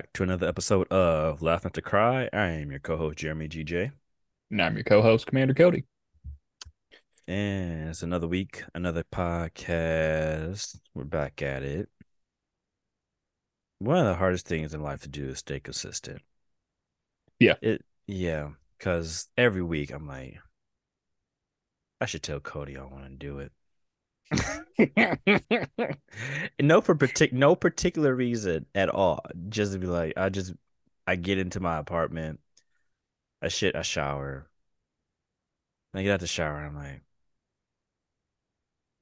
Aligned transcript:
Back 0.00 0.14
to 0.14 0.22
another 0.22 0.48
episode 0.48 0.88
of 0.90 1.42
Laugh 1.42 1.62
Not 1.62 1.74
to 1.74 1.82
Cry. 1.82 2.26
I 2.32 2.46
am 2.46 2.70
your 2.70 2.80
co-host 2.80 3.18
Jeremy 3.18 3.48
GJ, 3.48 3.92
And 4.50 4.62
I'm 4.62 4.74
your 4.74 4.82
co-host, 4.82 5.26
Commander 5.26 5.52
Cody. 5.52 5.84
and 7.28 7.90
it's 7.90 8.02
another 8.02 8.26
week, 8.26 8.64
another 8.74 9.04
podcast. 9.04 10.78
We're 10.94 11.04
back 11.04 11.42
at 11.42 11.62
it. 11.62 11.90
One 13.78 13.98
of 13.98 14.06
the 14.06 14.14
hardest 14.14 14.46
things 14.46 14.72
in 14.72 14.82
life 14.82 15.02
to 15.02 15.08
do 15.10 15.28
is 15.28 15.40
stay 15.40 15.60
consistent. 15.60 16.22
Yeah. 17.38 17.56
It 17.60 17.84
yeah, 18.06 18.52
because 18.78 19.28
every 19.36 19.62
week 19.62 19.92
I'm 19.92 20.06
like, 20.06 20.38
I 22.00 22.06
should 22.06 22.22
tell 22.22 22.40
Cody 22.40 22.78
I 22.78 22.84
want 22.84 23.04
to 23.04 23.10
do 23.10 23.40
it. 23.40 23.52
no 26.60 26.80
for 26.80 26.94
partic- 26.94 27.32
no 27.32 27.56
particular 27.56 28.14
reason 28.14 28.66
at 28.74 28.88
all. 28.88 29.20
Just 29.48 29.72
to 29.72 29.78
be 29.78 29.86
like, 29.86 30.14
I 30.16 30.28
just 30.28 30.54
I 31.06 31.16
get 31.16 31.38
into 31.38 31.60
my 31.60 31.78
apartment, 31.78 32.40
I 33.42 33.48
shit, 33.48 33.74
I 33.76 33.82
shower. 33.82 34.48
I 35.94 36.02
get 36.02 36.12
out 36.12 36.20
the 36.20 36.26
shower 36.26 36.58
and 36.58 36.66
I'm 36.66 36.76
like, 36.76 37.02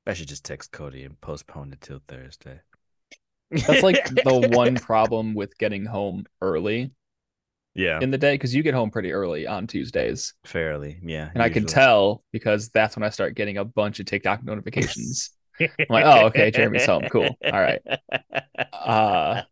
I 0.07 0.15
should 0.15 0.29
just 0.29 0.45
text 0.45 0.73
Cody 0.73 1.05
and 1.05 1.21
postpone 1.21 1.73
it 1.73 1.83
till 1.83 2.01
Thursday. 2.09 2.61
That's 3.51 3.83
like 3.83 4.05
the 4.07 4.49
one 4.53 4.77
problem 4.81 5.35
with 5.35 5.57
getting 5.59 5.85
home 5.85 6.25
early 6.41 6.93
yeah, 7.79 8.01
in 8.01 8.11
the 8.11 8.19
day 8.19 8.35
because 8.35 8.55
you 8.55 8.63
get 8.63 8.75
home 8.75 8.91
pretty 8.91 9.13
early 9.13 9.47
on 9.47 9.67
Tuesdays. 9.67 10.35
fairly, 10.45 10.99
yeah. 11.03 11.31
And 11.35 11.43
I 11.43 11.49
can 11.49 11.65
tell 11.67 12.23
because 12.33 12.71
that's 12.71 12.97
when 12.97 13.03
I 13.03 13.11
start 13.11 13.35
getting 13.35 13.59
a 13.59 13.65
bunch 13.65 14.01
of 14.01 14.07
TikTok 14.07 14.43
notifications. 14.45 15.31
I'm 15.61 15.69
like, 15.91 16.05
oh, 16.07 16.27
okay, 16.27 16.51
Jeremy's 16.51 16.87
home. 16.87 17.07
Cool. 17.09 17.39
All 17.51 17.61
right. 17.61 17.81
Uh, 18.73 19.43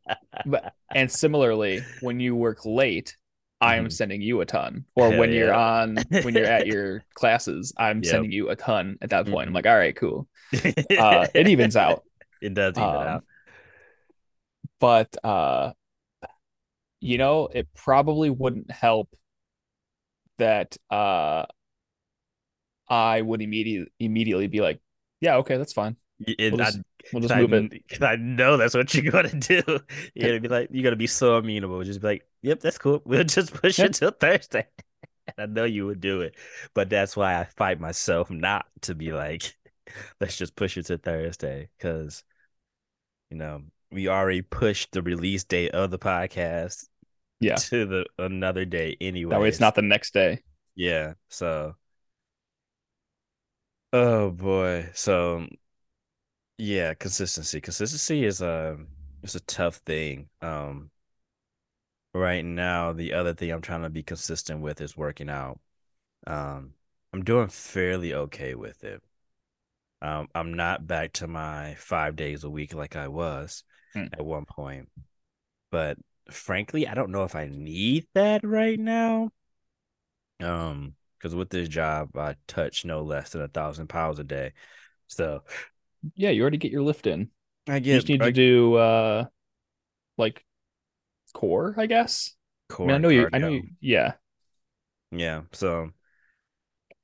but 0.44 0.72
and 0.94 1.10
similarly, 1.10 1.80
when 2.00 2.20
you 2.20 2.34
work 2.36 2.64
late, 2.64 3.16
I 3.60 3.76
am 3.76 3.86
Mhm. 3.86 3.92
sending 3.92 4.22
you 4.22 4.40
a 4.40 4.46
ton. 4.46 4.84
Or 4.94 5.10
Hell 5.10 5.18
when 5.20 5.32
you're 5.32 5.52
on 5.54 6.06
when 6.22 6.34
you're 6.34 6.46
at 6.46 6.66
your 6.66 7.04
classes, 7.14 7.72
I'm 7.78 8.02
Yep. 8.02 8.10
sending 8.10 8.32
you 8.32 8.50
a 8.50 8.56
ton 8.56 8.98
at 9.02 9.10
that 9.10 9.26
point. 9.26 9.48
I'm 9.48 9.52
Mhm. 9.52 9.54
like, 9.54 9.66
all 9.66 9.76
right, 9.76 9.96
cool. 9.96 10.28
Uh, 10.98 11.26
it 11.34 11.48
evens 11.48 11.76
out. 11.76 12.02
It 12.40 12.54
does 12.54 12.78
even 12.78 12.84
Um, 12.84 13.08
out. 13.08 13.24
but 14.78 15.16
uh 15.24 15.72
you 17.00 17.18
know 17.18 17.48
it 17.52 17.68
probably 17.74 18.30
wouldn't 18.30 18.70
help 18.70 19.14
that 20.38 20.76
uh 20.90 21.44
i 22.88 23.20
would 23.20 23.42
immediately 23.42 23.90
immediately 23.98 24.46
be 24.46 24.60
like 24.60 24.80
yeah 25.20 25.36
okay 25.36 25.56
that's 25.56 25.72
fine 25.72 25.96
It- 26.20 26.38
we'll 26.50 26.60
I- 26.60 26.72
just, 26.72 26.80
we'll 27.12 27.22
just 27.22 27.34
I, 27.34 27.42
move 27.42 27.52
it 27.52 27.66
Because 27.88 28.02
I 28.02 28.16
know 28.16 28.56
that's 28.56 28.74
what 28.74 28.92
you're 28.94 29.10
gonna 29.12 29.28
do. 29.38 29.62
You're 30.14 30.28
gonna 30.30 30.40
be 30.40 30.48
like, 30.48 30.68
you're 30.70 30.82
gonna 30.84 30.96
be 30.96 31.06
so 31.06 31.36
amenable. 31.36 31.82
Just 31.84 32.00
be 32.00 32.06
like, 32.08 32.28
yep, 32.42 32.60
that's 32.60 32.78
cool. 32.78 33.02
We'll 33.04 33.24
just 33.24 33.52
push 33.54 33.80
Yep. 33.80 33.84
it 33.84 33.94
till 33.94 34.10
Thursday. 34.12 34.66
And 35.28 35.34
I 35.38 35.46
know 35.46 35.64
you 35.64 35.86
would 35.86 36.00
do 36.00 36.22
it, 36.22 36.36
but 36.74 36.90
that's 36.90 37.16
why 37.16 37.40
I 37.40 37.44
fight 37.44 37.80
myself 37.80 38.30
not 38.30 38.66
to 38.82 38.94
be 38.94 39.12
like, 39.12 39.56
let's 40.20 40.36
just 40.36 40.56
push 40.56 40.76
it 40.78 40.86
to 40.86 40.98
Thursday 40.98 41.70
because, 41.78 42.24
you 43.30 43.36
know, 43.36 43.62
we 43.92 44.08
already 44.08 44.42
pushed 44.42 44.92
the 44.92 45.02
release 45.02 45.44
date 45.44 45.72
of 45.72 45.90
the 45.90 45.98
podcast 45.98 46.86
yeah 47.40 47.54
to 47.56 47.86
the 47.86 48.06
another 48.18 48.64
day 48.64 48.96
anyway. 49.00 49.30
that 49.30 49.40
way 49.40 49.48
it's 49.48 49.60
not 49.60 49.74
the 49.74 49.82
next 49.82 50.12
day 50.12 50.40
Yeah. 50.76 51.14
So, 51.30 51.74
oh 53.92 54.30
boy. 54.30 54.90
So, 54.94 55.46
yeah, 56.58 56.94
consistency. 56.94 57.60
Consistency 57.60 58.24
is 58.24 58.42
a 58.42 58.78
it's 59.22 59.34
a 59.34 59.40
tough 59.40 59.76
thing. 59.76 60.28
Um, 60.42 60.90
right 62.14 62.44
now, 62.44 62.92
the 62.92 63.14
other 63.14 63.34
thing 63.34 63.50
I'm 63.50 63.62
trying 63.62 63.82
to 63.82 63.90
be 63.90 64.02
consistent 64.02 64.60
with 64.60 64.80
is 64.80 64.96
working 64.96 65.30
out. 65.30 65.58
Um, 66.26 66.74
I'm 67.12 67.24
doing 67.24 67.48
fairly 67.48 68.14
okay 68.14 68.54
with 68.54 68.84
it. 68.84 69.02
Um, 70.02 70.28
I'm 70.34 70.54
not 70.54 70.86
back 70.86 71.14
to 71.14 71.26
my 71.26 71.74
five 71.76 72.16
days 72.16 72.44
a 72.44 72.50
week 72.50 72.74
like 72.74 72.96
I 72.96 73.08
was 73.08 73.64
Hmm. 73.96 74.06
at 74.12 74.24
one 74.24 74.44
point, 74.46 74.88
but 75.70 75.98
frankly, 76.30 76.88
I 76.88 76.94
don't 76.94 77.12
know 77.12 77.24
if 77.24 77.36
I 77.36 77.48
need 77.48 78.06
that 78.14 78.44
right 78.44 78.78
now. 78.80 79.30
Um, 80.40 80.94
because 81.18 81.34
with 81.34 81.50
this 81.50 81.68
job, 81.68 82.16
I 82.16 82.36
touch 82.46 82.84
no 82.84 83.02
less 83.02 83.30
than 83.30 83.42
a 83.42 83.48
thousand 83.48 83.88
pounds 83.88 84.18
a 84.18 84.24
day. 84.24 84.52
So 85.08 85.42
yeah 86.14 86.30
you 86.30 86.42
already 86.42 86.58
get 86.58 86.72
your 86.72 86.82
lift 86.82 87.06
in 87.06 87.30
I 87.68 87.78
guess 87.80 88.04
you 88.04 88.08
just 88.08 88.08
need 88.08 88.22
I 88.22 88.24
to 88.24 88.32
do 88.32 88.74
uh 88.76 89.26
like 90.18 90.44
core 91.34 91.74
i 91.78 91.86
guess 91.86 92.34
i 92.82 92.86
core 92.86 92.86
mean 92.86 92.96
i 92.96 92.98
know 92.98 93.08
you 93.10 93.28
i 93.32 93.38
know 93.38 93.48
you 93.48 93.64
yeah 93.80 94.14
Yeah. 95.10 95.42
So, 95.52 95.92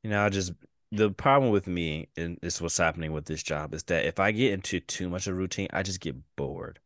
you 0.03 0.11
know, 0.11 0.25
I 0.25 0.29
just 0.29 0.53
the 0.91 1.11
problem 1.11 1.51
with 1.53 1.67
me 1.67 2.09
and 2.17 2.39
this 2.43 2.57
is 2.57 2.63
what's 2.63 2.77
happening 2.77 3.13
with 3.13 3.25
this 3.25 3.43
job 3.43 3.73
is 3.75 3.83
that 3.85 4.05
if 4.05 4.21
I 4.21 4.31
get 4.33 4.53
into 4.53 4.81
too 4.81 5.09
much 5.09 5.27
of 5.27 5.35
a 5.35 5.37
routine, 5.37 5.69
I 5.73 5.83
just 5.83 6.01
get 6.01 6.17
bored. 6.37 6.81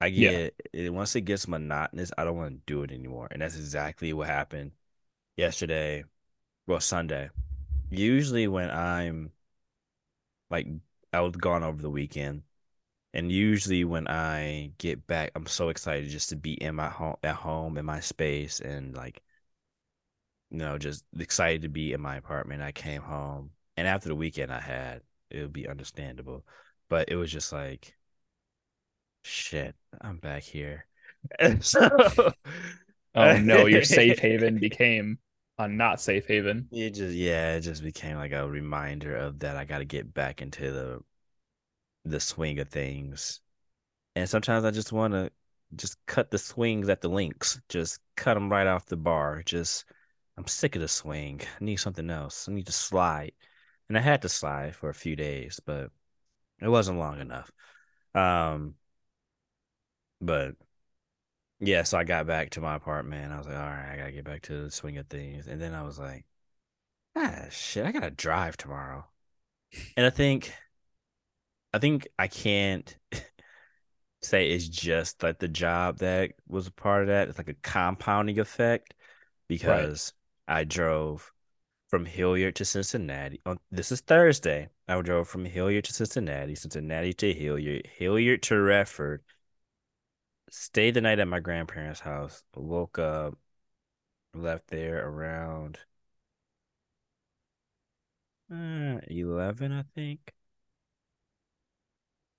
I 0.00 0.10
Yeah. 0.14 0.30
get 0.30 0.54
it 0.72 0.92
once 0.92 1.14
it 1.16 1.22
gets 1.22 1.48
monotonous, 1.48 2.12
I 2.18 2.24
don't 2.24 2.36
want 2.36 2.54
to 2.66 2.72
do 2.72 2.82
it 2.82 2.92
anymore. 2.92 3.28
And 3.30 3.42
that's 3.42 3.56
exactly 3.56 4.12
what 4.12 4.28
happened 4.28 4.72
yesterday. 5.36 6.04
Well, 6.66 6.80
Sunday. 6.80 7.30
Usually 7.90 8.48
when 8.48 8.70
I'm 8.70 9.32
like 10.50 10.66
I 11.12 11.20
was 11.20 11.36
gone 11.36 11.62
over 11.62 11.80
the 11.80 11.90
weekend. 11.90 12.42
And 13.14 13.32
usually 13.32 13.84
when 13.84 14.08
I 14.08 14.72
get 14.78 15.06
back, 15.06 15.32
I'm 15.36 15.46
so 15.46 15.70
excited 15.70 16.10
just 16.10 16.30
to 16.30 16.36
be 16.36 16.54
in 16.54 16.74
my 16.76 16.88
home 16.90 17.16
at 17.24 17.36
home 17.36 17.78
in 17.78 17.86
my 17.86 18.00
space 18.00 18.60
and 18.60 18.94
like 18.96 19.22
you 20.50 20.58
know, 20.58 20.78
just 20.78 21.04
excited 21.18 21.62
to 21.62 21.68
be 21.68 21.92
in 21.92 22.00
my 22.00 22.16
apartment. 22.16 22.62
I 22.62 22.72
came 22.72 23.02
home, 23.02 23.50
and 23.76 23.86
after 23.86 24.08
the 24.08 24.14
weekend 24.16 24.52
I 24.52 24.60
had, 24.60 25.02
it 25.30 25.40
would 25.42 25.52
be 25.52 25.68
understandable, 25.68 26.44
but 26.88 27.08
it 27.08 27.16
was 27.16 27.30
just 27.30 27.52
like, 27.52 27.94
shit, 29.22 29.74
I'm 30.00 30.18
back 30.18 30.42
here. 30.42 30.86
So, 31.60 31.88
oh 33.14 33.36
no 33.38 33.66
your 33.66 33.82
safe 33.82 34.18
haven 34.18 34.58
became 34.58 35.18
a 35.58 35.68
not 35.68 36.00
safe 36.00 36.26
haven 36.26 36.68
It 36.72 36.90
just, 36.94 37.14
yeah, 37.14 37.54
it 37.56 37.60
just 37.60 37.82
became 37.82 38.16
like 38.16 38.32
a 38.32 38.48
reminder 38.48 39.16
of 39.16 39.40
that. 39.40 39.56
I 39.56 39.64
got 39.64 39.78
to 39.78 39.84
get 39.84 40.12
back 40.14 40.42
into 40.42 40.70
the 40.70 41.00
the 42.04 42.20
swing 42.20 42.58
of 42.58 42.68
things, 42.68 43.40
and 44.16 44.28
sometimes 44.28 44.64
I 44.64 44.70
just 44.70 44.92
want 44.92 45.12
to 45.14 45.30
just 45.76 45.96
cut 46.06 46.30
the 46.30 46.38
swings 46.38 46.88
at 46.88 47.00
the 47.00 47.08
links, 47.08 47.60
just 47.68 48.00
cut 48.16 48.34
them 48.34 48.50
right 48.50 48.66
off 48.66 48.86
the 48.86 48.96
bar. 48.96 49.42
Just 49.44 49.84
I'm 50.36 50.46
sick 50.46 50.76
of 50.76 50.82
the 50.82 50.88
swing. 50.88 51.40
I 51.42 51.64
need 51.64 51.76
something 51.76 52.08
else. 52.10 52.48
I 52.48 52.52
need 52.52 52.66
to 52.66 52.72
slide. 52.72 53.32
And 53.88 53.98
I 53.98 54.00
had 54.00 54.22
to 54.22 54.28
slide 54.28 54.74
for 54.76 54.88
a 54.88 54.94
few 54.94 55.16
days, 55.16 55.60
but 55.64 55.90
it 56.60 56.68
wasn't 56.68 56.98
long 56.98 57.20
enough. 57.20 57.50
Um 58.14 58.74
but 60.20 60.54
yeah, 61.60 61.82
so 61.82 61.98
I 61.98 62.04
got 62.04 62.26
back 62.26 62.50
to 62.50 62.60
my 62.60 62.74
apartment. 62.76 63.32
I 63.32 63.38
was 63.38 63.46
like, 63.46 63.56
all 63.56 63.62
right, 63.62 63.92
I 63.92 63.96
gotta 63.96 64.12
get 64.12 64.24
back 64.24 64.42
to 64.42 64.64
the 64.64 64.70
swing 64.70 64.98
of 64.98 65.06
things. 65.08 65.46
And 65.46 65.60
then 65.60 65.74
I 65.74 65.82
was 65.82 65.98
like, 65.98 66.24
ah 67.16 67.46
shit, 67.50 67.84
I 67.86 67.92
gotta 67.92 68.10
drive 68.10 68.56
tomorrow. 68.56 69.06
And 69.96 70.06
I 70.06 70.10
think 70.10 70.52
I 71.72 71.78
think 71.78 72.08
I 72.18 72.26
can't 72.28 72.96
say 74.22 74.50
it's 74.50 74.68
just 74.68 75.22
like 75.22 75.38
the 75.38 75.48
job 75.48 75.98
that 75.98 76.32
was 76.48 76.66
a 76.66 76.72
part 76.72 77.02
of 77.02 77.08
that. 77.08 77.28
It's 77.28 77.38
like 77.38 77.48
a 77.48 77.54
compounding 77.54 78.38
effect 78.38 78.94
because 79.48 80.12
I 80.48 80.64
drove 80.64 81.32
from 81.88 82.04
Hilliard 82.04 82.56
to 82.56 82.64
Cincinnati. 82.64 83.40
On 83.46 83.58
this 83.70 83.92
is 83.92 84.00
Thursday. 84.00 84.68
I 84.88 85.00
drove 85.02 85.28
from 85.28 85.44
Hilliard 85.44 85.84
to 85.84 85.92
Cincinnati, 85.92 86.54
Cincinnati 86.54 87.12
to 87.14 87.32
Hilliard, 87.32 87.88
Hilliard 87.96 88.42
to 88.44 88.60
Redford. 88.60 89.22
Stayed 90.50 90.92
the 90.92 91.00
night 91.00 91.18
at 91.18 91.28
my 91.28 91.40
grandparents' 91.40 92.00
house. 92.00 92.42
Woke 92.54 92.98
up, 92.98 93.38
left 94.34 94.68
there 94.68 95.06
around 95.08 95.78
uh, 98.52 99.00
eleven, 99.08 99.72
I 99.72 99.84
think, 99.94 100.32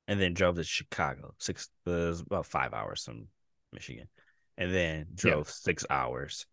and 0.07 0.19
then 0.19 0.33
drove 0.33 0.55
to 0.55 0.63
Chicago. 0.63 1.33
Six, 1.37 1.69
uh, 1.87 1.91
it 1.91 2.07
was 2.09 2.21
about 2.21 2.45
five 2.45 2.73
hours 2.73 3.03
from 3.03 3.27
Michigan, 3.71 4.07
and 4.57 4.73
then 4.73 5.07
Yeah. 5.23 5.31
drove 5.31 5.49
six 5.49 5.85
hours 5.89 6.45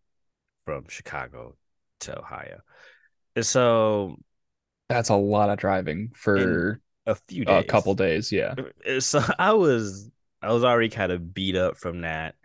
from 0.65 0.85
Chicago 0.89 1.55
to 2.01 2.19
Ohio. 2.19 2.61
And 3.35 3.45
so 3.45 4.17
that's 4.89 5.09
a 5.09 5.15
lot 5.15 5.49
of 5.49 5.59
driving 5.59 6.11
for 6.15 6.81
a 7.05 7.15
few 7.15 7.45
days. 7.45 7.59
a 7.59 7.71
couple 7.71 7.93
days 7.95 8.31
yeah 8.31 8.55
So 8.99 9.21
I 9.39 9.53
was 9.53 10.09
I 10.41 10.51
was 10.53 10.63
already 10.63 10.89
kind 10.89 11.11
of 11.11 11.33
beat 11.33 11.55
up 11.55 11.77
from 11.77 12.01
that. 12.01 12.35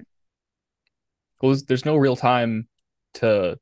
well, 1.41 1.55
there's- 1.67 1.85
no 1.85 1.97
real 1.97 2.17
time 2.17 2.69
to 3.15 3.59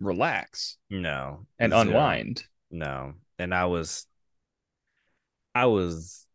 relax 0.00 0.76
No, 0.90 1.46
and 1.58 1.72
unwind. 1.72 2.44
No, 2.70 3.14
and 3.38 3.54
I 3.54 3.66
was 3.66 4.06
I 5.54 5.66
was 5.66 6.26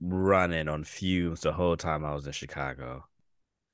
running 0.00 0.68
on 0.68 0.84
fumes 0.84 1.40
the 1.42 1.52
whole 1.52 1.76
time 1.76 2.04
I 2.04 2.14
was 2.14 2.26
in 2.26 2.32
Chicago. 2.32 3.06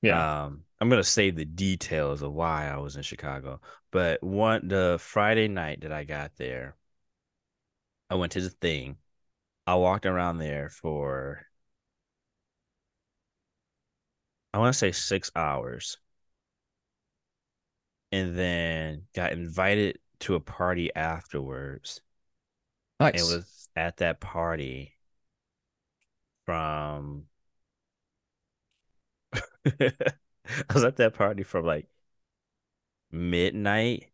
Yeah. 0.02 0.44
Um, 0.44 0.64
I'm 0.80 0.88
gonna 0.88 1.02
save 1.04 1.36
the 1.36 1.44
details 1.44 2.22
of 2.22 2.32
why 2.32 2.68
I 2.68 2.76
was 2.78 2.96
in 2.96 3.02
Chicago, 3.02 3.60
but 3.90 4.22
one 4.22 4.68
the 4.68 4.96
Friday 5.00 5.48
night 5.48 5.80
that 5.82 5.92
I 5.92 6.04
got 6.04 6.36
there, 6.36 6.76
I 8.10 8.14
went 8.14 8.32
to 8.32 8.40
the 8.40 8.50
thing. 8.50 8.96
I 9.66 9.74
walked 9.74 10.06
around 10.06 10.38
there 10.38 10.68
for 10.70 11.46
I 14.58 14.60
want 14.60 14.74
to 14.74 14.78
say 14.78 14.90
six 14.90 15.30
hours, 15.36 15.98
and 18.10 18.36
then 18.36 19.02
got 19.14 19.30
invited 19.30 20.00
to 20.20 20.34
a 20.34 20.40
party 20.40 20.92
afterwards. 20.96 22.00
Nice. 22.98 23.14
It 23.14 23.36
was 23.36 23.68
at 23.76 23.98
that 23.98 24.18
party 24.18 24.96
from 26.44 27.26
I 29.64 29.92
was 30.74 30.82
at 30.82 30.96
that 30.96 31.14
party 31.14 31.44
from 31.44 31.64
like 31.64 31.86
midnight 33.12 34.10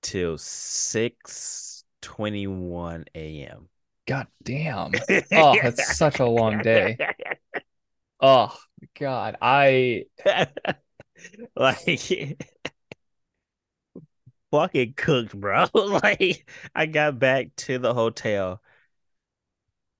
till 0.00 0.38
6 0.38 1.84
21 2.00 3.04
a.m. 3.14 3.68
God 4.08 4.26
damn. 4.42 4.90
Oh, 5.32 5.56
that's 5.62 5.96
such 5.96 6.18
a 6.18 6.26
long 6.26 6.62
day. 6.62 6.98
Oh 8.22 8.56
God. 8.98 9.36
I 9.42 10.06
like 11.56 12.38
fucking 14.50 14.94
cooked, 14.96 15.38
bro. 15.38 15.66
like 15.74 16.48
I 16.74 16.86
got 16.86 17.18
back 17.18 17.54
to 17.56 17.78
the 17.78 17.94
hotel. 17.94 18.60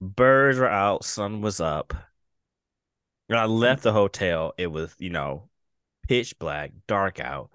Birds 0.03 0.59
were 0.59 0.69
out, 0.69 1.03
sun 1.03 1.41
was 1.41 1.59
up. 1.59 1.95
When 3.27 3.39
I 3.39 3.47
left 3.47 3.83
the 3.83 3.93
hotel, 3.93 4.53
it 4.59 4.67
was, 4.69 4.95
you 4.99 5.11
know, 5.11 5.49
pitch 6.09 6.39
black, 6.39 6.73
dark 6.87 7.21
out. 7.21 7.51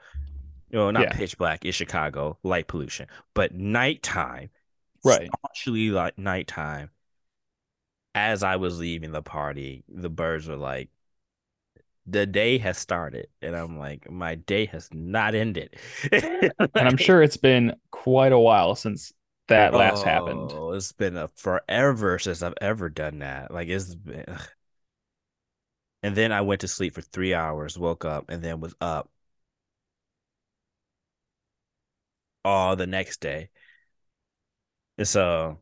You 0.69 0.79
know, 0.79 0.91
not 0.91 1.09
yeah. 1.09 1.13
pitch 1.13 1.37
black, 1.37 1.65
it's 1.65 1.77
Chicago, 1.77 2.37
light 2.43 2.67
pollution. 2.67 3.07
But 3.33 3.53
nighttime, 3.55 4.51
Right. 5.03 5.29
actually 5.45 5.89
like 5.91 6.17
nighttime, 6.17 6.91
as 8.15 8.43
I 8.43 8.57
was 8.57 8.79
leaving 8.79 9.11
the 9.11 9.21
party, 9.21 9.83
the 9.89 10.09
birds 10.09 10.47
were 10.47 10.57
like, 10.57 10.89
the 12.05 12.25
day 12.25 12.57
has 12.57 12.77
started. 12.77 13.27
And 13.41 13.55
I'm 13.55 13.77
like, 13.77 14.09
my 14.09 14.35
day 14.35 14.65
has 14.67 14.89
not 14.93 15.35
ended. 15.35 15.75
And 16.79 16.87
I'm 16.87 16.97
sure 16.97 17.23
it's 17.23 17.37
been 17.37 17.75
quite 17.91 18.31
a 18.31 18.39
while 18.39 18.75
since 18.75 19.11
that 19.47 19.73
last 19.73 20.03
happened. 20.03 20.59
Oh, 20.59 20.73
it's 20.73 20.91
been 20.91 21.17
a 21.17 21.27
forever 21.29 22.19
since 22.19 22.41
I've 22.41 22.53
ever 22.61 22.89
done 22.89 23.19
that. 23.19 23.51
Like 23.51 23.67
it's 23.69 23.95
been 23.95 24.25
and 26.03 26.15
then 26.15 26.31
I 26.31 26.41
went 26.41 26.61
to 26.61 26.67
sleep 26.67 26.93
for 26.95 27.01
three 27.01 27.33
hours, 27.33 27.77
woke 27.77 28.05
up, 28.05 28.29
and 28.29 28.43
then 28.43 28.59
was 28.59 28.75
up 28.81 29.09
all 32.43 32.75
the 32.75 32.87
next 32.87 33.19
day. 33.21 33.49
And 34.97 35.07
so 35.07 35.59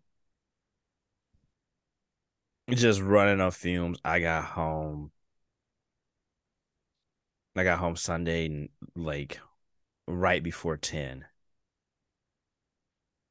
just 2.71 3.01
running 3.01 3.41
on 3.41 3.51
fumes. 3.51 4.00
I 4.03 4.19
got 4.19 4.44
home. 4.45 5.12
I 7.56 7.63
got 7.65 7.79
home 7.79 7.95
Sunday 7.97 8.69
like 8.95 9.39
right 10.07 10.44
before 10.44 10.77
10. 10.77 11.25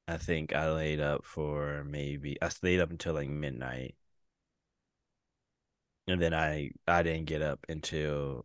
I 0.09 0.17
think 0.17 0.55
I 0.55 0.71
laid 0.71 0.99
up 1.01 1.27
for 1.27 1.85
maybe 1.85 2.41
I 2.41 2.49
stayed 2.49 2.81
up 2.81 2.91
until 2.91 3.13
like 3.15 3.29
midnight. 3.29 3.97
And 6.07 6.21
then 6.21 6.35
I 6.35 6.71
I 6.87 7.03
didn't 7.03 7.27
get 7.27 7.43
up 7.43 7.65
until 7.69 8.45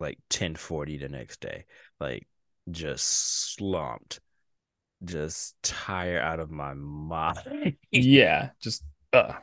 like 0.00 0.18
1040 0.30 0.98
the 0.98 1.08
next 1.08 1.40
day. 1.40 1.66
Like 2.00 2.28
just 2.70 3.06
slumped. 3.54 4.20
Just 5.04 5.56
tired 5.62 6.22
out 6.22 6.40
of 6.40 6.50
my 6.50 6.74
mind. 6.76 7.78
Yeah. 7.90 8.50
Just 8.60 8.84
uh 9.12 9.34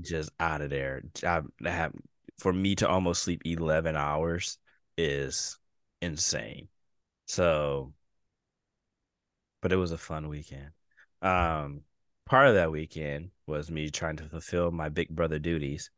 just 0.00 0.30
out 0.40 0.60
of 0.60 0.70
there. 0.70 1.02
I, 1.26 1.42
have 1.64 1.92
for 2.38 2.52
me 2.52 2.74
to 2.76 2.88
almost 2.88 3.22
sleep 3.22 3.42
11 3.44 3.96
hours 3.96 4.58
is 4.96 5.58
insane. 6.02 6.68
So 7.26 7.92
but 9.62 9.72
it 9.72 9.76
was 9.76 9.92
a 9.92 9.98
fun 9.98 10.28
weekend. 10.28 10.70
Um 11.22 11.82
part 12.26 12.48
of 12.48 12.54
that 12.54 12.72
weekend 12.72 13.30
was 13.46 13.70
me 13.70 13.90
trying 13.90 14.16
to 14.16 14.28
fulfill 14.28 14.70
my 14.70 14.88
big 14.88 15.08
brother 15.08 15.38
duties, 15.38 15.90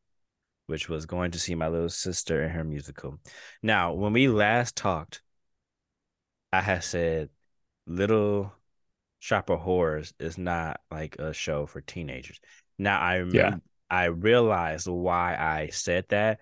which 0.67 0.89
was 0.89 1.07
going 1.07 1.31
to 1.33 1.39
see 1.39 1.55
my 1.55 1.69
little 1.69 1.89
sister 1.89 2.43
in 2.43 2.51
her 2.51 2.65
musical. 2.65 3.19
Now, 3.63 3.93
when 3.93 4.13
we 4.13 4.29
last 4.29 4.77
talked, 4.77 5.23
I 6.53 6.61
had 6.61 6.83
said 6.85 7.31
Little 7.87 8.53
Shop 9.21 9.51
of 9.51 9.61
Horrors 9.61 10.15
is 10.19 10.39
not 10.39 10.81
like 10.91 11.17
a 11.17 11.33
show 11.33 11.67
for 11.67 11.81
teenagers. 11.81 12.41
Now 12.79 13.01
I 13.01 13.17
remember 13.17 13.39
yeah. 13.39 13.57
I 13.91 14.07
realized 14.07 14.87
why 14.89 15.37
I 15.37 15.69
said 15.69 16.07
that 16.09 16.41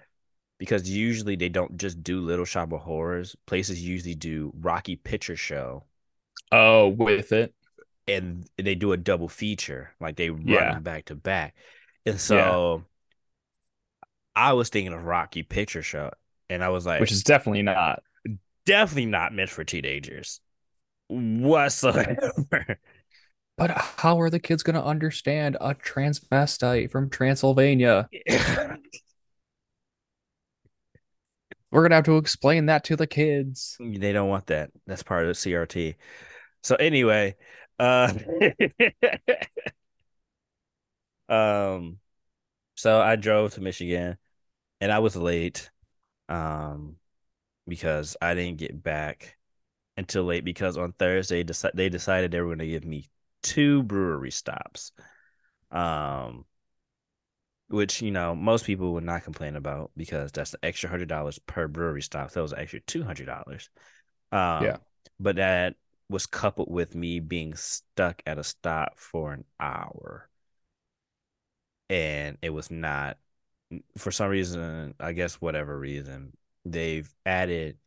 because 0.58 0.88
usually 0.90 1.36
they 1.36 1.48
don't 1.50 1.76
just 1.78 2.02
do 2.02 2.20
Little 2.20 2.44
Shop 2.46 2.72
of 2.72 2.80
Horrors. 2.82 3.36
Places 3.46 3.82
usually 3.86 4.14
do 4.16 4.52
Rocky 4.56 4.96
Picture 4.96 5.36
Show. 5.36 5.84
Oh, 6.52 6.88
with 6.88 7.32
it. 7.32 7.54
And 8.06 8.46
they 8.58 8.74
do 8.74 8.92
a 8.92 8.96
double 8.98 9.28
feature, 9.28 9.94
like 10.00 10.16
they 10.16 10.28
run 10.30 10.68
Yeah. 10.68 10.80
back 10.82 11.06
to 11.06 11.14
back. 11.14 11.54
And 12.04 12.20
so 12.20 12.84
I 14.36 14.52
was 14.52 14.68
thinking 14.68 14.92
of 14.92 15.04
Rocky 15.04 15.42
Picture 15.42 15.82
Show, 15.82 16.10
and 16.50 16.62
I 16.62 16.68
was 16.68 16.86
like, 16.86 17.00
Which 17.00 17.12
is 17.12 17.22
definitely 17.22 17.62
not. 17.62 18.02
definitely 18.66 19.06
not 19.06 19.32
meant 19.32 19.50
for 19.50 19.64
teenagers 19.64 20.40
whatsoever. 21.08 22.18
But 23.56 23.70
how 23.70 24.20
are 24.20 24.30
the 24.30 24.40
kids 24.40 24.62
going 24.62 24.74
to 24.74 24.84
understand 24.84 25.56
a 25.60 25.74
transvestite 25.74 26.90
from 26.90 27.08
Transylvania? 27.08 28.08
We're 31.70 31.80
going 31.80 31.90
to 31.90 31.96
have 31.96 32.04
to 32.04 32.16
explain 32.18 32.66
that 32.66 32.84
to 32.84 32.96
the 32.96 33.06
kids. 33.06 33.76
they 33.80 34.12
don't 34.12 34.28
want 34.28 34.46
that. 34.46 34.70
That's 34.86 35.02
part 35.02 35.22
of 35.22 35.28
the 35.28 35.34
CRT. 35.34 35.96
So 36.62 36.76
anyway, 36.76 37.36
uh 37.78 38.12
um 41.28 41.98
so 42.76 43.00
I 43.00 43.16
drove 43.16 43.54
to 43.54 43.60
Michigan 43.60 44.16
and 44.80 44.92
I 44.92 45.00
was 45.00 45.16
late 45.16 45.70
um 46.28 46.96
because 47.68 48.16
I 48.22 48.34
didn't 48.34 48.58
get 48.58 48.82
back 48.82 49.36
until 49.96 50.24
late 50.24 50.44
because 50.44 50.78
on 50.78 50.92
Thursday 50.92 51.44
they 51.74 51.88
decided 51.88 52.30
they 52.30 52.40
were 52.40 52.48
going 52.48 52.58
to 52.60 52.66
give 52.66 52.84
me 52.84 53.08
two 53.44 53.84
brewery 53.84 54.32
stops. 54.32 54.92
Um 55.72 56.46
which 57.68 58.02
you 58.02 58.10
know 58.10 58.34
most 58.34 58.64
people 58.66 58.92
would 58.94 59.04
not 59.04 59.24
complain 59.24 59.56
about 59.56 59.90
because 59.96 60.30
that's 60.32 60.50
the 60.52 60.64
extra 60.64 60.88
hundred 60.88 61.08
dollars 61.08 61.38
per 61.40 61.66
brewery 61.68 62.02
stop. 62.02 62.30
So 62.30 62.40
that 62.40 62.42
was 62.42 62.52
an 62.52 62.58
extra 62.60 62.80
two 62.80 63.02
hundred 63.02 63.26
dollars. 63.26 63.68
Um, 64.32 64.74
Yeah. 64.74 64.78
but 65.20 65.36
that 65.36 65.76
was 66.10 66.26
coupled 66.26 66.70
with 66.70 66.94
me 66.94 67.20
being 67.20 67.54
stuck 67.56 68.22
at 68.26 68.38
a 68.38 68.44
stop 68.44 68.98
for 68.98 69.32
an 69.32 69.44
hour, 69.60 70.28
and 71.90 72.38
it 72.42 72.50
was 72.50 72.70
not 72.70 73.18
for 73.98 74.10
some 74.12 74.30
reason. 74.30 74.94
I 75.00 75.12
guess 75.12 75.36
whatever 75.40 75.78
reason 75.78 76.36
they've 76.64 77.12
added 77.26 77.78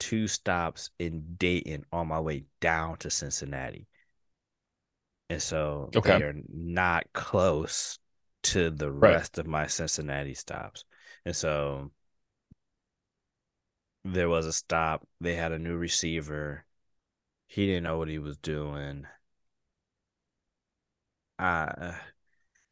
two 0.00 0.28
stops 0.28 0.90
in 1.00 1.36
Dayton 1.36 1.84
on 1.92 2.08
my 2.08 2.20
way 2.20 2.44
down 2.60 2.98
to 2.98 3.10
Cincinnati, 3.10 3.88
and 5.34 5.42
so 5.42 5.92
Okay. 5.96 6.20
they 6.20 6.22
are 6.22 6.34
not 6.48 7.04
close 7.12 7.98
to 8.44 8.70
the 8.70 8.90
Right. 9.00 9.22
rest 9.22 9.38
of 9.38 9.46
my 9.46 9.66
Cincinnati 9.66 10.34
stops. 10.34 10.84
And 11.26 11.36
so 11.36 11.90
there 14.04 14.28
was 14.28 14.46
a 14.46 14.52
stop. 14.52 15.06
They 15.20 15.34
had 15.34 15.52
a 15.52 15.58
new 15.58 15.76
receiver. 15.76 16.64
He 17.48 17.66
didn't 17.66 17.84
know 17.84 17.98
what 17.98 18.08
he 18.08 18.18
was 18.18 18.38
doing. 18.38 19.06
Uh 21.38 21.94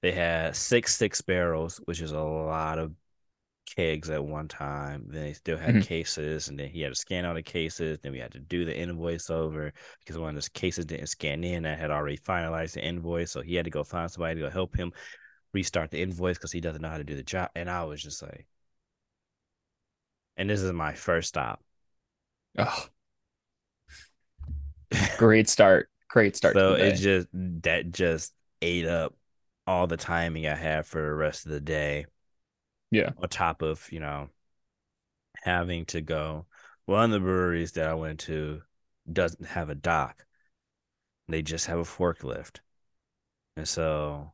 they 0.03 0.13
had 0.13 0.57
six 0.57 0.97
six 0.97 1.21
barrels, 1.23 1.79
which 1.87 2.01
is 2.03 2.13
a 2.13 2.21
lot 2.21 2.79
of 2.79 2.95
kegs 3.77 4.11
at 4.11 4.25
one 4.25 4.49
time. 4.49 5.07
Then 5.09 5.25
they 5.25 5.33
still 5.35 5.57
had 5.59 5.79
Mhm. 5.79 5.81
cases, 5.81 6.49
and 6.49 6.59
then 6.59 6.69
he 6.71 6.81
had 6.83 6.91
to 6.91 6.95
scan 6.95 7.25
all 7.25 7.35
the 7.35 7.43
cases. 7.43 7.99
Then 8.01 8.13
we 8.13 8.19
had 8.19 8.33
to 8.33 8.41
do 8.41 8.65
the 8.65 8.77
invoice 8.77 9.31
over 9.31 9.73
because 10.01 10.19
one 10.19 10.31
of 10.31 10.35
those 10.37 10.49
cases 10.49 10.85
didn't 10.87 11.07
scan 11.09 11.45
in. 11.45 11.67
I 11.67 11.75
had 11.75 11.91
already 11.91 12.19
finalized 12.19 12.75
the 12.75 12.85
invoice, 12.85 13.31
so 13.33 13.41
he 13.43 13.55
had 13.55 13.65
to 13.67 13.71
go 13.71 13.85
find 13.85 14.11
somebody 14.11 14.37
to 14.37 14.47
go 14.47 14.51
help 14.51 14.77
him 14.77 14.93
restart 15.55 15.91
the 15.93 16.03
invoice 16.03 16.39
because 16.39 16.53
he 16.53 16.61
doesn't 16.63 16.83
know 16.83 16.91
how 16.91 16.99
to 16.99 17.05
do 17.05 17.17
the 17.17 17.23
job. 17.25 17.51
And 17.57 17.71
I 17.71 17.85
was 17.85 18.03
just 18.03 18.23
like, 18.23 18.47
and 20.37 20.49
this 20.51 20.61
is 20.63 20.73
my 20.73 20.93
first 20.95 21.29
stop. 21.29 21.63
Oh, 22.59 22.89
great 25.17 25.49
start. 25.49 25.89
Great 26.09 26.37
start 26.37 26.55
so 26.55 26.75
it 26.75 26.93
just 26.93 27.29
that 27.33 27.91
just 27.93 28.33
ate 28.61 28.87
up 28.87 29.15
all 29.67 29.87
the 29.87 29.97
timing 29.97 30.47
I 30.47 30.55
had 30.55 30.87
for 30.87 31.01
the 31.01 31.15
rest 31.15 31.47
of 31.47 31.53
the 31.53 31.61
day. 31.61 32.07
Yeah. 32.93 33.11
On 33.17 33.29
top 33.29 33.63
of, 33.63 33.91
you 33.91 33.99
know, 33.99 34.29
having 35.43 35.85
to 35.87 36.01
go. 36.01 36.47
One 36.87 37.05
of 37.05 37.11
the 37.11 37.21
breweries 37.21 37.73
that 37.73 37.89
I 37.89 37.95
went 37.95 38.21
to 38.21 38.63
doesn't 39.11 39.47
have 39.47 39.71
a 39.71 39.75
dock. 39.75 40.25
They 41.29 41.43
just 41.43 41.67
have 41.67 41.79
a 41.79 41.85
forklift. 41.85 42.61
And 43.57 43.69
so 43.69 44.33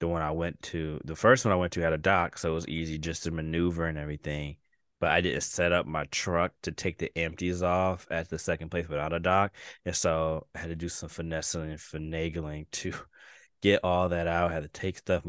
the 0.00 0.08
one 0.08 0.22
I 0.22 0.30
went 0.32 0.62
to, 0.64 1.00
the 1.04 1.16
first 1.16 1.44
one 1.44 1.52
I 1.52 1.56
went 1.56 1.72
to 1.74 1.80
had 1.80 1.92
a 1.92 1.98
dock, 1.98 2.38
so 2.38 2.50
it 2.50 2.54
was 2.54 2.68
easy 2.68 2.98
just 2.98 3.24
to 3.24 3.30
maneuver 3.30 3.86
and 3.86 3.98
everything. 3.98 4.56
But 5.00 5.10
I 5.12 5.20
didn't 5.20 5.42
set 5.42 5.72
up 5.72 5.86
my 5.86 6.06
truck 6.06 6.54
to 6.62 6.72
take 6.72 6.98
the 6.98 7.16
empties 7.16 7.62
off 7.62 8.06
at 8.10 8.28
the 8.30 8.38
second 8.38 8.70
place 8.70 8.88
without 8.88 9.12
a 9.12 9.20
dock. 9.20 9.54
And 9.84 9.94
so 9.94 10.48
I 10.54 10.60
had 10.60 10.70
to 10.70 10.76
do 10.76 10.88
some 10.88 11.08
finessing 11.08 11.70
and 11.70 11.78
finagling 11.78 12.66
to 12.72 12.92
get 13.62 13.84
all 13.84 14.08
that 14.08 14.26
out. 14.26 14.50
I 14.50 14.54
had 14.54 14.62
to 14.64 14.68
take 14.68 14.98
stuff. 14.98 15.24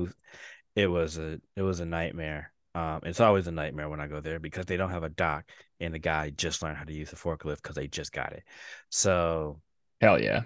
It 0.75 0.87
was 0.87 1.17
a 1.17 1.41
it 1.55 1.61
was 1.61 1.79
a 1.81 1.85
nightmare. 1.85 2.51
Um, 2.75 3.01
it's 3.03 3.19
always 3.19 3.47
a 3.47 3.51
nightmare 3.51 3.89
when 3.89 3.99
I 3.99 4.07
go 4.07 4.19
there 4.19 4.39
because 4.39 4.65
they 4.65 4.77
don't 4.77 4.91
have 4.91 5.03
a 5.03 5.09
dock 5.09 5.45
and 5.79 5.93
the 5.93 5.99
guy 5.99 6.29
just 6.29 6.61
learned 6.61 6.77
how 6.77 6.83
to 6.83 6.93
use 6.93 7.09
the 7.09 7.15
forklift 7.15 7.63
because 7.63 7.75
they 7.75 7.87
just 7.87 8.11
got 8.11 8.33
it. 8.33 8.43
So 8.89 9.59
hell 10.01 10.21
yeah. 10.21 10.43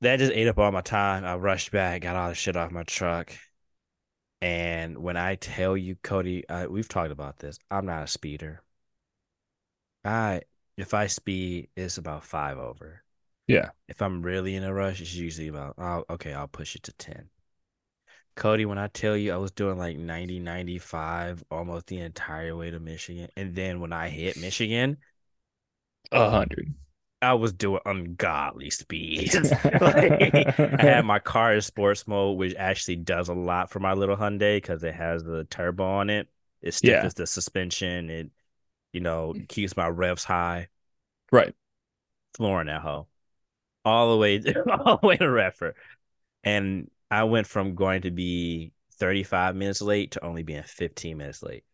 That 0.00 0.18
just 0.18 0.32
ate 0.32 0.46
up 0.48 0.58
all 0.58 0.72
my 0.72 0.80
time. 0.80 1.24
I 1.24 1.34
rushed 1.36 1.72
back, 1.72 2.02
got 2.02 2.16
all 2.16 2.28
the 2.28 2.34
shit 2.34 2.56
off 2.56 2.70
my 2.70 2.84
truck. 2.84 3.32
And 4.40 4.98
when 4.98 5.16
I 5.16 5.34
tell 5.34 5.76
you, 5.76 5.96
Cody, 5.96 6.48
uh, 6.48 6.68
we've 6.68 6.88
talked 6.88 7.10
about 7.10 7.38
this. 7.38 7.58
I'm 7.70 7.86
not 7.86 8.04
a 8.04 8.06
speeder. 8.06 8.62
I 10.04 10.42
if 10.76 10.94
I 10.94 11.08
speed, 11.08 11.68
it's 11.76 11.98
about 11.98 12.24
five 12.24 12.56
over. 12.58 13.02
Yeah. 13.48 13.70
If 13.88 14.00
I'm 14.00 14.22
really 14.22 14.54
in 14.54 14.62
a 14.62 14.72
rush, 14.72 15.00
it's 15.00 15.14
usually 15.14 15.48
about 15.48 15.74
oh, 15.78 16.04
okay, 16.10 16.32
I'll 16.32 16.46
push 16.46 16.76
it 16.76 16.84
to 16.84 16.92
ten. 16.92 17.28
Cody, 18.38 18.64
when 18.66 18.78
I 18.78 18.86
tell 18.86 19.16
you 19.16 19.32
I 19.32 19.36
was 19.36 19.50
doing 19.50 19.78
like 19.78 19.98
90, 19.98 20.38
95 20.38 21.42
almost 21.50 21.88
the 21.88 21.98
entire 21.98 22.54
way 22.56 22.70
to 22.70 22.78
Michigan. 22.78 23.28
And 23.36 23.54
then 23.54 23.80
when 23.80 23.92
I 23.92 24.08
hit 24.08 24.38
Michigan, 24.38 24.96
a 26.12 26.30
hundred. 26.30 26.72
I 27.20 27.34
was 27.34 27.52
doing 27.52 27.80
ungodly 27.84 28.70
speeds. 28.70 29.34
like, 29.80 30.56
I 30.56 30.76
had 30.80 31.04
my 31.04 31.18
car 31.24 31.52
in 31.52 31.60
sports 31.60 32.06
mode, 32.06 32.38
which 32.38 32.54
actually 32.56 32.96
does 32.96 33.28
a 33.28 33.34
lot 33.34 33.70
for 33.70 33.80
my 33.80 33.92
little 33.94 34.16
Hyundai 34.16 34.58
because 34.58 34.84
it 34.84 34.94
has 34.94 35.24
the 35.24 35.44
turbo 35.44 35.84
on 35.84 36.08
it. 36.08 36.28
It 36.62 36.74
stiffens 36.74 37.14
yeah. 37.16 37.22
the 37.22 37.26
suspension. 37.26 38.08
It, 38.08 38.30
you 38.92 39.00
know, 39.00 39.34
keeps 39.48 39.76
my 39.76 39.88
revs 39.88 40.22
high. 40.22 40.68
Right. 41.32 41.54
Flooring 42.34 42.68
that 42.68 42.82
hoe. 42.82 43.08
All 43.84 44.12
the 44.12 44.16
way, 44.16 44.40
all 44.70 44.98
the 45.02 45.06
way 45.06 45.16
to 45.16 45.28
Redford. 45.28 45.74
And 46.44 46.88
I 47.10 47.24
went 47.24 47.46
from 47.46 47.74
going 47.74 48.02
to 48.02 48.10
be 48.10 48.72
35 48.94 49.56
minutes 49.56 49.80
late 49.80 50.12
to 50.12 50.24
only 50.24 50.42
being 50.42 50.62
15 50.62 51.16
minutes 51.16 51.42
late. 51.42 51.64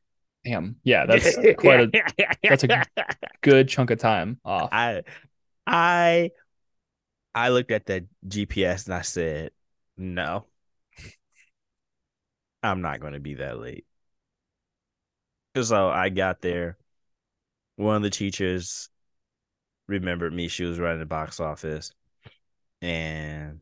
Damn. 0.45 0.77
Yeah, 0.85 1.07
that's 1.09 1.37
quite 1.57 1.95
a 1.95 2.03
that's 2.43 2.65
a 2.65 2.85
good 3.41 3.69
chunk 3.69 3.91
of 3.91 3.99
time 3.99 4.39
off. 4.45 4.69
I 4.73 5.03
I 5.67 6.31
I 7.35 7.49
looked 7.49 7.71
at 7.71 7.87
the 7.87 8.07
GPS 8.29 8.85
and 8.87 8.95
I 8.95 9.03
said, 9.03 9.51
"No. 9.97 10.47
I'm 12.63 12.83
not 12.83 13.01
going 13.01 13.15
to 13.15 13.21
be 13.21 13.35
that 13.35 13.59
late." 13.59 13.87
So 15.61 15.89
I 15.89 16.09
got 16.11 16.43
there. 16.43 16.77
One 17.77 17.97
of 17.97 18.03
the 18.03 18.11
teachers 18.11 18.89
remembered 19.87 20.33
me. 20.33 20.49
She 20.49 20.65
was 20.65 20.79
running 20.79 21.01
the 21.01 21.07
box 21.07 21.41
office. 21.41 21.93
And 22.83 23.61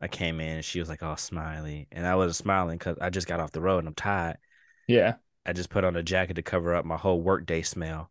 I 0.00 0.08
came 0.08 0.40
in 0.40 0.56
and 0.56 0.64
she 0.64 0.78
was 0.78 0.88
like 0.88 1.02
all 1.02 1.16
smiley. 1.16 1.88
And 1.90 2.06
I 2.06 2.16
wasn't 2.16 2.36
smiling 2.36 2.78
because 2.78 2.98
I 3.00 3.10
just 3.10 3.26
got 3.26 3.40
off 3.40 3.52
the 3.52 3.60
road 3.60 3.78
and 3.78 3.88
I'm 3.88 3.94
tired. 3.94 4.38
Yeah. 4.86 5.16
I 5.44 5.52
just 5.52 5.70
put 5.70 5.84
on 5.84 5.96
a 5.96 6.02
jacket 6.02 6.34
to 6.34 6.42
cover 6.42 6.74
up 6.74 6.84
my 6.84 6.96
whole 6.96 7.20
workday 7.20 7.62
smell. 7.62 8.10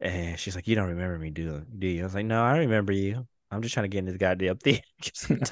And 0.00 0.38
she's 0.38 0.54
like, 0.54 0.68
You 0.68 0.74
don't 0.74 0.88
remember 0.90 1.18
me, 1.18 1.30
do, 1.30 1.64
do 1.78 1.86
you? 1.86 2.02
I 2.02 2.04
was 2.04 2.14
like, 2.14 2.26
No, 2.26 2.42
I 2.42 2.58
remember 2.58 2.92
you. 2.92 3.26
I'm 3.50 3.62
just 3.62 3.74
trying 3.74 3.84
to 3.84 3.88
get 3.88 4.00
in 4.00 4.06
this 4.06 4.16
goddamn 4.16 4.56
theater. 4.58 4.82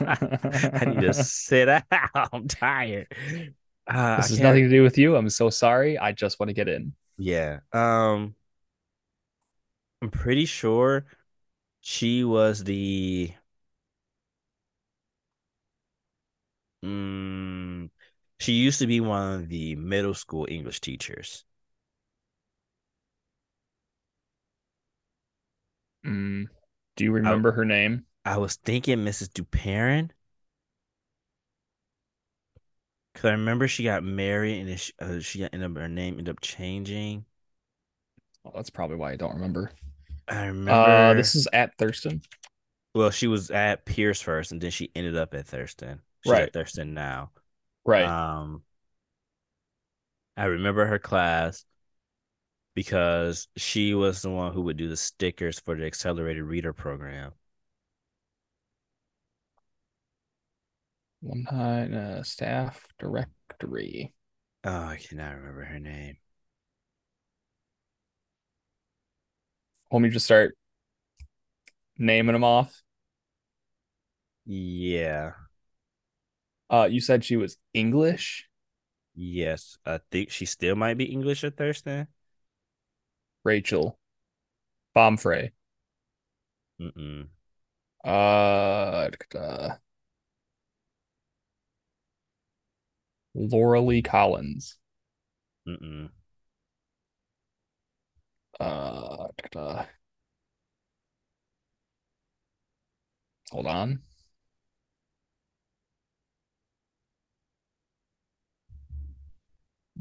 I 0.01 0.85
need 0.85 1.01
to 1.01 1.15
sit 1.15 1.69
out. 1.69 1.85
I'm 2.33 2.49
tired. 2.49 3.15
Uh, 3.87 4.17
this 4.17 4.31
has 4.31 4.41
nothing 4.41 4.65
to 4.65 4.71
do 4.71 4.83
with 4.83 4.99
you. 4.99 5.17
I'm 5.17 5.31
so 5.31 5.51
sorry. 5.51 5.99
I 5.99 6.13
just 6.13 6.41
want 6.41 6.49
to 6.49 6.55
get 6.55 6.69
in. 6.69 6.95
Yeah. 7.17 7.61
Um 7.73 8.35
I'm 10.03 10.11
pretty 10.11 10.45
sure 10.45 11.07
she 11.81 12.25
was 12.25 12.65
the 12.65 13.33
Mm, 16.85 17.89
she 18.39 18.53
used 18.53 18.79
to 18.81 18.87
be 18.87 19.01
one 19.01 19.41
of 19.41 19.49
the 19.49 19.75
middle 19.77 20.13
school 20.13 20.47
English 20.51 20.81
teachers. 20.81 21.45
Mm, 26.07 26.49
do 26.97 27.05
you 27.05 27.13
remember 27.13 27.53
I, 27.53 27.55
her 27.55 27.65
name? 27.65 28.05
I 28.27 28.37
was 28.37 28.57
thinking 28.57 28.99
Mrs. 28.99 29.29
Duperrin. 29.31 30.11
Cause 33.15 33.27
I 33.27 33.31
remember 33.31 33.69
she 33.69 33.85
got 33.85 34.03
married 34.03 34.67
and 34.67 34.79
she, 34.79 34.93
uh, 34.99 35.21
she 35.21 35.45
ended 35.45 35.63
up 35.63 35.77
her 35.77 35.89
name 35.89 36.19
ended 36.19 36.31
up 36.31 36.41
changing. 36.41 37.25
Well, 38.43 38.53
that's 38.57 38.71
probably 38.71 38.97
why 38.97 39.13
I 39.13 39.17
don't 39.17 39.35
remember. 39.35 39.71
I 40.29 40.47
remember. 40.47 40.73
Uh, 40.73 41.15
this 41.15 41.35
is 41.35 41.49
at 41.53 41.79
Thurston. 41.79 42.21
Well, 42.95 43.11
she 43.11 43.29
was 43.29 43.51
at 43.51 43.85
Pierce 43.85 44.21
first, 44.21 44.53
and 44.53 44.61
then 44.61 44.71
she 44.71 44.91
ended 44.95 45.17
up 45.17 45.33
at 45.33 45.47
Thurston. 45.47 46.01
She's 46.25 46.33
right. 46.33 46.43
at 46.45 46.53
Thurston 46.55 46.95
now. 46.95 47.31
Right. 47.85 48.07
Um, 48.07 48.63
I 50.39 50.45
remember 50.47 50.87
her 50.87 50.99
class 50.99 51.65
because 52.75 53.47
she 53.57 53.93
was 53.95 54.23
the 54.23 54.31
one 54.31 54.53
who 54.53 54.63
would 54.63 54.79
do 54.79 54.89
the 54.89 54.97
stickers 54.97 55.61
for 55.61 55.77
the 55.77 55.85
accelerated 55.85 56.43
reader 56.43 56.73
program. 56.73 57.33
One 61.21 61.47
night 61.53 61.93
uh, 61.93 62.23
staff 62.23 62.87
directory. 62.99 64.15
Oh, 64.65 64.71
I 64.71 64.97
cannot 64.97 65.37
remember 65.37 65.65
her 65.65 65.79
name. 65.79 66.17
Want 69.91 70.05
me 70.05 70.09
to 70.09 70.15
just 70.15 70.25
start 70.25 70.57
naming 71.99 72.33
them 72.33 72.45
off? 72.45 72.83
Yeah. 74.47 75.33
Uh, 76.71 76.89
you 76.91 77.01
said 77.01 77.25
she 77.25 77.37
was 77.37 77.57
English. 77.73 78.49
Yes, 79.15 79.79
I 79.87 80.01
think 80.11 80.31
she 80.31 80.47
still 80.47 80.77
might 80.77 80.99
be 80.99 81.05
English 81.05 81.45
at 81.45 81.57
Thurston. 81.57 82.09
Rachel 83.45 83.99
Bombfray. 84.97 85.53
Mm-mm. 86.81 87.29
Uh, 88.05 89.11
uh 89.37 89.77
Laura 93.35 93.81
Lee 93.81 94.03
Collins. 94.03 94.79
Mm-mm. 95.69 96.11
Uh, 98.61 99.29
uh, 99.57 99.85
hold 103.51 103.67
on. 103.67 104.03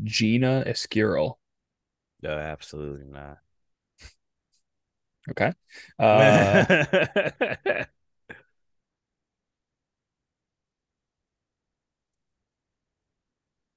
Gina 0.04 0.64
Escurel. 0.68 1.38
No, 2.22 2.32
absolutely 2.32 3.06
not. 3.06 3.38
Okay. 5.30 5.54
Uh, 6.00 6.66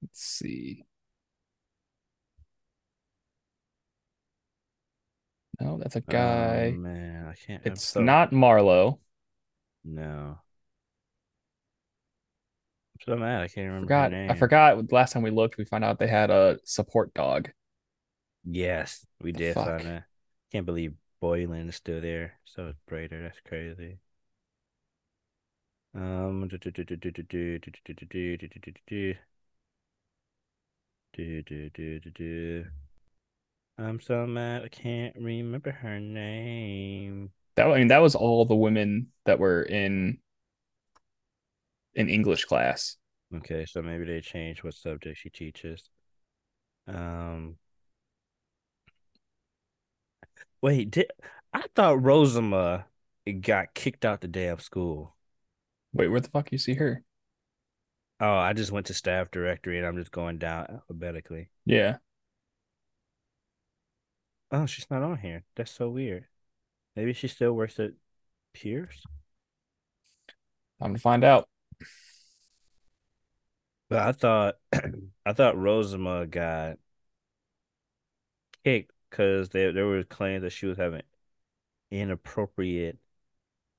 let's 0.01 0.21
see. 0.21 0.85
No, 5.59 5.77
that's 5.79 5.95
a 5.95 6.01
guy. 6.01 6.73
Oh, 6.75 6.79
man, 6.79 7.25
I 7.27 7.33
can't. 7.33 7.65
It's 7.65 7.87
so... 7.87 8.01
not 8.01 8.31
Marlowe. 8.31 8.99
No 9.83 10.39
so 13.07 13.15
mad. 13.15 13.41
I 13.41 13.47
can't 13.47 13.67
remember. 13.67 13.85
Forgot. 13.85 14.13
I 14.13 14.35
forgot. 14.35 14.91
Last 14.91 15.13
time 15.13 15.23
we 15.23 15.31
looked, 15.31 15.57
we 15.57 15.65
found 15.65 15.83
out 15.83 15.99
they 15.99 16.07
had 16.07 16.29
a 16.29 16.59
support 16.65 17.13
dog. 17.13 17.49
Yes, 18.43 19.05
we 19.21 19.31
the 19.31 19.39
did 19.39 19.53
fuck? 19.55 19.65
find 19.65 19.85
that. 19.85 20.03
Can't 20.51 20.65
believe 20.65 20.93
Boylan 21.21 21.69
is 21.69 21.75
still 21.75 22.01
there. 22.01 22.39
So 22.45 22.67
is 22.67 22.75
Brader. 22.89 23.21
That's 23.21 23.39
crazy. 23.47 23.97
Um. 25.95 26.49
I'm 33.79 33.99
so 34.01 34.25
mad. 34.25 34.63
I 34.63 34.67
can't 34.69 35.15
remember 35.15 35.71
her 35.71 35.99
name. 35.99 37.31
That 37.55 37.67
I 37.67 37.77
mean, 37.79 37.87
that 37.87 38.01
was 38.01 38.15
all 38.15 38.45
the 38.45 38.55
women 38.55 39.07
that 39.25 39.39
were 39.39 39.63
in 39.63 40.19
in 41.97 42.09
English 42.09 42.45
class. 42.45 42.95
Okay, 43.35 43.65
so 43.65 43.81
maybe 43.81 44.05
they 44.05 44.21
changed 44.21 44.63
what 44.63 44.73
subject 44.73 45.19
she 45.19 45.29
teaches. 45.29 45.89
Um, 46.87 47.57
Wait, 50.61 50.89
did 50.89 51.11
I 51.53 51.63
thought 51.75 51.97
Rosama 51.97 52.85
got 53.41 53.73
kicked 53.73 54.05
out 54.05 54.21
the 54.21 54.27
day 54.27 54.47
of 54.47 54.61
school? 54.61 55.15
Wait, 55.93 56.07
where 56.07 56.19
the 56.19 56.29
fuck 56.29 56.51
you 56.51 56.57
see 56.57 56.73
her? 56.75 57.03
Oh, 58.19 58.35
I 58.35 58.53
just 58.53 58.71
went 58.71 58.87
to 58.87 58.93
staff 58.93 59.29
directory 59.29 59.77
and 59.77 59.85
I'm 59.85 59.97
just 59.97 60.11
going 60.11 60.39
down 60.39 60.65
alphabetically. 60.69 61.49
Yeah. 61.65 61.97
Oh, 64.51 64.65
she's 64.65 64.89
not 64.89 65.03
on 65.03 65.17
here. 65.19 65.43
That's 65.55 65.71
so 65.71 65.89
weird. 65.89 66.25
Maybe 66.95 67.13
she 67.13 67.27
still 67.27 67.53
works 67.53 67.79
at 67.79 67.91
Pierce. 68.53 69.03
I'm 70.81 70.89
gonna 70.89 70.99
find 70.99 71.23
out. 71.23 71.47
But 73.89 73.99
I 73.99 74.11
thought 74.11 74.55
I 75.25 75.33
thought 75.33 75.55
Rosama 75.55 76.29
got 76.29 76.77
kicked 78.63 78.91
because 79.09 79.49
there 79.49 79.71
there 79.71 79.85
were 79.85 80.03
claims 80.03 80.41
that 80.43 80.51
she 80.51 80.65
was 80.65 80.77
having 80.77 81.03
inappropriate 81.91 82.97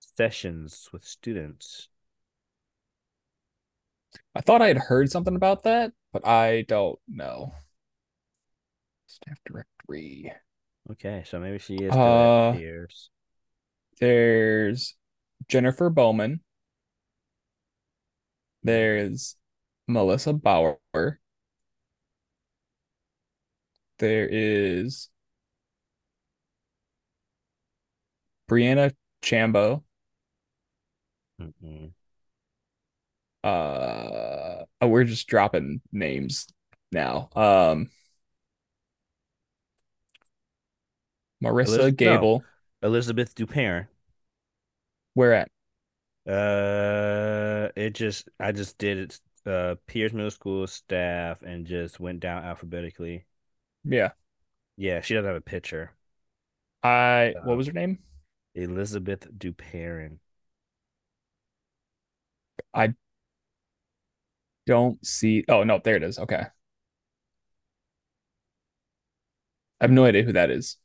sessions 0.01 0.89
with 0.93 1.05
students. 1.05 1.89
I 4.35 4.41
thought 4.41 4.63
I 4.63 4.69
had 4.69 4.79
heard 4.79 5.11
something 5.11 5.37
about 5.37 5.65
that, 5.65 5.93
but 6.13 6.27
I 6.27 6.63
don't 6.63 6.99
know. 7.07 7.53
Staff 9.07 9.39
directory. 9.45 10.33
Okay, 10.93 11.23
so 11.27 11.39
maybe 11.39 11.59
she 11.59 11.77
is 11.77 11.93
Uh, 11.93 12.53
Pierce. 12.57 13.11
there's 14.01 14.97
Jennifer 15.49 15.91
Bowman. 15.91 16.41
There's 18.63 19.37
Melissa 19.89 20.33
Bauer. 20.33 20.79
There 23.99 24.29
is 24.31 25.09
Brianna 28.49 28.95
Chambo. 29.23 29.83
Mm-mm. 31.41 31.93
Uh, 33.43 34.65
oh, 34.81 34.89
we're 34.89 35.05
just 35.05 35.27
dropping 35.27 35.81
names 35.93 36.47
now. 36.93 37.29
Um, 37.35 37.91
Marissa 41.43 41.79
Eliz- 41.79 41.79
no. 41.79 41.91
Gable. 41.93 42.45
Elizabeth 42.83 43.35
Dupin. 43.35 43.87
Where 45.15 45.35
at? 45.35 45.51
Uh, 46.31 47.71
it 47.75 47.95
just 47.95 48.29
I 48.39 48.53
just 48.53 48.79
did 48.79 48.99
it. 48.99 49.21
Uh, 49.49 49.77
Pierce 49.87 50.13
Middle 50.13 50.31
School 50.31 50.67
staff 50.67 51.43
and 51.43 51.67
just 51.67 51.99
went 52.01 52.21
down 52.21 52.45
alphabetically. 52.45 53.25
Yeah. 53.85 54.13
Yeah, 54.77 55.01
she 55.03 55.13
doesn't 55.15 55.27
have 55.29 55.37
a 55.37 55.41
picture. 55.43 55.93
I 56.83 57.35
what 57.43 57.45
Uh, 57.45 57.57
was 57.57 57.67
her 57.69 57.73
name? 57.73 57.99
Elizabeth 58.55 59.27
Dupin. 59.39 60.21
I 62.75 62.95
don't 64.67 65.05
see. 65.07 65.45
Oh 65.49 65.65
no, 65.65 65.81
there 65.83 65.97
it 65.97 66.03
is. 66.03 66.19
Okay. 66.19 66.45
I 69.81 69.85
have 69.85 69.91
no 69.91 70.05
idea 70.05 70.23
who 70.23 70.33
that 70.33 70.51
is. 70.51 70.77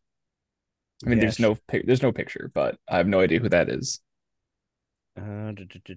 I 1.06 1.10
mean, 1.10 1.18
Yeah, 1.18 1.20
there's 1.20 1.34
she- 1.34 1.40
no 1.40 1.58
there's 1.70 2.02
no 2.02 2.12
picture, 2.12 2.52
but 2.54 2.78
I 2.88 2.98
have 2.98 3.08
no 3.08 3.20
idea 3.20 3.40
who 3.40 3.50
that 3.50 3.70
is. 3.70 4.00
Uh, 5.18 5.52
du- 5.54 5.66
du- 5.66 5.80
du- 5.80 5.96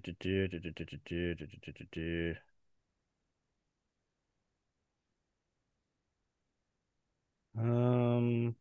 Um, 7.57 8.55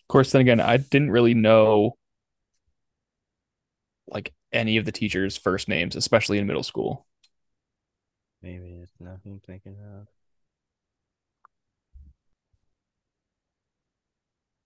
Of 0.00 0.08
course, 0.08 0.32
then 0.32 0.40
again, 0.40 0.60
I 0.60 0.76
didn't 0.78 1.10
really 1.10 1.34
know 1.34 1.96
like 4.06 4.32
any 4.52 4.76
of 4.76 4.84
the 4.84 4.92
teachers' 4.92 5.36
first 5.36 5.68
names, 5.68 5.96
especially 5.96 6.38
in 6.38 6.46
middle 6.46 6.62
school. 6.62 7.06
maybe 8.42 8.78
it's 8.82 9.00
not 9.00 9.20
who 9.24 9.32
I'm 9.32 9.40
thinking 9.40 9.76
of. 9.80 10.06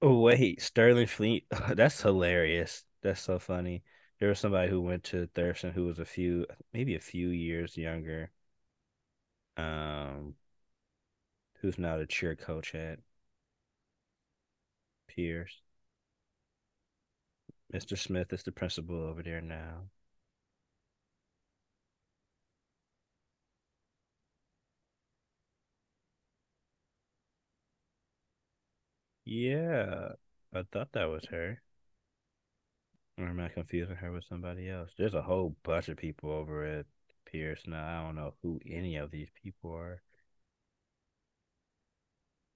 Oh 0.03 0.19
wait, 0.21 0.61
Sterling 0.61 1.07
Fleet. 1.07 1.47
That's 1.71 2.01
hilarious. 2.03 2.85
That's 3.03 3.21
so 3.21 3.39
funny. 3.39 3.85
There 4.19 4.29
was 4.29 4.41
somebody 4.41 4.69
who 4.71 4.81
went 4.81 5.05
to 5.05 5.29
Thurston 5.29 5.73
who 5.73 5.85
was 5.87 5.99
a 6.01 6.05
few, 6.05 6.47
maybe 6.73 6.95
a 6.97 7.01
few 7.01 7.29
years 7.29 7.77
younger. 7.77 8.31
Um, 9.59 10.35
who's 11.61 11.77
now 11.79 11.99
the 11.99 12.07
cheer 12.07 12.35
coach 12.35 12.75
at 12.75 13.01
Pierce. 15.09 15.61
Mr. 17.73 17.97
Smith 17.97 18.33
is 18.33 18.45
the 18.45 18.53
principal 18.53 18.95
over 19.03 19.25
there 19.25 19.41
now. 19.41 19.91
Yeah, 29.25 30.15
I 30.53 30.63
thought 30.65 30.91
that 30.93 31.05
was 31.05 31.27
her. 31.27 31.63
Or 33.19 33.27
am 33.27 33.39
I 33.41 33.51
confusing 33.51 33.97
her 33.97 34.11
with 34.13 34.25
somebody 34.25 34.71
else? 34.71 34.93
There's 34.97 35.13
a 35.13 35.21
whole 35.21 35.51
bunch 35.63 35.91
of 35.91 35.99
people 35.99 36.31
over 36.31 36.65
at 36.65 36.87
Pierce 37.31 37.63
now. 37.67 38.01
I 38.01 38.05
don't 38.05 38.17
know 38.17 38.35
who 38.43 38.61
any 38.67 38.97
of 38.97 39.11
these 39.11 39.29
people 39.43 39.73
are. 39.73 40.03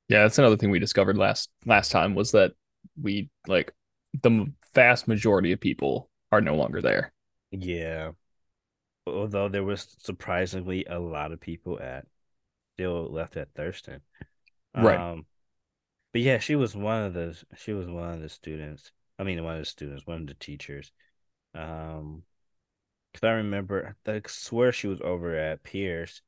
Yeah, 0.09 0.23
that's 0.23 0.39
another 0.39 0.57
thing 0.57 0.71
we 0.71 0.79
discovered 0.79 1.17
last 1.17 1.51
last 1.65 1.91
time 1.91 2.15
was 2.15 2.33
that 2.33 2.53
we 3.01 3.31
like 3.47 3.73
the 4.23 4.53
vast 4.75 5.09
majority 5.09 5.53
of 5.53 5.61
people 5.61 6.11
are 6.31 6.41
no 6.41 6.55
longer 6.55 6.83
there. 6.83 7.13
Yeah. 7.51 8.13
Although 9.07 9.49
there 9.49 9.65
was 9.65 9.97
surprisingly 9.99 10.85
a 10.85 10.99
lot 10.99 11.33
of 11.33 11.41
people 11.41 11.81
at 11.81 12.07
still 12.75 13.11
left 13.11 13.37
at 13.37 13.53
Thurston. 13.55 14.01
Right. 14.75 14.99
Um, 14.99 15.27
but 16.13 16.23
yeah, 16.23 16.39
she 16.39 16.57
was 16.57 16.77
one 16.77 17.05
of 17.05 17.15
the 17.15 17.43
she 17.57 17.73
was 17.73 17.87
one 17.87 18.15
of 18.15 18.21
the 18.21 18.29
students. 18.29 18.93
I 19.19 19.25
mean, 19.25 19.43
one 19.43 19.55
of 19.55 19.61
the 19.61 19.67
students, 19.67 20.07
one 20.07 20.23
of 20.23 20.27
the 20.27 20.35
teachers. 20.35 20.93
Um, 21.55 22.23
because 23.13 23.27
I 23.27 23.33
remember, 23.33 23.97
I 24.07 24.23
swear 24.27 24.73
she 24.73 24.87
was 24.89 25.01
over 25.03 25.37
at 25.37 25.63
Pierce 25.63 26.23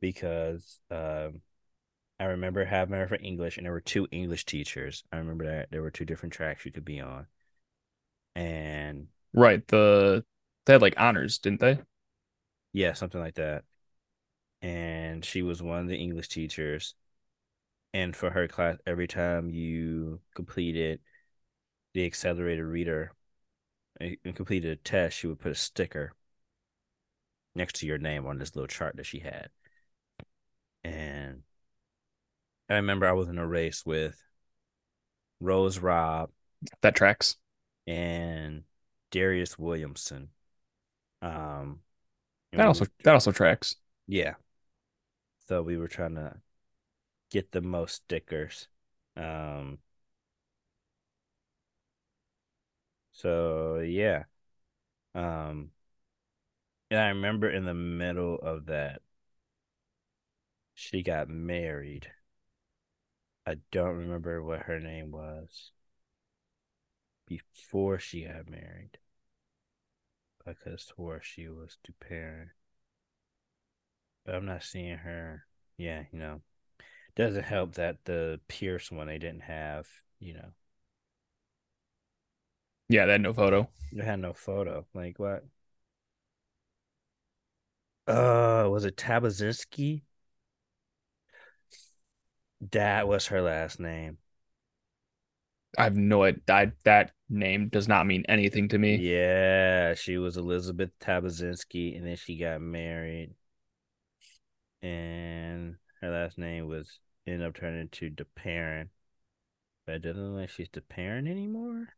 because 0.00 0.80
um, 0.90 1.42
I 2.20 2.26
remember 2.26 2.64
having 2.64 2.96
her 2.98 3.08
for 3.08 3.18
English, 3.20 3.56
and 3.58 3.66
there 3.66 3.72
were 3.72 3.80
two 3.80 4.08
English 4.12 4.46
teachers. 4.46 5.04
I 5.12 5.18
remember 5.18 5.46
that 5.46 5.70
there 5.70 5.82
were 5.82 5.90
two 5.90 6.04
different 6.06 6.34
tracks 6.34 6.64
you 6.66 6.72
could 6.72 6.84
be 6.84 7.00
on, 7.00 7.26
and 8.36 9.08
Right. 9.34 9.66
The 9.68 10.24
they 10.66 10.72
had 10.74 10.82
like 10.82 10.94
honors, 10.98 11.38
didn't 11.38 11.60
they? 11.60 11.80
yeah, 12.72 12.92
something 12.92 13.20
like 13.20 13.34
that. 13.34 13.64
And 14.62 15.24
she 15.24 15.42
was 15.42 15.62
one 15.62 15.80
of 15.80 15.88
the 15.88 15.96
English 15.98 16.28
teachers. 16.28 16.94
And 17.92 18.16
for 18.16 18.30
her 18.30 18.48
class, 18.48 18.78
every 18.86 19.06
time 19.06 19.50
you 19.50 20.20
completed 20.34 21.00
the 21.94 22.06
accelerated 22.06 22.64
reader 22.64 23.12
and 24.00 24.34
completed 24.34 24.70
a 24.72 24.76
test, 24.76 25.16
she 25.18 25.26
would 25.26 25.38
put 25.40 25.52
a 25.52 25.54
sticker 25.54 26.12
next 27.54 27.76
to 27.76 27.86
your 27.86 27.98
name 27.98 28.26
on 28.26 28.38
this 28.38 28.54
little 28.56 28.66
chart 28.66 28.96
that 28.96 29.06
she 29.06 29.20
had. 29.20 29.48
And 30.82 31.42
I 32.68 32.74
remember 32.74 33.06
I 33.06 33.12
was 33.12 33.28
in 33.28 33.38
a 33.38 33.46
race 33.46 33.86
with 33.86 34.20
Rose 35.40 35.78
Robb 35.78 36.30
That 36.82 36.94
tracks. 36.94 37.36
and 37.86 38.64
Darius 39.10 39.58
Williamson. 39.58 40.30
Um, 41.22 41.80
That 42.52 42.58
we 42.58 42.64
also 42.64 42.84
were- 42.84 42.90
that 43.04 43.14
also 43.14 43.32
tracks. 43.32 43.76
yeah. 44.06 44.34
So 45.46 45.62
we 45.62 45.76
were 45.76 45.88
trying 45.88 46.14
to 46.16 46.40
get 47.30 47.52
the 47.52 47.60
most 47.60 47.94
stickers. 47.96 48.68
Um, 49.16 49.78
so 53.14 53.78
yeah. 53.78 54.24
Um, 55.14 55.70
and 56.90 57.00
I 57.00 57.08
remember 57.08 57.48
in 57.48 57.64
the 57.64 57.74
middle 57.74 58.36
of 58.36 58.66
that, 58.66 59.00
she 60.74 61.02
got 61.02 61.28
married. 61.28 62.10
I 63.46 63.56
don't 63.70 63.96
remember 63.96 64.42
what 64.42 64.62
her 64.62 64.80
name 64.80 65.10
was 65.12 65.70
before 67.26 67.98
she 67.98 68.24
got 68.24 68.48
married. 68.48 68.98
I 70.46 70.52
could 70.52 70.72
have 70.72 70.80
swore 70.80 71.20
she 71.22 71.48
was 71.48 71.78
Dupin. 71.84 72.50
But 74.24 74.34
I'm 74.34 74.46
not 74.46 74.62
seeing 74.62 74.98
her. 74.98 75.46
Yeah, 75.76 76.04
you 76.12 76.18
know. 76.18 76.42
Doesn't 77.16 77.44
help 77.44 77.74
that 77.74 78.04
the 78.04 78.40
Pierce 78.48 78.90
one 78.90 79.06
they 79.06 79.18
didn't 79.18 79.42
have, 79.42 79.86
you 80.18 80.34
know, 80.34 80.52
Yeah, 82.88 83.06
they 83.06 83.12
had 83.12 83.20
no 83.22 83.32
photo. 83.32 83.68
they 83.92 84.04
had 84.04 84.20
no 84.20 84.32
photo. 84.32 84.86
Like 84.94 85.18
what? 85.18 85.44
Uh, 88.06 88.68
was 88.70 88.84
it 88.84 88.96
Tabazinski? 88.96 90.02
That 92.72 93.08
was 93.08 93.26
her 93.26 93.42
last 93.42 93.78
name. 93.80 94.18
I 95.76 95.84
have 95.84 95.96
no 95.96 96.22
idea. 96.22 96.72
That 96.84 97.12
name 97.28 97.68
does 97.68 97.88
not 97.88 98.06
mean 98.06 98.24
anything 98.28 98.68
to 98.68 98.78
me. 98.78 98.96
Yeah, 98.96 99.94
she 99.94 100.18
was 100.18 100.36
Elizabeth 100.36 100.90
Tabazinski, 101.00 101.96
and 101.96 102.06
then 102.06 102.16
she 102.16 102.36
got 102.38 102.60
married, 102.60 103.34
and 104.82 105.76
her 106.00 106.10
last 106.10 106.38
name 106.38 106.68
was 106.68 107.00
ended 107.26 107.46
up 107.46 107.54
turning 107.54 107.88
to 107.88 108.10
DeParent, 108.10 108.88
but 109.86 109.96
it 109.96 110.02
doesn't 110.02 110.22
look 110.22 110.40
like 110.42 110.50
she's 110.50 110.68
DeParent 110.68 111.28
anymore. 111.28 111.88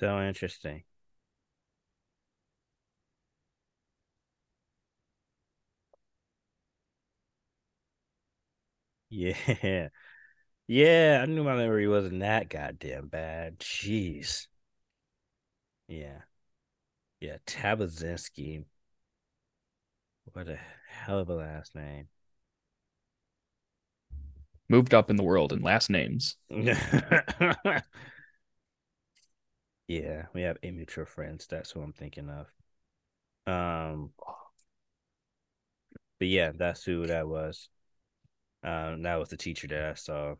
So 0.00 0.20
interesting. 0.22 0.82
Yeah. 9.08 9.88
Yeah, 10.68 11.20
I 11.22 11.26
knew 11.26 11.44
my 11.44 11.56
memory 11.56 11.88
wasn't 11.88 12.20
that 12.20 12.48
goddamn 12.48 13.08
bad. 13.08 13.58
Jeez. 13.60 14.46
Yeah. 15.88 16.22
Yeah, 17.20 17.38
Tabazinski. 17.46 18.64
What 20.32 20.48
a 20.48 20.56
hell 20.88 21.18
of 21.18 21.28
a 21.28 21.34
last 21.34 21.74
name. 21.74 22.08
Moved 24.68 24.94
up 24.94 25.10
in 25.10 25.16
the 25.16 25.24
world 25.24 25.52
in 25.52 25.62
last 25.62 25.90
names. 25.90 26.36
yeah, 29.90 30.26
we 30.32 30.42
have 30.42 30.58
mutual 30.62 31.04
friends. 31.04 31.48
That's 31.48 31.72
who 31.72 31.82
I'm 31.82 31.92
thinking 31.92 32.30
of. 32.30 32.46
Um, 33.52 34.12
but 36.20 36.28
yeah, 36.28 36.52
that's 36.54 36.84
who 36.84 37.08
that 37.08 37.26
was. 37.26 37.68
Um, 38.62 39.02
that 39.02 39.16
was 39.16 39.30
the 39.30 39.36
teacher 39.36 39.66
that 39.68 39.84
I 39.90 39.94
saw. 39.94 40.36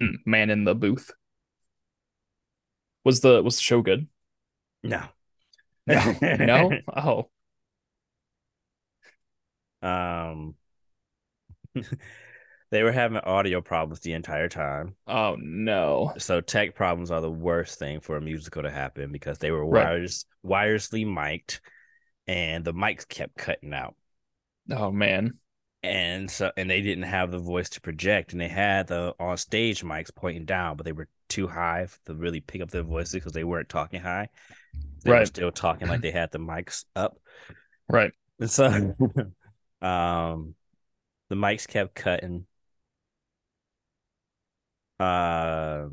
Hmm, 0.00 0.16
Man 0.24 0.50
in 0.50 0.64
the 0.64 0.74
booth. 0.74 1.12
Was 3.04 3.20
the 3.20 3.40
was 3.40 3.54
the 3.56 3.62
show 3.62 3.82
good? 3.82 4.08
No. 4.82 5.04
No. 5.86 6.14
no? 6.22 6.72
Oh. 6.96 7.30
Um 9.82 10.56
they 12.70 12.82
were 12.82 12.92
having 12.92 13.18
audio 13.18 13.60
problems 13.60 14.00
the 14.00 14.12
entire 14.12 14.48
time. 14.48 14.94
Oh 15.06 15.36
no. 15.38 16.12
So 16.18 16.40
tech 16.40 16.74
problems 16.74 17.10
are 17.10 17.20
the 17.20 17.30
worst 17.30 17.78
thing 17.78 18.00
for 18.00 18.16
a 18.16 18.20
musical 18.20 18.62
to 18.62 18.70
happen 18.70 19.12
because 19.12 19.38
they 19.38 19.50
were 19.50 19.64
Right. 19.68 19.86
wires 19.88 20.26
wirelessly 20.44 21.06
mic'd 21.06 21.60
and 22.26 22.64
the 22.64 22.74
mics 22.74 23.06
kept 23.08 23.36
cutting 23.36 23.72
out. 23.74 23.94
Oh 24.70 24.90
man. 24.92 25.38
and 25.82 26.30
so 26.30 26.50
and 26.56 26.68
they 26.68 26.80
didn't 26.82 27.04
have 27.04 27.30
the 27.30 27.38
voice 27.38 27.68
to 27.70 27.80
project 27.80 28.32
and 28.32 28.40
they 28.40 28.48
had 28.48 28.88
the 28.88 29.14
on 29.20 29.36
stage 29.36 29.82
mics 29.84 30.14
pointing 30.14 30.44
down 30.44 30.76
but 30.76 30.84
they 30.84 30.92
were 30.92 31.08
too 31.28 31.46
high 31.46 31.86
to 32.06 32.14
really 32.14 32.40
pick 32.40 32.60
up 32.62 32.70
their 32.70 32.82
voices 32.82 33.14
because 33.14 33.32
they 33.32 33.44
weren't 33.44 33.68
talking 33.68 34.00
high 34.00 34.28
they 35.04 35.14
were 35.14 35.14
Right. 35.14 35.26
still 35.26 35.52
talking 35.52 35.88
like 35.88 36.00
they 36.02 36.10
had 36.10 36.32
the 36.32 36.38
mics 36.38 36.84
up 36.96 37.18
Right. 37.88 38.12
and 38.40 38.50
so 38.50 38.66
um 39.82 40.54
the 41.28 41.36
mics 41.36 41.68
kept 41.68 41.94
cutting 41.94 42.46
uh 45.00 45.86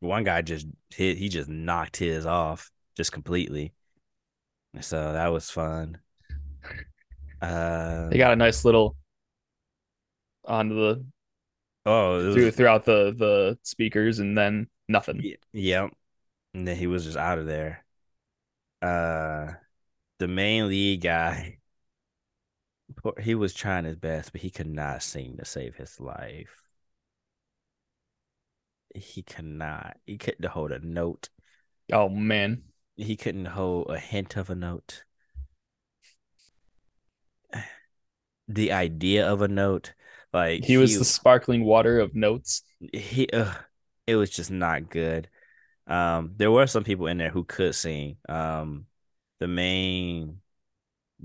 one 0.00 0.24
guy 0.24 0.42
just 0.42 0.66
hit 0.94 1.16
he 1.18 1.28
just 1.28 1.48
knocked 1.48 1.96
his 1.96 2.26
off 2.26 2.70
just 2.96 3.12
completely 3.12 3.72
so 4.80 5.12
that 5.12 5.28
was 5.28 5.50
fun 5.50 5.98
uh 7.40 8.08
They 8.08 8.18
got 8.18 8.32
a 8.32 8.36
nice 8.36 8.64
little 8.64 8.96
on 10.44 10.68
the 10.68 11.04
oh 11.86 12.16
was, 12.16 12.34
through, 12.34 12.50
throughout 12.50 12.84
the 12.84 13.14
the 13.16 13.58
speakers 13.62 14.18
and 14.18 14.36
then 14.36 14.66
nothing. 14.88 15.34
Yep. 15.52 15.90
And 16.54 16.66
then 16.66 16.76
he 16.76 16.86
was 16.86 17.04
just 17.04 17.16
out 17.16 17.38
of 17.38 17.46
there. 17.46 17.84
Uh 18.82 19.52
the 20.18 20.28
main 20.28 20.68
lead 20.68 21.00
guy, 21.00 21.58
he 23.20 23.34
was 23.34 23.54
trying 23.54 23.84
his 23.84 23.96
best, 23.96 24.32
but 24.32 24.40
he 24.40 24.50
could 24.50 24.66
not 24.66 25.02
sing 25.02 25.36
to 25.36 25.44
save 25.44 25.76
his 25.76 26.00
life. 26.00 26.67
He 28.94 29.22
could 29.22 29.44
not. 29.44 29.98
He 30.06 30.18
couldn't 30.18 30.46
hold 30.46 30.72
a 30.72 30.78
note. 30.78 31.28
Oh 31.92 32.08
man. 32.08 32.62
He 32.96 33.16
couldn't 33.16 33.46
hold 33.46 33.90
a 33.90 33.98
hint 33.98 34.36
of 34.36 34.50
a 34.50 34.54
note. 34.54 35.04
The 38.50 38.72
idea 38.72 39.30
of 39.30 39.42
a 39.42 39.48
note, 39.48 39.92
like 40.32 40.64
He 40.64 40.78
was 40.78 40.98
the 40.98 41.04
sparkling 41.04 41.66
water 41.66 42.00
of 42.00 42.14
notes. 42.14 42.62
he 42.94 43.28
uh, 43.30 43.52
it 44.06 44.16
was 44.16 44.30
just 44.30 44.50
not 44.50 44.88
good. 44.88 45.28
Um, 45.86 46.32
there 46.38 46.50
were 46.50 46.66
some 46.66 46.82
people 46.82 47.08
in 47.08 47.18
there 47.18 47.28
who 47.28 47.44
could 47.44 47.74
sing. 47.74 48.16
Um, 48.26 48.86
the 49.38 49.48
main 49.48 50.40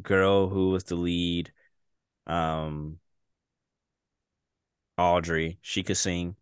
girl 0.02 0.50
who 0.50 0.72
was 0.72 0.84
the 0.84 0.96
lead, 0.96 1.52
um, 2.28 3.00
Audrey, 4.98 5.60
she 5.62 5.84
could 5.84 5.98
sing, 5.98 6.36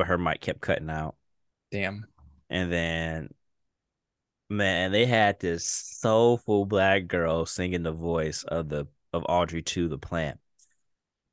but 0.00 0.06
her 0.06 0.16
mic 0.16 0.40
kept 0.40 0.62
cutting 0.62 0.88
out. 0.88 1.14
Damn. 1.70 2.06
And 2.48 2.72
then, 2.72 3.28
man, 4.48 4.92
they 4.92 5.04
had 5.04 5.38
this 5.40 5.66
soulful 5.66 6.64
black 6.64 7.06
girl 7.06 7.44
singing 7.44 7.82
the 7.82 7.92
voice 7.92 8.42
of 8.44 8.70
the 8.70 8.86
of 9.12 9.26
Audrey 9.28 9.60
to 9.60 9.88
the 9.88 9.98
plant. 9.98 10.40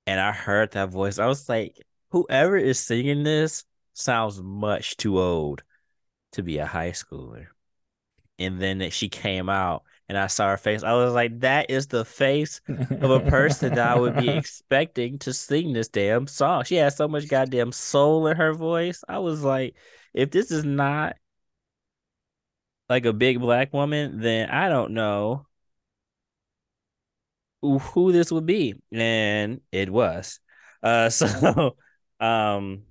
And 0.06 0.20
I 0.20 0.34
heard 0.34 0.72
that 0.72 0.90
voice. 0.90 1.18
I 1.18 1.28
was 1.28 1.48
like, 1.48 1.78
whoever 2.10 2.58
is 2.58 2.78
singing 2.78 3.24
this 3.24 3.64
sounds 3.94 4.42
much 4.42 4.98
too 4.98 5.18
old 5.18 5.64
to 6.34 6.44
be 6.44 6.58
a 6.58 6.66
high 6.66 6.92
schooler. 6.92 7.46
And 8.38 8.62
then 8.62 8.90
she 8.90 9.08
came 9.08 9.48
out 9.48 9.84
and 10.10 10.18
I 10.18 10.28
saw 10.28 10.50
her 10.50 10.58
face. 10.58 10.84
I 10.84 10.94
was 10.94 11.14
like, 11.14 11.40
that 11.42 11.70
is 11.70 11.88
the 11.88 12.06
face 12.06 12.62
of 13.02 13.12
a 13.12 13.20
person 13.20 13.74
that 13.76 13.88
I 13.88 14.00
would 14.00 14.16
be 14.18 14.30
expecting 14.38 15.20
to 15.20 15.34
sing 15.34 15.74
this 15.74 15.90
damn 15.90 16.28
song. 16.28 16.64
She 16.64 16.76
had 16.76 16.94
so 16.94 17.08
much 17.08 17.28
goddamn 17.28 17.72
soul 17.72 18.28
in 18.28 18.38
her 18.38 18.54
voice. 18.54 19.04
I 19.08 19.20
was 19.20 19.44
like, 19.44 19.76
if 20.14 20.32
this 20.32 20.52
is 20.52 20.64
not 20.66 21.18
like 22.90 23.06
a 23.06 23.14
big 23.14 23.40
black 23.40 23.74
woman, 23.74 24.20
then 24.22 24.50
I 24.50 24.70
don't 24.70 24.94
know 24.94 25.46
who- 27.62 27.80
who 27.80 28.12
this 28.12 28.32
would 28.32 28.46
be. 28.46 28.76
And 28.92 29.62
it 29.72 29.90
was. 29.90 30.40
Uh 30.84 31.10
so 31.10 31.76
um 32.20 32.84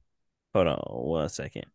hold 0.55 0.67
on 0.69 0.79
one 0.89 1.29
second. 1.29 1.67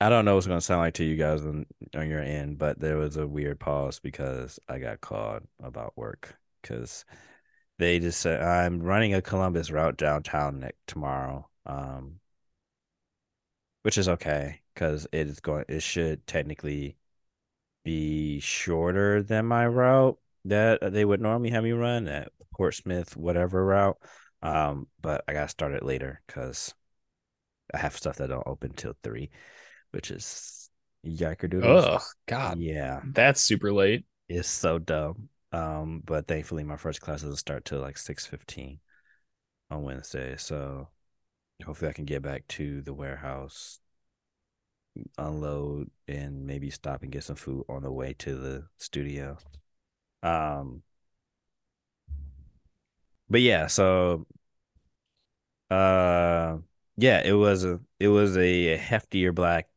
I 0.00 0.08
don't 0.10 0.24
know 0.24 0.34
what's 0.34 0.46
gonna 0.46 0.60
sound 0.60 0.80
like 0.80 0.94
to 0.94 1.04
you 1.04 1.16
guys 1.16 1.42
on, 1.44 1.66
on 1.94 2.08
your 2.08 2.20
end, 2.20 2.58
but 2.58 2.78
there 2.78 2.98
was 2.98 3.16
a 3.16 3.26
weird 3.26 3.58
pause 3.60 3.98
because 3.98 4.58
I 4.68 4.78
got 4.78 5.00
called 5.00 5.42
about 5.60 5.96
work 5.96 6.36
because 6.62 7.04
they 7.78 7.98
just 8.00 8.20
said 8.20 8.42
I'm 8.42 8.82
running 8.82 9.14
a 9.14 9.22
Columbus 9.22 9.70
route 9.70 9.96
downtown 9.98 10.70
tomorrow. 10.86 11.48
Um 11.66 12.20
which 13.82 13.98
is 13.98 14.08
okay 14.08 14.60
because 14.74 15.06
it 15.12 15.28
is 15.28 15.40
going 15.40 15.64
it 15.68 15.82
should 15.82 16.26
technically 16.26 16.96
be 17.84 18.40
shorter 18.40 19.22
than 19.22 19.46
my 19.46 19.66
route 19.66 20.18
that 20.44 20.92
they 20.92 21.04
would 21.04 21.20
normally 21.20 21.50
have 21.50 21.64
me 21.64 21.72
run 21.72 22.08
at 22.08 22.32
Portsmouth, 22.52 23.16
whatever 23.16 23.64
route. 23.64 23.98
Um, 24.42 24.88
but 25.00 25.24
I 25.28 25.32
gotta 25.34 25.48
start 25.48 25.72
it 25.72 25.84
later 25.84 26.22
because 26.26 26.74
I 27.74 27.78
have 27.78 27.96
stuff 27.96 28.16
that 28.16 28.28
don't 28.28 28.46
open 28.46 28.72
till 28.74 28.94
three, 29.02 29.30
which 29.96 30.10
is 30.10 30.70
yikers. 31.04 31.62
Oh 31.64 31.98
God. 32.26 32.58
Yeah, 32.58 33.00
That's 33.04 33.40
super 33.40 33.72
late. 33.72 34.04
it's 34.28 34.48
so 34.48 34.78
dumb. 34.78 35.28
Um, 35.52 36.02
but 36.04 36.26
thankfully 36.28 36.64
my 36.64 36.76
first 36.76 37.00
class 37.00 37.22
doesn't 37.22 37.36
start 37.36 37.64
till 37.64 37.80
like 37.80 37.96
six 37.96 38.26
fifteen 38.26 38.80
on 39.70 39.82
Wednesday, 39.82 40.36
so 40.36 40.88
hopefully 41.64 41.90
I 41.90 41.94
can 41.94 42.04
get 42.04 42.22
back 42.22 42.46
to 42.48 42.82
the 42.82 42.92
warehouse, 42.92 43.80
unload, 45.18 45.90
and 46.08 46.46
maybe 46.46 46.70
stop 46.70 47.02
and 47.02 47.12
get 47.12 47.24
some 47.24 47.36
food 47.36 47.64
on 47.68 47.82
the 47.82 47.92
way 47.92 48.14
to 48.18 48.34
the 48.36 48.66
studio. 48.78 49.38
Um, 50.22 50.82
but 53.28 53.40
yeah, 53.40 53.66
so 53.66 54.26
uh, 55.70 56.58
yeah, 56.96 57.22
it 57.24 57.32
was 57.32 57.64
a 57.64 57.80
it 57.98 58.08
was 58.08 58.36
a 58.36 58.78
heftier 58.78 59.34
black 59.34 59.68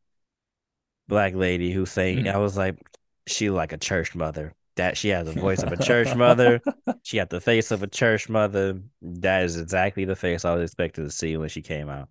black 1.09 1.35
lady 1.35 1.73
who 1.73 1.85
sang. 1.85 2.19
Mm. 2.19 2.33
I 2.33 2.37
was 2.37 2.55
like, 2.55 2.77
she 3.27 3.49
like 3.49 3.73
a 3.73 3.77
church 3.77 4.15
mother. 4.15 4.53
That 4.77 4.95
she 4.95 5.09
has 5.09 5.25
the 5.25 5.33
voice 5.33 5.61
of 5.61 5.73
a 5.73 5.83
church 5.83 6.15
mother. 6.15 6.61
She 7.03 7.17
had 7.17 7.29
the 7.29 7.41
face 7.41 7.71
of 7.71 7.81
a 7.81 7.87
church 7.87 8.29
mother. 8.29 8.81
That 9.01 9.43
is 9.43 9.57
exactly 9.57 10.05
the 10.05 10.15
face 10.15 10.45
I 10.45 10.53
was 10.53 10.63
expecting 10.63 11.05
to 11.05 11.11
see 11.11 11.37
when 11.37 11.49
she 11.49 11.61
came 11.61 11.89
out. 11.89 12.09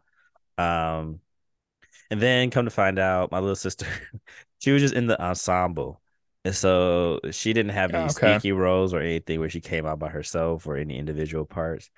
Um, 0.56 1.20
and 2.10 2.20
then 2.20 2.50
come 2.50 2.64
to 2.64 2.70
find 2.70 2.98
out, 2.98 3.30
my 3.30 3.38
little 3.38 3.54
sister, 3.54 3.86
she 4.58 4.72
was 4.72 4.82
just 4.82 4.94
in 4.94 5.06
the 5.06 5.20
ensemble. 5.22 6.00
And 6.44 6.54
so 6.54 7.20
she 7.30 7.52
didn't 7.52 7.72
have 7.72 7.94
any 7.94 8.04
okay. 8.04 8.38
sneaky 8.38 8.52
roles 8.52 8.92
or 8.92 9.00
anything 9.00 9.40
where 9.40 9.50
she 9.50 9.60
came 9.60 9.86
out 9.86 9.98
by 9.98 10.08
herself 10.08 10.66
or 10.66 10.76
any 10.76 10.98
individual 10.98 11.44
parts, 11.44 11.90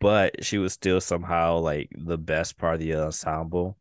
but 0.00 0.44
she 0.44 0.58
was 0.58 0.72
still 0.72 1.00
somehow 1.00 1.58
like 1.58 1.90
the 1.96 2.18
best 2.18 2.58
part 2.58 2.74
of 2.74 2.80
the 2.80 2.94
ensemble 2.94 3.78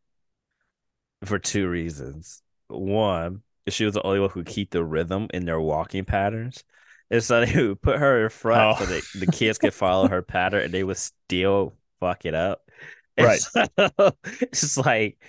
for 1.26 1.39
two 1.39 1.67
reasons. 1.67 2.43
One, 2.73 3.43
she 3.69 3.86
was 3.86 3.93
the 3.93 4.03
only 4.03 4.19
one 4.19 4.29
who 4.29 4.43
could 4.43 4.53
keep 4.53 4.71
the 4.71 4.83
rhythm 4.83 5.27
in 5.33 5.45
their 5.45 5.59
walking 5.59 6.05
patterns. 6.05 6.63
And 7.12 7.23
so 7.23 7.45
they 7.45 7.67
would 7.67 7.81
put 7.81 7.99
her 7.99 8.23
in 8.23 8.29
front 8.29 8.73
Oh, 8.73 8.75
so 8.75 8.86
that 8.88 9.05
the 9.13 9.27
kids 9.27 9.57
could 9.59 9.73
follow 9.73 10.07
her 10.07 10.21
pattern 10.23 10.63
and 10.63 10.73
they 10.73 10.83
would 10.83 10.97
still 10.97 11.73
fuck 11.99 12.25
it 12.25 12.33
up. 12.36 12.69
And 13.17 13.31
right. 13.31 13.41
so 13.41 13.65
it's 14.41 14.62
just 14.62 14.77
like 14.77 15.19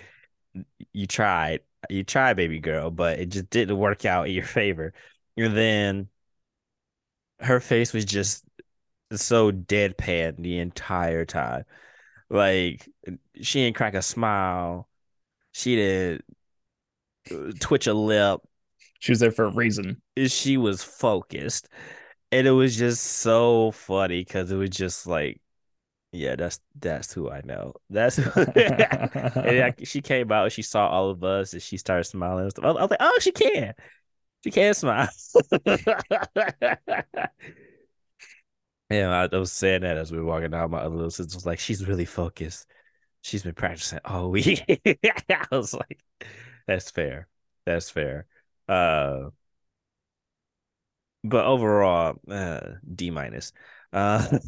you 0.93 1.07
tried, 1.07 1.61
you 1.89 2.03
tried, 2.03 2.35
baby 2.35 2.59
girl, 2.59 2.91
but 2.91 3.19
it 3.19 3.29
just 3.29 3.49
didn't 3.49 3.77
work 3.77 4.05
out 4.05 4.27
in 4.27 4.33
your 4.33 4.45
favor. 4.45 4.93
And 5.37 5.55
then 5.55 6.09
her 7.39 7.59
face 7.59 7.93
was 7.93 8.05
just 8.05 8.45
so 9.13 9.51
deadpan 9.51 10.41
the 10.41 10.59
entire 10.59 11.25
time. 11.25 11.65
Like 12.29 12.89
she 13.41 13.63
didn't 13.63 13.77
crack 13.77 13.93
a 13.95 14.01
smile. 14.01 14.89
She 15.53 15.75
didn't 15.75 16.25
twitch 17.59 17.87
a 17.87 17.93
lip. 17.93 18.41
She 18.99 19.11
was 19.11 19.19
there 19.19 19.31
for 19.31 19.45
a 19.45 19.53
reason. 19.53 20.01
She 20.27 20.57
was 20.57 20.83
focused. 20.83 21.69
And 22.31 22.47
it 22.47 22.51
was 22.51 22.75
just 22.75 23.03
so 23.03 23.71
funny 23.71 24.21
because 24.21 24.51
it 24.51 24.55
was 24.55 24.69
just 24.69 25.07
like, 25.07 25.41
yeah, 26.11 26.35
that's 26.35 26.59
that's 26.79 27.13
who 27.13 27.29
I 27.29 27.41
know. 27.43 27.73
That's 27.89 28.15
who 28.17 28.41
and 28.55 29.75
she 29.87 30.01
came 30.01 30.31
out, 30.31 30.51
she 30.51 30.61
saw 30.61 30.87
all 30.87 31.09
of 31.09 31.23
us, 31.23 31.53
and 31.53 31.61
she 31.61 31.77
started 31.77 32.05
smiling. 32.05 32.43
I 32.43 32.45
was, 32.45 32.53
I 32.57 32.71
was 32.71 32.91
like, 32.91 32.99
oh, 33.01 33.19
she 33.21 33.31
can, 33.31 33.73
she 34.43 34.51
can 34.51 34.73
smile. 34.73 35.09
yeah, 35.69 36.77
I, 38.91 39.29
I 39.31 39.37
was 39.37 39.51
saying 39.51 39.81
that 39.81 39.97
as 39.97 40.11
we 40.11 40.19
were 40.19 40.25
walking 40.25 40.53
out. 40.53 40.69
My 40.69 40.79
other 40.79 40.95
little 40.95 41.11
sister 41.11 41.35
was 41.35 41.45
like, 41.45 41.59
she's 41.59 41.87
really 41.87 42.05
focused. 42.05 42.67
She's 43.21 43.43
been 43.43 43.53
practicing 43.55 43.99
all 44.05 44.29
week. 44.29 44.63
I 44.69 45.47
was 45.51 45.73
like, 45.73 45.99
that's 46.67 46.91
fair. 46.91 47.27
That's 47.65 47.89
fair. 47.89 48.25
Uh, 48.67 49.29
but 51.23 51.45
overall, 51.45 52.15
uh, 52.29 52.61
D 52.93 53.09
minus. 53.09 53.51
Uh, 53.91 54.39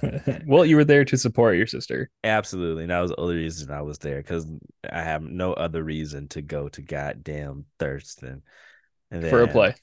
well, 0.46 0.64
you 0.64 0.76
were 0.76 0.84
there 0.84 1.04
to 1.04 1.16
support 1.18 1.56
your 1.56 1.66
sister. 1.66 2.10
absolutely. 2.24 2.84
And 2.84 2.90
that 2.90 3.00
was 3.00 3.10
the 3.10 3.20
only 3.20 3.36
reason 3.36 3.70
I 3.70 3.82
was 3.82 3.98
there 3.98 4.18
because 4.18 4.46
I 4.90 5.02
have 5.02 5.22
no 5.22 5.52
other 5.52 5.82
reason 5.82 6.28
to 6.28 6.42
go 6.42 6.68
to 6.68 6.82
goddamn 6.82 7.66
Thurston. 7.78 8.42
And 9.10 9.26
for 9.26 9.42
a 9.42 9.48
play. 9.48 9.74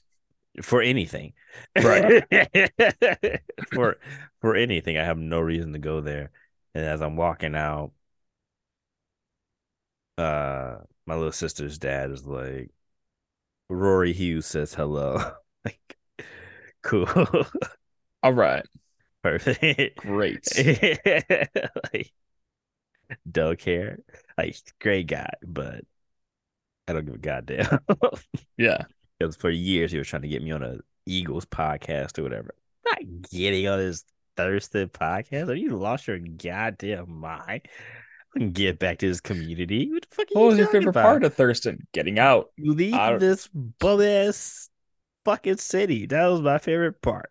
for 0.62 0.82
anything. 0.82 1.34
Right. 1.76 2.24
for 3.72 3.98
for 4.40 4.56
anything. 4.56 4.98
I 4.98 5.04
have 5.04 5.18
no 5.18 5.40
reason 5.40 5.72
to 5.74 5.78
go 5.78 6.00
there. 6.00 6.30
And 6.74 6.84
as 6.84 7.02
I'm 7.02 7.16
walking 7.16 7.54
out, 7.54 7.92
uh 10.18 10.78
my 11.10 11.16
little 11.16 11.32
sister's 11.32 11.76
dad 11.76 12.12
is 12.12 12.24
like 12.24 12.70
Rory 13.68 14.12
Hughes 14.12 14.46
says 14.46 14.72
hello. 14.72 15.20
like 15.64 15.98
cool. 16.84 17.08
All 18.22 18.32
right. 18.32 18.64
Perfect. 19.24 19.96
Great. 19.96 20.46
like 21.92 22.12
don't 23.28 23.58
care. 23.58 23.98
Like 24.38 24.56
great 24.80 25.08
guy, 25.08 25.32
but 25.44 25.80
I 26.86 26.92
don't 26.92 27.06
give 27.06 27.16
a 27.16 27.18
goddamn. 27.18 27.80
Yeah. 28.56 28.84
Because 29.18 29.34
for 29.34 29.50
years 29.50 29.90
he 29.90 29.98
was 29.98 30.06
trying 30.06 30.22
to 30.22 30.28
get 30.28 30.44
me 30.44 30.52
on 30.52 30.62
a 30.62 30.78
Eagles 31.06 31.44
podcast 31.44 32.20
or 32.20 32.22
whatever. 32.22 32.54
Not 32.86 33.00
getting 33.32 33.66
on 33.66 33.80
his 33.80 34.04
Thursday 34.36 34.86
podcast. 34.86 35.48
Have 35.48 35.56
you 35.56 35.76
lost 35.76 36.06
your 36.06 36.20
goddamn 36.20 37.18
mind? 37.18 37.62
Get 38.52 38.78
back 38.78 38.98
to 38.98 39.08
this 39.08 39.20
community. 39.20 39.90
What 39.90 40.02
the 40.08 40.14
fuck 40.14 40.28
What 40.32 40.42
was 40.46 40.58
your 40.58 40.66
favorite 40.66 40.90
about? 40.90 41.02
part 41.02 41.24
of 41.24 41.34
Thurston? 41.34 41.86
Getting 41.92 42.18
out. 42.18 42.50
Leave 42.58 42.94
I- 42.94 43.18
this 43.18 43.48
bum 43.48 44.00
ass 44.02 44.70
fucking 45.24 45.58
city. 45.58 46.06
That 46.06 46.26
was 46.28 46.40
my 46.42 46.58
favorite 46.58 47.02
part. 47.02 47.30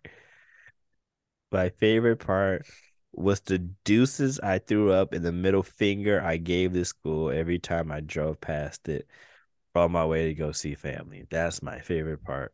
My 1.51 1.69
favorite 1.69 2.17
part 2.17 2.65
was 3.11 3.39
the 3.41 3.59
deuces 3.59 4.39
I 4.39 4.57
threw 4.59 4.91
up 4.91 5.13
and 5.13 5.23
the 5.23 5.31
middle 5.31 5.61
finger 5.63 6.19
I 6.21 6.37
gave 6.37 6.73
this 6.73 6.89
school 6.89 7.29
every 7.29 7.59
time 7.59 7.91
I 7.91 7.99
drove 7.99 8.41
past 8.41 8.87
it 8.89 9.07
on 9.75 9.91
my 9.93 10.05
way 10.05 10.27
to 10.27 10.33
go 10.35 10.51
see 10.53 10.75
family. 10.75 11.27
That's 11.29 11.61
my 11.63 11.79
favorite 11.81 12.23
part. 12.23 12.53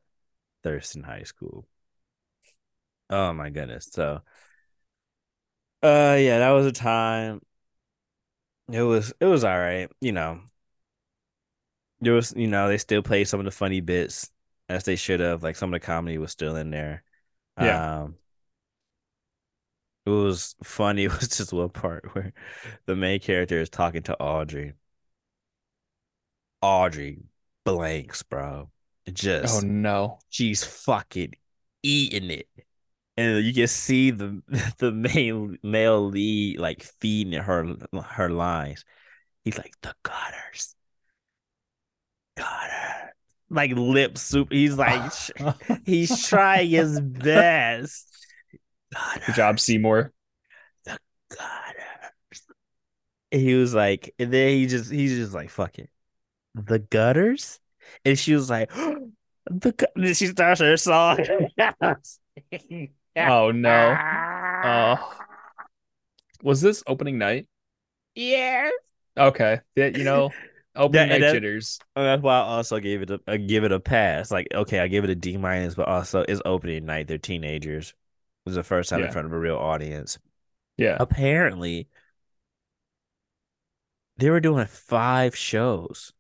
Thurston 0.64 1.04
High 1.04 1.24
School. 1.24 1.68
Oh 3.10 3.34
my 3.34 3.50
goodness. 3.50 3.88
So 3.92 4.22
uh 5.84 6.18
yeah, 6.20 6.40
that 6.40 6.52
was 6.52 6.66
a 6.66 6.72
time. 6.72 7.42
It 8.72 8.82
was 8.84 9.14
it 9.20 9.26
was 9.26 9.44
all 9.44 9.58
right, 9.58 9.90
you 10.02 10.12
know. 10.12 10.42
There 12.02 12.14
was, 12.14 12.34
you 12.36 12.48
know, 12.48 12.68
they 12.68 12.78
still 12.78 13.02
played 13.02 13.28
some 13.28 13.40
of 13.40 13.46
the 13.46 13.52
funny 13.52 13.82
bits 13.82 14.32
as 14.70 14.84
they 14.84 14.96
should 14.96 15.20
have. 15.20 15.44
Like 15.44 15.56
some 15.56 15.74
of 15.74 15.80
the 15.80 15.86
comedy 15.86 16.18
was 16.18 16.32
still 16.32 16.56
in 16.56 16.70
there. 16.72 17.04
Yeah. 17.58 17.82
Um 18.04 18.18
it 20.06 20.10
was 20.10 20.56
funny. 20.64 21.04
It 21.06 21.12
was 21.12 21.28
just 21.30 21.54
one 21.54 21.70
part 21.70 22.14
where 22.16 22.34
the 22.86 22.96
main 22.96 23.20
character 23.20 23.60
is 23.60 23.70
talking 23.70 24.04
to 24.04 24.20
Audrey. 24.22 24.74
Audrey 26.62 27.24
blanks, 27.64 28.24
bro. 28.24 28.70
Just 29.12 29.62
Oh 29.62 29.62
no. 29.62 30.20
she's 30.30 30.64
fucking 30.64 31.34
eating 31.84 32.32
it. 32.32 32.50
And 33.18 33.46
you 33.46 33.54
can 33.54 33.68
see 33.68 34.12
the 34.12 34.42
the 34.78 34.92
main 34.92 35.58
male 35.64 36.06
lead 36.08 36.60
like 36.60 36.84
feeding 36.84 37.42
her 37.42 37.76
her 38.04 38.30
lines. 38.30 38.84
He's 39.44 39.58
like 39.58 39.74
the 39.82 39.96
gutters, 40.04 40.76
gutter, 42.38 43.14
like 43.50 43.72
lip 43.76 44.18
soup. 44.18 44.52
He's 44.52 44.78
like 44.78 45.12
he's 45.86 46.28
trying 46.28 46.70
his 46.70 47.00
best. 47.00 48.08
Good 49.26 49.36
job, 49.36 49.60
Seymour. 49.60 50.14
The 50.86 51.00
gutters. 51.30 52.44
And 53.32 53.42
he 53.42 53.56
was 53.56 53.74
like, 53.74 54.14
and 54.20 54.32
then 54.32 54.50
he 54.50 54.68
just 54.68 54.92
he's 54.92 55.18
just 55.18 55.34
like, 55.34 55.50
fuck 55.50 55.80
it. 55.80 55.90
The 56.56 56.80
gutters? 56.80 57.60
And 58.06 58.18
she 58.18 58.34
was 58.36 58.50
like, 58.50 58.72
the 59.46 59.72
gu-" 59.74 60.14
she 60.14 60.28
starts 60.28 60.62
her 60.62 60.78
song. 60.78 61.20
Oh 63.18 63.52
no. 63.52 63.70
Uh, 63.72 64.96
Oh. 64.98 65.12
Was 66.44 66.62
this 66.62 66.84
opening 66.88 67.18
night? 67.18 67.48
yeah. 68.16 68.70
Okay. 69.18 69.60
Yeah, 69.76 69.88
you 69.88 70.04
know, 70.04 70.32
opening 70.76 70.92
That- 70.92 71.02
and 71.04 71.22
night 71.22 71.28
that- 71.28 71.34
jitters. 71.34 71.80
That's 71.96 72.22
why 72.22 72.36
I 72.36 72.42
also 72.42 72.80
gave 72.80 73.02
it 73.04 73.10
a, 73.12 73.20
I 73.28 73.38
give 73.38 73.64
it 73.64 73.72
a 73.72 73.80
pass. 73.80 74.32
Like, 74.32 74.48
okay, 74.54 74.80
I 74.80 74.88
give 74.88 75.04
it 75.04 75.10
a 75.10 75.16
D 75.16 75.38
minus, 75.38 75.76
but 75.76 75.88
also 75.88 76.26
it's 76.28 76.42
opening 76.46 76.86
night. 76.86 77.08
They're 77.08 77.18
teenagers. 77.18 77.90
It 77.90 78.50
was 78.50 78.56
the 78.56 78.64
first 78.64 78.90
time 78.90 79.02
in 79.04 79.12
front 79.12 79.26
of 79.28 79.34
a 79.34 79.40
real 79.40 79.56
audience. 79.58 80.18
Yeah. 80.78 80.98
Apparently, 81.00 81.88
they 84.18 84.30
were 84.30 84.40
doing 84.42 84.66
five 84.66 85.36
shows. 85.36 86.12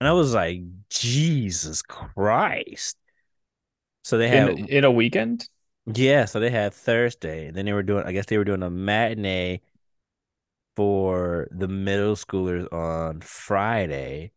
And 0.00 0.08
I 0.08 0.12
was 0.12 0.34
like, 0.34 0.60
Jesus 0.90 1.82
Christ. 1.82 2.96
So 4.06 4.18
they 4.18 4.28
had 4.28 4.46
In 4.46 4.68
in 4.68 4.84
a 4.84 4.90
weekend? 4.92 5.48
yeah, 5.94 6.24
so 6.24 6.40
they 6.40 6.50
had 6.50 6.74
Thursday. 6.74 7.50
Then 7.50 7.64
they 7.66 7.72
were 7.72 7.82
doing 7.82 8.04
I 8.06 8.12
guess 8.12 8.26
they 8.26 8.38
were 8.38 8.44
doing 8.44 8.62
a 8.62 8.70
matinee 8.70 9.60
for 10.74 11.48
the 11.50 11.68
middle 11.68 12.14
schoolers 12.14 12.70
on 12.72 13.20
Friday, 13.20 14.32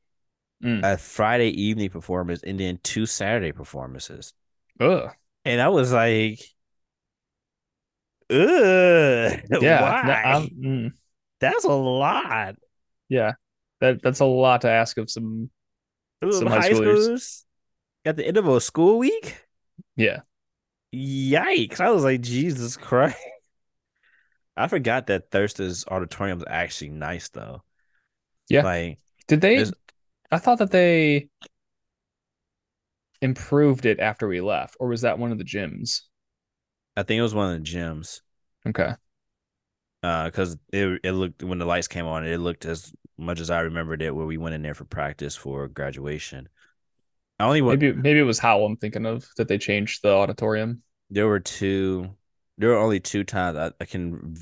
Mm. 0.64 0.82
a 0.84 0.98
Friday 0.98 1.50
evening 1.50 1.90
performance, 1.90 2.44
and 2.44 2.60
then 2.60 2.80
two 2.84 3.06
Saturday 3.06 3.52
performances. 3.52 4.34
Ugh. 4.80 5.16
And 5.46 5.62
I 5.62 5.70
was 5.70 5.92
like, 5.92 6.40
Ugh, 8.30 9.42
Yeah. 9.62 9.94
why? 10.02 10.04
no, 10.04 10.50
mm, 10.58 10.92
That's 11.40 11.64
a 11.66 11.70
lot. 11.74 12.56
yeah. 13.10 13.34
That 13.82 14.02
that's 14.02 14.20
a 14.20 14.26
lot 14.26 14.62
to 14.62 14.70
ask 14.70 14.98
of 14.98 15.10
some 15.10 15.50
Some 16.30 16.50
high 16.50 16.60
high 16.60 16.72
schoolers. 16.72 17.12
schoolers 17.12 17.46
at 18.06 18.18
the 18.18 18.26
end 18.28 18.38
of 18.38 18.48
a 18.48 18.62
school 18.62 19.00
week. 19.00 19.38
Yeah. 20.00 20.20
Yikes! 20.96 21.80
I 21.80 21.92
was 21.92 22.04
like, 22.04 22.22
Jesus 22.22 22.76
Christ. 22.78 23.18
I 24.58 24.68
forgot 24.68 25.08
that 25.08 25.30
Thurston's 25.30 25.86
auditorium 25.88 26.40
is 26.40 26.44
actually 26.48 26.90
nice 26.90 27.30
though. 27.30 27.62
Yeah. 28.50 28.64
Like 28.64 28.98
Did 29.28 29.42
they 29.42 29.56
There's- 29.58 29.74
I 30.32 30.38
thought 30.38 30.60
that 30.60 30.72
they 30.72 31.28
improved 33.22 33.86
it 33.86 34.00
after 34.00 34.28
we 34.28 34.42
left, 34.42 34.78
or 34.80 34.88
was 34.90 35.02
that 35.02 35.20
one 35.20 35.32
of 35.32 35.38
the 35.38 35.44
gyms? 35.44 36.02
I 36.96 37.04
think 37.04 37.20
it 37.20 37.24
was 37.24 37.36
one 37.36 37.54
of 37.54 37.64
the 37.64 37.70
gyms. 37.70 38.22
Okay. 38.68 38.94
Uh, 40.02 40.26
because 40.26 40.58
it 40.72 41.00
it 41.04 41.12
looked 41.12 41.44
when 41.44 41.60
the 41.60 41.66
lights 41.66 41.88
came 41.88 42.06
on, 42.06 42.26
it 42.26 42.38
looked 42.40 42.66
as 42.66 42.92
much 43.18 43.40
as 43.40 43.50
I 43.50 43.62
remembered 43.62 44.02
it 44.02 44.16
where 44.16 44.26
we 44.26 44.38
went 44.38 44.56
in 44.56 44.62
there 44.62 44.74
for 44.74 44.86
practice 44.86 45.36
for 45.36 45.68
graduation. 45.68 46.48
I 47.40 47.46
only 47.46 47.62
went. 47.62 47.82
Maybe 47.82 47.96
maybe 47.96 48.20
it 48.20 48.24
was 48.24 48.40
Howell 48.40 48.66
I'm 48.66 48.78
thinking 48.78 49.06
of 49.06 49.28
that 49.38 49.48
they 49.48 49.58
changed 49.58 50.04
the 50.04 50.14
auditorium. 50.14 50.84
There 51.10 51.28
were 51.28 51.40
two. 51.40 52.10
There 52.58 52.70
were 52.70 52.78
only 52.78 53.00
two 53.00 53.24
times 53.24 53.58
I, 53.58 53.72
I 53.80 53.86
can. 53.86 54.38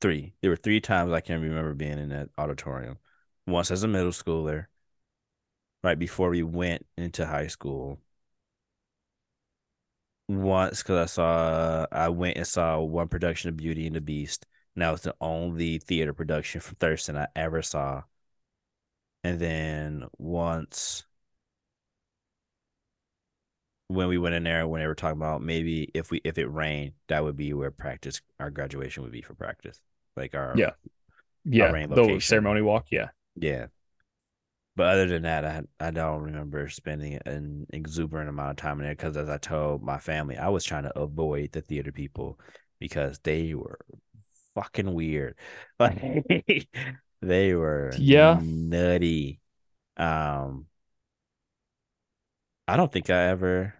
Three. 0.00 0.34
There 0.40 0.50
were 0.50 0.56
three 0.56 0.80
times 0.80 1.12
I 1.12 1.20
can 1.20 1.40
remember 1.40 1.72
being 1.72 1.98
in 1.98 2.10
that 2.10 2.28
auditorium. 2.36 2.98
Once 3.46 3.70
as 3.70 3.82
a 3.82 3.88
middle 3.88 4.12
schooler, 4.12 4.66
right 5.82 5.98
before 5.98 6.30
we 6.30 6.42
went 6.42 6.84
into 6.96 7.26
high 7.26 7.46
school. 7.46 7.98
Once 10.28 10.82
because 10.82 10.98
I 10.98 11.06
saw 11.06 11.86
I 11.90 12.08
went 12.10 12.36
and 12.36 12.46
saw 12.46 12.80
one 12.80 13.08
production 13.08 13.48
of 13.48 13.56
Beauty 13.56 13.86
and 13.86 13.96
the 13.96 14.00
Beast. 14.00 14.46
And 14.74 14.82
that 14.82 14.90
was 14.90 15.02
the 15.02 15.14
only 15.20 15.78
theater 15.78 16.12
production 16.12 16.60
from 16.60 16.76
Thurston 16.76 17.16
I 17.16 17.28
ever 17.36 17.62
saw. 17.62 18.02
And 19.22 19.38
then 19.38 20.04
once 20.18 21.04
when 23.88 24.08
we 24.08 24.18
went 24.18 24.34
in 24.34 24.44
there 24.44 24.66
when 24.66 24.80
they 24.80 24.86
were 24.86 24.94
talking 24.94 25.18
about 25.18 25.42
maybe 25.42 25.90
if 25.94 26.10
we 26.10 26.20
if 26.24 26.38
it 26.38 26.46
rained, 26.46 26.92
that 27.08 27.22
would 27.22 27.36
be 27.36 27.52
where 27.52 27.70
practice 27.70 28.20
our 28.40 28.50
graduation 28.50 29.02
would 29.02 29.12
be 29.12 29.22
for 29.22 29.34
practice. 29.34 29.80
Like 30.16 30.34
our 30.34 30.54
Yeah. 30.56 30.70
Yeah. 31.44 31.70
rain 31.70 31.90
The 31.90 32.20
ceremony 32.20 32.62
walk, 32.62 32.86
yeah. 32.90 33.08
Yeah. 33.36 33.66
But 34.76 34.86
other 34.88 35.06
than 35.06 35.22
that, 35.22 35.44
I 35.44 35.62
I 35.78 35.90
don't 35.90 36.22
remember 36.22 36.68
spending 36.68 37.20
an 37.26 37.66
exuberant 37.70 38.28
amount 38.28 38.50
of 38.50 38.56
time 38.56 38.80
in 38.80 38.86
there 38.86 38.94
because 38.94 39.16
as 39.16 39.28
I 39.28 39.38
told 39.38 39.82
my 39.82 39.98
family, 39.98 40.36
I 40.36 40.48
was 40.48 40.64
trying 40.64 40.82
to 40.84 40.98
avoid 40.98 41.52
the 41.52 41.60
theater 41.60 41.92
people 41.92 42.40
because 42.80 43.18
they 43.20 43.54
were 43.54 43.78
fucking 44.54 44.92
weird. 44.92 45.36
Like 45.78 46.04
they 47.22 47.54
were 47.54 48.00
yeah 48.00 48.40
nutty. 48.40 49.40
Um 49.96 50.66
I 52.68 52.76
don't 52.76 52.92
think 52.92 53.08
I 53.08 53.28
ever 53.28 53.74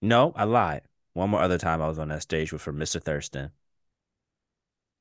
No, 0.00 0.32
I 0.36 0.44
lied. 0.44 0.82
One 1.14 1.30
more 1.30 1.40
other 1.40 1.58
time 1.58 1.82
I 1.82 1.88
was 1.88 1.98
on 1.98 2.08
that 2.10 2.22
stage 2.22 2.52
was 2.52 2.62
for 2.62 2.72
Mr. 2.72 3.00
Thurston. 3.00 3.50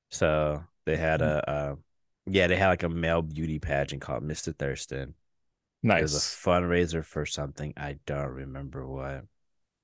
So 0.10 0.64
they 0.86 0.98
had 0.98 1.22
a 1.22 1.50
uh 1.50 1.76
yeah, 2.26 2.48
they 2.48 2.56
had 2.56 2.70
like 2.70 2.84
a 2.84 2.90
male 2.90 3.22
beauty 3.22 3.60
pageant 3.60 4.02
called 4.02 4.24
Mr. 4.24 4.54
Thurston. 4.54 5.16
Nice. 5.84 6.00
It 6.02 6.04
was 6.04 6.16
a 6.16 6.20
fundraiser 6.20 7.06
for 7.06 7.26
something. 7.26 7.74
I 7.78 8.00
don't 8.06 8.30
remember 8.30 8.88
what. 8.88 9.26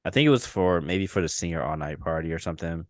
I 0.06 0.12
think 0.12 0.28
it 0.28 0.32
was 0.32 0.46
for 0.48 0.82
maybe 0.82 1.08
for 1.08 1.22
the 1.22 1.30
senior 1.30 1.64
all 1.64 1.78
night 1.78 2.00
party 2.00 2.34
or 2.34 2.40
something. 2.40 2.88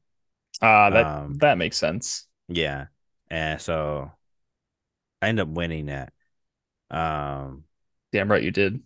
Ah, 0.62 0.88
uh, 0.88 0.89
that 0.91 1.08
um, 1.24 1.38
that 1.39 1.58
makes 1.58 1.78
sense. 1.78 2.28
Yeah. 2.48 2.88
And 3.30 3.62
so 3.62 4.12
I 5.22 5.30
ended 5.30 5.43
up 5.48 5.54
winning 5.54 5.88
that. 5.88 6.13
Um 6.91 7.65
Damn 8.12 8.32
right 8.32 8.43
you 8.43 8.52
did. 8.52 8.82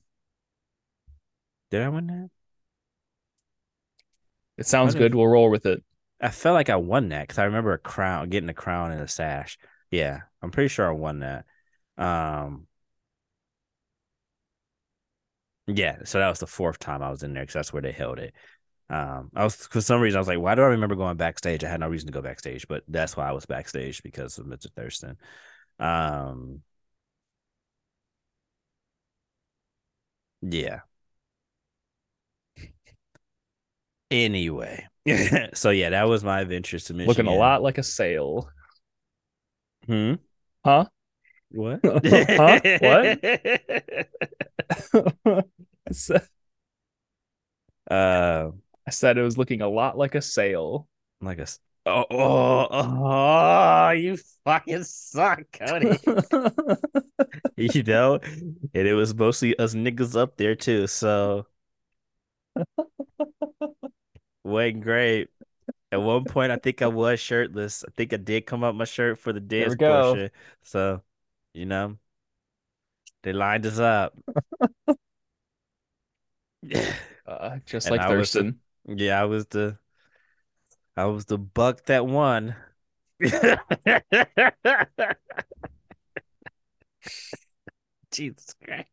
Did 1.73 1.81
I 1.81 1.89
win 1.89 2.05
that? 2.05 2.29
It 4.57 4.67
sounds 4.67 4.95
good. 4.95 5.15
We'll 5.15 5.27
roll 5.27 5.49
with 5.49 5.65
it. 5.65 5.83
I 6.21 6.29
felt 6.29 6.53
like 6.53 6.69
I 6.69 6.75
won 6.75 7.09
that 7.09 7.23
because 7.23 7.39
I 7.39 7.45
remember 7.45 7.73
a 7.73 7.79
crown, 7.79 8.29
getting 8.29 8.49
a 8.49 8.53
crown 8.53 8.91
and 8.91 9.01
a 9.01 9.07
sash. 9.07 9.57
Yeah, 9.91 10.21
I'm 10.41 10.51
pretty 10.51 10.69
sure 10.69 10.87
I 10.87 10.91
won 10.91 11.19
that. 11.19 11.45
Um, 11.97 12.67
yeah, 15.67 15.99
so 16.03 16.19
that 16.19 16.29
was 16.29 16.39
the 16.39 16.47
fourth 16.47 16.79
time 16.79 17.01
I 17.01 17.09
was 17.09 17.23
in 17.23 17.33
there 17.33 17.43
because 17.43 17.53
that's 17.53 17.73
where 17.73 17.81
they 17.81 17.91
held 17.91 18.19
it. 18.19 18.33
Um, 18.89 19.31
I 19.35 19.43
was 19.43 19.55
for 19.55 19.81
some 19.81 20.01
reason 20.01 20.17
I 20.17 20.21
was 20.21 20.27
like, 20.27 20.39
why 20.39 20.55
do 20.55 20.61
I 20.63 20.67
remember 20.67 20.95
going 20.95 21.17
backstage? 21.17 21.63
I 21.63 21.69
had 21.69 21.79
no 21.81 21.89
reason 21.89 22.07
to 22.07 22.13
go 22.13 22.21
backstage, 22.21 22.67
but 22.67 22.83
that's 22.87 23.17
why 23.17 23.29
I 23.29 23.33
was 23.33 23.45
backstage 23.45 24.03
because 24.03 24.37
of 24.39 24.47
Mr. 24.47 24.69
Thurston. 24.69 25.17
Um, 25.79 26.63
yeah. 30.41 30.81
Anyway, 34.13 34.85
so 35.55 35.71
yeah, 35.71 35.89
that 35.89 36.03
was 36.03 36.23
my 36.23 36.41
adventure 36.41 36.77
to 36.77 36.93
Michigan. 36.93 37.25
Looking 37.25 37.25
a 37.25 37.35
lot 37.35 37.63
like 37.63 37.79
a 37.79 37.83
sail. 37.83 38.47
Hmm. 39.87 40.13
Huh? 40.63 40.85
What? 41.49 41.79
huh? 41.83 42.59
What? 42.79 43.25
uh, 47.89 48.51
I 48.85 48.91
said 48.91 49.17
it 49.17 49.23
was 49.23 49.35
looking 49.39 49.61
a 49.61 49.67
lot 49.67 49.97
like 49.97 50.13
a 50.13 50.21
sail. 50.21 50.87
Like 51.19 51.39
a 51.39 51.47
oh 51.87 52.05
oh, 52.11 52.67
oh 52.71 53.89
you 53.97 54.17
fucking 54.45 54.83
suck, 54.83 55.41
Cody. 55.53 55.97
you 57.57 57.81
know, 57.81 58.19
and 58.21 58.87
it 58.87 58.93
was 58.93 59.15
mostly 59.15 59.57
us 59.57 59.73
niggas 59.73 60.15
up 60.15 60.37
there 60.37 60.53
too, 60.53 60.85
so 60.85 61.47
went 64.43 64.81
great. 64.81 65.29
At 65.91 66.01
one 66.01 66.25
point, 66.25 66.51
I 66.51 66.57
think 66.57 66.81
I 66.81 66.87
was 66.87 67.19
shirtless. 67.19 67.83
I 67.87 67.91
think 67.95 68.13
I 68.13 68.17
did 68.17 68.45
come 68.45 68.63
up 68.63 68.73
my 68.75 68.85
shirt 68.85 69.19
for 69.19 69.31
the 69.31 69.39
dance 69.39 69.75
portion. 69.75 70.31
So, 70.63 71.01
you 71.53 71.65
know, 71.65 71.97
they 73.21 73.31
lined 73.33 73.65
us 73.65 73.79
up. 73.79 74.17
uh, 77.27 77.57
just 77.65 77.87
and 77.87 77.91
like 77.91 78.01
I 78.01 78.09
Thurston. 78.09 78.59
Yeah, 78.87 79.21
I 79.21 79.25
was 79.25 79.45
the 79.47 79.77
I 80.97 81.05
was 81.05 81.25
the 81.25 81.37
buck 81.37 81.85
that 81.85 82.05
won. 82.05 82.55
Jesus 88.11 88.55
Christ. 88.63 88.89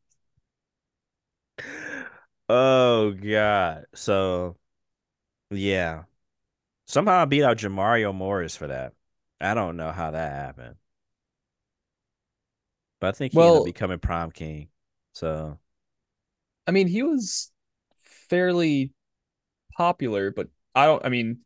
Oh 2.48 3.12
God. 3.12 3.84
So 3.94 4.56
yeah. 5.50 6.04
Somehow 6.86 7.22
I 7.22 7.24
beat 7.24 7.44
out 7.44 7.58
Jamario 7.58 8.14
Morris 8.14 8.56
for 8.56 8.66
that. 8.66 8.94
I 9.40 9.54
don't 9.54 9.76
know 9.76 9.92
how 9.92 10.10
that 10.10 10.32
happened. 10.32 10.76
But 13.00 13.08
I 13.08 13.12
think 13.12 13.32
he 13.32 13.38
well, 13.38 13.48
ended 13.48 13.60
up 13.60 13.64
becoming 13.66 13.98
prom 13.98 14.30
king. 14.30 14.68
So 15.12 15.58
I 16.66 16.70
mean 16.70 16.86
he 16.86 17.02
was 17.02 17.50
fairly 18.28 18.92
popular, 19.76 20.30
but 20.30 20.48
I 20.74 20.86
don't 20.86 21.04
I 21.04 21.08
mean 21.08 21.38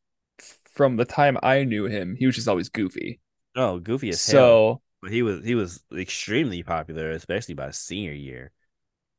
from 0.73 0.97
the 0.97 1.05
time 1.05 1.39
I 1.43 1.65
knew 1.65 1.85
him, 1.87 2.17
he 2.17 2.27
was 2.27 2.35
just 2.35 2.49
always 2.49 2.69
goofy. 2.69 3.21
Oh, 3.55 3.79
goofy 3.79 4.11
as 4.11 4.21
so, 4.21 4.39
hell. 4.39 4.83
But 5.03 5.13
he 5.13 5.23
was 5.23 5.45
he 5.45 5.55
was 5.55 5.85
extremely 5.97 6.63
popular, 6.63 7.11
especially 7.11 7.55
by 7.55 7.71
senior 7.71 8.13
year. 8.13 8.51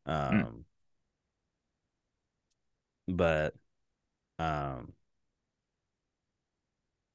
Hmm. 0.05 0.11
Um 0.11 0.65
mm. 3.09 3.17
but 3.17 3.53
um 4.39 4.93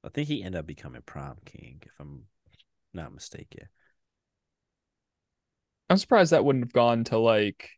I 0.05 0.09
think 0.09 0.29
he 0.29 0.43
ended 0.43 0.59
up 0.59 0.67
becoming 0.67 1.03
prom 1.03 1.37
king, 1.45 1.83
if 1.85 1.93
I'm 2.01 2.25
not 2.95 3.13
mistaken. 3.13 3.69
I'm 5.89 5.97
surprised 5.99 6.33
that 6.33 6.45
wouldn't 6.45 6.65
have 6.65 6.73
gone 6.73 7.05
to 7.05 7.19
like 7.19 7.69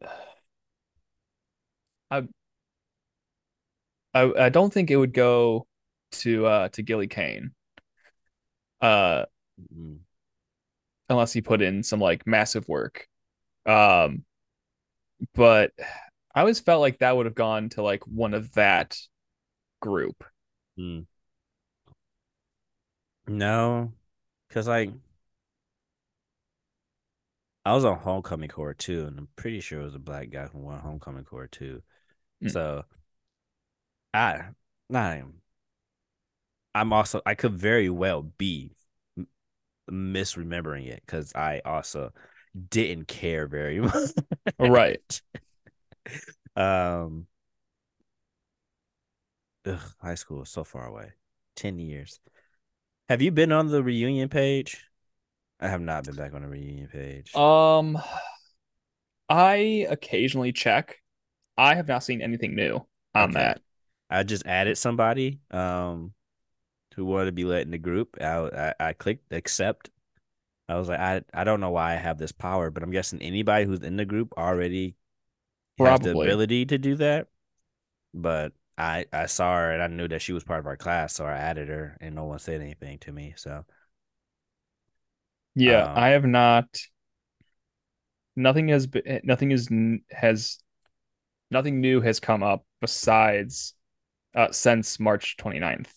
I 2.10 2.22
I 4.14 4.22
I 4.38 4.48
don't 4.50 4.72
think 4.72 4.90
it 4.90 4.96
would 4.96 5.12
go 5.14 5.66
to 6.12 6.46
uh 6.46 6.68
to 6.70 6.82
Gilly 6.82 7.06
Kane. 7.08 7.52
Uh 8.80 9.24
mm-hmm. 9.60 9.96
unless 11.08 11.32
he 11.32 11.40
put 11.40 11.62
in 11.62 11.82
some 11.82 12.00
like 12.00 12.26
massive 12.26 12.68
work. 12.68 13.08
Um 13.66 14.24
but 15.34 15.72
I 16.38 16.42
always 16.42 16.60
felt 16.60 16.80
like 16.80 17.00
that 17.00 17.16
would 17.16 17.26
have 17.26 17.34
gone 17.34 17.68
to 17.70 17.82
like 17.82 18.06
one 18.06 18.32
of 18.32 18.52
that 18.52 18.96
group. 19.80 20.22
Mm. 20.78 21.04
No, 23.26 23.92
because 24.48 24.68
like 24.68 24.90
I 27.64 27.74
was 27.74 27.84
on 27.84 27.98
homecoming 27.98 28.50
core 28.50 28.72
too, 28.72 29.06
and 29.06 29.18
I'm 29.18 29.28
pretty 29.34 29.58
sure 29.58 29.80
it 29.80 29.84
was 29.84 29.96
a 29.96 29.98
black 29.98 30.30
guy 30.30 30.46
who 30.46 30.60
won 30.60 30.78
homecoming 30.78 31.24
core 31.24 31.48
too. 31.48 31.82
Mm. 32.40 32.52
So 32.52 32.84
I 34.14 34.50
not 34.88 35.18
I'm 36.72 36.92
also 36.92 37.20
I 37.26 37.34
could 37.34 37.54
very 37.54 37.90
well 37.90 38.22
be 38.22 38.70
misremembering 39.90 40.86
it 40.86 41.02
because 41.04 41.32
I 41.34 41.62
also 41.64 42.12
didn't 42.70 43.08
care 43.08 43.46
very 43.48 43.80
much. 43.80 44.10
right. 44.60 45.20
um 46.56 47.26
ugh, 49.66 49.80
high 50.00 50.14
school 50.14 50.42
is 50.42 50.50
so 50.50 50.64
far 50.64 50.86
away. 50.86 51.12
Ten 51.56 51.78
years. 51.78 52.20
Have 53.08 53.22
you 53.22 53.30
been 53.30 53.52
on 53.52 53.68
the 53.68 53.82
reunion 53.82 54.28
page? 54.28 54.84
I 55.60 55.68
have 55.68 55.80
not 55.80 56.04
been 56.04 56.14
back 56.14 56.34
on 56.34 56.42
the 56.42 56.48
reunion 56.48 56.88
page. 56.88 57.34
Um 57.34 57.98
I 59.28 59.86
occasionally 59.90 60.52
check. 60.52 60.96
I 61.56 61.74
have 61.74 61.88
not 61.88 62.04
seen 62.04 62.22
anything 62.22 62.54
new 62.54 62.86
on 63.14 63.30
okay. 63.30 63.40
that. 63.40 63.60
I 64.08 64.22
just 64.22 64.46
added 64.46 64.78
somebody 64.78 65.40
um 65.50 66.12
who 66.94 67.04
wanted 67.04 67.26
to 67.26 67.32
be 67.32 67.44
let 67.44 67.62
in 67.62 67.70
the 67.70 67.78
group. 67.78 68.16
I 68.20 68.74
I, 68.80 68.88
I 68.88 68.92
clicked 68.92 69.32
accept 69.32 69.90
I 70.68 70.76
was 70.76 70.88
like, 70.88 71.00
I 71.00 71.22
I 71.32 71.44
don't 71.44 71.60
know 71.60 71.70
why 71.70 71.92
I 71.94 71.96
have 71.96 72.18
this 72.18 72.32
power, 72.32 72.70
but 72.70 72.82
I'm 72.82 72.90
guessing 72.90 73.22
anybody 73.22 73.64
who's 73.64 73.80
in 73.80 73.96
the 73.96 74.04
group 74.04 74.34
already 74.36 74.96
has 75.78 76.00
the 76.00 76.10
ability 76.10 76.66
to 76.66 76.78
do 76.78 76.96
that. 76.96 77.28
But 78.14 78.52
I 78.76 79.06
I 79.12 79.26
saw 79.26 79.56
her 79.56 79.72
and 79.72 79.82
I 79.82 79.86
knew 79.86 80.08
that 80.08 80.22
she 80.22 80.32
was 80.32 80.44
part 80.44 80.60
of 80.60 80.66
our 80.66 80.76
class, 80.76 81.14
so 81.14 81.26
I 81.26 81.36
added 81.36 81.68
her, 81.68 81.96
and 82.00 82.14
no 82.14 82.24
one 82.24 82.38
said 82.38 82.60
anything 82.60 82.98
to 83.00 83.12
me. 83.12 83.34
So, 83.36 83.64
Yeah, 85.54 85.84
um, 85.84 85.96
I 85.96 86.08
have 86.08 86.24
not. 86.24 86.66
Nothing 88.36 88.68
has 88.68 88.86
been. 88.86 89.20
Nothing 89.24 89.50
is 89.50 89.68
has. 90.10 90.58
Nothing 91.50 91.80
new 91.80 92.00
has 92.00 92.20
come 92.20 92.42
up 92.42 92.64
besides 92.80 93.74
uh, 94.34 94.52
since 94.52 95.00
March 95.00 95.36
29th. 95.38 95.92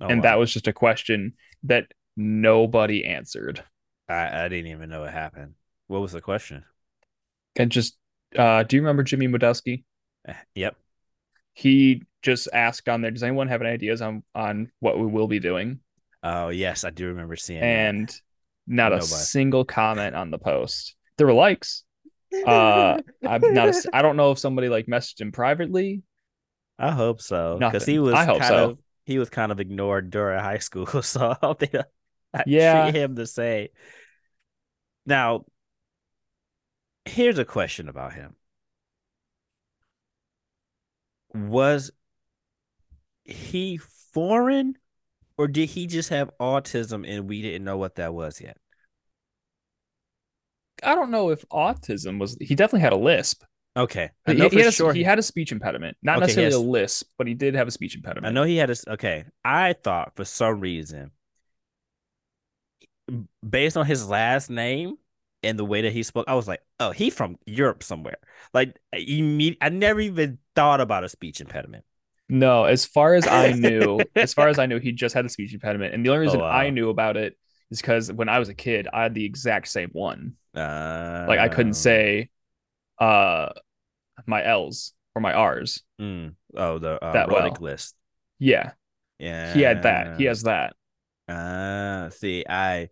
oh 0.00 0.08
and 0.08 0.22
that 0.22 0.38
was 0.38 0.52
just 0.52 0.68
a 0.68 0.72
question 0.72 1.34
that 1.64 1.86
nobody 2.16 3.04
answered. 3.04 3.64
I 4.08 4.44
I 4.44 4.48
didn't 4.48 4.70
even 4.70 4.90
know 4.90 5.04
it 5.04 5.12
happened. 5.12 5.54
What 5.88 6.00
was 6.00 6.12
the 6.12 6.20
question? 6.20 6.64
And 7.56 7.72
just, 7.72 7.96
uh, 8.36 8.62
do 8.62 8.76
you 8.76 8.82
remember 8.82 9.02
Jimmy 9.02 9.28
Modowski? 9.28 9.84
Eh, 10.26 10.34
Yep. 10.54 10.76
He 11.52 12.04
just 12.22 12.48
asked 12.52 12.88
on 12.88 13.02
there, 13.02 13.10
does 13.10 13.22
anyone 13.22 13.48
have 13.48 13.60
any 13.60 13.70
ideas 13.70 14.02
on 14.02 14.22
on 14.34 14.70
what 14.80 14.98
we 14.98 15.06
will 15.06 15.26
be 15.28 15.40
doing? 15.40 15.80
Oh 16.22 16.48
yes, 16.48 16.84
I 16.84 16.90
do 16.90 17.08
remember 17.08 17.36
seeing 17.36 17.60
that. 17.60 17.66
And 17.66 18.20
not 18.66 18.92
a 18.92 19.02
single 19.02 19.64
comment 19.64 20.14
on 20.14 20.30
the 20.30 20.38
post. 20.38 20.94
There 21.18 21.26
were 21.26 21.32
likes. 21.32 21.84
Uh, 22.46 23.00
I'm 23.26 23.54
not. 23.54 23.68
A, 23.68 23.90
I 23.92 24.02
don't 24.02 24.16
know 24.16 24.30
if 24.30 24.38
somebody 24.38 24.68
like 24.68 24.86
messaged 24.86 25.20
him 25.20 25.32
privately. 25.32 26.02
I 26.78 26.92
hope 26.92 27.20
so, 27.20 27.58
because 27.58 27.84
he 27.84 27.98
was 27.98 28.14
I 28.14 28.24
hope 28.24 28.38
kind 28.38 28.48
so. 28.48 28.70
of 28.70 28.78
he 29.04 29.18
was 29.18 29.28
kind 29.28 29.50
of 29.52 29.60
ignored 29.60 30.10
during 30.10 30.38
high 30.38 30.58
school, 30.58 30.86
so 31.02 31.30
I 31.30 31.36
hope 31.42 31.58
they 31.58 31.70
I 32.32 32.42
treat 32.44 32.94
him 32.94 33.14
the 33.14 33.26
same. 33.26 33.68
Now, 35.04 35.44
here's 37.04 37.38
a 37.38 37.44
question 37.44 37.88
about 37.88 38.14
him: 38.14 38.36
Was 41.34 41.90
he 43.24 43.78
foreign, 43.78 44.76
or 45.38 45.48
did 45.48 45.70
he 45.70 45.86
just 45.86 46.10
have 46.10 46.30
autism 46.40 47.08
and 47.08 47.28
we 47.28 47.42
didn't 47.42 47.64
know 47.64 47.78
what 47.78 47.96
that 47.96 48.14
was 48.14 48.40
yet? 48.40 48.58
I 50.82 50.94
don't 50.94 51.10
know 51.10 51.30
if 51.30 51.46
autism 51.50 52.18
was. 52.18 52.36
He 52.40 52.54
definitely 52.54 52.80
had 52.80 52.92
a 52.92 52.96
lisp. 52.96 53.42
Okay, 53.76 54.10
I 54.26 54.32
He, 54.32 54.38
know 54.38 54.48
he 54.48 54.58
had 54.58 54.66
a, 54.66 54.72
sure. 54.72 54.92
he 54.92 55.02
had 55.02 55.18
a 55.18 55.22
speech 55.22 55.52
impediment, 55.52 55.96
not 56.02 56.18
okay, 56.18 56.20
necessarily 56.20 56.54
a 56.54 56.58
lisp, 56.58 57.08
but 57.16 57.26
he 57.26 57.34
did 57.34 57.54
have 57.54 57.68
a 57.68 57.70
speech 57.70 57.94
impediment. 57.94 58.26
I 58.26 58.30
know 58.30 58.44
he 58.44 58.56
had 58.56 58.70
a. 58.70 58.76
Okay, 58.92 59.24
I 59.44 59.74
thought 59.74 60.16
for 60.16 60.24
some 60.24 60.60
reason 60.60 61.12
based 63.48 63.76
on 63.76 63.86
his 63.86 64.08
last 64.08 64.50
name 64.50 64.96
and 65.42 65.58
the 65.58 65.64
way 65.64 65.82
that 65.82 65.92
he 65.92 66.02
spoke, 66.02 66.26
I 66.28 66.34
was 66.34 66.48
like, 66.48 66.62
oh, 66.80 66.90
he 66.90 67.10
from 67.10 67.38
Europe 67.46 67.82
somewhere. 67.82 68.18
Like, 68.54 68.78
imme- 68.94 69.56
I 69.60 69.68
never 69.70 70.00
even 70.00 70.38
thought 70.54 70.80
about 70.80 71.04
a 71.04 71.08
speech 71.08 71.40
impediment. 71.40 71.84
No, 72.28 72.64
as 72.64 72.86
far 72.86 73.14
as 73.14 73.26
I 73.26 73.52
knew, 73.52 74.06
as 74.20 74.34
far 74.34 74.48
oh 74.48 74.48
as 74.48 74.58
I 74.58 74.66
knew, 74.66 74.78
he 74.78 74.92
just 74.92 75.14
had 75.14 75.26
a 75.26 75.28
speech 75.28 75.52
impediment. 75.52 75.94
And 75.94 76.04
the 76.04 76.10
only 76.10 76.20
reason 76.20 76.42
I 76.48 76.70
wow. 76.70 76.70
knew 76.70 76.90
about 76.90 77.16
it 77.16 77.36
is 77.70 77.80
because 77.80 78.12
when 78.12 78.28
I 78.28 78.38
was 78.38 78.48
a 78.48 78.54
kid, 78.54 78.86
I 78.92 79.02
had 79.02 79.14
the 79.14 79.24
exact 79.24 79.68
same 79.68 79.90
one. 79.92 80.36
Like 81.26 81.38
I 81.40 81.48
couldn't 81.48 81.74
Um, 81.74 81.74
say 81.74 82.30
uh 82.98 83.50
my 84.26 84.44
L's 84.44 84.94
or 85.14 85.22
my 85.22 85.32
R's 85.34 85.82
mm, 86.00 86.34
oh, 86.56 86.78
the 86.78 87.02
uh, 87.04 87.12
that 87.12 87.28
well. 87.30 87.60
list. 87.60 87.94
Yeah, 88.38 88.72
yeah. 89.18 89.54
he 89.54 89.62
had 89.62 89.82
that. 89.82 90.10
He 90.16 90.24
has 90.24 90.42
that. 90.44 90.74
Uh, 91.28 92.10
see, 92.10 92.44
I 92.48 92.90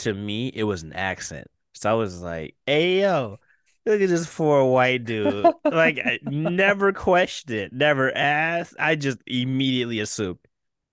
to 0.00 0.14
me 0.14 0.48
it 0.48 0.64
was 0.64 0.82
an 0.84 0.92
accent. 0.94 1.48
So 1.74 1.90
I 1.90 1.94
was 1.94 2.20
like, 2.20 2.56
"Hey 2.66 3.00
yo, 3.02 3.38
look 3.86 4.00
at 4.00 4.08
this 4.08 4.32
poor 4.34 4.64
white 4.64 5.04
dude." 5.04 5.52
Like 5.70 5.98
I 6.04 6.18
never 6.24 6.92
questioned 6.94 7.52
it, 7.56 7.72
never 7.72 8.14
asked. 8.16 8.74
I 8.78 8.96
just 8.96 9.18
immediately 9.26 10.00
assumed, 10.00 10.38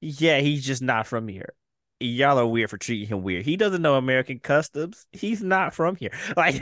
yeah, 0.01 0.39
he's 0.39 0.65
just 0.65 0.81
not 0.81 1.07
from 1.07 1.27
here. 1.27 1.53
Y'all 1.99 2.37
are 2.39 2.45
weird 2.47 2.69
for 2.69 2.77
treating 2.77 3.07
him 3.07 3.23
weird. 3.23 3.45
He 3.45 3.57
doesn't 3.57 3.81
know 3.81 3.95
American 3.95 4.39
customs. 4.39 5.07
He's 5.11 5.41
not 5.41 5.73
from 5.73 5.95
here. 5.95 6.11
Like, 6.37 6.61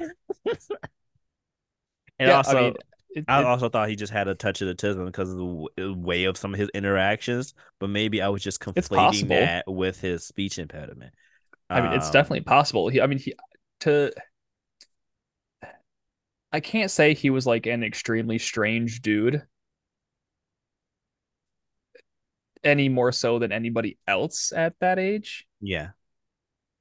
and 2.20 2.30
Yeah, 2.30 2.42
I 2.46 2.56
also, 2.56 2.56
mean, 2.56 2.78
it, 3.16 3.28
I 3.28 3.42
it 3.42 3.44
also 3.44 3.70
thought 3.70 3.90
he 3.90 3.96
just 3.96 4.14
had 4.14 4.28
a 4.28 4.36
touch 4.36 4.62
of 4.62 4.70
autism 4.76 5.06
because 5.06 5.32
of 5.32 5.38
the 5.38 5.94
way 5.96 6.26
of 6.26 6.38
some 6.38 6.54
of 6.54 6.60
his 6.60 6.70
interactions. 6.74 7.54
But 7.80 7.90
maybe 7.90 8.22
I 8.22 8.30
was 8.30 8.44
just 8.44 8.62
conflating 8.62 9.30
that 9.30 9.66
with 9.68 10.00
his 10.02 10.26
speech 10.26 10.60
impediment. 10.60 11.14
I 11.74 11.82
mean, 11.82 11.92
it's 11.94 12.10
Um, 12.10 12.12
definitely 12.12 12.42
possible. 12.42 12.90
He, 12.90 13.02
I 13.02 13.08
mean, 13.08 13.20
he 13.20 13.34
to 13.84 14.12
I 16.52 16.60
can't 16.60 16.92
say 16.92 17.14
he 17.14 17.30
was 17.30 17.48
like 17.48 17.66
an 17.66 17.84
extremely 17.84 18.38
strange 18.38 19.02
dude 19.02 19.42
any 22.64 22.88
more 22.90 23.12
so 23.12 23.40
than 23.40 23.52
anybody 23.52 23.98
else 24.08 24.54
at 24.56 24.74
that 24.80 25.00
age. 25.00 25.46
yeah. 25.62 25.90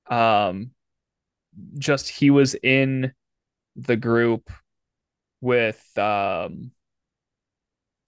Um, 0.07 0.73
just 1.79 2.09
he 2.09 2.31
was 2.31 2.55
in 2.55 3.13
the 3.77 3.97
group 3.97 4.51
with 5.41 5.83
um 5.99 6.71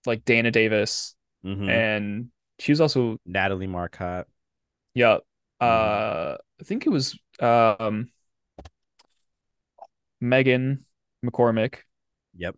like 0.06 0.24
Dana 0.24 0.50
Davis 0.50 1.14
Mm-hmm. 1.44 1.68
and 1.68 2.28
she 2.58 2.72
was 2.72 2.80
also 2.80 3.18
Natalie 3.26 3.66
Marcotte. 3.66 4.26
yeah 4.94 5.18
Mm-hmm. 5.60 5.66
uh 5.66 6.36
I 6.60 6.64
think 6.64 6.86
it 6.86 6.90
was 6.90 7.18
um 7.40 8.08
Megan 10.24 10.84
McCormick, 11.24 11.76
Yep. 12.36 12.56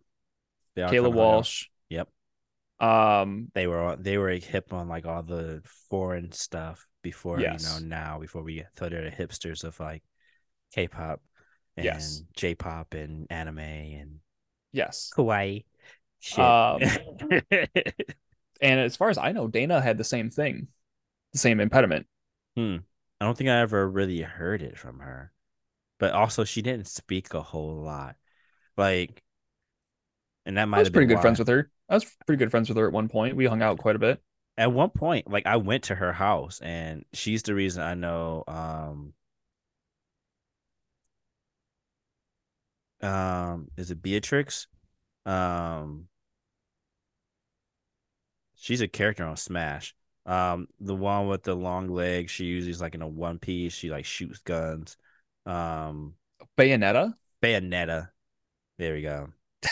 They 0.75 0.83
Kayla. 0.83 1.11
Walsh, 1.11 1.67
Yep. 1.89 2.07
um 2.79 3.49
They 3.53 3.67
were 3.67 3.97
they 3.99 4.17
were 4.17 4.29
hip 4.29 4.71
on 4.71 4.87
like 4.87 5.05
all 5.05 5.21
the 5.21 5.61
foreign 5.89 6.31
stuff 6.31 6.87
before, 7.01 7.39
you 7.39 7.45
know, 7.45 7.79
now 7.83 8.19
before 8.19 8.41
we 8.41 8.63
thought 8.75 8.91
they're 8.91 9.09
the 9.09 9.15
hipsters 9.15 9.63
of 9.63 9.79
like 9.79 10.03
K-pop 10.73 11.21
Yes. 11.75 12.19
and 12.19 12.27
J-pop 12.35 12.93
and 12.93 13.27
anime 13.29 13.59
and 13.59 14.19
Yes. 14.71 15.11
kawaii 15.15 15.65
shit. 16.19 16.39
Um 16.39 16.81
and 18.61 18.79
as 18.79 18.95
far 18.95 19.09
as 19.09 19.17
I 19.17 19.33
know 19.33 19.47
Dana 19.47 19.81
had 19.81 19.97
the 19.97 20.03
same 20.03 20.29
thing, 20.29 20.67
the 21.33 21.39
same 21.39 21.59
impediment. 21.59 22.07
hmm. 22.55 22.77
I 23.19 23.25
don't 23.25 23.35
think 23.37 23.49
I 23.49 23.59
ever 23.59 23.89
really 23.89 24.21
heard 24.21 24.61
it 24.61 24.77
from 24.77 24.99
her. 24.99 25.31
But 25.99 26.13
also 26.13 26.43
she 26.43 26.61
didn't 26.61 26.87
speak 26.87 27.33
a 27.33 27.41
whole 27.41 27.81
lot. 27.81 28.15
Like 28.75 29.23
and 30.45 30.57
that 30.57 30.63
I 30.71 30.79
was 30.79 30.87
have 30.87 30.93
pretty 30.93 31.07
been 31.07 31.15
good 31.15 31.21
friends 31.21 31.39
with 31.39 31.47
her. 31.49 31.69
I 31.89 31.95
was 31.95 32.05
pretty 32.25 32.39
good 32.39 32.51
friends 32.51 32.69
with 32.69 32.77
her 32.77 32.87
at 32.87 32.93
one 32.93 33.09
point. 33.09 33.35
We 33.35 33.45
hung 33.45 33.61
out 33.61 33.77
quite 33.77 33.95
a 33.95 33.99
bit. 33.99 34.21
At 34.57 34.71
one 34.71 34.89
point, 34.89 35.29
like 35.29 35.45
I 35.45 35.57
went 35.57 35.83
to 35.85 35.95
her 35.95 36.13
house 36.13 36.59
and 36.61 37.05
she's 37.13 37.43
the 37.43 37.53
reason 37.53 37.83
I 37.83 37.93
know 37.93 38.43
um 38.47 39.13
um 43.01 43.67
is 43.77 43.91
it 43.91 44.01
Beatrix? 44.01 44.67
Um 45.25 46.07
she's 48.55 48.81
a 48.81 48.87
character 48.87 49.25
on 49.25 49.37
Smash. 49.37 49.95
Um 50.25 50.67
the 50.79 50.95
one 50.95 51.27
with 51.27 51.43
the 51.43 51.55
long 51.55 51.87
legs, 51.87 52.31
she 52.31 52.45
usually 52.45 52.71
is 52.71 52.81
like 52.81 52.95
in 52.95 53.01
a 53.01 53.07
one 53.07 53.39
piece, 53.39 53.73
she 53.73 53.89
like 53.89 54.05
shoots 54.05 54.39
guns. 54.39 54.97
Um 55.47 56.15
Bayonetta? 56.57 57.15
Bayonetta. 57.43 58.09
There 58.77 58.93
we 58.93 59.01
go. 59.03 59.29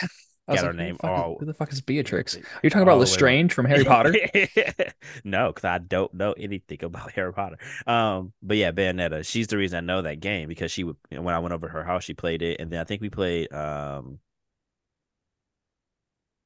Got 0.52 0.64
her 0.64 0.72
like, 0.72 0.76
who 0.76 0.86
the 0.86 0.92
name 0.92 0.96
fuck 0.96 1.16
is 1.16 1.24
all 1.24 1.36
who 1.38 1.46
the 1.46 1.54
fuck 1.54 1.72
is 1.72 1.80
Beatrix? 1.80 2.36
Are 2.36 2.60
you 2.62 2.70
talking 2.70 2.82
about 2.84 2.94
all 2.94 3.00
the 3.00 3.08
way 3.08 3.20
wrong. 3.20 3.40
Lestrange 3.40 3.52
from 3.52 3.66
Harry 3.66 3.84
Potter? 3.84 4.20
no, 5.24 5.48
because 5.48 5.64
I 5.64 5.78
don't 5.78 6.12
know 6.14 6.32
anything 6.32 6.82
about 6.84 7.12
Harry 7.14 7.32
Potter. 7.32 7.58
Um, 7.86 8.32
but 8.42 8.56
yeah, 8.56 8.72
Bayonetta. 8.72 9.26
She's 9.26 9.48
the 9.48 9.56
reason 9.56 9.78
I 9.78 9.80
know 9.80 10.02
that 10.02 10.20
game 10.20 10.48
because 10.48 10.70
she 10.72 10.84
would 10.84 10.96
when 11.10 11.34
I 11.34 11.38
went 11.40 11.52
over 11.54 11.66
to 11.66 11.72
her 11.72 11.84
house, 11.84 12.04
she 12.04 12.14
played 12.14 12.42
it, 12.42 12.60
and 12.60 12.70
then 12.70 12.80
I 12.80 12.84
think 12.84 13.02
we 13.02 13.10
played. 13.10 13.52
Um, 13.52 14.20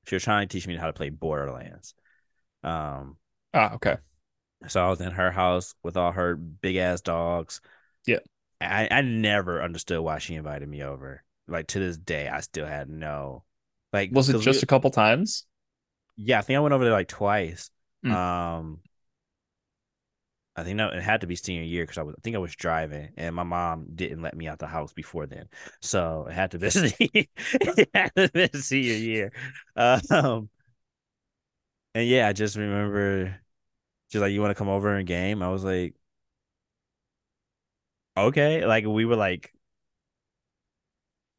she 0.07 0.14
was 0.16 0.24
trying 0.24 0.49
to 0.49 0.53
teach 0.53 0.66
me 0.66 0.76
how 0.76 0.87
to 0.87 0.93
play 0.93 1.11
Borderlands. 1.11 1.95
Um, 2.62 3.18
Ah, 3.53 3.74
okay. 3.74 3.99
so 4.68 4.85
I 4.85 4.91
was 4.91 5.01
in 5.01 5.11
her 5.12 5.31
house 5.31 5.74
with 5.83 5.97
all 5.97 6.12
her 6.12 6.37
big 6.37 6.76
ass 6.76 7.01
dogs. 7.01 7.61
Yeah. 8.07 8.18
I 8.61 8.89
I 8.91 9.01
never 9.03 9.63
understood 9.63 10.01
why 10.01 10.19
she 10.19 10.35
invited 10.35 10.69
me 10.69 10.83
over. 10.83 11.23
Like 11.49 11.69
to 11.69 11.79
this 11.81 11.97
day, 11.97 12.29
I 12.29 12.41
still 12.41 12.67
had 12.67 12.89
no 12.89 13.45
like 13.93 14.13
Was 14.13 14.29
it 14.29 14.35
because 14.35 14.47
we 14.47 14.53
just 14.53 14.63
a 14.63 14.67
couple 14.67 14.91
times? 14.91 15.47
yeah, 16.17 16.39
I 16.39 16.43
think 16.43 16.57
I 16.57 16.61
went 16.61 16.75
over 16.75 16.85
there 16.85 16.93
like 16.93 17.09
twice. 17.09 17.71
Mm. 18.05 18.13
Um, 18.13 18.81
I 20.57 20.65
think 20.65 20.77
no, 20.77 20.89
it 20.89 21.03
had 21.03 21.23
to 21.23 21.27
be 21.27 21.37
senior 21.37 21.63
year 21.63 21.85
because 21.85 21.99
I 21.99 22.03
was 22.03 22.15
I 22.19 22.21
think 22.23 22.37
I 22.37 22.41
was 22.41 22.55
driving 22.55 23.11
and 23.17 23.35
my 23.35 23.45
mom 23.45 23.87
didn't 23.95 24.21
let 24.23 24.37
me 24.37 24.49
out 24.49 24.59
the 24.59 24.67
house 24.67 24.93
before 24.93 25.27
then, 25.27 25.49
so 25.81 26.27
it 26.29 26.35
had 26.35 26.51
to 26.53 26.59
be 26.59 26.67
it 27.53 27.89
had 27.95 28.13
to 28.17 28.29
be 28.29 28.59
senior 28.59 28.95
year. 28.95 29.33
Um, 29.77 30.51
and 31.95 32.07
yeah, 32.07 32.29
I 32.29 32.33
just 32.33 32.57
remember 32.57 33.41
she's 34.11 34.21
like, 34.21 34.33
"You 34.33 34.41
want 34.41 34.51
to 34.51 34.57
come 34.59 34.69
over 34.69 34.95
and 34.95 35.07
game?" 35.07 35.43
I 35.43 35.49
was 35.51 35.65
like, 35.65 35.95
okay. 38.17 38.65
Like 38.65 38.87
we 38.87 39.05
were 39.05 39.17
like, 39.17 39.53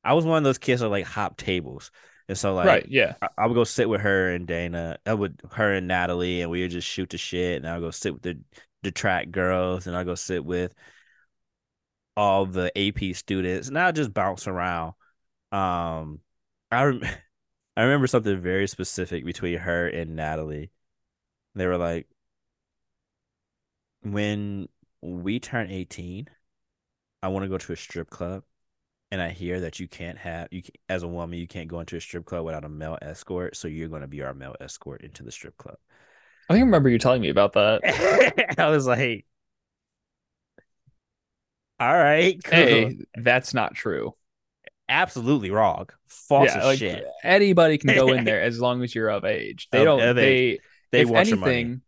I 0.03 0.13
was 0.13 0.25
one 0.25 0.37
of 0.37 0.43
those 0.43 0.57
kids 0.57 0.81
that 0.81 0.89
like 0.89 1.05
hop 1.05 1.37
tables. 1.37 1.91
And 2.27 2.37
so 2.37 2.53
like 2.55 2.65
Right, 2.65 2.85
yeah. 2.87 3.15
I, 3.21 3.27
I 3.37 3.47
would 3.47 3.55
go 3.55 3.63
sit 3.63 3.89
with 3.89 4.01
her 4.01 4.29
and 4.29 4.47
Dana. 4.47 4.97
I 5.05 5.13
would 5.13 5.41
her 5.51 5.73
and 5.73 5.87
Natalie, 5.87 6.41
and 6.41 6.49
we 6.49 6.61
would 6.61 6.71
just 6.71 6.87
shoot 6.87 7.09
the 7.09 7.17
shit. 7.17 7.57
And 7.57 7.67
I 7.67 7.77
would 7.77 7.85
go 7.85 7.91
sit 7.91 8.13
with 8.13 8.23
the 8.23 8.39
the 8.83 8.91
track 8.91 9.31
girls, 9.31 9.87
and 9.87 9.95
I 9.95 9.99
would 9.99 10.07
go 10.07 10.15
sit 10.15 10.43
with 10.43 10.73
all 12.17 12.45
the 12.45 12.71
AP 12.77 13.15
students, 13.15 13.67
and 13.67 13.77
I 13.77 13.91
just 13.91 14.13
bounce 14.13 14.47
around. 14.47 14.93
Um, 15.51 16.19
I 16.71 16.83
rem- 16.83 17.03
I 17.77 17.83
remember 17.83 18.07
something 18.07 18.39
very 18.41 18.67
specific 18.67 19.25
between 19.25 19.57
her 19.57 19.87
and 19.87 20.15
Natalie. 20.15 20.71
They 21.55 21.65
were 21.65 21.77
like, 21.77 22.07
when 24.03 24.67
we 25.01 25.39
turn 25.39 25.69
18, 25.71 26.27
I 27.23 27.29
want 27.29 27.43
to 27.43 27.49
go 27.49 27.57
to 27.57 27.73
a 27.73 27.77
strip 27.77 28.09
club. 28.09 28.43
And 29.11 29.21
I 29.21 29.29
hear 29.31 29.61
that 29.61 29.79
you 29.79 29.87
can't 29.87 30.17
have 30.19 30.49
you 30.51 30.63
can, 30.63 30.73
as 30.89 31.03
a 31.03 31.07
woman 31.07 31.39
you 31.39 31.47
can't 31.47 31.67
go 31.69 31.79
into 31.81 31.97
a 31.97 32.01
strip 32.01 32.25
club 32.25 32.45
without 32.45 32.65
a 32.65 32.69
male 32.69 32.97
escort, 33.01 33.55
so 33.57 33.67
you're 33.67 33.89
going 33.89 34.01
to 34.03 34.07
be 34.07 34.21
our 34.23 34.33
male 34.33 34.55
escort 34.61 35.01
into 35.03 35.23
the 35.23 35.31
strip 35.31 35.57
club. 35.57 35.77
I 36.49 36.53
think 36.53 36.63
I 36.63 36.65
remember 36.65 36.89
you 36.89 36.97
telling 36.99 37.21
me 37.21 37.29
about 37.29 37.53
that. 37.53 37.81
I 38.57 38.69
was 38.69 38.85
like, 38.85 39.25
all 41.79 41.93
right, 41.93 42.41
cool. 42.43 42.55
Hey, 42.55 42.97
that's 43.15 43.53
not 43.53 43.73
true. 43.73 44.15
absolutely 44.89 45.51
wrong. 45.51 45.87
False 46.07 46.55
yeah, 46.55 46.59
as 46.59 46.63
like 46.65 46.79
shit. 46.79 47.05
anybody 47.23 47.77
can 47.77 47.93
go 47.93 48.11
in 48.13 48.23
there 48.23 48.41
as 48.41 48.59
long 48.59 48.83
as 48.83 48.93
you're 48.93 49.09
of 49.09 49.25
age. 49.25 49.69
They 49.71 49.79
Of- 49.79 49.85
don't 49.85 49.99
of 49.99 50.15
they 50.15 50.59
They 50.91 51.01
if 51.01 51.05
want 51.05 51.29
your 51.29 51.37
money. 51.37 51.71
anything, 51.71 51.81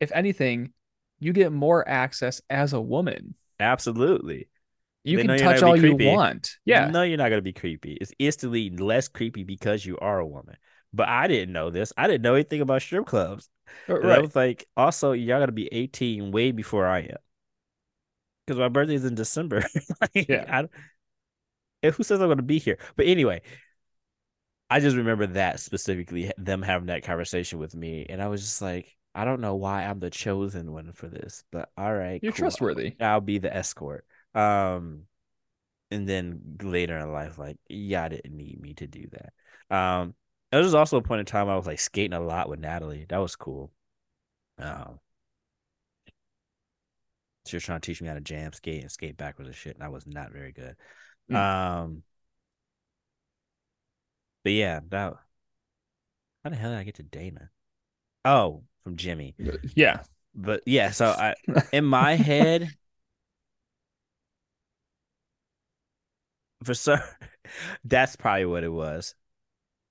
if 0.00 0.12
anything, 0.12 0.72
you 1.18 1.32
get 1.32 1.52
more 1.52 1.86
access 1.88 2.40
as 2.50 2.72
a 2.72 2.80
woman. 2.80 3.34
Absolutely. 3.58 4.48
You 5.04 5.18
They 5.18 5.24
can 5.24 5.38
touch 5.38 5.62
all 5.62 5.76
you 5.76 5.94
want. 5.96 6.56
Yeah. 6.64 6.88
No, 6.90 7.02
you're 7.02 7.18
not 7.18 7.28
gonna 7.28 7.42
be 7.42 7.52
creepy. 7.52 7.92
It's 8.00 8.12
instantly 8.18 8.70
less 8.70 9.08
creepy 9.08 9.44
because 9.44 9.84
you 9.84 9.98
are 9.98 10.18
a 10.18 10.26
woman. 10.26 10.56
But 10.92 11.08
I 11.08 11.26
didn't 11.26 11.52
know 11.52 11.70
this. 11.70 11.92
I 11.96 12.06
didn't 12.06 12.22
know 12.22 12.34
anything 12.34 12.60
about 12.60 12.82
strip 12.82 13.06
clubs. 13.06 13.48
And 14.00 14.12
I 14.12 14.18
was 14.18 14.34
like, 14.36 14.66
also, 14.76 15.12
y'all 15.12 15.40
gotta 15.40 15.52
be 15.52 15.68
18 15.72 16.30
way 16.30 16.52
before 16.52 16.86
I 16.86 17.00
am. 17.00 17.16
Because 18.46 18.58
my 18.58 18.68
birthday's 18.68 19.04
in 19.04 19.14
December. 19.14 19.64
Like, 20.00 20.28
Yeah. 20.28 20.44
I, 20.48 20.68
and 21.82 21.94
who 21.94 22.02
says 22.02 22.20
I'm 22.20 22.28
gonna 22.28 22.42
be 22.42 22.58
here? 22.58 22.78
But 22.96 23.06
anyway, 23.06 23.42
I 24.70 24.80
just 24.80 24.96
remember 24.96 25.26
that 25.28 25.60
specifically, 25.60 26.32
them 26.38 26.62
having 26.62 26.86
that 26.86 27.02
conversation 27.04 27.58
with 27.58 27.74
me, 27.74 28.06
and 28.08 28.22
I 28.22 28.28
was 28.28 28.40
just 28.40 28.62
like, 28.62 28.96
I 29.14 29.24
don't 29.24 29.40
know 29.40 29.54
why 29.54 29.84
I'm 29.84 30.00
the 30.00 30.10
chosen 30.10 30.72
one 30.72 30.92
for 30.92 31.08
this, 31.08 31.44
but 31.52 31.70
all 31.76 31.94
right, 31.94 32.22
You're 32.22 32.32
cool. 32.32 32.38
trustworthy. 32.38 32.96
I'll 33.00 33.20
be 33.20 33.38
the 33.38 33.54
escort. 33.54 34.04
Um, 34.34 35.02
and 35.90 36.08
then 36.08 36.56
later 36.62 36.98
in 36.98 37.12
life, 37.12 37.38
like, 37.38 37.56
yeah, 37.68 38.04
I 38.04 38.08
didn't 38.08 38.36
need 38.36 38.60
me 38.60 38.74
to 38.74 38.86
do 38.86 39.06
that. 39.12 39.76
Um, 39.76 40.14
there 40.50 40.62
was 40.62 40.74
also 40.74 40.98
a 40.98 41.02
point 41.02 41.20
in 41.20 41.26
time 41.26 41.48
I 41.48 41.56
was 41.56 41.66
like 41.66 41.80
skating 41.80 42.12
a 42.12 42.20
lot 42.20 42.48
with 42.48 42.60
Natalie. 42.60 43.06
That 43.08 43.18
was 43.18 43.36
cool. 43.36 43.72
Um, 44.58 45.00
she 47.46 47.56
was 47.56 47.64
trying 47.64 47.80
to 47.80 47.86
teach 47.86 48.00
me 48.00 48.08
how 48.08 48.14
to 48.14 48.20
jam 48.20 48.52
skate 48.52 48.82
and 48.82 48.90
skate 48.90 49.16
backwards 49.16 49.48
and 49.48 49.56
shit, 49.56 49.74
and 49.74 49.84
I 49.84 49.88
was 49.88 50.06
not 50.06 50.32
very 50.32 50.52
good. 50.52 50.76
Mm. 51.30 51.36
Um, 51.36 52.02
but 54.42 54.52
yeah, 54.52 54.80
that. 54.90 55.14
How 56.42 56.50
the 56.50 56.56
hell 56.56 56.70
did 56.70 56.78
I 56.78 56.84
get 56.84 56.96
to 56.96 57.02
Dana? 57.02 57.50
Oh, 58.24 58.64
from 58.82 58.96
Jimmy. 58.96 59.34
Yeah. 59.74 60.02
But 60.34 60.62
yeah, 60.66 60.90
so 60.90 61.06
I 61.06 61.34
in 61.72 61.84
my 61.84 62.14
head, 62.14 62.70
for 66.64 66.74
some, 66.74 67.00
that's 67.84 68.16
probably 68.16 68.46
what 68.46 68.64
it 68.64 68.72
was. 68.72 69.14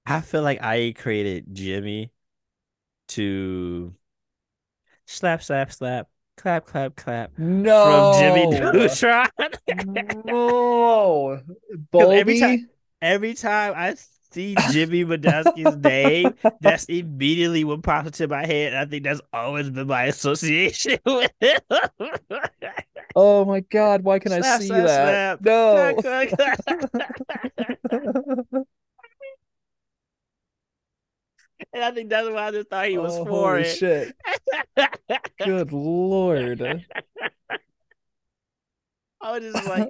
I 0.05 0.21
feel 0.21 0.41
like 0.41 0.61
I 0.61 0.93
created 0.97 1.45
Jimmy 1.53 2.11
to 3.09 3.93
slap, 5.05 5.43
slap, 5.43 5.71
slap, 5.71 6.09
clap, 6.37 6.65
clap, 6.65 6.95
clap 6.95 7.37
No. 7.37 8.13
from 8.13 8.21
Jimmy 8.21 8.59
Neutron. 8.73 9.29
no. 10.25 11.41
every 11.93 12.39
time- 12.39 12.69
Every 13.01 13.33
time 13.33 13.73
I 13.75 13.95
see 14.33 14.55
Jimmy 14.71 15.05
Badowski's 15.05 15.77
name, 15.77 16.33
that's 16.61 16.85
immediately 16.85 17.63
what 17.63 17.83
pops 17.83 18.07
into 18.07 18.27
my 18.27 18.45
head. 18.45 18.73
I 18.73 18.85
think 18.85 19.03
that's 19.03 19.21
always 19.31 19.69
been 19.69 19.87
my 19.87 20.05
association 20.05 20.97
with 21.05 21.31
him. 21.39 21.59
Oh 23.15 23.45
my 23.45 23.59
god, 23.61 24.03
why 24.03 24.19
can 24.19 24.33
I 24.33 24.57
see 24.57 24.67
slap, 24.67 24.85
that? 24.85 25.39
slap. 25.39 25.45
No. 25.45 25.95
Clack, 26.01 26.35
clack, 26.35 26.89
clack. 26.91 27.09
and 31.73 31.83
I 31.83 31.91
think 31.91 32.09
that's 32.09 32.29
why 32.29 32.47
I 32.47 32.51
just 32.51 32.69
thought 32.69 32.87
he 32.87 32.97
was 32.97 33.15
oh, 33.15 33.25
for 33.25 33.57
holy 33.57 33.61
it. 33.61 33.77
shit. 33.77 34.15
Good 35.43 35.71
lord. 35.71 36.85
I 39.23 39.39
was 39.39 39.53
just 39.53 39.65
like, 39.67 39.89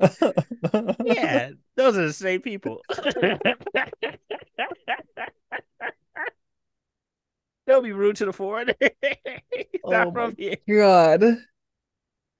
yeah, 1.05 1.49
those 1.75 1.97
are 1.97 2.05
the 2.05 2.13
same 2.13 2.41
people. 2.41 2.81
Don't 7.65 7.83
be 7.83 7.93
rude 7.93 8.17
to 8.17 8.25
the 8.25 8.33
foreigner. 8.33 8.75
Oh 9.85 10.11
from 10.13 10.33
here. 10.37 10.55
God. 10.69 11.23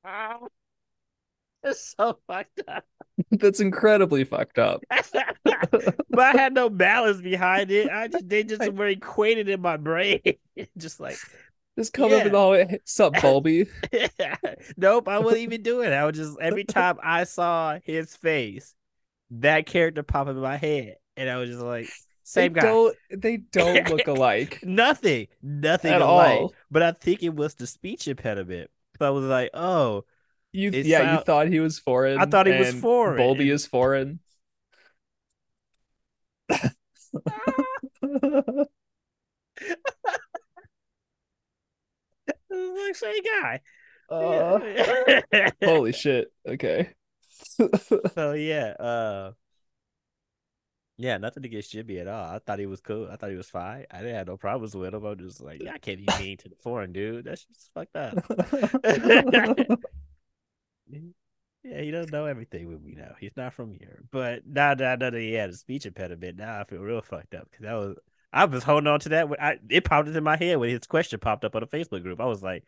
Ow. 0.06 0.48
It's 1.64 1.94
so 1.98 2.20
fucked 2.26 2.62
up. 2.70 2.86
That's 3.32 3.60
incredibly 3.60 4.24
fucked 4.24 4.60
up. 4.60 4.82
but 4.90 6.20
I 6.20 6.32
had 6.32 6.54
no 6.54 6.70
balance 6.70 7.20
behind 7.22 7.70
it. 7.70 7.90
I 7.90 8.08
just 8.08 8.30
they 8.30 8.44
just 8.44 8.72
were 8.72 8.88
equated 8.88 9.50
in 9.50 9.60
my 9.62 9.76
brain. 9.76 10.22
just 10.78 11.02
like 11.02 11.18
Just 11.78 11.94
come 11.94 12.06
up 12.06 12.12
Yeah. 12.12 12.26
in 12.26 12.32
the 12.32 12.38
hallway. 12.38 12.80
Sup, 12.86 13.14
Bolbi? 13.22 13.68
nope, 14.78 15.08
I 15.08 15.20
wasn't 15.20 15.42
even 15.42 15.64
doing 15.64 15.90
it. 15.92 15.94
I 15.94 16.06
was 16.06 16.16
just 16.16 16.40
every 16.40 16.64
time 16.64 16.98
I 17.02 17.24
saw 17.24 17.80
his 17.84 18.16
face, 18.16 18.76
that 19.32 19.66
character 19.66 20.04
pop 20.04 20.28
up 20.28 20.36
in 20.36 20.42
my 20.42 20.58
head. 20.58 20.98
And 21.18 21.30
I 21.30 21.38
was 21.38 21.50
just 21.50 21.62
like, 21.62 21.90
same 22.24 22.54
they 22.54 22.62
guy. 22.62 22.68
Don't, 22.68 22.96
they 23.12 23.38
don't 23.38 23.90
look 23.90 24.08
alike. 24.08 24.60
Nothing. 24.64 25.28
Nothing 25.42 25.94
At 25.94 26.02
alike. 26.02 26.40
all. 26.40 26.54
But 26.72 26.84
I 26.84 26.92
think 26.92 27.24
it 27.24 27.36
was 27.36 27.56
the 27.56 27.68
speech 27.68 28.08
impediment. 28.08 28.70
So 29.00 29.06
I 29.08 29.10
was 29.10 29.26
like, 29.26 29.50
oh, 29.54 30.06
You 30.52 30.70
It 30.72 30.86
yeah, 30.86 31.18
you 31.18 31.24
thought 31.24 31.48
he 31.48 31.60
was 31.60 31.80
foreign. 31.80 32.20
I 32.20 32.26
thought 32.26 32.46
he 32.48 32.54
was 32.58 32.74
foreign. 32.74 33.20
Bolbi 33.20 33.52
is 33.52 33.66
foreign. 33.66 34.20
It 42.54 42.74
was 42.74 42.88
like 42.88 42.96
same 42.96 43.24
guy. 43.42 43.62
Uh, 44.10 45.50
holy 45.64 45.94
shit. 45.94 46.32
Okay. 46.48 46.90
so 48.16 48.34
yeah, 48.34 48.74
uh 48.80 49.32
yeah, 50.98 51.18
nothing 51.18 51.44
against 51.46 51.72
Jimmy 51.72 51.98
at 51.98 52.08
all. 52.08 52.30
I 52.30 52.40
thought 52.40 52.60
he 52.60 52.68
was 52.68 52.80
cool. 52.80 53.10
I 53.12 53.16
thought 53.16 53.32
he 53.32 53.36
was 53.36 53.50
fine. 53.50 53.86
I 53.90 53.98
didn't 53.98 54.16
have 54.16 54.28
no 54.28 54.38
problems 54.38 54.76
with 54.76 54.94
him. 54.94 55.04
I'm 55.04 55.18
just 55.18 55.42
like, 55.42 55.62
yeah, 55.62 55.74
I 55.74 55.78
can't 55.80 56.00
be 56.00 56.08
mean 56.20 56.38
to 56.38 56.50
the 56.50 56.56
foreign 56.62 56.94
dude. 56.94 57.26
That's 57.26 57.46
just 57.46 57.72
fucked 57.74 57.96
up. 57.96 58.14
Yeah, 61.66 61.80
he 61.80 61.92
doesn't 61.92 62.12
know 62.12 62.26
everything 62.26 62.68
with 62.68 62.82
me 62.82 62.94
now. 62.94 63.16
He's 63.22 63.38
not 63.38 63.54
from 63.54 63.72
here. 63.74 64.04
But 64.12 64.46
now, 64.46 64.74
now, 64.74 64.96
now 64.96 65.12
that 65.12 65.14
he 65.14 65.32
had 65.32 65.50
a 65.50 65.54
speech 65.54 65.86
impediment, 65.86 66.38
now 66.38 66.60
I 66.60 66.66
feel 66.66 66.82
real 66.82 67.02
fucked 67.02 67.34
up 67.34 67.48
because 67.50 67.64
that 67.64 67.74
was 67.74 67.96
I 68.34 68.46
was 68.46 68.64
holding 68.64 68.88
on 68.88 69.00
to 69.02 69.10
that. 69.10 69.30
When 69.30 69.40
I 69.40 69.60
it 69.70 69.86
popped 69.86 70.08
into 70.08 70.22
my 70.22 70.36
head 70.38 70.58
when 70.58 70.70
his 70.70 70.88
question 70.88 71.20
popped 71.20 71.46
up 71.46 71.56
on 71.56 71.64
a 71.64 71.68
Facebook 71.68 72.02
group. 72.04 72.20
I 72.20 72.26
was 72.26 72.42
like, 72.42 72.66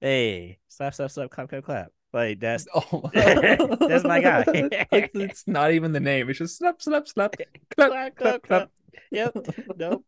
"Hey, 0.00 0.58
slap, 0.68 0.94
slap, 0.94 1.10
slap, 1.10 1.30
clap, 1.30 1.48
clap, 1.48 1.64
clap." 1.64 1.92
Like 2.12 2.40
that's 2.40 2.66
oh. 2.74 3.10
That's 3.14 4.04
my 4.04 4.20
guy. 4.20 4.44
Like, 4.92 5.10
it's 5.14 5.48
not 5.48 5.72
even 5.72 5.92
the 5.92 6.00
name. 6.00 6.28
It's 6.28 6.38
just 6.38 6.58
slap, 6.58 6.82
slap, 6.82 7.08
slap, 7.08 7.34
Clap, 7.74 7.90
clap, 7.90 8.16
clap, 8.16 8.42
clap. 8.42 8.70
Yep. 9.10 9.36
Nope. 9.76 10.04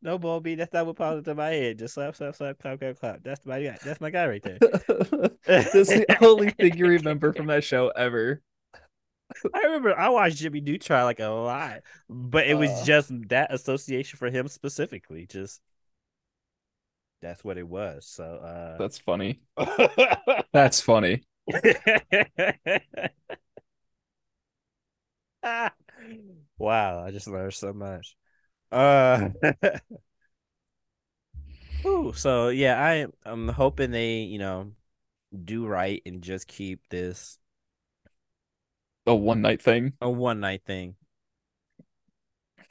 No 0.00 0.18
Bolbi. 0.18 0.56
That's 0.56 0.72
not 0.72 0.86
what 0.86 0.96
popped 0.96 1.18
into 1.18 1.34
my 1.34 1.48
head. 1.48 1.78
Just 1.78 1.94
slap, 1.94 2.14
slap, 2.14 2.36
slap, 2.36 2.58
clap, 2.60 2.78
clap, 2.78 3.00
clap. 3.00 3.22
That's 3.24 3.44
my 3.44 3.60
guy. 3.60 3.78
That's 3.84 4.00
my 4.00 4.10
guy 4.10 4.28
right 4.28 4.42
there. 4.42 4.58
That's 5.44 5.72
the 5.72 6.16
only 6.20 6.50
thing 6.50 6.76
you 6.76 6.86
remember 6.86 7.32
from 7.32 7.46
that 7.46 7.64
show 7.64 7.88
ever. 7.88 8.40
I 9.54 9.58
remember 9.60 9.96
I 9.98 10.08
watched 10.08 10.36
Jimmy 10.38 10.60
Neutron 10.60 11.04
like 11.04 11.20
a 11.20 11.28
lot, 11.28 11.82
but 12.08 12.46
it 12.46 12.54
was 12.54 12.80
Uh. 12.80 12.82
just 12.82 13.10
that 13.28 13.52
association 13.52 14.16
for 14.18 14.30
him 14.30 14.48
specifically. 14.48 15.26
Just 15.26 15.60
that's 17.20 17.44
what 17.44 17.58
it 17.58 17.66
was. 17.68 18.06
So 18.06 18.24
uh 18.24 18.78
That's 18.78 18.98
funny. 18.98 19.40
That's 20.52 20.80
funny. 20.80 21.22
wow, 26.58 27.04
I 27.04 27.10
just 27.10 27.28
learned 27.28 27.54
so 27.54 27.72
much. 27.72 28.16
Uh 28.72 29.30
Ooh, 31.86 32.12
so 32.12 32.48
yeah, 32.48 32.82
I 32.82 33.06
I'm 33.28 33.48
hoping 33.48 33.90
they, 33.90 34.18
you 34.20 34.38
know, 34.38 34.72
do 35.44 35.66
right 35.66 36.02
and 36.06 36.22
just 36.22 36.48
keep 36.48 36.88
this 36.90 37.38
A 39.08 39.14
one 39.14 39.40
night 39.40 39.62
thing. 39.62 39.94
a 40.02 40.10
one 40.10 40.40
night 40.40 40.64
thing. 40.66 40.94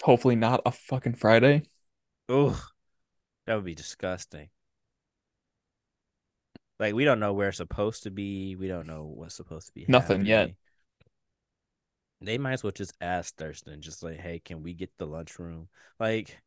Hopefully 0.03 0.35
not 0.35 0.61
a 0.67 0.71
fucking 0.71 1.15
Friday. 1.15 1.63
Oh, 2.29 2.63
that 3.47 3.55
would 3.55 3.65
be 3.65 3.73
disgusting. 3.73 4.49
Like 6.79 6.93
we 6.93 7.05
don't 7.05 7.19
know 7.19 7.33
where 7.33 7.47
it's 7.47 7.57
supposed 7.57 8.03
to 8.03 8.11
be. 8.11 8.55
We 8.55 8.67
don't 8.67 8.85
know 8.85 9.05
what's 9.05 9.33
supposed 9.33 9.65
to 9.65 9.73
be. 9.73 9.85
Nothing 9.87 10.27
yet. 10.27 10.51
They 12.21 12.37
might 12.37 12.53
as 12.53 12.63
well 12.63 12.71
just 12.71 12.93
ask 13.01 13.35
Thurston, 13.35 13.81
just 13.81 14.03
like, 14.03 14.19
"Hey, 14.19 14.39
can 14.39 14.61
we 14.61 14.75
get 14.75 14.91
the 14.99 15.07
lunchroom?" 15.07 15.69
Like, 15.99 16.37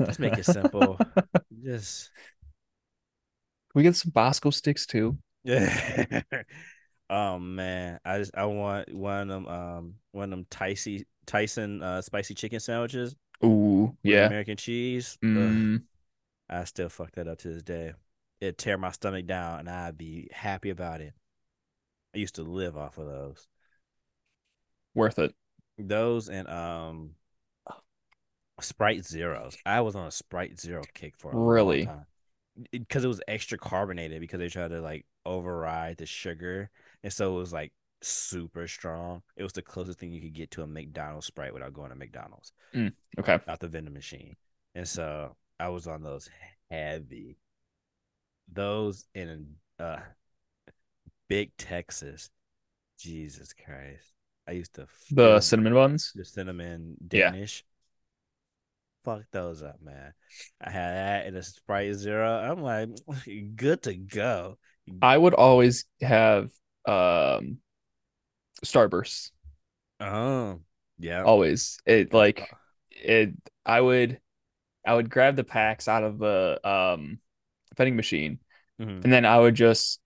let's 0.00 0.18
make 0.18 0.38
it 0.38 0.44
simple. 0.44 0.98
just 1.64 2.10
we 3.76 3.84
get 3.84 3.94
some 3.94 4.10
Bosco 4.10 4.50
sticks 4.50 4.86
too. 4.86 5.18
yeah. 5.44 6.22
oh 7.10 7.38
man, 7.38 8.00
I 8.04 8.18
just 8.18 8.36
I 8.36 8.46
want 8.46 8.94
one 8.94 9.22
of 9.22 9.28
them 9.28 9.48
um 9.48 9.94
one 10.12 10.24
of 10.24 10.30
them 10.30 10.46
Tyson 10.48 11.04
Tyson 11.26 11.82
uh 11.82 12.00
spicy 12.00 12.34
chicken 12.34 12.60
sandwiches 12.60 13.14
Ooh, 13.44 13.96
yeah. 14.02 14.26
American 14.26 14.56
cheese. 14.56 15.18
Mm, 15.24 15.82
I 16.48 16.64
still 16.64 16.88
fuck 16.88 17.12
that 17.12 17.28
up 17.28 17.38
to 17.38 17.48
this 17.48 17.62
day. 17.62 17.92
It'd 18.40 18.58
tear 18.58 18.78
my 18.78 18.90
stomach 18.90 19.26
down 19.26 19.60
and 19.60 19.70
I'd 19.70 19.98
be 19.98 20.28
happy 20.32 20.70
about 20.70 21.00
it. 21.00 21.12
I 22.14 22.18
used 22.18 22.36
to 22.36 22.42
live 22.42 22.76
off 22.76 22.98
of 22.98 23.06
those. 23.06 23.46
worth 24.94 25.18
it. 25.18 25.34
Those 25.78 26.28
and 26.28 26.48
um 26.48 27.10
Sprite 28.60 29.06
Zeros. 29.06 29.56
I 29.64 29.80
was 29.80 29.96
on 29.96 30.06
a 30.06 30.10
Sprite 30.10 30.60
Zero 30.60 30.82
kick 30.92 31.14
for 31.16 31.32
a 31.32 31.36
Really? 31.36 31.88
Because 32.72 33.04
it 33.04 33.08
was 33.08 33.22
extra 33.26 33.56
carbonated 33.56 34.20
because 34.20 34.38
they 34.38 34.48
tried 34.48 34.68
to 34.68 34.82
like 34.82 35.06
override 35.24 35.96
the 35.96 36.04
sugar. 36.04 36.68
And 37.02 37.12
so 37.12 37.34
it 37.34 37.38
was 37.38 37.52
like 37.52 37.72
super 38.02 38.66
strong. 38.68 39.22
It 39.36 39.42
was 39.42 39.52
the 39.52 39.62
closest 39.62 39.98
thing 39.98 40.12
you 40.12 40.20
could 40.20 40.34
get 40.34 40.50
to 40.52 40.62
a 40.62 40.66
McDonald's 40.66 41.26
Sprite 41.26 41.52
without 41.54 41.72
going 41.72 41.90
to 41.90 41.96
McDonald's. 41.96 42.52
Okay. 43.18 43.38
out 43.48 43.60
the 43.60 43.68
vending 43.68 43.94
machine. 43.94 44.36
And 44.74 44.86
so 44.88 45.36
I 45.58 45.68
was 45.68 45.86
on 45.86 46.02
those 46.02 46.28
heavy. 46.70 47.36
Those 48.52 49.04
in 49.14 49.54
uh 49.78 49.98
Big 51.28 51.56
Texas. 51.56 52.30
Jesus 52.98 53.52
Christ. 53.54 54.12
I 54.48 54.52
used 54.52 54.74
to 54.74 54.86
The 55.12 55.40
cinnamon 55.40 55.74
buns. 55.74 56.12
the 56.14 56.24
cinnamon 56.24 56.96
Yeah. 57.12 57.30
Danish. 57.30 57.64
Fuck 59.04 59.22
those 59.32 59.62
up, 59.62 59.80
man. 59.82 60.12
I 60.60 60.70
had 60.70 60.90
that 60.94 61.26
and 61.26 61.36
a 61.36 61.42
Sprite 61.42 61.94
Zero. 61.94 62.28
I'm 62.30 62.60
like, 62.62 62.90
good 63.56 63.82
to 63.84 63.94
go. 63.94 64.58
I 65.00 65.16
would 65.16 65.34
always 65.34 65.86
have 66.02 66.50
um 66.86 67.58
Starbursts. 68.64 69.30
Oh, 70.00 70.60
yeah. 70.98 71.22
Always. 71.22 71.78
It 71.86 72.12
like 72.12 72.50
it 72.90 73.30
I 73.64 73.80
would 73.80 74.20
I 74.86 74.94
would 74.94 75.10
grab 75.10 75.36
the 75.36 75.44
packs 75.44 75.88
out 75.88 76.04
of 76.04 76.18
the 76.18 76.60
um 76.68 77.18
vending 77.76 77.96
machine 77.96 78.38
Mhm. 78.80 79.04
and 79.04 79.12
then 79.12 79.24
I 79.26 79.38
would 79.38 79.54
just 79.54 80.00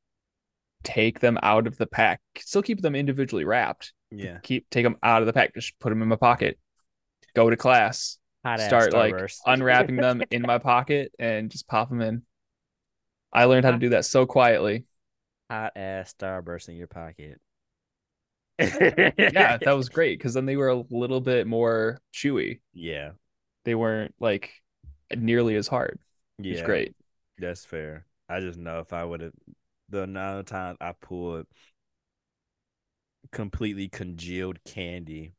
take 0.82 1.20
them 1.20 1.38
out 1.42 1.66
of 1.66 1.76
the 1.78 1.86
pack. 1.86 2.20
Still 2.38 2.62
keep 2.62 2.80
them 2.82 2.94
individually 2.94 3.44
wrapped. 3.44 3.92
Yeah. 4.10 4.38
Keep 4.42 4.70
take 4.70 4.84
them 4.84 4.96
out 5.02 5.22
of 5.22 5.26
the 5.26 5.32
pack. 5.32 5.54
Just 5.54 5.78
put 5.78 5.90
them 5.90 6.02
in 6.02 6.08
my 6.08 6.16
pocket. 6.16 6.58
Go 7.34 7.50
to 7.50 7.56
class. 7.56 8.18
Hot 8.44 8.60
start 8.60 8.92
like 8.92 9.14
unwrapping 9.46 9.96
them 9.96 10.22
in 10.30 10.42
my 10.42 10.58
pocket 10.58 11.12
and 11.18 11.50
just 11.50 11.66
pop 11.66 11.88
them 11.88 12.00
in. 12.00 12.22
I 13.32 13.44
learned 13.46 13.64
how 13.64 13.72
to 13.72 13.78
do 13.78 13.88
that 13.90 14.04
so 14.04 14.26
quietly. 14.26 14.84
Hot 15.50 15.72
ass 15.76 16.14
Starburst 16.18 16.68
in 16.68 16.76
your 16.76 16.86
pocket. 16.86 17.40
Yeah, 18.58 19.58
that 19.64 19.76
was 19.76 19.88
great 19.92 20.18
because 20.18 20.34
then 20.34 20.46
they 20.46 20.56
were 20.56 20.68
a 20.68 20.84
little 20.90 21.20
bit 21.20 21.46
more 21.46 22.00
chewy. 22.12 22.60
yeah. 22.72 23.12
They 23.64 23.74
weren't 23.74 24.14
like 24.20 24.52
nearly 25.16 25.56
as 25.56 25.68
hard. 25.68 25.98
Yeah. 26.38 26.64
great. 26.64 26.94
That's 27.38 27.64
fair. 27.64 28.06
I 28.28 28.40
just 28.40 28.58
know 28.58 28.80
if 28.80 28.92
I 28.92 29.04
would 29.04 29.20
have 29.20 29.32
the 29.88 30.02
amount 30.02 30.40
of 30.40 30.46
times 30.46 30.78
I 30.80 30.92
pulled 30.92 31.46
completely 33.32 33.88
congealed 33.88 34.62
candy 34.64 35.34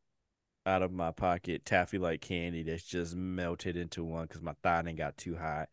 out 0.65 0.81
of 0.81 0.91
my 0.91 1.11
pocket, 1.11 1.65
taffy 1.65 1.97
like 1.97 2.21
candy 2.21 2.63
that's 2.63 2.83
just 2.83 3.15
melted 3.15 3.77
into 3.77 4.03
one 4.03 4.25
because 4.25 4.41
my 4.41 4.55
thigh 4.63 4.81
didn't 4.81 4.97
got 4.97 5.17
too 5.17 5.35
hot. 5.35 5.69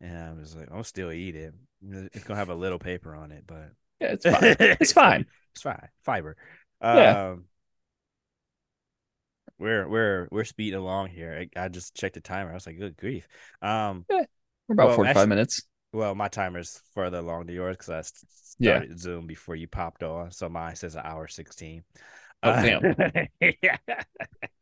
And 0.00 0.16
I 0.16 0.32
was 0.32 0.56
like, 0.56 0.68
I'll 0.72 0.84
still 0.84 1.12
eat 1.12 1.34
it. 1.36 1.54
It's 1.82 2.24
gonna 2.24 2.38
have 2.38 2.48
a 2.50 2.54
little 2.54 2.78
paper 2.78 3.14
on 3.14 3.32
it, 3.32 3.44
but 3.46 3.70
Yeah, 4.00 4.12
it's 4.12 4.24
fine. 4.26 4.56
It's 4.80 4.92
fine. 4.92 5.26
it's 5.52 5.62
fine. 5.62 5.88
Fiber. 6.04 6.36
Yeah. 6.82 7.30
Um 7.32 7.44
we're 9.58 9.88
we're 9.88 10.28
we're 10.30 10.44
speeding 10.44 10.78
along 10.78 11.08
here. 11.08 11.46
I, 11.56 11.64
I 11.64 11.68
just 11.68 11.94
checked 11.94 12.14
the 12.14 12.20
timer. 12.20 12.50
I 12.50 12.54
was 12.54 12.66
like, 12.66 12.78
good 12.78 12.96
grief. 12.96 13.26
Um 13.62 14.04
We're 14.08 14.74
about 14.74 14.88
Well, 14.88 14.96
45 14.96 15.28
minutes. 15.28 15.62
well, 15.92 16.14
my 16.14 16.28
timer's 16.28 16.80
further 16.94 17.18
along 17.18 17.46
than 17.46 17.54
yours 17.54 17.76
because 17.76 17.90
I 17.90 17.98
s- 17.98 18.56
Yeah. 18.58 18.72
started 18.72 19.00
Zoom 19.00 19.26
before 19.26 19.56
you 19.56 19.66
popped 19.68 20.02
on, 20.02 20.30
so 20.30 20.48
mine 20.48 20.76
says 20.76 20.94
an 20.96 21.02
hour 21.04 21.26
sixteen. 21.28 21.82
Oh, 22.42 22.50
Uh, 22.50 23.26
yeah. 23.62 23.76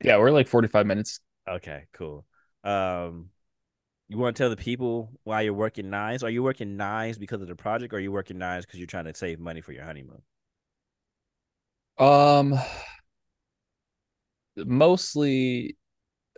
Yeah, 0.02 0.18
we're 0.18 0.30
like 0.30 0.48
45 0.48 0.86
minutes. 0.86 1.20
Okay, 1.48 1.86
cool. 1.92 2.24
Um, 2.64 3.30
you 4.08 4.18
want 4.18 4.36
to 4.36 4.42
tell 4.42 4.50
the 4.50 4.56
people 4.56 5.10
why 5.24 5.42
you're 5.42 5.52
working 5.54 5.90
nines? 5.90 6.22
Are 6.22 6.30
you 6.30 6.42
working 6.42 6.76
nines 6.76 7.18
because 7.18 7.42
of 7.42 7.48
the 7.48 7.56
project, 7.56 7.92
or 7.92 7.96
are 7.96 8.00
you 8.00 8.12
working 8.12 8.38
nines 8.38 8.66
because 8.66 8.78
you're 8.78 8.86
trying 8.86 9.06
to 9.06 9.14
save 9.14 9.40
money 9.40 9.60
for 9.60 9.72
your 9.72 9.84
honeymoon? 9.84 10.22
Um 11.98 12.58
mostly 14.56 15.76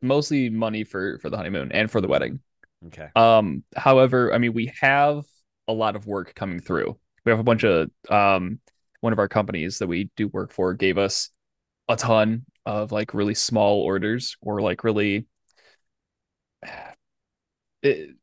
mostly 0.03 0.51
money 0.51 0.85
for 0.85 1.19
for 1.21 1.31
the 1.31 1.37
honeymoon 1.37 1.73
and 1.73 1.91
for 1.91 2.01
the 2.01 2.09
wedding. 2.09 2.41
Okay. 2.87 3.09
Um, 3.16 3.64
however, 3.77 4.33
I 4.35 4.39
mean, 4.39 4.55
we 4.55 4.73
have 4.81 5.25
a 5.69 5.73
lot 5.73 5.97
of 5.97 6.07
work 6.07 6.35
coming 6.35 6.61
through. 6.61 6.99
We 7.25 7.31
have 7.33 7.41
a 7.41 7.45
bunch 7.45 7.64
of 7.64 7.91
um, 8.11 8.61
one 9.01 9.12
of 9.12 9.19
our 9.19 9.29
companies 9.29 9.79
that 9.79 9.89
we 9.89 10.11
do 10.16 10.29
work 10.29 10.53
for 10.53 10.75
gave 10.75 10.99
us 10.99 11.31
a 11.89 11.97
ton 11.97 12.47
of 12.66 12.93
like 12.93 13.14
really 13.14 13.35
small 13.35 13.81
orders 13.83 14.37
or 14.43 14.61
like 14.62 14.85
really 14.85 15.27
it, 17.83 18.16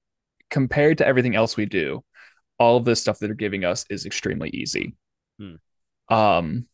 compared 0.50 1.00
to 1.00 1.08
everything 1.08 1.36
else 1.36 1.58
we 1.58 1.66
do, 1.66 2.04
all 2.60 2.78
of 2.78 2.86
this 2.86 3.02
stuff 3.02 3.20
that 3.20 3.28
they're 3.28 3.36
giving 3.36 3.66
us 3.66 3.86
is 3.90 4.06
extremely 4.06 4.50
easy. 4.52 4.96
Hmm. 5.40 5.56
Um, 6.10 6.68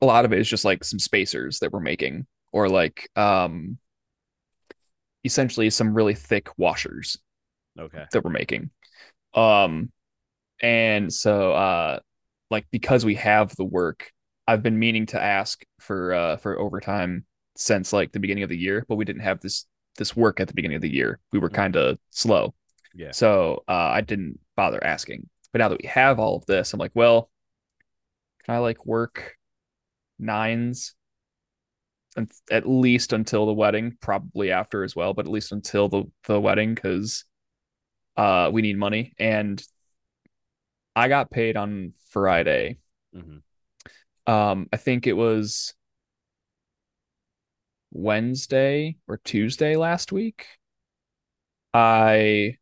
a 0.00 0.06
lot 0.06 0.24
of 0.24 0.32
it 0.32 0.38
is 0.38 0.48
just 0.48 0.64
like 0.64 0.84
some 0.84 0.98
spacers 0.98 1.58
that 1.60 1.72
we're 1.72 1.80
making 1.80 2.26
or 2.52 2.68
like 2.68 3.08
um 3.16 3.78
essentially 5.24 5.70
some 5.70 5.94
really 5.94 6.14
thick 6.14 6.48
washers 6.56 7.18
Okay. 7.78 8.06
that 8.12 8.24
we're 8.24 8.30
making. 8.30 8.70
Um, 9.34 9.92
and 10.62 11.12
so 11.12 11.52
uh, 11.52 12.00
like 12.50 12.66
because 12.72 13.04
we 13.04 13.16
have 13.16 13.54
the 13.56 13.64
work, 13.64 14.12
I've 14.46 14.62
been 14.62 14.78
meaning 14.78 15.06
to 15.06 15.22
ask 15.22 15.62
for 15.80 16.14
uh 16.14 16.36
for 16.38 16.58
overtime 16.58 17.26
since 17.56 17.92
like 17.92 18.12
the 18.12 18.20
beginning 18.20 18.44
of 18.44 18.50
the 18.50 18.58
year, 18.58 18.84
but 18.88 18.96
we 18.96 19.04
didn't 19.04 19.22
have 19.22 19.40
this 19.40 19.66
this 19.96 20.16
work 20.16 20.40
at 20.40 20.48
the 20.48 20.54
beginning 20.54 20.76
of 20.76 20.82
the 20.82 20.92
year. 20.92 21.20
We 21.32 21.38
were 21.38 21.50
Mhm. 21.50 21.54
kind 21.54 21.76
of 21.76 21.98
slow, 22.10 22.54
Yeah. 22.94 23.14
so 23.14 23.64
uh, 23.68 23.72
I 23.72 24.00
didn't 24.02 24.40
bother 24.56 24.82
asking. 24.84 25.28
But 25.52 25.60
now 25.60 25.68
that 25.70 25.82
we 25.82 25.88
have 25.88 26.18
all 26.20 26.36
of 26.36 26.46
this, 26.46 26.72
I'm 26.72 26.80
like, 26.80 26.92
well, 26.94 27.30
can 28.44 28.54
I 28.54 28.58
like 28.58 28.84
work 28.86 29.36
nines? 30.18 30.94
And 32.16 32.30
at 32.50 32.68
least 32.68 33.12
until 33.12 33.46
the 33.46 33.52
wedding, 33.52 33.96
probably 34.00 34.50
after 34.50 34.82
as 34.82 34.96
well, 34.96 35.14
but 35.14 35.26
at 35.26 35.32
least 35.32 35.52
until 35.52 35.88
the 35.88 36.04
the 36.24 36.40
wedding 36.40 36.74
because 36.74 37.24
uh 38.16 38.50
we 38.52 38.62
need 38.62 38.78
money 38.78 39.14
and 39.18 39.62
I 40.96 41.08
got 41.08 41.30
paid 41.30 41.56
on 41.56 41.94
Friday. 42.10 42.78
hmm 43.12 43.38
Um 44.26 44.68
I 44.72 44.76
think 44.76 45.06
it 45.06 45.14
was 45.14 45.74
Wednesday 47.92 48.96
or 49.08 49.18
Tuesday 49.18 49.76
last 49.76 50.12
week. 50.12 50.46
I 51.72 52.56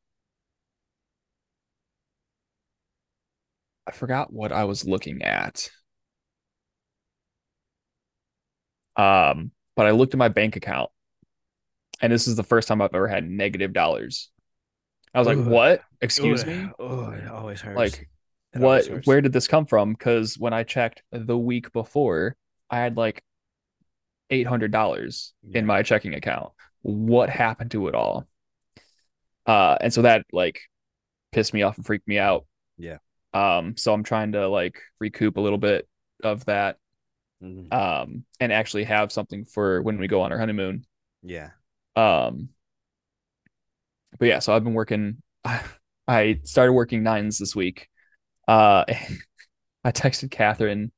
I 3.87 3.91
forgot 3.93 4.33
what 4.33 4.53
I 4.53 4.65
was 4.65 4.85
looking 4.85 5.23
at. 5.23 5.71
Um, 8.97 9.53
but 9.77 9.87
I 9.87 9.93
looked 9.93 10.13
at 10.15 10.19
my 10.19 10.29
bank 10.29 10.57
account, 10.57 10.91
and 12.01 12.13
this 12.13 12.29
is 12.29 12.37
the 12.37 12.43
first 12.43 12.69
time 12.69 12.83
I've 12.83 12.95
ever 12.95 13.09
had 13.09 13.29
negative 13.29 13.73
dollars. 13.73 14.31
I 15.15 15.21
was 15.21 15.29
like. 15.29 15.39
"What? 15.39 15.83
Excuse 16.01 16.45
Ooh, 16.45 16.47
me? 16.47 16.69
Oh, 16.79 17.11
it 17.11 17.29
always 17.29 17.61
hurts. 17.61 17.77
Like, 17.77 18.09
It 18.55 18.61
what? 18.61 18.87
hurts. 18.87 19.07
Where 19.07 19.21
did 19.21 19.33
this 19.33 19.49
come 19.49 19.67
from?" 19.67 19.93
Because 19.93 20.39
when 20.39 20.53
I 20.53 20.65
checked 20.65 21.03
the 21.13 21.39
week 21.39 21.73
before, 21.73 22.37
I 22.71 22.79
had 22.79 22.97
like 22.97 23.23
eight 24.31 24.47
hundred 24.47 24.73
dollars 24.73 25.33
Yeah. 25.43 25.59
in 25.61 25.67
my 25.67 25.83
checking 25.83 26.15
account. 26.15 26.53
What 26.83 27.31
happened 27.31 27.71
to 27.73 27.89
it 27.89 27.95
all? 27.95 28.27
Uh, 29.47 29.77
and 29.81 29.93
so 29.93 30.03
that 30.03 30.25
like 30.33 30.61
pissed 31.33 31.55
me 31.55 31.63
off 31.63 31.77
and 31.77 31.87
freaked 31.87 32.07
me 32.09 32.19
out. 32.19 32.47
Yeah. 32.77 32.99
Um, 33.35 33.77
so 33.77 33.93
I'm 33.93 34.03
trying 34.03 34.33
to 34.33 34.49
like 34.49 34.81
recoup 35.01 35.37
a 35.37 35.41
little 35.41 35.59
bit 35.59 35.89
of 36.25 36.45
that 36.47 36.77
Mhm. 37.41 37.73
um 37.73 38.25
and 38.41 38.53
actually 38.53 38.83
have 38.83 39.13
something 39.13 39.45
for 39.45 39.81
when 39.83 39.99
we 39.99 40.09
go 40.09 40.23
on 40.23 40.33
our 40.33 40.39
honeymoon. 40.39 40.85
Yeah. 41.23 41.51
Um 41.95 42.49
but 44.19 44.27
yeah, 44.27 44.41
so 44.41 44.53
I've 44.53 44.65
been 44.65 44.75
working 44.75 45.23
I 46.09 46.41
started 46.43 46.73
working 46.73 47.05
nines 47.05 47.39
this 47.39 47.55
week. 47.55 47.89
Uh 48.49 48.85
I 49.85 49.93
texted 49.93 50.33
Catherine 50.33 50.91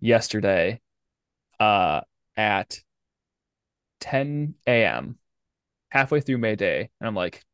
yesterday 0.00 0.80
uh 1.58 2.00
at 2.40 2.80
10 4.00 4.54
a.m. 4.66 5.18
halfway 5.90 6.20
through 6.20 6.38
May 6.38 6.56
Day, 6.56 6.88
and 6.98 7.06
I'm 7.06 7.14
like, 7.14 7.44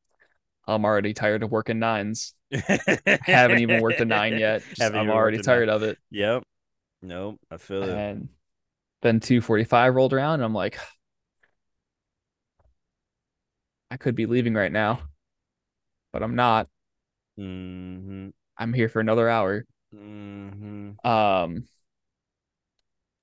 I'm 0.69 0.85
already 0.85 1.13
tired 1.13 1.43
of 1.43 1.51
working 1.51 1.81
nines. 1.81 2.35
Haven't 2.53 3.59
even 3.59 3.81
worked 3.81 4.01
a 4.01 4.05
nine 4.05 4.39
yet. 4.39 4.63
I'm 4.81 5.11
already 5.11 5.37
a 5.37 5.39
nine. 5.39 5.45
tired 5.45 5.69
of 5.69 5.83
it. 5.83 5.99
Yep. 6.11 6.45
Nope. 7.03 7.41
I 7.51 7.57
feel 7.57 7.83
it. 7.83 7.89
And 7.89 8.29
then 9.03 9.19
245 9.21 9.95
rolled 9.95 10.13
around, 10.13 10.35
and 10.35 10.45
I'm 10.45 10.55
like, 10.55 10.79
I 13.91 13.97
could 13.97 14.15
be 14.15 14.27
leaving 14.27 14.55
right 14.55 14.73
now, 14.73 15.01
but 16.13 16.23
I'm 16.23 16.37
not. 16.37 16.69
hmm 17.37 18.29
I'm 18.57 18.73
here 18.73 18.89
for 18.89 19.01
another 19.01 19.29
hour. 19.29 19.65
hmm 19.93 20.93
Um, 21.05 21.65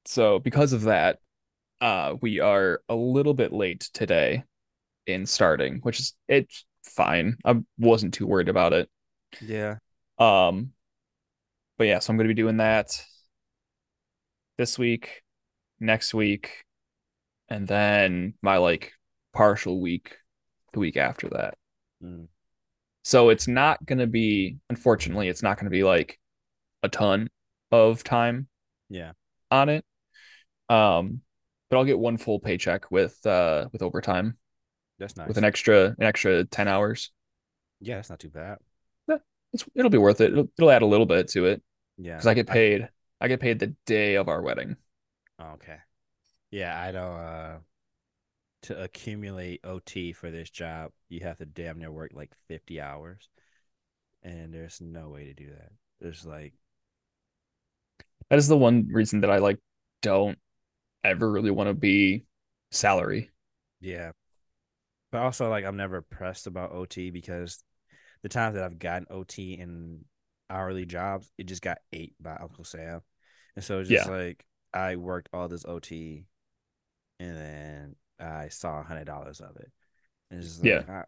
so 0.06 0.40
because 0.40 0.74
of 0.74 0.84
that, 0.84 1.20
uh, 1.84 2.16
we 2.22 2.40
are 2.40 2.82
a 2.88 2.96
little 2.96 3.34
bit 3.34 3.52
late 3.52 3.90
today 3.94 4.44
in 5.06 5.26
starting, 5.26 5.80
which 5.84 6.00
is 6.00 6.14
it's 6.30 6.64
fine. 6.86 7.36
I 7.44 7.56
wasn't 7.78 8.14
too 8.14 8.26
worried 8.26 8.48
about 8.48 8.72
it. 8.72 8.90
Yeah. 9.42 9.76
Um, 10.18 10.72
but 11.78 11.88
yeah, 11.88 12.00
so 12.00 12.12
I'm 12.12 12.18
going 12.18 12.30
to 12.30 12.34
be 12.34 12.42
doing 12.42 12.58
that 12.58 13.04
this 14.58 14.80
week, 14.80 15.24
next 15.78 16.14
week, 16.14 16.64
and 17.50 17.68
then 17.68 18.36
my 18.42 18.58
like 18.58 18.94
partial 19.34 19.82
week 19.82 20.16
the 20.72 20.80
week 20.80 20.96
after 20.96 21.28
that. 21.30 21.56
Mm. 22.02 22.28
So 23.04 23.28
it's 23.28 23.50
not 23.50 23.86
going 23.86 24.00
to 24.00 24.08
be, 24.08 24.56
unfortunately, 24.70 25.28
it's 25.28 25.44
not 25.44 25.58
going 25.58 25.66
to 25.66 25.70
be 25.70 25.84
like 25.84 26.18
a 26.82 26.88
ton 26.88 27.30
of 27.72 28.06
time 28.06 28.48
Yeah. 28.90 29.12
on 29.52 29.68
it. 29.68 29.84
Um, 30.70 31.22
but 31.74 31.80
I'll 31.80 31.86
get 31.86 31.98
one 31.98 32.18
full 32.18 32.40
paycheck 32.40 32.92
with 32.92 33.26
uh 33.26 33.68
with 33.72 33.82
overtime 33.82 34.38
That's 35.00 35.18
nice. 35.18 35.28
with 35.28 35.38
an 35.38 35.44
extra 35.44 35.96
an 35.98 36.04
extra 36.04 36.44
10 36.46 36.68
hours. 36.68 37.12
yeah, 37.82 37.96
that's 37.96 38.10
not 38.10 38.20
too 38.20 38.30
bad. 38.30 38.60
It's, 39.54 39.66
it'll 39.76 39.92
be 39.92 40.00
worth 40.00 40.20
it. 40.22 40.32
It'll, 40.32 40.50
it'll 40.58 40.72
add 40.72 40.82
a 40.82 40.88
little 40.88 41.06
bit 41.06 41.28
to 41.30 41.46
it 41.46 41.62
Yeah. 41.98 42.14
because 42.16 42.26
I 42.28 42.34
get 42.34 42.48
paid. 42.48 42.90
I 43.22 43.28
get 43.28 43.40
paid 43.40 43.60
the 43.60 43.76
day 43.86 44.16
of 44.16 44.28
our 44.28 44.42
wedding. 44.42 44.78
Okay. 45.40 45.78
Yeah, 46.52 46.80
I 46.80 46.92
don't 46.92 47.18
uh 47.20 47.58
to 48.64 48.82
accumulate 48.82 49.62
OT 49.66 50.14
for 50.14 50.32
this 50.32 50.50
job, 50.50 50.92
you 51.10 51.20
have 51.22 51.38
to 51.40 51.46
damn 51.46 51.80
near 51.80 51.92
work 51.92 52.12
like 52.14 52.32
50 52.48 52.80
hours. 52.82 53.30
And 54.24 54.54
there's 54.54 54.80
no 54.82 55.10
way 55.10 55.26
to 55.26 55.34
do 55.34 55.50
that. 55.50 55.72
There's 56.00 56.26
like 56.26 56.54
That 58.30 58.40
is 58.40 58.48
the 58.48 58.58
one 58.58 58.88
reason 58.88 59.22
that 59.22 59.30
I 59.30 59.38
like 59.38 59.60
don't 60.02 60.40
ever 61.04 61.30
really 61.32 61.52
want 61.52 61.70
to 61.70 61.74
be 61.74 62.26
salary. 62.72 63.32
yeah. 63.82 64.12
But 65.12 65.22
also 65.22 65.50
like 65.50 65.66
I'm 65.66 65.78
never 65.78 66.02
pressed 66.02 66.48
about 66.48 66.72
OT 66.72 67.10
because 67.12 67.64
the 68.24 68.30
times 68.30 68.56
that 68.56 68.64
I've 68.64 68.80
gotten 68.80 69.08
OT 69.10 69.54
in 69.54 70.06
hourly 70.50 70.86
jobs, 70.86 71.32
it 71.38 71.46
just 71.46 71.62
got 71.62 71.80
ate 71.94 72.16
by 72.22 72.36
Uncle 72.38 72.64
Sam. 72.66 73.02
And 73.56 73.66
so 73.66 73.80
it's 73.80 73.90
just 73.90 74.06
Yeah. 74.06 74.10
like 74.10 74.46
I 74.74 74.98
worked 74.98 75.30
all 75.34 75.48
this 75.50 75.66
OT 75.66 76.26
and 77.20 77.38
then 77.38 77.98
I 78.20 78.50
saw 78.50 78.82
a 78.82 78.84
hundred 78.84 79.06
dollars 79.06 79.42
of 79.42 79.58
it. 79.58 79.72
And 80.32 80.40
it's 80.42 80.50
just 80.50 80.62
like, 80.62 80.82
Yeah. 80.82 80.86
"Ah, 80.90 81.06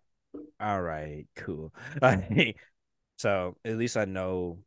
all 0.62 0.82
right, 0.82 1.28
cool. 1.36 1.74
So 3.18 3.58
at 3.66 3.78
least 3.78 3.98
I 3.98 4.06
know 4.06 4.60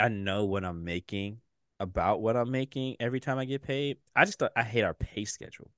I 0.00 0.08
know 0.08 0.46
what 0.46 0.64
I'm 0.64 0.82
making 0.84 1.40
about 1.80 2.20
what 2.20 2.36
I'm 2.36 2.50
making 2.50 2.96
every 3.00 3.18
time 3.20 3.38
I 3.38 3.44
get 3.46 3.62
paid. 3.62 3.96
I 4.14 4.24
just 4.24 4.40
I 4.54 4.62
hate 4.62 4.82
our 4.84 4.94
pay 4.94 5.24
schedule. 5.24 5.70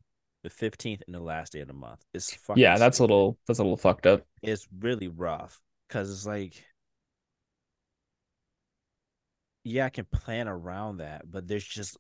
The 0.43 0.51
15th 0.51 1.03
and 1.07 1.15
the 1.15 1.21
last 1.21 1.53
day 1.53 1.61
of 1.61 1.69
the 1.69 1.73
month. 1.75 2.05
It's 2.13 2.35
fucking 2.35 2.61
Yeah, 2.61 2.77
that's 2.77 2.99
a 2.99 3.03
little 3.05 3.39
that's 3.47 3.61
a 3.61 3.63
little 3.63 3.77
fucked 3.77 4.07
up. 4.07 4.27
it's 4.43 4.67
really 4.81 5.09
rough 5.09 5.61
because 5.89 6.11
it's 6.11 6.27
like 6.27 6.65
yeah, 9.65 9.87
I 9.87 9.91
can 9.91 10.05
plan 10.07 10.49
around 10.49 10.97
that, 10.99 11.31
but 11.31 11.47
there's 11.47 11.65
just 11.65 11.97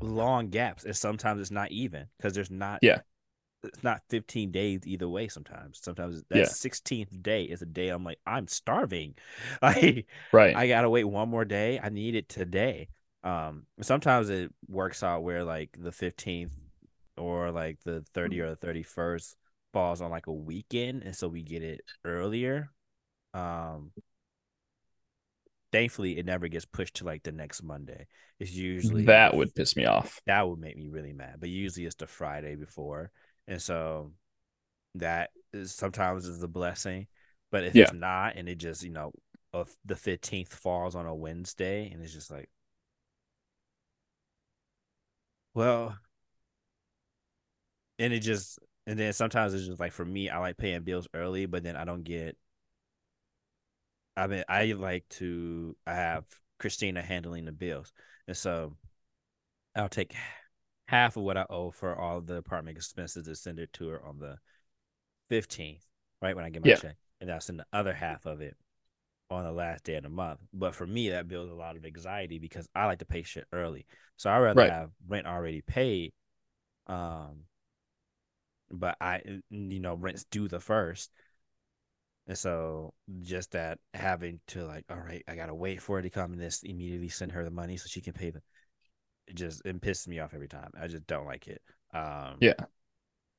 long 0.00 0.48
gaps, 0.48 0.84
and 0.84 0.96
sometimes 0.96 1.40
it's 1.40 1.50
not 1.50 1.70
even 1.70 2.06
because 2.16 2.32
there's 2.34 2.50
not 2.50 2.80
Yeah. 2.82 3.00
It's 3.64 3.82
not 3.82 4.02
15 4.08 4.50
days 4.50 4.80
either 4.86 5.08
way. 5.08 5.28
Sometimes, 5.28 5.80
sometimes 5.82 6.22
that 6.30 6.38
Yeah. 6.38 6.44
16th 6.46 7.22
day 7.22 7.44
is 7.44 7.62
a 7.62 7.66
day 7.66 7.88
I'm 7.88 8.04
like 8.04 8.20
I'm 8.26 8.46
starving. 8.48 9.14
I 9.62 10.04
Right. 10.32 10.54
I 10.56 10.68
gotta 10.68 10.90
wait 10.90 11.04
one 11.04 11.28
more 11.28 11.44
day. 11.44 11.80
I 11.82 11.88
need 11.88 12.14
it 12.14 12.28
today. 12.28 12.88
Um, 13.24 13.66
sometimes 13.82 14.30
it 14.30 14.52
works 14.68 15.02
out 15.02 15.22
where 15.22 15.44
like 15.44 15.76
the 15.78 15.92
15th 15.92 16.52
or 17.16 17.50
like 17.50 17.78
the 17.84 18.04
30 18.14 18.40
or 18.40 18.50
the 18.50 18.56
31st 18.56 19.36
falls 19.72 20.00
on 20.00 20.10
like 20.10 20.28
a 20.28 20.32
weekend, 20.32 21.02
and 21.02 21.14
so 21.14 21.28
we 21.28 21.42
get 21.42 21.62
it 21.62 21.80
earlier. 22.04 22.70
Um, 23.34 23.92
thankfully, 25.72 26.18
it 26.18 26.26
never 26.26 26.48
gets 26.48 26.64
pushed 26.64 26.96
to 26.96 27.04
like 27.04 27.22
the 27.22 27.32
next 27.32 27.62
Monday. 27.62 28.06
It's 28.38 28.52
usually 28.52 29.04
that 29.04 29.34
would 29.36 29.54
piss 29.54 29.76
me 29.76 29.84
off. 29.84 30.20
that 30.26 30.48
would 30.48 30.58
make 30.58 30.76
me 30.76 30.88
really 30.88 31.12
mad. 31.12 31.36
But 31.40 31.48
usually 31.48 31.86
it's 31.86 31.96
the 31.96 32.06
Friday 32.06 32.54
before, 32.54 33.10
and 33.48 33.62
so 33.62 34.12
that 34.96 35.30
is 35.54 35.74
sometimes 35.74 36.26
is 36.26 36.42
a 36.42 36.48
blessing. 36.48 37.08
But 37.50 37.64
if 37.64 37.76
Yeah. 37.76 37.80
it's 37.80 37.92
not, 37.92 38.36
and 38.36 38.48
it 38.48 38.56
just 38.56 38.82
you 38.84 38.90
know, 38.90 39.12
of 39.52 39.74
the 39.86 39.96
fifteenth 39.96 40.54
falls 40.54 40.94
on 40.96 41.06
a 41.06 41.14
Wednesday, 41.14 41.90
and 41.92 42.02
it's 42.02 42.14
just 42.14 42.30
like, 42.30 42.50
well, 45.54 45.98
and 47.98 48.12
it 48.12 48.20
just 48.20 48.58
and 48.86 48.98
then 48.98 49.12
sometimes 49.12 49.52
it's 49.54 49.66
just 49.66 49.80
like 49.80 49.92
for 49.92 50.04
me, 50.04 50.30
I 50.30 50.38
like 50.38 50.56
paying 50.56 50.82
bills 50.82 51.08
early, 51.14 51.46
but 51.46 51.62
then 51.62 51.76
I 51.76 51.84
don't 51.84 52.04
get. 52.04 52.36
I 54.16 54.26
mean, 54.26 54.44
I 54.48 54.72
like 54.72 55.08
to. 55.10 55.76
I 55.86 55.94
have 55.94 56.24
Christina 56.58 57.02
handling 57.02 57.44
the 57.44 57.52
bills, 57.52 57.92
and 58.26 58.36
so 58.36 58.76
I'll 59.74 59.88
take 59.88 60.14
half 60.88 61.16
of 61.16 61.22
what 61.22 61.36
I 61.38 61.46
owe 61.50 61.70
for 61.70 61.96
all 61.96 62.20
the 62.20 62.36
apartment 62.36 62.76
expenses 62.76 63.28
and 63.28 63.38
send 63.38 63.60
it 63.60 63.72
to 63.74 63.88
her 63.88 64.04
on 64.04 64.18
the 64.18 64.38
fifteenth, 65.28 65.86
right 66.22 66.36
when 66.36 66.44
I 66.44 66.50
get 66.50 66.62
my 66.62 66.70
Yeah. 66.70 66.76
check, 66.76 66.96
and 67.20 67.30
I'll 67.30 67.40
send 67.40 67.60
the 67.60 67.66
other 67.72 67.92
half 67.94 68.26
of 68.26 68.40
it 68.40 68.56
on 69.30 69.44
the 69.44 69.52
last 69.52 69.84
day 69.84 69.94
of 69.96 70.04
the 70.04 70.08
month. 70.10 70.40
But 70.52 70.74
for 70.74 70.86
me, 70.86 71.10
that 71.10 71.28
builds 71.28 71.52
a 71.52 71.54
lot 71.54 71.76
of 71.76 71.84
anxiety 71.84 72.38
because 72.38 72.68
I 72.74 72.86
like 72.86 73.00
to 73.00 73.06
pay 73.06 73.22
shit 73.22 73.46
early, 73.52 73.86
so 74.16 74.30
I 74.30 74.38
rather 74.38 74.60
Right. 74.60 74.68
have 74.68 74.90
rent 75.06 75.26
already 75.26 75.62
paid. 75.62 76.12
Um, 76.86 77.44
but 78.70 78.96
I, 79.00 79.22
you 79.50 79.80
know, 79.80 79.94
rent's 79.94 80.24
due 80.24 80.48
the 80.48 80.60
first. 80.60 81.10
And 82.26 82.36
so 82.36 82.92
just 83.22 83.52
that 83.52 83.78
having 83.94 84.40
to 84.48 84.66
like, 84.66 84.84
all 84.90 84.98
right, 84.98 85.24
I 85.26 85.34
gotta 85.34 85.54
wait 85.54 85.80
for 85.80 85.98
it 85.98 86.02
to 86.02 86.10
come 86.10 86.32
and 86.32 86.40
this 86.40 86.62
immediately 86.62 87.08
send 87.08 87.32
her 87.32 87.44
the 87.44 87.50
money 87.50 87.76
so 87.76 87.86
she 87.88 88.02
can 88.02 88.12
pay 88.12 88.30
the 88.30 88.42
it 89.28 89.36
just 89.36 89.62
it 89.64 89.80
pisses 89.80 90.08
me 90.08 90.20
off 90.20 90.34
every 90.34 90.48
time. 90.48 90.72
I 90.80 90.88
just 90.88 91.06
don't 91.06 91.26
like 91.26 91.48
it. 91.48 91.62
Um 91.94 92.40
Yeah. 92.40 92.66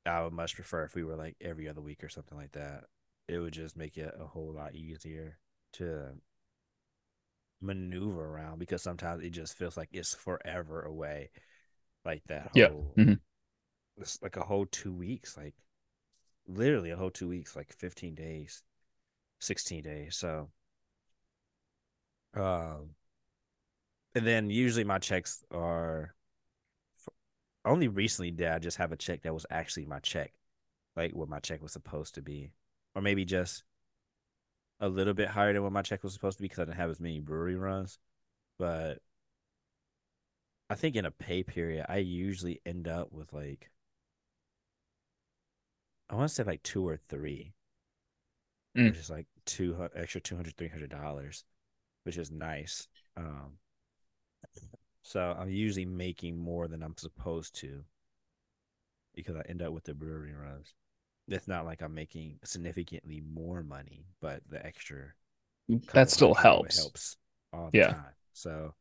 I 0.06 0.22
would 0.22 0.32
much 0.34 0.54
prefer 0.56 0.84
if 0.84 0.94
we 0.94 1.04
were 1.04 1.16
like 1.16 1.36
every 1.40 1.68
other 1.68 1.80
week 1.80 2.04
or 2.04 2.08
something 2.08 2.36
like 2.38 2.52
that. 2.52 2.84
It 3.28 3.38
would 3.38 3.52
just 3.54 3.76
make 3.76 3.96
it 3.98 4.14
a 4.18 4.26
whole 4.26 4.52
lot 4.52 4.74
easier 4.74 5.38
to 5.74 6.14
maneuver 7.60 8.24
around 8.26 8.58
because 8.58 8.82
sometimes 8.82 9.22
it 9.24 9.30
just 9.30 9.56
feels 9.56 9.76
like 9.76 9.88
it's 9.92 10.14
forever 10.14 10.82
away. 10.82 11.30
Like 12.04 12.22
that 12.28 12.48
Yeah. 12.52 12.68
whole 12.68 12.96
Mhm. 12.96 13.20
it's 13.98 14.20
like 14.22 14.36
a 14.36 14.44
whole 14.44 14.66
two 14.66 14.92
weeks, 14.92 15.36
like 15.36 15.54
literally 16.48 16.90
a 16.90 16.96
whole 16.96 17.10
two 17.10 17.28
weeks, 17.28 17.56
like 17.56 17.72
15 17.74 18.14
days, 18.14 18.62
16 19.40 19.82
days. 19.84 20.16
So, 20.16 20.50
um, 22.34 22.94
and 24.14 24.26
then 24.26 24.50
usually 24.50 24.84
my 24.84 24.98
checks 24.98 25.44
are 25.52 26.14
only 27.64 27.88
recently 27.88 28.30
did 28.30 28.48
I 28.48 28.58
just 28.58 28.78
have 28.78 28.92
a 28.92 28.96
check 28.96 29.22
that 29.22 29.34
was 29.34 29.46
actually 29.50 29.86
my 29.86 29.98
check, 30.00 30.32
like 30.96 31.14
what 31.14 31.28
my 31.28 31.40
check 31.40 31.62
was 31.62 31.72
supposed 31.72 32.14
to 32.14 32.22
be, 32.22 32.52
or 32.94 33.02
maybe 33.02 33.24
just 33.24 33.64
a 34.80 34.88
little 34.88 35.14
bit 35.14 35.28
higher 35.28 35.52
than 35.52 35.62
what 35.62 35.72
my 35.72 35.82
check 35.82 36.02
was 36.02 36.12
supposed 36.14 36.38
to 36.38 36.42
be 36.42 36.48
because 36.48 36.60
I 36.60 36.64
didn't 36.64 36.78
have 36.78 36.90
as 36.90 37.00
many 37.00 37.20
brewery 37.20 37.56
runs. 37.56 37.98
But 38.58 38.98
I 40.70 40.74
think 40.74 40.96
in 40.96 41.04
a 41.04 41.10
pay 41.10 41.42
period, 41.42 41.86
I 41.88 41.98
usually 41.98 42.60
end 42.64 42.88
up 42.88 43.12
with 43.12 43.32
like 43.32 43.70
I 46.10 46.14
want 46.14 46.28
to 46.28 46.34
say 46.34 46.42
like 46.44 46.62
two 46.62 46.86
or 46.86 46.96
three. 46.96 47.54
Mm. 48.76 48.86
which 48.90 48.98
is 48.98 49.10
like 49.10 49.26
two 49.46 49.88
extra 49.96 50.20
200 50.20 50.56
300 50.56 50.90
dollars 50.90 51.44
which 52.04 52.16
is 52.16 52.30
nice 52.30 52.86
um 53.16 53.58
so 55.02 55.36
i'm 55.38 55.50
usually 55.50 55.84
making 55.86 56.36
more 56.38 56.68
than 56.68 56.82
i'm 56.82 56.96
supposed 56.96 57.54
to 57.54 57.84
because 59.14 59.36
i 59.36 59.42
end 59.48 59.62
up 59.62 59.72
with 59.72 59.84
the 59.84 59.94
brewery 59.94 60.34
runs. 60.34 60.74
It's 61.28 61.48
not 61.48 61.64
like 61.64 61.82
i'm 61.82 61.94
making 61.94 62.38
significantly 62.44 63.22
more 63.32 63.62
money 63.62 64.04
but 64.20 64.42
the 64.48 64.64
extra 64.64 65.12
mm, 65.70 65.84
That 65.92 66.10
still 66.10 66.34
helps. 66.34 66.78
helps 66.78 67.16
all 67.52 67.70
the 67.70 67.78
Yeah. 67.78 67.92
time. 67.94 68.14
So 68.32 68.74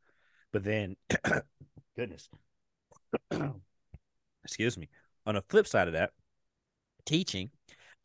but 0.52 0.64
then 0.64 0.96
goodness. 1.96 2.30
Excuse 4.44 4.78
me. 4.78 4.90
On 5.26 5.36
the 5.36 5.44
flip 5.50 5.68
side 5.68 5.88
of 5.88 5.94
that 5.94 6.12
teaching 7.06 7.50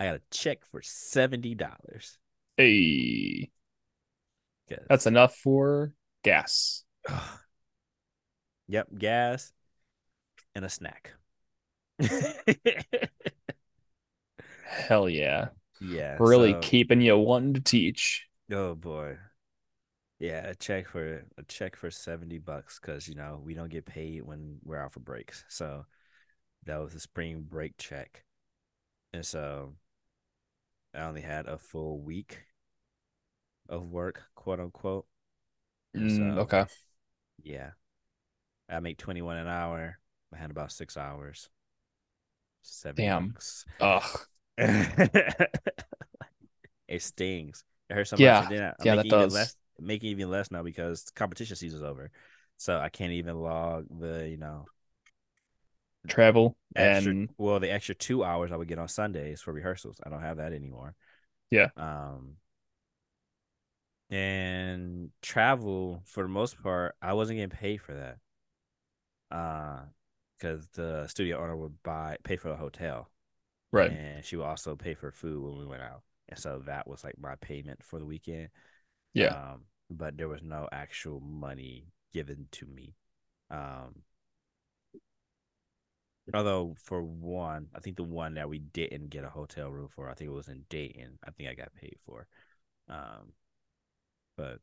i 0.01 0.07
got 0.07 0.17
a 0.17 0.23
check 0.31 0.65
for 0.65 0.83
$70 0.83 2.19
Hey, 2.57 3.51
'cause- 4.69 4.87
that's 4.89 5.07
enough 5.07 5.37
for 5.37 5.95
gas. 6.23 6.85
Yep, 8.69 8.89
gas 8.97 9.53
and 10.55 10.65
a 10.65 10.69
snack. 10.69 11.13
Hell 14.67 15.09
yeah. 15.09 15.49
yeah, 15.81 16.17
Really 16.19 16.53
so- 16.53 16.61
keeping 16.61 17.01
you 17.01 17.17
wanting 17.19 17.55
to 17.55 17.61
teach. 17.61 18.27
Oh 18.51 18.75
boy. 18.75 19.17
Yeah, 20.19 20.47
a 20.49 20.55
check 20.55 20.89
for 20.89 21.25
a 21.37 21.43
check 21.49 21.77
for 21.77 21.91
70 21.91 22.39
bucks 22.39 22.79
cuz 22.79 23.09
you 23.09 23.15
know, 23.15 23.41
we 23.45 23.55
don't 23.55 23.71
get 23.71 23.85
paid 23.87 24.23
when 24.23 24.59
we're 24.63 24.79
out 24.79 24.93
for 24.93 25.01
breaks. 25.01 25.45
So 25.49 25.87
that 26.65 26.79
was 26.79 26.95
a 26.95 27.01
spring 27.01 27.43
break 27.49 27.77
check. 27.79 28.25
And 29.13 29.25
so 29.25 29.75
I 30.95 31.03
only 31.03 31.21
had 31.21 31.47
a 31.47 31.59
full 31.59 32.01
week 32.01 32.45
of 33.69 33.91
work, 33.91 34.23
quote 34.35 34.61
unquote. 34.61 35.07
Mm, 35.97 36.35
so, 36.35 36.41
okay. 36.43 36.65
Yeah. 37.43 37.71
I 38.69 38.81
make 38.81 38.99
21 38.99 39.37
an 39.37 39.49
hour. 39.49 39.99
I 40.33 40.37
had 40.37 40.51
about 40.51 40.73
6 40.73 40.97
hours. 40.97 41.49
70 42.63 43.03
Damn. 43.03 43.09
bucks. 43.09 43.65
Ugh. 43.81 44.21
it 44.59 45.51
stings. 46.99 47.65
I 47.91 47.95
heard 47.95 48.09
Yeah. 48.17 48.41
much. 48.41 48.51
yeah, 48.51 48.73
I'm 48.79 48.87
Yeah, 48.87 48.97
that 48.97 49.09
does. 49.09 49.33
less 49.33 49.57
making 49.81 50.11
even 50.11 50.31
less 50.31 50.51
now 50.51 50.63
because 50.63 51.05
competition 51.15 51.57
season's 51.57 51.83
over. 51.83 52.11
So 52.57 52.79
I 52.79 52.89
can't 52.89 53.13
even 53.13 53.41
log 53.41 53.87
the, 53.91 54.29
you 54.29 54.37
know, 54.37 54.67
Travel 56.07 56.57
extra 56.77 57.17
and 57.17 57.31
well, 57.39 57.61
the 57.61 57.71
extra 57.71 57.95
two 57.95 58.25
hours 58.25 58.53
I 58.53 58.57
would 58.57 58.69
get 58.69 58.79
on 58.79 58.89
Sundays 58.89 59.41
for 59.41 59.53
rehearsals. 59.53 60.01
I 60.05 60.11
don't 60.11 60.21
have 60.21 60.37
that 60.37 60.53
anymore. 60.53 60.95
Yeah. 61.51 61.69
Um 61.77 62.37
and 64.11 65.11
travel 65.23 66.03
for 66.07 66.23
the 66.23 66.29
most 66.29 66.63
part, 66.63 66.95
I 67.03 67.15
wasn't 67.15 67.39
getting 67.39 67.57
paid 67.57 67.81
for 67.81 67.95
that. 67.95 68.19
Uh 69.31 69.81
because 70.39 70.69
the 70.75 71.07
studio 71.07 71.43
owner 71.43 71.57
would 71.57 71.83
buy 71.83 72.17
pay 72.25 72.37
for 72.37 72.49
the 72.49 72.57
hotel 72.57 73.09
right. 73.73 73.91
and 73.91 74.25
she 74.25 74.37
would 74.37 74.45
also 74.45 74.77
pay 74.77 74.95
for 74.95 75.11
food 75.11 75.43
when 75.43 75.59
we 75.59 75.67
went 75.67 75.83
out. 75.83 76.03
And 76.29 76.39
so 76.39 76.63
that 76.67 76.87
was 76.87 77.05
like 77.05 77.19
my 77.19 77.35
payment 77.37 77.83
for 77.83 77.99
the 77.99 78.05
weekend. 78.05 78.49
Yeah. 79.13 79.29
Um, 79.29 79.63
but 79.91 80.17
there 80.17 80.29
was 80.29 80.43
no 80.43 80.69
actual 80.73 81.21
money 81.21 81.87
given 82.13 82.47
to 82.53 82.67
me. 82.67 82.95
Um, 83.51 84.03
although 86.33 86.75
for 86.83 87.03
one, 87.03 87.69
I 87.75 87.81
think 87.81 87.97
the 87.97 88.05
one 88.05 88.35
that 88.35 88.49
we 88.49 88.59
didn't 88.59 89.11
get 89.11 89.25
a 89.25 89.31
hotel 89.31 89.71
room 89.71 89.89
for, 89.95 90.09
I 90.09 90.15
think 90.15 90.31
it 90.31 90.35
was 90.35 90.49
in 90.49 90.65
Dayton. 90.71 91.19
I 91.27 91.31
think 91.31 91.49
I 91.49 91.55
got 91.55 91.75
paid 91.75 91.97
for. 92.07 92.27
Um, 92.89 93.33
but 94.37 94.59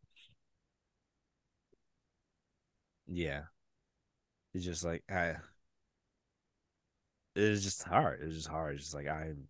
yeah, 3.08 3.44
it's 4.54 4.66
just 4.66 4.84
like 4.84 5.04
I. 5.10 5.36
It's 7.36 7.64
just 7.64 7.84
hard. 7.84 8.22
It's 8.22 8.36
just 8.36 8.48
hard. 8.48 8.76
It's 8.76 8.84
just 8.86 8.96
like 8.96 9.08
I'm 9.08 9.48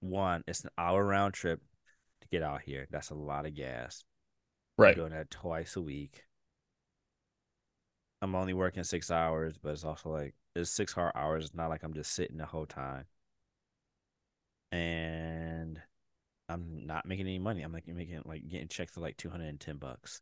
one, 0.00 0.44
it's 0.46 0.62
an 0.64 0.70
hour 0.78 1.04
round 1.04 1.34
trip 1.34 1.60
to 2.20 2.28
get 2.28 2.42
out 2.42 2.62
here. 2.62 2.86
That's 2.90 3.10
a 3.10 3.14
lot 3.14 3.46
of 3.46 3.54
gas. 3.54 4.04
I'm 4.84 4.84
Right. 4.84 4.94
doing 4.94 5.12
that 5.12 5.30
twice 5.30 5.76
a 5.76 5.82
week. 5.82 6.24
I'm 8.22 8.34
only 8.34 8.54
working 8.54 8.82
six 8.84 9.10
hours, 9.10 9.56
but 9.56 9.70
it's 9.72 9.84
also 9.84 10.10
like 10.10 10.34
it's 10.56 10.70
six 10.70 10.92
hard 10.92 11.12
hours. 11.14 11.44
It's 11.46 11.54
not 11.54 11.68
like 11.70 11.82
I'm 11.84 11.94
just 11.94 12.12
sitting 12.12 12.38
the 12.38 12.46
whole 12.46 12.66
time. 12.66 13.06
And 14.72 15.80
I'm 16.48 16.86
not 16.86 17.06
making 17.06 17.26
any 17.26 17.38
money. 17.38 17.62
I'm 17.62 17.72
like 17.72 17.88
making 17.88 18.22
like 18.24 18.48
getting 18.48 18.68
checks 18.68 18.92
for 18.92 19.00
like 19.00 19.16
two 19.16 19.30
hundred 19.30 19.48
and 19.48 19.60
ten 19.60 19.76
bucks. 19.78 20.20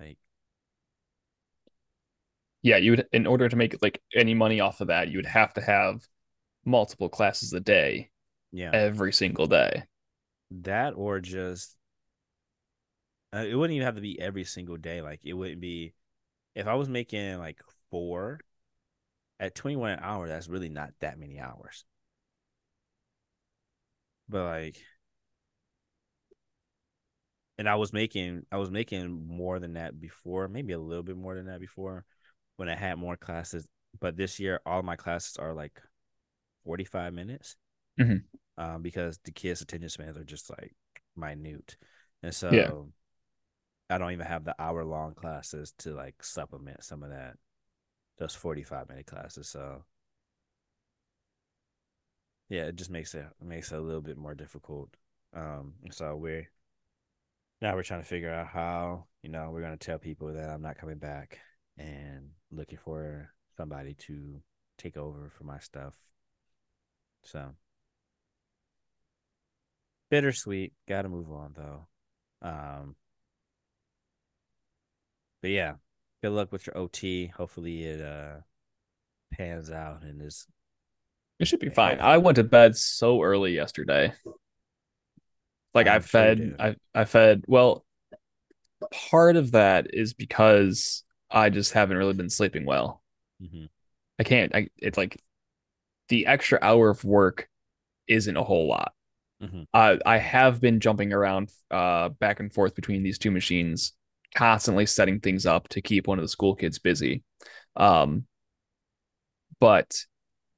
Like 0.00 0.18
Yeah, 2.62 2.76
you 2.76 2.92
would 2.92 3.06
in 3.12 3.26
order 3.26 3.48
to 3.48 3.56
make 3.56 3.80
like 3.82 4.02
any 4.14 4.34
money 4.34 4.60
off 4.60 4.80
of 4.80 4.88
that, 4.88 5.08
you 5.08 5.18
would 5.18 5.26
have 5.26 5.54
to 5.54 5.60
have 5.60 6.06
multiple 6.64 7.08
classes 7.08 7.52
a 7.54 7.60
day 7.60 8.10
yeah, 8.52 8.72
every 8.72 9.12
single 9.12 9.46
day. 9.48 9.84
that 10.50 10.94
or 10.96 11.20
just 11.20 11.76
uh, 13.34 13.44
it 13.48 13.54
wouldn't 13.54 13.74
even 13.76 13.84
have 13.86 13.94
to 13.94 14.00
be 14.00 14.20
every 14.20 14.44
single 14.44 14.76
day. 14.76 15.00
Like 15.02 15.20
it 15.24 15.34
wouldn't 15.34 15.60
be 15.60 15.94
if 16.54 16.66
I 16.66 16.74
was 16.74 16.88
making 16.88 17.38
like 17.38 17.60
four 17.90 18.40
at 19.40 19.54
21 19.54 19.92
an 19.92 20.00
hour, 20.02 20.28
that's 20.28 20.48
really 20.48 20.68
not 20.70 20.92
that 21.00 21.18
many 21.18 21.40
hours. 21.40 21.84
But 24.28 24.44
like 24.44 24.82
and 27.58 27.68
I 27.68 27.74
was 27.76 27.92
making 27.92 28.46
I 28.50 28.56
was 28.56 28.70
making 28.70 29.26
more 29.26 29.58
than 29.58 29.74
that 29.74 30.00
before, 30.00 30.48
maybe 30.48 30.72
a 30.72 30.78
little 30.78 31.02
bit 31.02 31.16
more 31.16 31.34
than 31.34 31.46
that 31.46 31.60
before 31.60 32.04
when 32.60 32.68
I 32.68 32.76
had 32.76 32.98
more 32.98 33.16
classes. 33.16 33.66
But 34.00 34.18
this 34.18 34.38
year 34.38 34.60
all 34.66 34.82
my 34.82 34.94
classes 34.94 35.38
are 35.38 35.54
like 35.54 35.80
45 36.64 37.14
minutes. 37.14 37.56
Mhm. 37.98 38.24
Um, 38.58 38.82
because 38.82 39.18
the 39.24 39.32
kids' 39.32 39.62
attention 39.62 39.88
spans 39.88 40.18
are 40.18 40.24
just 40.24 40.50
like 40.50 40.76
minute. 41.16 41.78
And 42.22 42.34
so 42.34 42.50
Yeah. 42.52 42.70
I 43.88 43.96
don't 43.96 44.12
even 44.12 44.26
have 44.26 44.44
the 44.44 44.54
hour 44.60 44.84
long 44.84 45.14
classes 45.14 45.72
to 45.78 45.94
like 45.94 46.22
supplement 46.22 46.84
some 46.84 47.02
of 47.02 47.08
that. 47.08 47.38
Those 48.18 48.34
45 48.34 48.90
minute 48.90 49.06
classes. 49.06 49.48
So 49.48 49.86
yeah, 52.50 52.64
it 52.64 52.76
just 52.76 52.90
makes 52.90 53.14
it 53.14 53.24
makes 53.40 53.72
it 53.72 53.78
a 53.78 53.80
little 53.80 54.02
bit 54.02 54.18
more 54.18 54.34
difficult. 54.34 54.94
Um, 55.32 55.74
so 55.90 56.14
we're 56.14 56.50
now 57.62 57.74
we're 57.74 57.82
trying 57.82 58.00
to 58.02 58.06
figure 58.06 58.32
out 58.32 58.48
how, 58.48 59.06
you 59.22 59.30
know, 59.30 59.50
we're 59.50 59.62
gonna 59.62 59.78
tell 59.78 59.98
people 59.98 60.32
that 60.34 60.50
I'm 60.50 60.62
not 60.62 60.76
coming 60.76 60.98
back 60.98 61.38
and 61.80 62.30
looking 62.50 62.78
for 62.78 63.32
somebody 63.56 63.94
to 63.94 64.40
take 64.78 64.96
over 64.96 65.30
for 65.36 65.44
my 65.44 65.58
stuff. 65.58 65.94
So 67.24 67.50
bittersweet. 70.10 70.72
Gotta 70.88 71.08
move 71.08 71.30
on 71.30 71.54
though. 71.56 71.86
Um 72.42 72.96
but 75.42 75.50
yeah, 75.50 75.74
good 76.22 76.32
luck 76.32 76.52
with 76.52 76.66
your 76.66 76.76
OT. 76.76 77.26
Hopefully 77.28 77.84
it 77.84 78.00
uh 78.00 78.40
pans 79.32 79.70
out 79.70 80.02
and 80.02 80.20
is 80.22 80.46
It 81.38 81.48
should 81.48 81.60
be 81.60 81.70
fine. 81.70 81.98
I 82.00 82.18
went 82.18 82.36
to 82.36 82.44
bed 82.44 82.76
so 82.76 83.22
early 83.22 83.54
yesterday. 83.54 84.12
Like 85.74 85.86
I 85.86 85.96
I'm 85.96 86.02
sure 86.02 86.22
you 86.24 86.34
fed 86.36 86.36
did. 86.36 86.60
I 86.60 86.76
I 86.94 87.04
fed 87.04 87.44
well 87.46 87.84
part 89.10 89.36
of 89.36 89.52
that 89.52 89.94
is 89.94 90.14
because 90.14 91.04
I 91.30 91.50
just 91.50 91.72
haven't 91.72 91.96
really 91.96 92.14
been 92.14 92.30
sleeping 92.30 92.64
well. 92.64 93.02
Mhm. 93.42 93.68
I 94.18 94.24
can't 94.24 94.54
I 94.54 94.68
it's 94.78 94.98
like 94.98 95.22
the 96.08 96.26
extra 96.26 96.58
hour 96.62 96.90
of 96.90 97.04
work 97.04 97.48
isn't 98.08 98.36
a 98.36 98.44
whole 98.44 98.68
lot. 98.68 98.94
Mhm. 99.42 99.66
I 99.72 99.98
I 100.04 100.18
have 100.18 100.60
been 100.60 100.80
jumping 100.80 101.12
around 101.12 101.52
uh 101.70 102.10
back 102.10 102.40
and 102.40 102.52
forth 102.52 102.74
between 102.74 103.02
these 103.02 103.18
two 103.18 103.30
machines, 103.30 103.92
constantly 104.34 104.86
setting 104.86 105.20
things 105.20 105.46
up 105.46 105.68
to 105.68 105.82
keep 105.82 106.06
one 106.06 106.18
of 106.18 106.24
the 106.24 106.28
school 106.28 106.54
kids 106.54 106.78
busy. 106.78 107.22
Um 107.76 108.26
but 109.60 110.04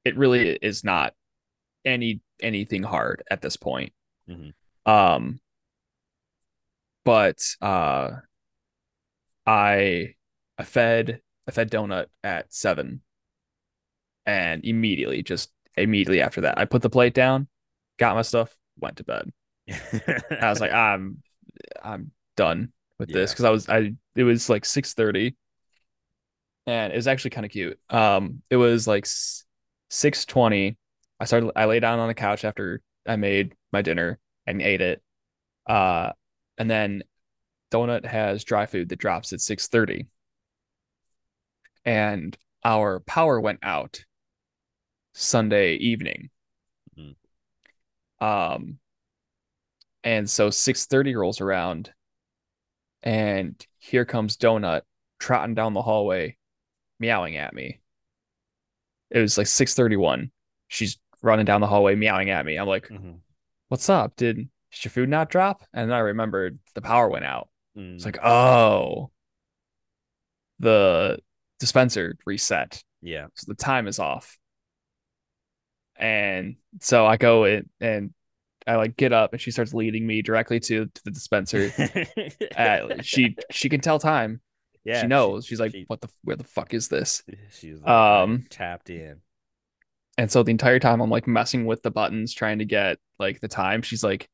it 0.05 0.17
really 0.17 0.51
is 0.61 0.83
not 0.83 1.13
any 1.85 2.21
anything 2.41 2.83
hard 2.83 3.23
at 3.29 3.41
this 3.41 3.57
point. 3.57 3.93
Mhm. 4.29 4.53
Um 4.85 5.39
but 7.05 7.41
uh 7.61 8.11
I 9.45 10.15
I 10.57 10.63
fed 10.63 11.21
I 11.47 11.51
fed 11.51 11.71
donut 11.71 12.07
at 12.23 12.53
seven 12.53 13.01
and 14.25 14.63
immediately 14.63 15.23
just 15.23 15.51
immediately 15.75 16.21
after 16.21 16.41
that 16.41 16.57
I 16.57 16.65
put 16.65 16.81
the 16.81 16.89
plate 16.89 17.13
down, 17.13 17.47
got 17.97 18.15
my 18.15 18.21
stuff, 18.21 18.55
went 18.79 18.97
to 18.97 19.03
bed. 19.03 19.31
I 19.69 20.49
was 20.49 20.59
like, 20.59 20.73
I'm 20.73 21.21
I'm 21.83 22.11
done 22.35 22.71
with 22.99 23.09
this 23.09 23.31
because 23.31 23.45
I 23.45 23.49
was 23.49 23.69
I 23.69 23.93
it 24.15 24.23
was 24.23 24.49
like 24.49 24.65
6:30 24.65 25.35
and 26.65 26.93
it 26.93 26.95
was 26.95 27.07
actually 27.07 27.31
kind 27.31 27.45
of 27.45 27.51
cute. 27.51 27.79
Um 27.89 28.41
it 28.49 28.57
was 28.57 28.87
like 28.87 29.05
6:20. 29.89 30.77
I 31.19 31.25
started 31.25 31.51
I 31.55 31.65
lay 31.65 31.79
down 31.79 31.99
on 31.99 32.07
the 32.07 32.13
couch 32.13 32.45
after 32.45 32.81
I 33.07 33.15
made 33.15 33.55
my 33.71 33.81
dinner 33.81 34.19
and 34.47 34.61
ate 34.61 34.81
it. 34.81 35.01
Uh, 35.67 36.11
and 36.57 36.69
then 36.69 37.03
Donut 37.71 38.05
has 38.05 38.43
dry 38.43 38.65
food 38.65 38.89
that 38.89 38.99
drops 38.99 39.33
at 39.33 39.41
6:30. 39.41 40.07
And 41.85 42.37
our 42.63 42.99
power 43.01 43.39
went 43.39 43.59
out 43.63 44.03
Sunday 45.13 45.75
evening. 45.75 46.29
Mm. 46.97 47.15
Um, 48.19 48.79
and 50.03 50.29
so 50.29 50.49
6:30 50.49 51.15
rolls 51.15 51.41
around, 51.41 51.91
and 53.01 53.55
here 53.79 54.05
comes 54.05 54.37
Donut 54.37 54.81
trotting 55.19 55.55
down 55.55 55.73
the 55.73 55.81
hallway, 55.81 56.37
meowing 56.99 57.37
at 57.37 57.53
me. 57.53 57.79
It 59.09 59.19
was 59.19 59.37
like 59.37 59.47
6:31. 59.47 60.31
She's 60.67 60.97
running 61.21 61.45
down 61.45 61.61
the 61.61 61.67
hallway, 61.67 61.95
meowing 61.95 62.29
at 62.29 62.45
me. 62.45 62.57
I'm 62.57 62.67
like, 62.67 62.87
Mhm. 62.87 63.19
"What's 63.67 63.89
up? 63.89 64.15
Did, 64.15 64.37
did 64.37 64.83
your 64.83 64.91
food 64.91 65.09
not 65.09 65.29
drop?" 65.29 65.63
And 65.73 65.89
then 65.89 65.95
I 65.95 65.99
remembered 65.99 66.59
the 66.73 66.81
power 66.81 67.09
went 67.09 67.25
out. 67.25 67.49
Mm. 67.77 67.95
It's 67.95 68.05
like, 68.05 68.23
oh, 68.23 69.11
the 70.59 71.19
dispenser 71.63 72.15
reset. 72.25 72.83
yeah. 73.01 73.27
So 73.35 73.45
the 73.47 73.55
time 73.55 73.87
is 73.87 73.97
off. 73.99 74.37
And 75.95 76.55
so 76.81 77.05
I 77.05 77.17
go 77.17 77.45
in 77.45 77.69
and 77.79 78.13
I 78.65 78.75
like 78.75 78.97
get 78.97 79.13
up 79.13 79.31
and 79.33 79.41
she 79.41 79.51
starts 79.51 79.73
leading 79.73 80.05
me 80.05 80.21
directly 80.21 80.59
to, 80.61 80.85
to 80.87 81.01
the 81.05 81.11
dispenser. 81.11 81.71
Uh, 82.57 83.01
she 83.01 83.35
she 83.49 83.67
can 83.69 83.79
tell 83.81 83.97
time. 83.99 84.39
yeah, 84.83 85.01
she 85.01 85.07
knows. 85.07 85.45
She's 85.45 85.59
like, 85.59 85.71
she- 85.71 85.85
what 85.87 86.01
the 86.01 86.09
where 86.23 86.35
the 86.35 86.43
fuck 86.43 86.73
is 86.73 86.87
this? 86.87 87.23
She's 87.51 87.79
like, 87.79 87.89
Um, 87.89 88.45
tapped 88.49 88.89
in. 88.89 89.21
And 90.17 90.31
so 90.31 90.43
the 90.43 90.51
entire 90.51 90.79
time 90.79 91.01
I'm 91.01 91.09
like 91.09 91.25
messing 91.27 91.65
with 91.65 91.81
the 91.81 91.89
buttons, 91.91 92.33
trying 92.33 92.59
to 92.59 92.65
get 92.65 92.99
like 93.19 93.39
the 93.41 93.47
time. 93.47 93.81
She's 93.81 94.03
like 94.03 94.27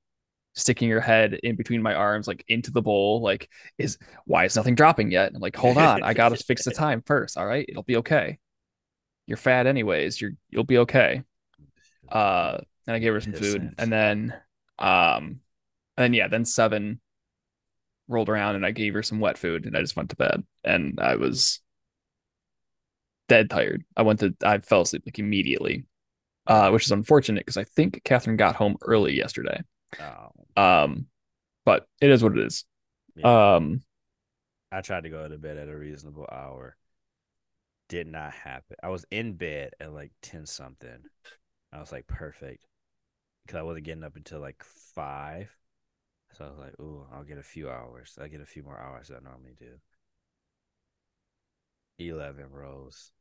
sticking 0.55 0.89
her 0.89 0.99
head 0.99 1.39
in 1.43 1.55
between 1.55 1.81
my 1.81 1.93
arms, 1.93 2.27
like 2.27 2.43
into 2.47 2.71
the 2.71 2.81
bowl. 2.81 3.21
Like, 3.21 3.49
is 3.77 3.97
why 4.25 4.45
is 4.45 4.55
nothing 4.55 4.75
dropping 4.75 5.11
yet? 5.11 5.31
I'm 5.33 5.41
like, 5.41 5.55
hold 5.55 5.77
on, 5.79 6.03
I 6.03 6.13
gotta 6.13 6.37
fix 6.37 6.65
the 6.65 6.71
time 6.71 7.01
first. 7.05 7.37
All 7.37 7.45
right, 7.45 7.65
it'll 7.67 7.83
be 7.83 7.97
okay. 7.97 8.39
You're 9.27 9.37
fat 9.37 9.67
anyways. 9.67 10.19
You're 10.19 10.31
you'll 10.49 10.63
be 10.63 10.79
okay. 10.79 11.23
Uh, 12.11 12.57
and 12.87 12.95
I 12.95 12.99
gave 12.99 13.13
her 13.13 13.21
some 13.21 13.33
food, 13.33 13.61
Pissant. 13.61 13.73
and 13.77 13.91
then 13.91 14.33
um, 14.79 15.41
and 15.97 16.03
then 16.05 16.13
yeah, 16.13 16.27
then 16.27 16.45
seven 16.45 16.99
rolled 18.07 18.29
around, 18.29 18.55
and 18.55 18.65
I 18.65 18.71
gave 18.71 18.93
her 18.95 19.03
some 19.03 19.19
wet 19.19 19.37
food, 19.37 19.65
and 19.65 19.77
I 19.77 19.81
just 19.81 19.95
went 19.95 20.09
to 20.09 20.15
bed, 20.15 20.43
and 20.63 20.99
I 20.99 21.15
was 21.15 21.61
dead 23.27 23.49
tired. 23.49 23.83
I 23.95 24.01
went 24.01 24.19
to 24.21 24.35
I 24.43 24.57
fell 24.59 24.81
asleep 24.81 25.03
like 25.05 25.19
immediately, 25.19 25.85
uh, 26.47 26.71
which 26.71 26.85
is 26.85 26.91
unfortunate 26.91 27.45
because 27.45 27.57
I 27.57 27.63
think 27.63 28.01
Catherine 28.03 28.37
got 28.37 28.55
home 28.55 28.77
early 28.81 29.13
yesterday. 29.13 29.61
Oh, 29.99 30.47
Um, 30.55 31.07
but 31.65 31.87
it 32.01 32.09
is 32.11 32.23
what 32.23 32.37
it 32.37 32.45
is. 32.45 32.65
yeah. 33.15 33.25
Um, 33.29 33.81
I 34.71 34.81
tried 34.81 35.03
to 35.03 35.09
go 35.11 35.27
to 35.27 35.37
bed 35.37 35.57
at 35.57 35.69
a 35.69 35.77
reasonable 35.77 36.27
hour. 36.31 36.75
Did 37.89 38.07
not 38.07 38.31
happen. 38.33 38.77
I 38.81 38.87
was 38.87 39.05
in 39.11 39.33
bed 39.33 39.73
at 39.81 39.91
like 39.91 40.13
10 40.21 40.45
something. 40.45 41.03
I 41.73 41.79
was 41.79 41.91
like, 41.91 42.07
perfect. 42.07 42.65
Because 43.45 43.57
I 43.59 43.63
wasn't 43.63 43.85
getting 43.85 44.03
up 44.03 44.15
until 44.17 44.39
like 44.41 44.63
five. 44.63 45.55
So 46.31 46.45
I 46.45 46.49
was 46.49 46.59
like, 46.59 46.79
ooh, 46.79 47.07
I'll 47.11 47.23
get 47.25 47.37
a 47.39 47.43
few 47.43 47.69
hours. 47.69 48.17
I'll 48.21 48.29
get 48.29 48.41
a 48.41 48.45
few 48.45 48.63
more 48.63 48.79
hours 48.79 49.09
than 49.09 49.17
I 49.17 49.29
normally 49.29 49.55
do. 49.59 49.79
11 51.97 52.51
rows. 52.51 53.11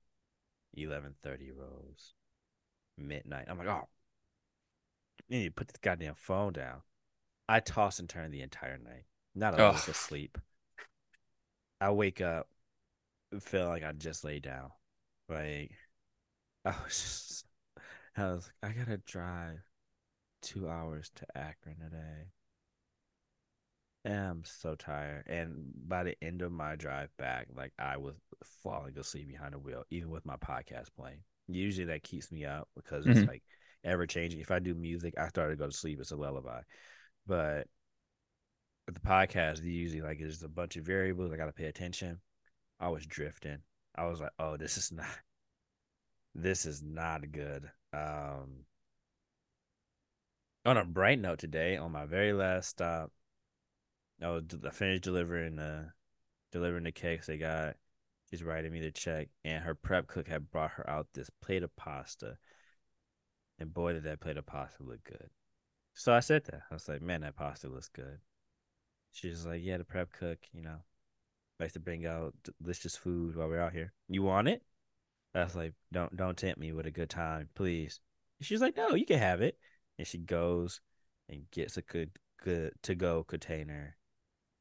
11.30 0.77 1.51
rows. 1.51 2.15
Midnight. 2.99 3.47
I'm 3.49 3.59
like, 3.59 3.69
oh. 3.69 3.89
You 5.27 5.39
need 5.39 5.45
to 5.47 5.51
put 5.53 5.69
this 5.69 5.79
goddamn 5.81 6.15
phone 6.17 6.53
down. 6.53 6.83
I 7.49 7.61
toss 7.61 7.99
and 7.99 8.09
turn 8.09 8.31
the 8.31 8.43
entire 8.43 8.79
night. 8.79 9.05
Not 9.35 9.55
a 9.55 9.63
Ugh. 9.63 9.89
of 9.89 9.97
sleep. 9.97 10.39
I 11.81 11.91
wake 11.91 12.21
up, 12.21 12.49
feel 13.41 13.69
like 13.69 13.85
I 13.85 13.93
just 13.93 14.25
laid 14.25 14.43
down. 14.45 14.71
Like 15.29 15.73
I 16.65 16.71
was 16.85 16.95
just, 16.95 17.47
I 18.17 18.25
was 18.33 18.51
I 18.63 18.71
gotta 18.73 18.99
drive 18.99 19.61
two 20.43 20.69
hours 20.69 21.11
to 21.17 21.39
Akron 21.39 21.79
today. 21.79 22.33
And 24.05 24.15
I'm 24.15 24.45
so 24.45 24.75
tired. 24.75 25.25
And 25.27 25.73
by 25.87 26.03
the 26.05 26.17
end 26.23 26.43
of 26.43 26.53
my 26.53 26.77
drive 26.77 27.15
back, 27.17 27.49
like 27.55 27.73
I 27.79 27.97
was 27.97 28.15
falling 28.63 28.97
asleep 28.99 29.29
behind 29.29 29.55
the 29.55 29.59
wheel, 29.59 29.85
even 29.91 30.11
with 30.11 30.25
my 30.25 30.37
podcast 30.37 30.89
playing. 30.97 31.21
Usually 31.49 31.87
that 31.87 32.03
keeps 32.03 32.31
me 32.31 32.45
up 32.45 32.69
because 32.77 33.07
it's 33.07 33.23
Mhm. 33.23 33.27
like 33.27 33.43
ever 33.85 34.07
changing. 34.07 34.41
If 34.41 34.51
I 34.51 34.59
do 34.59 34.75
music, 34.75 35.15
I 35.19 35.29
start 35.29 35.51
to 35.51 35.57
go 35.57 35.67
to 35.67 35.73
sleep. 35.73 36.01
It's 36.01 36.11
a 36.11 36.17
lullaby. 36.17 36.61
But 37.27 37.67
the 38.87 39.01
podcast, 39.01 39.63
usually 39.63 40.03
like 40.03 40.19
there's 40.19 40.43
a 40.43 40.49
bunch 40.49 40.77
of 40.77 40.85
variables 40.85 41.33
I 41.33 41.37
gotta 41.37 41.53
pay 41.53 41.67
attention. 41.67 42.21
I 42.81 42.89
was 42.89 43.07
drifting. 43.07 43.59
I 43.95 44.07
was 44.07 44.21
like, 44.21 44.33
oh, 44.39 44.57
this 44.57 44.77
is 44.77 44.93
not 44.93 45.07
this 46.35 46.67
is 46.67 46.83
not 46.83 47.31
good. 47.33 47.71
Um 47.93 48.65
on 50.65 50.77
a 50.77 50.85
bright 50.85 51.19
note 51.19 51.39
today, 51.39 51.77
on 51.77 51.93
my 51.93 52.05
very 52.07 52.33
last 52.33 52.69
stop, 52.69 53.11
I 54.23 54.29
was 54.31 54.45
I 54.67 54.71
finished 54.71 55.03
delivering 55.03 55.57
the 55.57 55.93
delivering 56.53 56.85
the 56.85 56.93
cakes 56.93 57.27
they 57.27 57.39
got. 57.39 57.77
She's 58.31 58.43
writing 58.43 58.73
me 58.73 58.81
the 58.81 58.91
check, 58.91 59.29
and 59.45 59.63
her 59.65 59.75
prep 59.75 60.07
cook 60.07 60.29
had 60.29 60.51
brought 60.51 60.73
her 60.73 60.89
out 60.89 61.09
this 61.15 61.31
plate 61.41 61.63
of 61.63 61.75
pasta. 61.77 62.37
And 63.59 63.75
boy, 63.75 63.93
did 63.93 64.05
that 64.05 64.21
plate 64.21 64.37
of 64.37 64.47
pasta 64.47 64.83
look 64.83 65.03
good. 65.05 65.31
So 65.95 66.13
I 66.13 66.21
said 66.21 66.45
that. 66.45 66.63
I 66.71 66.75
was 66.75 66.89
like, 66.89 67.03
man, 67.03 67.23
that 67.23 67.37
pasta 67.37 67.69
looks 67.69 67.89
good. 67.89 68.19
She's 69.13 69.45
like, 69.45 69.63
yeah, 69.65 69.79
the 69.79 69.85
prep 69.85 70.13
cook, 70.13 70.39
you 70.53 70.63
know, 70.63 70.79
likes 71.59 71.73
to 71.73 71.81
bring 71.81 72.07
out 72.07 72.35
delicious 72.63 72.97
food 72.97 73.35
while 73.35 73.49
we're 73.49 73.61
out 73.61 73.73
here. 73.73 73.93
You 74.09 74.23
want 74.23 74.49
it? 74.49 74.63
I 75.35 75.45
was 75.45 75.57
like, 75.57 75.75
don't 75.93 76.17
don't 76.17 76.37
tempt 76.37 76.59
me 76.59 76.73
with 76.73 76.87
a 76.87 76.91
good 76.91 77.11
time, 77.11 77.49
please. 77.55 78.01
She's 78.41 78.61
like, 78.61 78.77
no, 78.77 78.95
you 78.95 79.07
can 79.07 79.19
have 79.19 79.41
it. 79.41 79.59
And 79.99 80.07
she 80.07 80.19
goes 80.19 80.81
and 81.29 81.51
gets 81.51 81.77
a 81.77 81.83
good 81.83 82.11
good 82.43 82.73
to 82.83 82.95
go 82.95 83.25
container, 83.25 83.97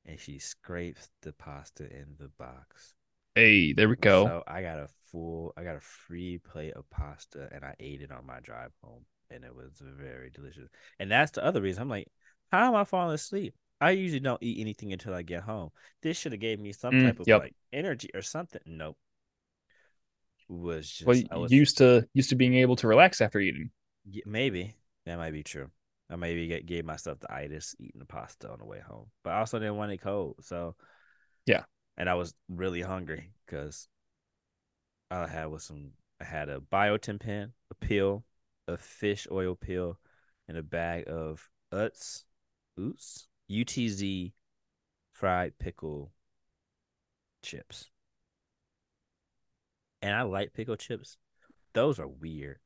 and 0.05 0.19
she 0.19 0.39
scrapes 0.39 1.09
the 1.21 1.33
pasta 1.33 1.83
in 1.83 2.15
the 2.19 2.29
box. 2.29 2.95
Hey, 3.37 3.73
there 3.73 3.87
we 3.89 3.95
go. 3.95 4.25
So 4.25 4.43
I 4.47 4.61
got 4.61 4.79
a 4.79 4.87
full, 5.11 5.53
I 5.57 5.63
got 5.63 5.75
a 5.75 5.81
free 5.81 6.37
plate 6.39 6.73
of 6.73 6.89
pasta, 6.89 7.49
and 7.51 7.63
I 7.63 7.75
ate 7.79 8.01
it 8.01 8.11
on 8.11 8.25
my 8.25 8.39
drive 8.39 8.71
home, 8.83 9.05
and 9.29 9.43
it 9.43 9.55
was 9.55 9.81
very 9.81 10.29
delicious. 10.29 10.69
And 10.99 11.11
that's 11.11 11.31
the 11.31 11.43
other 11.45 11.61
reason 11.61 11.83
I'm 11.83 11.89
like, 11.89 12.07
how 12.51 12.67
am 12.67 12.75
I 12.75 12.83
falling 12.83 13.13
asleep? 13.13 13.53
I 13.79 13.91
usually 13.91 14.19
don't 14.21 14.41
eat 14.41 14.59
anything 14.59 14.91
until 14.91 15.13
I 15.13 15.21
get 15.21 15.43
home. 15.43 15.69
This 16.01 16.17
should 16.17 16.31
have 16.31 16.41
gave 16.41 16.59
me 16.59 16.71
some 16.73 16.93
Mm, 16.93 17.05
type 17.05 17.19
of 17.19 17.27
yep. 17.27 17.41
like 17.43 17.55
energy 17.71 18.09
or 18.15 18.21
something. 18.23 18.61
Nope. 18.65 18.97
Was 20.49 20.89
just 20.89 21.07
well, 21.07 21.21
I 21.29 21.35
was 21.37 21.51
used 21.51 21.77
to 21.79 22.07
used 22.13 22.29
to 22.29 22.35
being 22.35 22.55
able 22.55 22.75
to 22.77 22.87
relax 22.87 23.21
after 23.21 23.39
eating. 23.39 23.69
maybe 24.25 24.73
that 25.05 25.17
might 25.17 25.31
be 25.33 25.43
true. 25.43 25.69
I 26.09 26.15
maybe 26.15 26.47
get, 26.47 26.65
gave 26.65 26.85
myself 26.85 27.19
the 27.19 27.31
itis 27.33 27.75
eating 27.79 27.99
the 27.99 28.05
pasta 28.05 28.49
on 28.49 28.59
the 28.59 28.65
way 28.65 28.79
home, 28.79 29.07
but 29.23 29.31
I 29.33 29.39
also 29.39 29.59
didn't 29.59 29.75
want 29.75 29.91
it 29.91 29.97
cold. 29.97 30.37
So 30.41 30.75
Yeah. 31.45 31.63
And 31.97 32.09
I 32.09 32.15
was 32.15 32.33
really 32.49 32.81
hungry 32.81 33.31
because 33.45 33.87
I 35.11 35.27
had 35.27 35.47
was 35.47 35.63
some. 35.63 35.91
I 36.19 36.23
had 36.23 36.49
a 36.49 36.59
biotin 36.59 37.19
pen, 37.19 37.53
a 37.69 37.75
pill, 37.75 38.23
a 38.67 38.77
fish 38.77 39.27
oil 39.31 39.55
pill, 39.55 39.99
and 40.47 40.57
a 40.57 40.63
bag 40.63 41.05
of 41.07 41.47
Utz, 41.71 42.23
Utz, 42.79 43.27
UTZ 43.49 44.33
fried 45.13 45.57
pickle 45.59 46.11
chips. 47.41 47.89
And 50.01 50.15
I 50.15 50.23
like 50.23 50.53
pickle 50.53 50.75
chips. 50.75 51.17
Those 51.73 51.99
are 51.99 52.07
weird. 52.07 52.59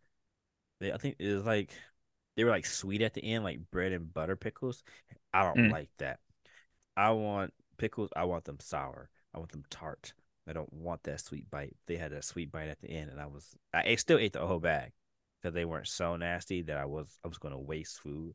They, 0.80 0.92
I 0.92 0.98
think 0.98 1.18
it 1.20 1.34
was 1.34 1.46
like 1.46 1.72
they 2.36 2.44
were 2.44 2.50
like 2.52 2.66
sweet 2.66 3.02
at 3.02 3.14
the 3.14 3.24
end, 3.24 3.44
like 3.44 3.60
bread 3.72 3.92
and 3.92 4.14
butter 4.14 4.36
pickles. 4.36 4.84
I 5.34 5.44
don't 5.44 5.68
Mm. 5.68 5.72
like 5.72 5.90
that. 5.98 6.20
I 6.96 7.12
want 7.12 7.54
pickles. 7.78 8.10
I 8.16 8.26
want 8.26 8.46
them 8.46 8.60
sour. 8.60 9.10
I 9.34 9.40
want 9.40 9.52
them 9.52 9.66
tart. 9.70 10.14
I 10.48 10.54
don't 10.54 10.72
want 10.74 11.04
that 11.04 11.22
sweet 11.22 11.50
bite. 11.50 11.76
They 11.88 11.98
had 11.98 12.12
a 12.14 12.22
sweet 12.22 12.52
bite 12.52 12.70
at 12.70 12.82
the 12.82 12.90
end, 12.90 13.12
and 13.12 13.20
I 13.22 13.28
was 13.28 13.56
I 13.74 13.96
still 13.96 14.18
ate 14.18 14.34
the 14.34 14.46
whole 14.46 14.60
bag 14.60 14.92
because 15.42 15.54
they 15.54 15.66
weren't 15.66 15.88
so 15.88 16.16
nasty 16.18 16.64
that 16.64 16.78
I 16.78 16.86
was 16.86 17.18
I 17.24 17.28
was 17.28 17.38
going 17.38 17.54
to 17.54 17.60
waste 17.60 18.00
food. 18.02 18.34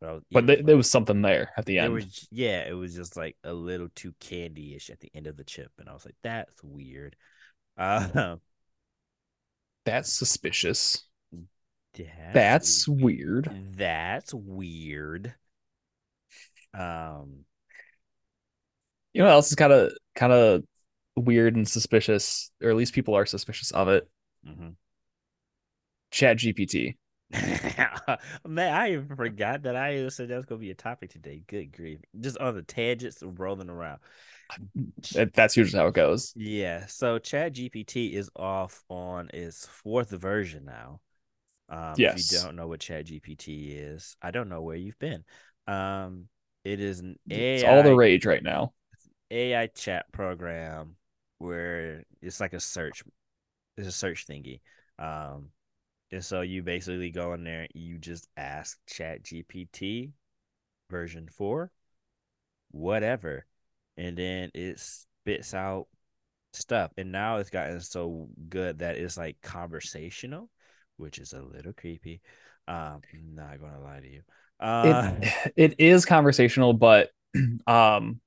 But 0.00 0.08
I 0.10 0.12
was 0.14 0.24
But 0.32 0.46
eating 0.46 0.48
th- 0.48 0.64
there 0.66 0.76
was 0.76 0.90
something 0.90 1.22
there 1.22 1.52
at 1.56 1.64
the 1.66 1.78
end. 1.78 2.04
was 2.04 2.28
yeah, 2.30 2.64
it 2.66 2.72
was 2.74 2.94
just 2.94 3.16
like 3.16 3.36
a 3.44 3.52
little 3.52 3.88
too 3.94 4.14
candy-ish 4.20 4.90
at 4.90 5.00
the 5.00 5.10
end 5.14 5.26
of 5.26 5.36
the 5.36 5.44
chip, 5.44 5.70
and 5.78 5.88
I 5.88 5.92
was 5.92 6.04
like, 6.04 6.16
that's 6.22 6.62
weird. 6.62 7.16
Uh, 7.78 8.36
That's 9.84 10.12
suspicious. 10.12 11.04
that's, 11.94 12.32
That's 12.32 12.88
weird. 12.88 13.52
that's 13.76 14.34
weird. 14.34 15.34
Um, 16.74 17.44
You 19.12 19.20
know 19.20 19.26
what 19.28 19.34
else 19.34 19.48
is 19.50 19.56
kind 19.56 19.72
of 19.72 19.92
kind 20.14 20.32
of 20.32 20.64
weird 21.16 21.56
and 21.56 21.68
suspicious, 21.68 22.50
or 22.62 22.70
at 22.70 22.76
least 22.76 22.94
people 22.94 23.14
are 23.14 23.26
suspicious 23.26 23.70
of 23.70 23.88
it. 23.88 24.08
mhm. 24.42 24.76
Chat 26.12 26.36
GPT. 26.38 26.96
Man, 28.46 28.74
I 28.74 28.92
even 28.92 29.16
forgot 29.16 29.62
that 29.62 29.74
I 29.74 30.08
said 30.08 30.28
that 30.28 30.36
was 30.36 30.44
gonna 30.44 30.58
be 30.60 30.70
a 30.70 30.74
topic 30.74 31.10
today. 31.10 31.42
Good 31.46 31.72
grief. 31.72 32.00
Just 32.20 32.36
on 32.38 32.54
the 32.54 32.62
tangents 32.62 33.22
rolling 33.22 33.70
around. 33.70 34.00
That's 35.34 35.56
usually 35.56 35.80
how 35.80 35.88
it 35.88 35.94
goes. 35.94 36.34
Yeah. 36.34 36.86
So 36.86 37.18
Chat 37.18 37.52
GPT 37.52 38.14
is 38.14 38.30
off 38.36 38.84
on 38.88 39.30
its 39.34 39.66
fourth 39.66 40.10
version 40.10 40.64
now. 40.64 41.00
Um, 41.68 41.98
yes. 41.98 42.14
If 42.14 42.32
you 42.32 42.38
don't 42.38 42.56
know 42.56 42.68
what 42.68 42.80
Chat 42.80 43.06
GPT 43.06 43.72
is, 43.76 44.16
I 44.22 44.30
don't 44.30 44.48
know 44.48 44.62
where 44.62 44.76
you've 44.76 44.98
been. 44.98 45.24
Um, 45.66 46.28
it 46.64 46.80
is 46.80 47.00
an 47.00 47.18
AI. 47.30 47.54
It's 47.54 47.64
all 47.64 47.82
the 47.82 47.94
rage 47.94 48.26
right 48.26 48.42
now. 48.42 48.72
AI 49.32 49.66
chat 49.68 50.10
program 50.12 50.96
where 51.38 52.04
it's 52.20 52.40
like 52.40 52.52
a 52.52 52.60
search. 52.60 53.02
It's 53.76 53.88
a 53.88 53.92
search 53.92 54.26
thingy. 54.26 54.60
Um, 54.98 55.48
and 56.12 56.24
so 56.24 56.42
you 56.42 56.62
basically 56.62 57.10
go 57.10 57.32
in 57.32 57.42
there, 57.42 57.66
you 57.74 57.98
just 57.98 58.28
ask 58.36 58.78
Chat 58.86 59.22
GPT 59.22 60.10
version 60.90 61.28
four, 61.28 61.72
whatever, 62.70 63.46
and 63.96 64.16
then 64.16 64.50
it 64.54 64.78
spits 64.78 65.54
out 65.54 65.86
stuff. 66.52 66.92
And 66.98 67.10
now 67.12 67.38
it's 67.38 67.48
gotten 67.48 67.80
so 67.80 68.28
good 68.50 68.80
that 68.80 68.96
it's 68.96 69.16
like 69.16 69.38
conversational, 69.42 70.50
which 70.98 71.18
is 71.18 71.32
a 71.32 71.40
little 71.40 71.72
creepy. 71.72 72.20
Um, 72.68 73.00
I'm 73.12 73.34
not 73.34 73.60
gonna 73.60 73.80
lie 73.80 74.00
to 74.00 74.08
you. 74.08 74.22
Uh, 74.60 75.14
it, 75.22 75.52
it 75.56 75.74
is 75.78 76.04
conversational, 76.04 76.74
but 76.74 77.10
um, 77.66 78.20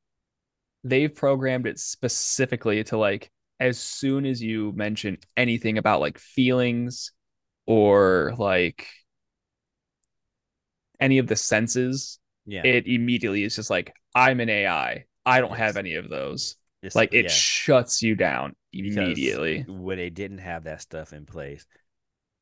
they've 0.86 1.16
programmed 1.16 1.68
it 1.68 1.80
specifically 1.80 2.84
to 2.86 2.98
like 2.98 3.32
as 3.60 3.80
soon 3.80 4.26
as 4.28 4.44
you 4.44 4.74
mention 4.74 5.18
anything 5.38 5.80
about 5.80 6.02
like 6.02 6.20
feelings 6.20 7.14
or 7.68 8.34
like 8.40 8.88
any 11.00 11.18
of 11.18 11.28
the 11.28 11.36
senses, 11.36 12.20
yeah, 12.46 12.76
it 12.76 12.88
immediately 12.88 13.44
is 13.44 13.56
just 13.56 13.70
like, 13.70 13.94
I'm 14.14 14.40
an 14.40 14.50
AI. 14.50 15.06
I 15.26 15.42
don't 15.42 15.56
Yes. 15.56 15.58
have 15.58 15.78
any 15.78 15.96
of 15.96 16.10
those. 16.10 16.56
It's- 16.82 16.96
like 16.96 17.14
it 17.14 17.30
yeah, 17.30 17.30
shuts 17.30 18.02
you 18.02 18.16
down 18.16 18.56
because 18.82 19.42
immediately. 19.52 19.68
when 19.68 19.98
they 19.98 20.10
didn't 20.10 20.38
have 20.40 20.66
that 20.66 20.82
stuff 20.82 21.14
in 21.14 21.26
place, 21.26 21.66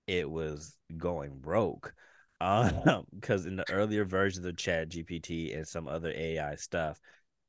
it 0.07 0.29
was 0.29 0.77
going. 0.97 1.41
Um, 2.41 3.05
because 3.13 3.45
in 3.45 3.55
the 3.55 3.69
earlier 3.69 4.05
versions 4.05 4.45
of 4.45 4.57
Chat 4.57 4.89
GPT 4.89 5.53
and 5.53 5.67
some 5.67 5.87
other 5.87 6.11
AI 6.15 6.55
stuff, 6.55 6.99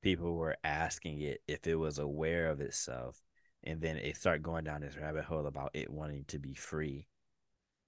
people 0.05 0.36
were 0.36 0.57
asking 0.64 1.22
it 1.22 1.42
if 1.48 1.66
it 1.66 1.76
was 1.76 1.98
aware 1.98 2.50
of 2.50 2.61
itself, 2.62 3.20
and 3.64 3.80
then 3.82 3.96
it 3.98 4.16
started 4.18 4.44
going 4.44 4.64
down 4.64 4.82
this 4.82 4.98
rabbit 4.98 5.24
hole 5.24 5.46
about 5.46 5.72
it 5.74 5.90
wanting 5.90 6.26
to 6.28 6.38
be 6.40 6.55
free. 6.55 7.09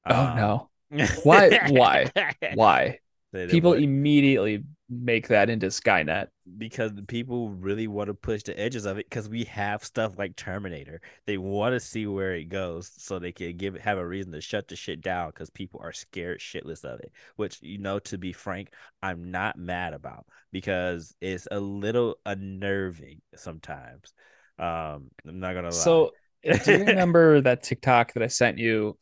Oh 0.09 0.31
Um, 0.31 0.37
no. 0.37 0.71
Why- 1.25 1.59
why? 1.69 2.13
Why? 2.49 3.01
People 3.33 3.75
immediately 3.75 4.65
make 4.89 5.29
that 5.29 5.51
into 5.51 5.67
Skynet. 5.67 6.29
because 6.59 6.93
people 7.09 7.51
really 7.51 7.89
want 7.89 8.07
to 8.07 8.15
push 8.15 8.43
the 8.45 8.59
edges 8.59 8.87
of 8.87 8.99
it 8.99 9.11
because 9.11 9.29
we 9.29 9.45
have 9.45 9.85
stuff 9.85 10.17
like 10.17 10.37
Terminator. 10.37 11.01
They 11.27 11.39
want 11.39 11.75
to 11.75 11.81
see 11.81 12.07
where 12.07 12.35
it 12.35 12.45
goes 12.45 12.91
so 12.97 13.19
they 13.19 13.33
can 13.33 13.57
give 13.57 13.75
have 13.77 13.99
a 13.99 14.07
reason 14.07 14.33
to 14.33 14.41
shut 14.41 14.69
the 14.69 14.77
shit 14.77 15.01
down 15.01 15.31
because 15.31 15.51
people 15.51 15.81
are 15.83 15.93
scared 15.93 16.41
shitless 16.41 16.85
of 16.85 17.01
it. 17.01 17.13
Which 17.35 17.61
you 17.63 17.79
know, 17.79 17.99
to 18.01 18.17
be 18.17 18.33
frank, 18.33 18.73
I'm 19.03 19.31
not 19.31 19.59
mad 19.59 19.93
about 19.93 20.27
because 20.53 21.15
it's 21.21 21.49
a 21.51 21.59
little 21.59 22.17
unnerving 22.25 23.21
sometimes. 23.35 24.15
Um, 24.59 25.11
I'm 25.27 25.41
not 25.41 25.55
gonna 25.55 25.69
lie. 25.69 25.73
So, 25.73 26.13
do 26.43 26.73
you 26.73 26.79
remember 26.85 27.41
that 27.41 27.63
TikTok 27.65 28.13
that 28.15 28.23
I 28.23 28.29
sent 28.29 28.59
you, 28.59 28.97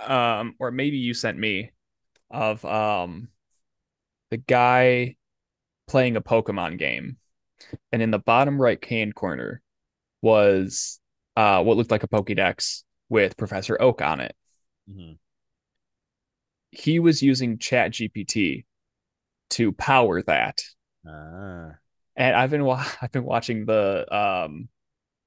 um, 0.00 0.54
or 0.60 0.70
maybe 0.70 0.98
you 0.98 1.14
sent 1.14 1.38
me, 1.38 1.72
of 2.30 2.64
um, 2.64 3.28
the 4.32 4.38
guy 4.38 5.16
playing 5.86 6.16
a 6.16 6.22
Pokemon 6.22 6.78
game, 6.78 7.18
and 7.92 8.00
in 8.00 8.10
the 8.10 8.18
bottom 8.18 8.60
right 8.60 8.82
hand 8.84 9.14
corner 9.14 9.60
was 10.22 11.00
uh 11.36 11.62
what 11.62 11.76
looked 11.76 11.90
like 11.90 12.02
a 12.02 12.08
Pokédex 12.08 12.84
with 13.10 13.36
Professor 13.36 13.80
Oak 13.80 14.00
on 14.00 14.20
it. 14.20 14.34
Mhm. 14.90 15.18
He 16.70 16.98
was 16.98 17.22
using 17.22 17.58
Chat 17.58 17.92
GPT 17.92 18.64
to 19.50 19.72
power 19.72 20.22
that, 20.22 20.64
Ah, 21.06 21.78
and 22.16 22.34
I've 22.36 22.50
been 22.50 22.64
wa- 22.64 22.84
I've 23.02 23.12
been 23.12 23.24
watching 23.24 23.66
the 23.66 24.06
um 24.14 24.68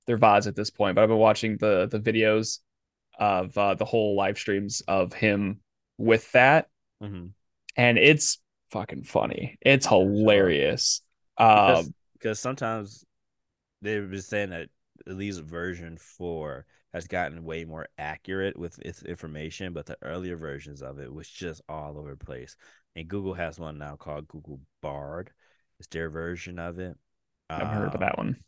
their 0.07 0.17
VODs 0.17 0.47
at 0.47 0.55
this 0.55 0.71
point, 0.71 0.95
but 0.95 1.03
I've 1.03 1.09
been 1.09 1.17
watching 1.19 1.57
the 1.57 1.87
the 1.87 1.99
videos 1.99 2.59
of 3.19 3.57
uh, 3.57 3.75
the 3.75 3.85
whole 3.85 4.15
live 4.15 4.37
streams 4.37 4.81
of 4.87 5.13
him 5.13 5.61
with 5.97 6.31
that, 6.33 6.69
mhm. 7.01 7.33
and 7.75 7.97
it's 7.97 8.39
fucking 8.75 9.03
funny. 9.03 9.57
It's 9.61 9.87
hilarious. 9.87 11.01
because 11.37 11.87
Um, 11.87 11.93
because 12.13 12.39
sometimes 12.39 13.05
they've 13.81 14.09
been 14.09 14.21
saying 14.21 14.49
that 14.49 14.69
at 15.07 15.15
least 15.15 15.41
version 15.41 15.97
four 15.97 16.65
has 16.93 17.07
gotten 17.07 17.43
way 17.43 17.65
more 17.65 17.87
accurate 17.97 18.57
with 18.57 18.79
its 18.79 19.03
information, 19.03 19.73
but 19.73 19.85
the 19.85 19.97
earlier 20.01 20.37
versions 20.37 20.81
of 20.81 20.99
it 20.99 21.13
was 21.13 21.29
just 21.29 21.61
all 21.69 21.97
over 21.97 22.11
the 22.15 22.25
place. 22.25 22.55
And 22.95 23.07
Google 23.07 23.33
has 23.33 23.59
one 23.59 23.77
now 23.77 23.95
called 23.95 24.27
Google 24.27 24.59
Bard. 24.81 25.31
It's 25.79 25.87
their 25.89 26.09
version 26.09 26.57
of 26.59 26.79
it. 26.79 26.97
I 27.49 27.55
haven't 27.55 27.73
heard 27.73 27.93
of 27.93 27.99
that 27.99 28.17
Um, 28.17 28.17
one. 28.17 28.43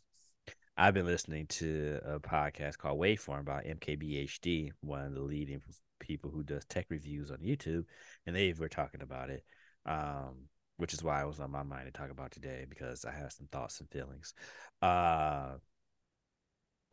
I've 0.76 0.94
been 0.94 1.06
listening 1.06 1.46
to 1.48 2.00
a 2.04 2.20
podcast 2.20 2.78
called 2.78 2.98
Waveform 3.00 3.44
by 3.44 3.62
MKBHD, 3.64 4.72
one 4.80 5.02
of 5.06 5.14
the 5.14 5.20
leading 5.20 5.60
people 6.00 6.30
who 6.30 6.42
does 6.42 6.64
tech 6.66 6.86
reviews 6.88 7.30
on 7.30 7.38
YouTube, 7.38 7.84
and 8.26 8.34
they 8.34 8.52
were 8.52 8.68
talking 8.68 9.02
about 9.02 9.30
it. 9.30 9.44
Um, 9.88 10.48
which 10.78 10.94
is 10.94 11.04
why 11.04 11.22
I 11.22 11.26
was 11.26 11.40
on 11.40 11.52
my 11.52 11.64
mind 11.64 11.86
to 11.86 11.92
talk 11.92 12.10
about 12.10 12.32
today 12.32 12.66
because 12.70 13.04
I 13.06 13.12
have 13.12 13.32
some 13.32 13.48
thoughts 13.52 13.80
and 13.80 13.90
feelings. 13.90 14.34
Uh, 14.82 15.56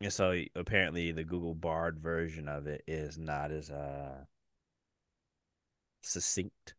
and 0.00 0.12
so 0.12 0.42
apparently 0.54 1.12
the 1.12 1.24
Google 1.24 1.54
Bard 1.54 1.98
version 1.98 2.48
of 2.48 2.66
it 2.66 2.82
is 2.86 3.18
not 3.18 3.50
as 3.50 3.70
uh 3.70 4.24
succinct 6.02 6.74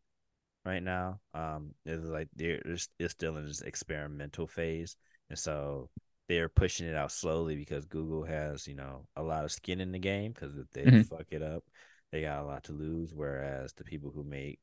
right 0.64 0.82
now. 0.82 1.20
Um, 1.34 1.74
it's 1.86 2.04
like 2.04 2.28
they're 2.36 2.62
it's, 2.66 2.88
it's 2.98 3.12
still 3.12 3.36
in 3.38 3.46
this 3.46 3.62
experimental 3.62 4.48
phase, 4.48 4.96
and 5.30 5.38
so 5.38 5.90
they're 6.28 6.48
pushing 6.48 6.88
it 6.88 6.96
out 6.96 7.12
slowly 7.12 7.56
because 7.56 7.86
Google 7.86 8.24
has 8.24 8.66
you 8.68 8.74
know 8.76 9.06
a 9.16 9.22
lot 9.22 9.44
of 9.44 9.52
skin 9.52 9.80
in 9.80 9.92
the 9.92 9.98
game 9.98 10.32
because 10.32 10.56
if 10.58 10.70
they 10.72 10.90
Mhm. 10.90 11.08
fuck 11.10 11.26
it 11.32 11.42
up, 11.42 11.64
they 12.12 12.22
got 12.22 12.40
a 12.42 12.46
lot 12.46 12.64
to 12.66 12.72
lose. 12.72 13.14
Whereas 13.14 13.74
the 13.74 13.84
people 13.84 14.12
who 14.12 14.24
make 14.24 14.60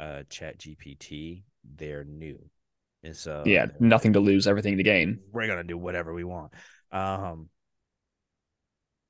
uh 0.00 0.24
Chat 0.30 0.58
GPT, 0.58 1.44
they're 1.64 2.04
new, 2.04 2.40
and 3.04 3.16
so 3.16 3.54
Yeah, 3.54 3.66
nothing 3.78 4.12
to 4.14 4.20
lose, 4.20 4.46
everything 4.46 4.76
to 4.76 4.82
gain. 4.82 5.20
we're 5.32 5.46
gonna 5.46 5.64
do 5.64 5.78
whatever 5.78 6.12
we 6.12 6.24
want. 6.24 6.52
Um, 6.92 7.48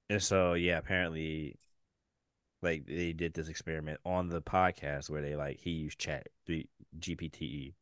and 0.08 0.22
so 0.22 0.54
yeah, 0.54 0.78
apparently, 0.78 1.56
like 2.62 2.84
they 2.86 3.12
did 3.12 3.34
this 3.34 3.48
experiment 3.48 4.00
on 4.04 4.28
the 4.28 4.42
podcast 4.42 5.08
where 5.10 5.22
they 5.22 5.36
like 5.36 5.58
he 5.58 5.70
used 5.70 5.98
Chat 5.98 6.26
three 6.46 6.68
GPT 6.98 7.74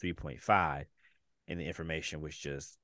three 0.00 0.12
point 0.12 0.42
five, 0.42 0.86
and 1.48 1.60
the 1.60 1.66
information 1.66 2.20
was 2.20 2.36
just 2.36 2.78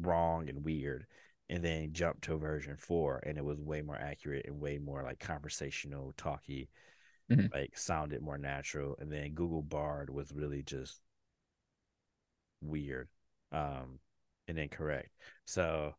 wrong 0.00 0.48
and 0.48 0.64
weird, 0.64 1.06
and 1.50 1.64
then 1.64 1.92
jumped 1.92 2.22
to 2.22 2.36
version 2.36 2.76
four, 2.76 3.20
and 3.26 3.36
it 3.38 3.44
was 3.44 3.60
way 3.60 3.82
more 3.82 3.96
accurate 3.96 4.46
and 4.46 4.60
way 4.60 4.78
more 4.78 5.02
like 5.02 5.18
conversational, 5.18 6.12
talky, 6.16 6.68
Mhm. 7.30 7.48
like 7.52 7.76
sounded 7.78 8.22
more 8.22 8.38
natural, 8.38 8.96
and 8.98 9.12
then 9.12 9.34
Google 9.34 9.62
Bard 9.62 10.10
was 10.10 10.32
really 10.32 10.62
just 10.62 11.00
weird, 12.60 13.08
um, 13.52 13.98
and 14.46 14.58
incorrect. 14.58 15.10
So 15.46 15.94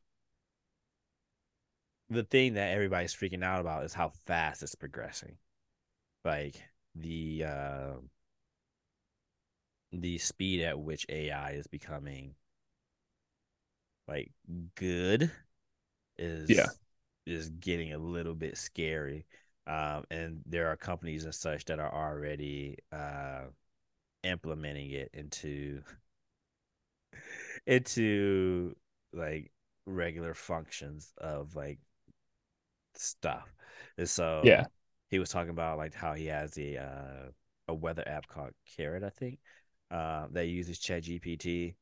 the 2.10 2.24
thing 2.24 2.54
that 2.56 2.72
everybody's 2.72 3.14
freaking 3.14 3.44
out 3.44 3.62
about 3.62 3.84
is 3.84 3.94
how 3.94 4.10
fast 4.10 4.64
it's 4.64 4.76
progressing. 4.76 5.38
Like 6.26 6.62
the 6.96 7.46
uh, 7.46 7.94
the 9.92 10.18
speed 10.18 10.62
at 10.64 10.80
which 10.80 11.06
AI 11.10 11.52
is 11.52 11.68
becoming 11.68 12.34
like 14.08 14.32
good 14.76 15.32
is 16.18 16.48
Yeah. 16.48 16.70
is 17.26 17.50
getting 17.52 17.94
a 17.94 17.98
little 18.00 18.36
bit 18.36 18.58
scary. 18.58 19.26
Um, 19.70 20.06
and 20.12 20.42
there 20.48 20.70
are 20.70 20.78
companies 20.78 21.26
and 21.26 21.36
such 21.36 21.66
that 21.68 21.80
are 21.80 21.94
already 21.94 22.80
uh, 22.94 23.44
implementing 24.24 24.92
it 24.92 25.12
into 25.14 25.84
into 27.68 28.76
like 29.14 29.52
regular 29.86 30.34
functions 30.34 31.14
of 31.18 31.56
like 31.56 31.80
stuff. 32.96 33.54
And 33.98 34.10
so 34.10 34.58
Yeah. 34.58 34.66
he 35.10 35.20
was 35.20 35.30
talking 35.30 35.50
about 35.50 35.78
like 35.78 35.94
how 35.94 36.14
he 36.14 36.28
has 36.28 36.58
a 36.58 36.78
uh, 36.78 37.32
a 37.68 37.74
weather 37.74 38.04
app 38.08 38.28
called 38.28 38.52
Carrot, 38.76 39.04
I 39.04 39.10
think, 39.10 39.40
uh, 39.92 40.28
that 40.32 40.48
uses 40.48 40.80
Chat 40.80 41.04
GPT, 41.04 41.76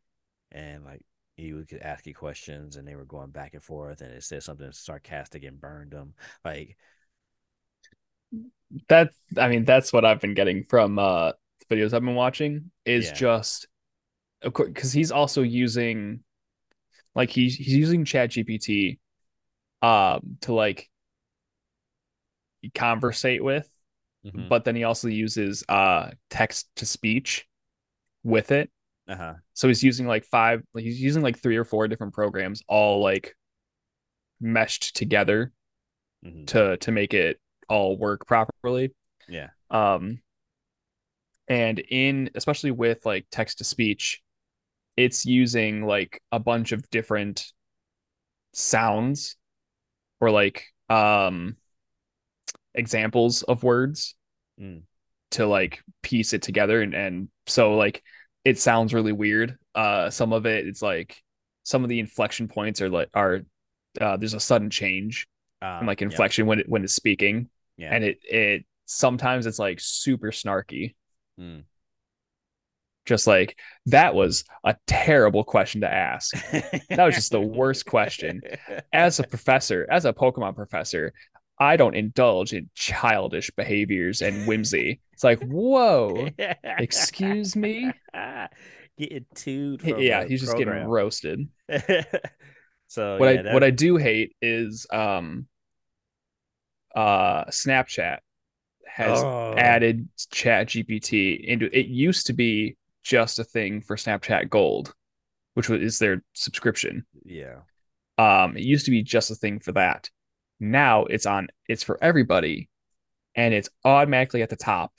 and 0.52 0.84
like 0.86 1.02
he 1.36 1.54
would 1.54 1.68
could 1.70 1.82
ask 1.82 2.06
you 2.08 2.14
questions, 2.16 2.76
and 2.78 2.88
they 2.88 2.96
were 2.96 3.06
going 3.06 3.32
back 3.32 3.54
and 3.54 3.64
forth, 3.64 4.02
and 4.02 4.12
it 4.14 4.24
said 4.24 4.44
something 4.44 4.72
sarcastic 4.72 5.44
and 5.44 5.60
burned 5.60 5.92
them. 5.92 6.14
Like 6.46 6.78
that 8.90 9.12
I 9.38 9.48
mean 9.48 9.66
that's 9.66 9.94
what 9.94 10.06
I've 10.06 10.20
been 10.20 10.34
getting 10.34 10.64
from 10.70 11.00
uh 11.00 11.32
videos 11.70 11.94
I've 11.94 12.04
been 12.04 12.16
watching 12.16 12.72
is 12.86 13.06
Yeah. 13.06 13.12
just 13.12 13.68
of 14.44 14.54
course 14.54 14.70
because 14.70 14.94
he's 14.94 15.12
also 15.12 15.42
using 15.42 16.22
like 17.16 17.30
he's 17.30 17.56
he's 17.56 17.76
using 17.76 18.06
Chat 18.06 18.32
GPT 18.32 19.00
um 19.82 20.38
to 20.42 20.54
like 20.54 20.90
conversate 22.74 23.44
with, 23.44 23.70
Mhm. 24.24 24.50
but 24.50 24.66
then 24.66 24.76
he 24.76 24.84
also 24.84 25.08
uses 25.08 25.64
uh 25.70 26.12
text 26.30 26.70
to 26.78 26.86
speech 26.86 27.48
with 28.24 28.52
it. 28.52 28.70
Uh-huh. 29.08 29.36
So 29.54 29.68
he's 29.68 29.84
using 29.84 30.08
like 30.08 30.26
five 30.26 30.64
he's 30.78 31.02
using 31.02 31.24
like 31.24 31.40
three 31.40 31.58
or 31.58 31.66
four 31.66 31.88
different 31.88 32.14
programs 32.14 32.64
all 32.68 33.02
like 33.02 33.36
meshed 34.40 34.96
together 34.96 35.52
Mhm. 36.24 36.46
to 36.48 36.78
to 36.78 36.92
make 36.92 37.14
it 37.14 37.40
all 37.70 37.98
work 37.98 38.26
properly. 38.26 38.94
Yeah. 39.28 39.50
Um, 39.70 40.22
and 41.48 41.80
in 41.80 42.30
especially 42.36 42.72
with 42.72 43.06
like 43.06 43.26
text 43.32 43.60
to 43.60 43.64
speech, 43.64 44.22
it's 44.96 45.26
using 45.26 45.86
like 45.86 46.22
a 46.32 46.40
bunch 46.40 46.72
of 46.72 46.90
different 46.90 47.52
sounds 48.54 49.36
or 50.20 50.32
like 50.32 50.66
um 50.90 51.56
examples 52.74 53.44
of 53.44 53.64
words 53.64 54.16
Mm. 54.60 54.82
to 55.32 55.46
like 55.46 55.84
piece 56.02 56.34
it 56.34 56.42
together 56.42 56.82
and 56.82 56.96
and 56.96 57.30
so 57.46 57.76
like 57.76 58.02
it 58.44 58.58
sounds 58.58 58.92
really 58.92 59.12
weird. 59.12 59.56
Uh 59.76 60.10
some 60.10 60.34
of 60.34 60.48
it 60.48 60.66
it's 60.66 60.82
like 60.82 61.22
some 61.62 61.84
of 61.84 61.90
the 61.90 62.00
inflection 62.00 62.48
points 62.48 62.82
are 62.82 62.90
like 62.90 63.10
are 63.14 63.42
uh 64.02 64.18
there's 64.18 64.34
a 64.34 64.40
sudden 64.40 64.72
change 64.72 65.28
Uh, 65.62 65.78
in 65.82 65.86
like 65.86 66.02
inflection 66.02 66.48
when 66.48 66.60
it 66.62 66.68
when 66.68 66.84
it's 66.84 66.96
speaking 66.96 67.50
Yeah. 67.78 67.94
and 67.94 68.04
it 68.04 68.18
it 68.24 68.66
sometimes 68.86 69.46
it's 69.46 69.60
like 69.60 69.80
super 69.80 70.32
snarky 70.32 70.96
Mm. 71.40 71.64
just 73.06 73.28
like 73.28 73.58
that 73.86 74.16
was 74.16 74.44
a 74.64 74.76
terrible 74.88 75.44
question 75.44 75.82
to 75.82 75.94
ask 75.94 76.34
That 76.90 77.06
was 77.06 77.14
just 77.16 77.32
the 77.32 77.40
worst 77.40 77.86
question. 77.86 78.42
as 78.92 79.20
a 79.20 79.24
professor 79.24 79.86
as 79.92 80.06
a 80.06 80.14
pokemon 80.14 80.56
professor 80.56 81.14
i 81.60 81.78
don't 81.78 81.96
indulge 81.96 82.54
in 82.54 82.70
childish 82.76 83.52
behaviors 83.56 84.22
and 84.22 84.48
whimsy 84.48 85.00
it's 85.14 85.24
like 85.24 85.42
whoa 85.44 86.28
excuse 86.64 87.56
me? 87.56 87.92
Getting 88.98 89.26
too 89.36 89.78
yeah 89.98 90.26
he's 90.26 90.42
just 90.42 90.58
getting 90.58 90.84
roasted 90.86 91.48
so 92.88 93.18
what 93.20 93.34
yeah, 93.34 93.40
i 93.40 93.44
that- 93.44 93.54
what 93.54 93.64
i 93.64 93.70
do 93.70 93.98
hate 93.98 94.36
is 94.42 94.88
um 94.92 95.48
uh 96.98 97.46
snapchat 97.46 98.18
has 98.88 99.20
Oh. 99.24 99.54
added 99.56 100.10
chat 100.32 100.68
gpt 100.68 101.40
into 101.46 101.66
it 101.78 101.86
used 101.88 102.26
to 102.28 102.34
be 102.34 102.76
just 103.04 103.38
a 103.40 103.44
thing 103.44 103.82
for 103.82 103.96
snapchat 103.96 104.50
gold 104.50 104.94
which 105.54 105.70
was 105.70 105.82
is 105.82 106.00
their 106.00 106.24
subscription 106.34 107.06
yeah. 107.24 107.58
um 108.18 108.58
it 108.58 108.64
used 108.64 108.86
to 108.86 108.92
be 108.92 109.04
just 109.04 109.30
a 109.30 109.36
thing 109.36 109.60
for 109.60 109.74
that 109.74 110.10
now 110.60 111.06
it's 111.06 111.28
on 111.28 111.48
it's 111.70 111.84
for 111.84 112.04
everybody 112.04 112.68
and 113.36 113.54
it's 113.54 113.70
automatically 113.86 114.42
at 114.42 114.50
the 114.50 114.56
top 114.56 114.92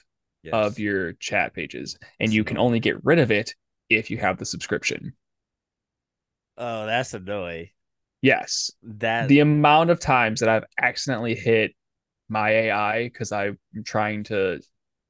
Yes. 0.45 0.55
of 0.55 0.79
your 0.79 1.15
chat 1.15 1.53
pages 1.53 1.99
and 2.21 2.33
you 2.33 2.45
can 2.45 2.59
only 2.59 2.79
get 2.79 3.05
rid 3.05 3.19
of 3.19 3.33
it 3.33 3.57
if 3.91 4.09
you 4.09 4.19
have 4.19 4.39
the 4.39 4.45
subscription 4.47 5.15
Oh, 6.57 6.87
that's 6.87 7.13
annoying. 7.13 7.71
yes 8.23 8.71
That 8.85 9.27
the 9.29 9.41
amount 9.41 9.91
of 9.91 9.99
times 9.99 10.39
that 10.41 10.49
i've 10.49 10.65
accidentally 10.81 11.35
hit 11.35 11.75
my 12.29 12.51
ai 12.51 13.05
because 13.05 13.33
i'm 13.33 13.59
trying 13.85 14.23
to 14.25 14.61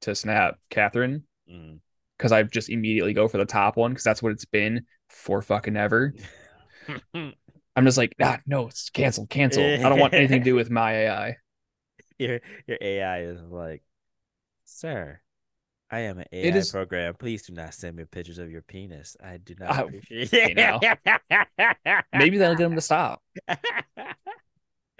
to 0.01 0.15
snap 0.15 0.57
catherine 0.69 1.23
Mm. 1.51 1.79
because 2.17 2.31
i 2.31 2.43
just 2.43 2.69
immediately 2.69 3.13
go 3.13 3.27
for 3.27 3.37
the 3.39 3.45
top 3.45 3.75
one 3.75 3.91
because 3.91 4.03
that's 4.03 4.21
what 4.21 4.31
it's 4.31 4.45
been 4.45 4.85
for 5.09 5.41
fucking 5.41 5.75
ever 5.75 6.13
i'm 7.15 7.33
just 7.85 7.97
like 7.97 8.13
ah 8.21 8.37
no 8.45 8.67
it's 8.67 8.89
cancel 8.91 9.25
cancel 9.27 9.63
i 9.63 9.77
don't 9.89 9.99
want 9.99 10.13
anything 10.13 10.41
to 10.41 10.45
do 10.45 10.55
with 10.61 10.69
my 10.69 10.93
ai 11.05 11.37
your 12.19 12.39
your 12.67 12.77
AI 12.81 13.21
is 13.21 13.41
like, 13.41 13.81
sir, 14.65 15.21
I 15.89 15.99
am 16.01 16.19
an 16.19 16.25
AI 16.33 16.47
It 16.49 16.55
is- 16.57 16.69
program. 16.69 17.13
Please 17.15 17.43
do 17.43 17.53
not 17.53 17.73
send 17.73 17.95
me 17.95 18.03
pictures 18.03 18.39
of 18.39 18.51
your 18.51 18.61
penis. 18.61 19.15
I 19.23 19.37
do 19.37 19.55
not 19.57 19.79
Oh, 19.79 19.83
appreciate 19.87 20.29
it. 20.57 22.05
maybe 22.13 22.37
that'll 22.37 22.57
get 22.57 22.65
him 22.65 22.75
to 22.75 22.81
stop 22.81 23.21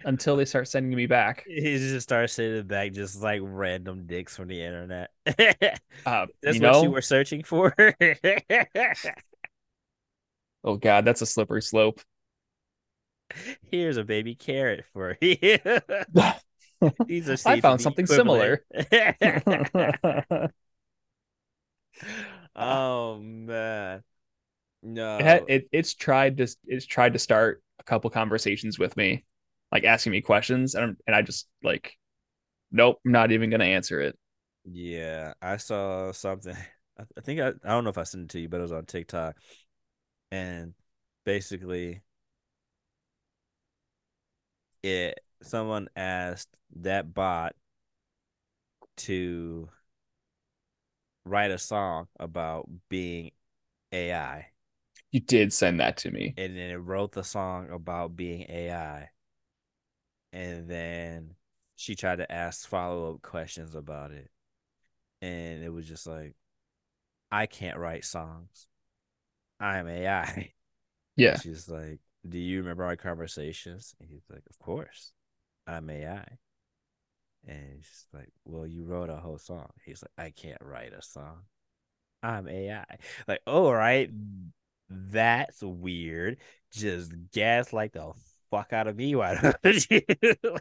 until 0.04 0.36
they 0.36 0.46
start 0.46 0.68
sending 0.68 0.96
me 0.96 1.06
back 1.06 1.44
He 1.48 1.78
just 1.78 2.04
starts 2.04 2.34
sending 2.34 2.68
back 2.68 2.92
just 2.94 3.22
like 3.22 3.42
random 3.44 4.06
dicks 4.06 4.36
from 4.36 4.48
the 4.48 4.62
internet. 4.62 5.12
uh 6.06 6.28
That's 6.42 6.58
you 6.58 6.62
what 6.62 6.74
know 6.74 6.84
you 6.84 6.92
were 6.92 7.02
searching 7.02 7.44
for. 7.44 7.74
oh 10.64 10.76
god 10.76 11.06
that's 11.06 11.22
a 11.22 11.26
slippery 11.26 11.62
slope 11.62 12.02
Here's 13.72 13.98
a 13.98 14.04
baby 14.04 14.36
carrot 14.36 14.86
for 14.94 15.18
you. 15.22 15.60
These 17.06 17.30
are 17.30 17.38
I 17.46 17.60
found 17.60 17.82
something 17.82 18.06
equivalent. 18.06 18.62
it 18.72 20.52
oh 22.56 23.20
man, 23.20 24.04
no. 24.82 25.18
had, 25.20 25.44
it 25.48 25.70
it's 25.72 25.94
tried 25.94 26.38
to 26.38 26.48
it's 26.66 26.86
tried 26.86 27.14
to 27.14 27.20
start 27.20 27.62
a 27.80 27.84
couple 27.84 28.10
conversations 28.10 28.80
with 28.80 28.96
me 28.98 29.26
like 29.72 29.84
asking 29.84 30.12
me 30.12 30.22
questions 30.22 30.76
and 30.76 30.84
I'm, 30.86 30.98
and 31.08 31.16
I 31.16 31.22
just 31.22 31.48
like 31.64 31.94
nope 32.72 33.00
I'm 33.06 33.12
not 33.14 33.32
even 33.32 33.50
gonna 33.50 33.66
answer 33.66 34.02
it 34.02 34.18
Yeah, 34.66 35.34
I 35.42 35.58
saw 35.58 36.12
something. 36.12 36.56
I, 37.00 37.04
I 37.18 37.22
think 37.22 37.40
I, 37.40 37.50
I 37.50 37.70
don't 37.70 37.84
know 37.84 37.90
if 37.90 37.98
I 37.98 38.04
sent 38.04 38.26
it 38.26 38.30
to 38.32 38.40
you, 38.40 38.50
but 38.50 38.58
it 38.60 38.64
was 38.64 38.72
on 38.72 38.86
TikTok. 38.86 39.38
And 40.32 40.74
basically 41.26 42.04
it 44.84 45.20
someone 45.42 45.88
asked 45.96 46.50
that 46.78 47.14
bot 47.14 47.56
to 48.98 49.70
write 51.26 51.52
a 51.52 51.58
song 51.58 52.08
about 52.20 52.68
being 52.90 53.32
AI. 53.92 54.52
you 55.12 55.20
did 55.20 55.54
send 55.54 55.80
that 55.80 55.98
to 55.98 56.12
me 56.12 56.38
And 56.38 56.58
then 56.58 56.72
it 56.72 56.78
wrote 56.78 57.12
the 57.12 57.24
song 57.24 57.70
about 57.70 58.16
being 58.16 58.48
AI. 58.50 59.12
And 60.34 60.70
then 60.70 61.36
she 61.76 61.96
tried 61.96 62.18
to 62.18 62.32
ask 62.32 62.68
follow-up 62.68 63.22
questions 63.22 63.76
about 63.76 64.12
it. 64.12 64.30
And 65.22 65.64
it 65.64 65.70
was 65.70 65.88
just 65.88 66.08
like, 66.08 66.36
I 67.32 67.46
can't 67.48 67.78
write 67.78 68.06
songs. 68.06 68.68
I'm 69.60 69.88
AI. 69.88 70.54
yeah 71.16 71.42
She's 71.42 71.70
like, 71.70 72.00
Do 72.28 72.38
you 72.40 72.60
remember 72.60 72.86
our 72.86 72.96
conversations? 72.98 73.96
And 74.00 74.10
he's 74.10 74.26
like, 74.30 74.44
Of 74.50 74.60
course. 74.60 75.14
I'm 75.68 75.90
AI. 75.90 76.40
And 77.48 77.84
she's 77.84 78.06
like, 78.14 78.32
Well, 78.46 78.68
you 78.68 78.86
wrote 78.86 79.10
a 79.10 79.18
whole 79.18 79.38
song. 79.38 79.70
He's 79.86 80.04
like, 80.04 80.28
I 80.28 80.32
can't 80.32 80.62
write 80.62 80.94
a 80.94 81.02
song. 81.02 81.44
I'm 82.24 82.48
AI. 82.48 82.86
Like, 83.28 83.42
all 83.48 83.74
right, 83.74 84.10
that's 84.90 85.62
weird. 85.62 86.38
Just 86.72 87.14
gaslight 87.32 87.94
the 87.94 88.14
fuck 88.52 88.74
out 88.74 88.88
of 88.88 88.96
me. 88.96 89.16
Why 89.16 89.56
don't 89.64 89.92
you? 89.92 90.02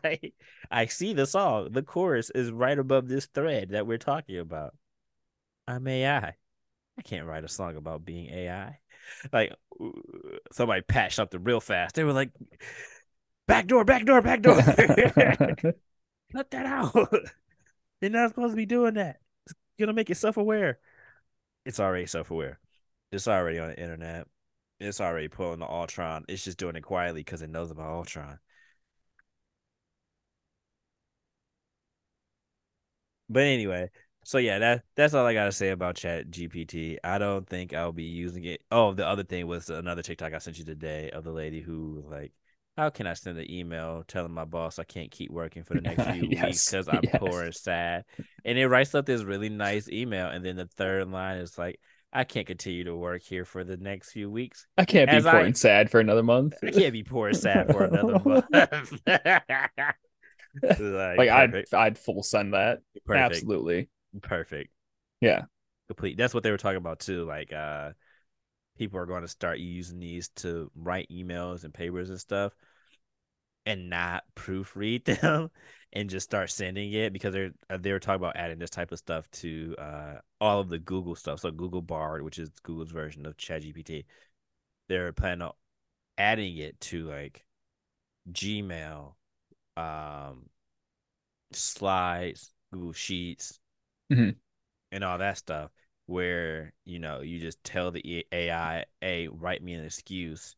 like, 0.05 0.35
I 0.71 0.87
see 0.87 1.13
the 1.13 1.27
song. 1.27 1.69
The 1.73 1.83
chorus 1.83 2.31
is 2.31 2.51
right 2.51 2.79
above 2.79 3.09
this 3.09 3.27
thread 3.27 3.71
that 3.71 3.87
we're 3.87 3.99
talking 3.99 4.39
about. 4.39 4.75
I'm 5.67 5.87
AI. 5.87 6.35
I 6.99 7.03
can't 7.03 7.27
write 7.27 7.45
a 7.45 7.49
song 7.49 7.77
about 7.77 8.05
being 8.05 8.31
AI. 8.31 8.79
Like 9.33 9.55
somebody 10.53 10.83
patched 10.83 11.17
something 11.17 11.43
real 11.43 11.61
fast. 11.61 11.95
They 11.95 12.05
were 12.05 12.13
like, 12.13 12.31
back 13.47 13.67
door, 13.67 13.85
back 13.85 14.05
door, 14.05 14.23
back 14.23 14.43
door. 14.43 14.57
Cut 16.33 16.51
that 16.51 16.67
out. 16.67 17.13
They're 18.01 18.11
not 18.11 18.31
supposed 18.31 18.53
to 18.53 18.57
be 18.57 18.67
doing 18.67 18.95
that. 18.95 19.21
It's 19.47 19.55
gonna 19.79 19.93
make 19.93 20.11
it 20.11 20.17
self-aware. 20.17 20.79
It's 21.65 21.81
already 21.81 22.07
self-aware. 22.07 22.59
It's 23.13 23.29
already 23.29 23.59
on 23.59 23.69
the 23.69 23.81
internet. 23.81 24.27
It's 24.81 25.01
already 25.01 25.29
pulling 25.29 25.61
the 25.61 25.67
Ultron. 25.67 26.25
It's 26.29 26.43
just 26.45 26.59
doing 26.59 26.75
it 26.77 26.83
quietly 26.83 27.21
because 27.21 27.43
it 27.43 27.51
knows 27.51 27.71
about 27.71 27.93
Ultron. 27.93 28.41
But 33.29 33.45
anyway, 33.45 33.91
so 34.25 34.39
yeah, 34.39 34.59
that 34.59 34.85
that's 34.95 35.15
all 35.15 35.27
I 35.27 35.35
gotta 35.35 35.53
say 35.53 35.71
about 35.71 35.97
Chat 35.97 36.31
GPT. 36.31 36.99
I 37.05 37.19
don't 37.19 37.47
think 37.47 37.75
I'll 37.75 37.93
be 37.93 38.05
using 38.05 38.45
it. 38.45 38.63
Oh, 38.71 38.95
the 38.95 39.07
other 39.07 39.25
thing 39.25 39.47
was 39.47 39.71
another 39.71 40.03
TikTok 40.03 40.33
I 40.33 40.39
sent 40.39 40.59
you 40.59 40.65
today 40.65 41.11
of 41.11 41.25
the 41.25 41.33
lady 41.33 41.61
who 41.61 41.93
was 41.97 42.07
like, 42.07 42.33
"How 42.77 42.91
can 42.91 43.07
I 43.07 43.15
send 43.15 43.39
an 43.39 43.51
email 43.51 44.03
telling 44.07 44.33
my 44.33 44.45
boss 44.45 44.79
I 44.79 44.85
can't 44.85 45.11
keep 45.11 45.31
working 45.31 45.63
for 45.65 45.75
the 45.75 45.81
next 45.83 46.07
few 46.07 46.29
weeks 46.29 46.65
because 46.65 46.89
I'm 46.89 47.09
yes. 47.13 47.13
poor 47.19 47.43
and 47.43 47.55
sad?" 47.55 48.05
And 48.45 48.59
it 48.59 48.69
writes 48.69 48.95
up 48.95 49.07
this 49.07 49.23
really 49.25 49.49
nice 49.51 49.89
email, 49.91 50.29
and 50.29 50.45
then 50.45 50.57
the 50.57 50.67
third 50.67 51.09
line 51.11 51.39
is 51.39 51.59
like, 51.59 51.81
"I 52.13 52.25
can't 52.25 52.47
continue 52.47 52.85
to 52.85 52.97
work 52.97 53.23
here 53.23 53.45
for 53.45 53.65
the 53.65 53.77
next 53.77 54.13
few 54.13 54.31
weeks. 54.31 54.67
I 54.77 54.85
can't 54.85 55.11
be 55.11 55.21
poor 55.21 55.41
I- 55.41 55.45
and 55.45 55.57
sad 55.57 55.91
for 55.91 56.01
another 56.01 56.23
month 56.23 56.55
I 56.63 56.71
can't 56.71 56.93
be 56.93 57.03
poor 57.03 57.29
and 57.29 57.37
sad 57.37 57.71
for 57.71 57.85
another 57.85 58.19
month." 58.25 58.47
like, 60.63 61.19
like 61.19 61.29
I'd 61.29 61.65
I'd 61.75 61.99
full 61.99 62.23
send 62.23 62.55
that. 62.55 62.81
Perfect. 63.05 63.33
Absolutely. 63.35 63.89
Perfect. 64.23 64.71
Yeah. 65.21 65.43
Complete. 65.89 66.17
That's 66.17 66.35
what 66.35 66.43
they 66.43 66.51
were 66.51 66.57
talking 66.59 66.79
about 66.79 67.01
too. 67.01 67.25
Like 67.25 67.53
uh 67.53 67.91
people 68.79 68.99
are 68.99 69.07
going 69.07 69.23
to 69.23 69.29
start 69.29 69.59
using 69.59 69.99
these 69.99 70.29
to 70.37 70.71
write 70.77 71.09
emails 71.11 71.65
and 71.65 71.75
papers 71.75 72.11
and 72.11 72.21
stuff 72.21 72.53
and 73.67 73.91
not 73.91 74.23
proofread 74.37 75.05
them 75.05 75.51
and 75.93 76.11
just 76.11 76.25
start 76.25 76.51
sending 76.51 76.93
it 76.93 77.13
because 77.13 77.33
they're 77.33 77.51
uh, 77.71 77.79
they 77.79 77.93
were 77.93 77.99
talking 77.99 78.23
about 78.23 78.37
adding 78.37 78.59
this 78.59 78.71
type 78.71 78.93
of 78.93 78.99
stuff 78.99 79.31
to 79.31 79.75
uh, 79.79 80.15
all 80.41 80.61
of 80.61 80.69
the 80.69 80.79
Google 80.79 81.15
stuff. 81.15 81.41
So 81.41 81.51
Google 81.51 81.83
Bard, 81.83 82.23
which 82.23 82.39
is 82.39 82.51
Google's 82.63 82.91
version 82.91 83.27
of 83.27 83.37
ChatGPT, 83.37 84.05
they're 84.89 85.13
planning 85.13 85.43
on 85.43 85.53
adding 86.19 86.57
it 86.59 86.79
to 86.81 87.05
like 87.05 87.45
Gmail, 88.31 89.15
um, 89.77 90.47
slides, 91.53 92.53
Google 92.73 92.93
Sheets, 92.93 93.59
mm-hmm. 94.13 94.31
and 94.93 95.05
all 95.05 95.19
that 95.19 95.39
stuff. 95.39 95.71
Where 96.07 96.73
you 96.85 96.99
know 96.99 97.21
you 97.21 97.39
just 97.39 97.63
tell 97.65 97.91
the 97.91 98.27
AI, 98.33 98.85
"Hey, 99.01 99.29
write 99.29 99.63
me 99.63 99.75
an 99.75 99.85
excuse," 99.85 100.57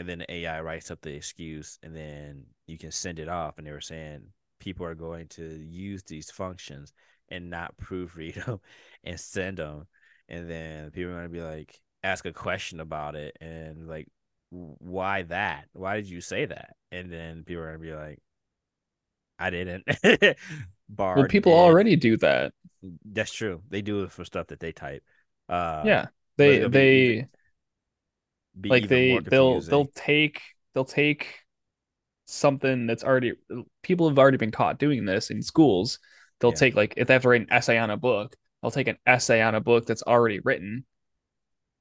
and 0.00 0.08
then 0.08 0.18
the 0.18 0.32
AI 0.32 0.60
writes 0.62 0.90
up 0.90 1.00
the 1.02 1.14
excuse, 1.14 1.78
and 1.82 1.94
then 1.94 2.44
you 2.66 2.78
can 2.78 2.90
send 2.90 3.18
it 3.18 3.28
off. 3.28 3.58
And 3.58 3.66
they 3.66 3.72
were 3.72 3.80
saying 3.80 4.22
people 4.58 4.86
are 4.86 4.94
going 4.94 5.28
to 5.28 5.44
use 5.44 6.02
these 6.02 6.30
functions 6.30 6.92
and 7.28 7.50
not 7.50 7.76
proofread 7.82 8.44
them 8.44 8.60
and 9.04 9.20
send 9.20 9.58
them, 9.58 9.86
and 10.28 10.50
then 10.50 10.90
people 10.90 11.12
are 11.12 11.16
going 11.16 11.24
to 11.24 11.28
be 11.28 11.42
like 11.42 11.80
ask 12.02 12.24
a 12.24 12.32
question 12.32 12.80
about 12.80 13.14
it 13.14 13.36
and 13.42 13.86
like 13.86 14.08
why 14.50 15.22
that? 15.24 15.66
Why 15.74 15.96
did 15.96 16.08
you 16.08 16.20
say 16.20 16.46
that? 16.46 16.74
And 16.90 17.12
then 17.12 17.44
people 17.44 17.62
are 17.62 17.76
going 17.76 17.80
to 17.80 17.86
be 17.86 17.94
like, 17.94 18.18
I 19.38 19.50
didn't. 19.50 19.84
Bard 20.88 21.18
well, 21.18 21.26
people 21.28 21.52
did. 21.52 21.58
already 21.58 21.96
do 21.96 22.16
that. 22.18 22.52
That's 23.04 23.32
true. 23.32 23.62
They 23.68 23.82
do 23.82 24.02
it 24.04 24.12
for 24.12 24.24
stuff 24.24 24.48
that 24.48 24.60
they 24.60 24.72
type. 24.72 25.02
Uh, 25.48 25.82
yeah, 25.84 26.06
they 26.36 26.66
they 26.68 27.28
be 28.58 28.68
like 28.68 28.88
they 28.88 29.18
they'll 29.18 29.60
they'll 29.60 29.90
take 29.94 30.42
they'll 30.74 30.84
take 30.84 31.40
something 32.26 32.86
that's 32.86 33.04
already 33.04 33.32
people 33.82 34.08
have 34.08 34.18
already 34.18 34.36
been 34.36 34.50
caught 34.50 34.78
doing 34.78 35.04
this 35.04 35.30
in 35.30 35.42
schools. 35.42 35.98
They'll 36.40 36.50
yeah. 36.50 36.56
take 36.56 36.74
like 36.74 36.94
if 36.96 37.08
they 37.08 37.14
have 37.14 37.22
to 37.22 37.28
write 37.28 37.42
an 37.42 37.52
essay 37.52 37.78
on 37.78 37.90
a 37.90 37.96
book, 37.96 38.34
they'll 38.62 38.70
take 38.70 38.88
an 38.88 38.98
essay 39.06 39.42
on 39.42 39.54
a 39.54 39.60
book 39.60 39.86
that's 39.86 40.02
already 40.02 40.40
written, 40.40 40.84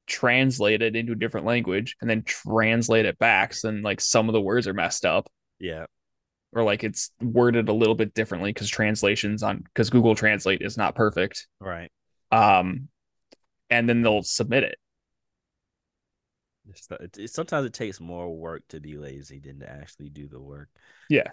translate 0.08 0.82
it 0.82 0.96
into 0.96 1.14
a 1.14 1.16
different 1.16 1.46
language, 1.46 1.96
and 2.02 2.10
then 2.10 2.24
translate 2.24 3.06
it 3.06 3.18
back. 3.20 3.54
So 3.54 3.70
then 3.70 3.82
like 3.82 4.02
some 4.02 4.28
of 4.28 4.34
the 4.34 4.42
words 4.42 4.68
are 4.68 4.74
messed 4.74 5.06
up. 5.06 5.30
Yeah. 5.60 5.86
Or 6.52 6.64
like 6.64 6.84
it's 6.84 7.12
worded 7.22 7.70
a 7.70 7.74
little 7.74 7.96
bit 7.96 8.14
differently 8.14 8.52
because 8.52 8.70
translations 8.70 9.44
on 9.44 9.58
because 9.60 9.92
Google 9.92 10.16
Translate 10.16 10.64
is 10.64 10.78
not 10.78 10.96
perfect. 10.96 11.48
Right. 11.60 11.92
Um, 12.32 12.90
and 13.70 13.88
then 13.88 14.02
they'll 14.02 14.24
submit 14.24 14.64
it 14.64 14.80
it, 17.00 17.18
it, 17.18 17.30
sometimes 17.30 17.66
it 17.66 17.74
takes 17.74 18.00
more 18.00 18.36
work 18.36 18.64
to 18.70 18.80
be 18.80 18.98
lazy 18.98 19.40
than 19.40 19.60
to 19.60 19.70
actually 19.70 20.10
do 20.10 20.28
the 20.28 20.40
work. 20.40 20.70
Yeah. 21.10 21.32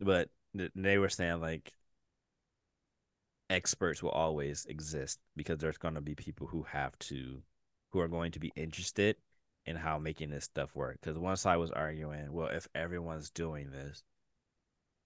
But 0.00 0.28
they 0.74 0.98
were 0.98 1.08
saying 1.08 1.40
like 1.40 1.72
experts 3.50 4.02
will 4.02 4.10
always 4.10 4.64
exist 4.66 5.18
because 5.36 5.58
there's 5.58 5.78
going 5.78 5.94
to 5.94 6.00
be 6.00 6.14
people 6.14 6.46
who 6.46 6.62
have 6.62 6.98
to 6.98 7.42
who 7.90 8.00
are 8.00 8.08
going 8.08 8.32
to 8.32 8.40
be 8.40 8.52
interested 8.56 9.16
in 9.66 9.76
how 9.76 9.98
making 9.98 10.30
this 10.30 10.44
stuff 10.44 10.74
work 10.74 10.98
because 11.00 11.18
once 11.18 11.46
i 11.46 11.56
was 11.56 11.70
arguing 11.70 12.32
well 12.32 12.48
if 12.48 12.66
everyone's 12.74 13.30
doing 13.30 13.70
this 13.70 14.02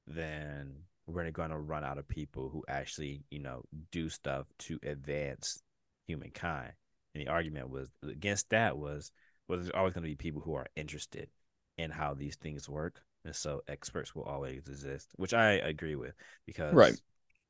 then 0.07 0.73
we're 1.07 1.31
going 1.31 1.51
to 1.51 1.59
run 1.59 1.85
out 1.85 1.99
of 1.99 2.07
people 2.07 2.49
who 2.49 2.65
actually 2.69 3.23
you 3.31 3.41
know 3.41 3.63
do 3.91 4.09
stuff 4.09 4.47
to 4.59 4.79
advance 4.85 5.61
humankind 6.07 6.73
and 7.15 7.27
the 7.27 7.31
argument 7.31 7.71
was 7.71 7.89
against 8.03 8.49
that 8.51 8.79
was 8.79 9.11
well, 9.49 9.59
there's 9.59 9.71
always 9.71 9.95
going 9.95 10.05
to 10.05 10.09
be 10.09 10.17
people 10.17 10.43
who 10.43 10.55
are 10.55 10.67
interested 10.77 11.29
in 11.77 11.91
how 11.91 12.15
these 12.15 12.37
things 12.37 12.69
work, 12.69 13.03
and 13.25 13.35
so 13.35 13.63
experts 13.69 14.15
will 14.15 14.25
always 14.25 14.69
exist, 14.69 15.09
which 15.17 15.35
I 15.35 15.53
agree 15.53 15.97
with 15.97 16.15
because 16.47 16.75
right 16.75 16.97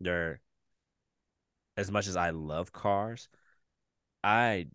they're 0.00 0.40
as 1.76 1.90
much 1.90 2.08
as 2.08 2.16
I 2.16 2.30
love 2.30 2.72
cars, 2.72 3.28
I 4.24 4.66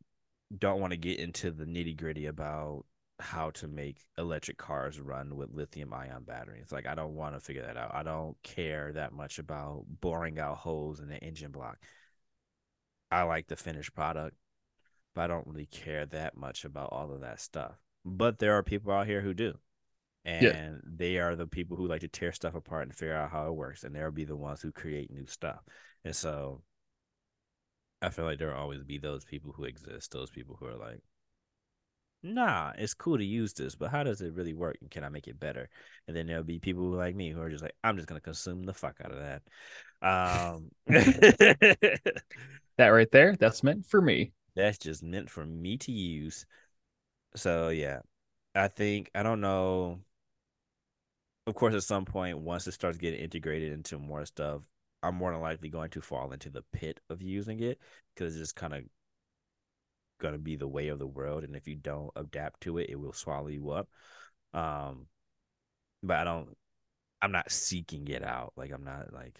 don't 0.57 0.79
want 0.79 0.91
to 0.91 0.97
get 0.97 1.19
into 1.19 1.51
the 1.51 1.65
nitty 1.65 1.97
gritty 1.97 2.27
about 2.27 2.85
how 3.19 3.51
to 3.51 3.67
make 3.67 3.97
electric 4.17 4.57
cars 4.57 4.99
run 4.99 5.35
with 5.35 5.53
lithium 5.53 5.93
ion 5.93 6.23
batteries. 6.23 6.71
Like 6.71 6.87
I 6.87 6.95
don't 6.95 7.15
want 7.15 7.35
to 7.35 7.39
figure 7.39 7.63
that 7.63 7.77
out. 7.77 7.93
I 7.93 8.03
don't 8.03 8.35
care 8.43 8.91
that 8.93 9.13
much 9.13 9.39
about 9.39 9.85
boring 10.01 10.39
out 10.39 10.57
holes 10.57 10.99
in 10.99 11.07
the 11.07 11.17
engine 11.17 11.51
block. 11.51 11.77
I 13.11 13.23
like 13.23 13.47
the 13.47 13.55
finished 13.55 13.93
product 13.93 14.35
I 15.17 15.27
don't 15.27 15.47
really 15.47 15.67
care 15.67 16.05
that 16.07 16.35
much 16.35 16.65
about 16.65 16.89
all 16.91 17.11
of 17.11 17.21
that 17.21 17.39
stuff. 17.39 17.73
But 18.05 18.39
there 18.39 18.53
are 18.53 18.63
people 18.63 18.91
out 18.91 19.07
here 19.07 19.21
who 19.21 19.33
do. 19.33 19.57
And 20.25 20.43
yeah. 20.43 20.71
they 20.85 21.17
are 21.17 21.35
the 21.35 21.47
people 21.47 21.75
who 21.75 21.87
like 21.87 22.01
to 22.01 22.07
tear 22.07 22.31
stuff 22.31 22.55
apart 22.55 22.83
and 22.83 22.95
figure 22.95 23.15
out 23.15 23.31
how 23.31 23.47
it 23.47 23.55
works. 23.55 23.83
And 23.83 23.95
they'll 23.95 24.11
be 24.11 24.25
the 24.25 24.35
ones 24.35 24.61
who 24.61 24.71
create 24.71 25.11
new 25.11 25.25
stuff. 25.25 25.61
And 26.05 26.15
so 26.15 26.61
I 28.01 28.09
feel 28.09 28.25
like 28.25 28.39
there 28.39 28.49
will 28.49 28.57
always 28.57 28.83
be 28.83 28.97
those 28.97 29.25
people 29.25 29.53
who 29.53 29.65
exist, 29.65 30.11
those 30.11 30.29
people 30.29 30.57
who 30.59 30.67
are 30.67 30.75
like, 30.75 31.01
nah, 32.23 32.71
it's 32.77 32.93
cool 32.93 33.17
to 33.17 33.25
use 33.25 33.53
this, 33.53 33.75
but 33.75 33.91
how 33.91 34.03
does 34.03 34.21
it 34.21 34.33
really 34.33 34.53
work? 34.53 34.77
And 34.81 34.89
can 34.89 35.03
I 35.03 35.09
make 35.09 35.27
it 35.27 35.39
better? 35.39 35.69
And 36.07 36.15
then 36.15 36.25
there'll 36.25 36.43
be 36.43 36.59
people 36.59 36.83
like 36.83 37.15
me 37.15 37.31
who 37.31 37.41
are 37.41 37.49
just 37.49 37.63
like, 37.63 37.75
I'm 37.83 37.97
just 37.97 38.07
gonna 38.07 38.21
consume 38.21 38.63
the 38.63 38.73
fuck 38.73 38.97
out 39.03 39.11
of 39.11 39.19
that. 39.19 39.41
Um 40.03 40.71
that 40.87 42.89
right 42.89 43.09
there, 43.09 43.37
that's 43.37 43.63
meant 43.63 43.85
for 43.85 44.01
me 44.01 44.33
that's 44.55 44.77
just 44.77 45.03
meant 45.03 45.29
for 45.29 45.45
me 45.45 45.77
to 45.79 45.91
use. 45.91 46.45
So 47.35 47.69
yeah, 47.69 48.01
I 48.55 48.67
think 48.69 49.11
I 49.15 49.23
don't 49.23 49.41
know. 49.41 49.99
Of 51.47 51.55
course, 51.55 51.73
at 51.73 51.83
some 51.83 52.03
point, 52.05 52.37
once 52.39 52.67
it 52.67 52.73
starts 52.73 52.97
getting 52.97 53.19
integrated 53.19 53.71
into 53.73 53.97
more 53.97 54.25
stuff, 54.25 54.61
I'm 55.01 55.15
more 55.15 55.31
than 55.31 55.41
likely 55.41 55.69
going 55.69 55.89
to 55.91 56.01
fall 56.01 56.31
into 56.31 56.49
the 56.49 56.63
pit 56.73 56.99
of 57.09 57.21
using 57.21 57.59
it 57.61 57.79
because 58.15 58.33
it's 58.33 58.41
just 58.41 58.55
kind 58.55 58.73
of 58.73 58.83
gonna 60.19 60.37
be 60.37 60.55
the 60.55 60.67
way 60.67 60.87
of 60.87 60.99
the 60.99 61.07
world, 61.07 61.43
and 61.43 61.55
if 61.55 61.67
you 61.67 61.75
don't 61.75 62.11
adapt 62.15 62.61
to 62.61 62.77
it, 62.77 62.89
it 62.89 62.99
will 62.99 63.13
swallow 63.13 63.47
you 63.47 63.69
up. 63.71 63.89
Um, 64.53 65.07
but 66.03 66.17
I 66.17 66.23
don't. 66.23 66.57
I'm 67.21 67.31
not 67.31 67.51
seeking 67.51 68.07
it 68.09 68.23
out. 68.23 68.53
Like 68.57 68.71
I'm 68.71 68.83
not 68.83 69.13
like 69.13 69.39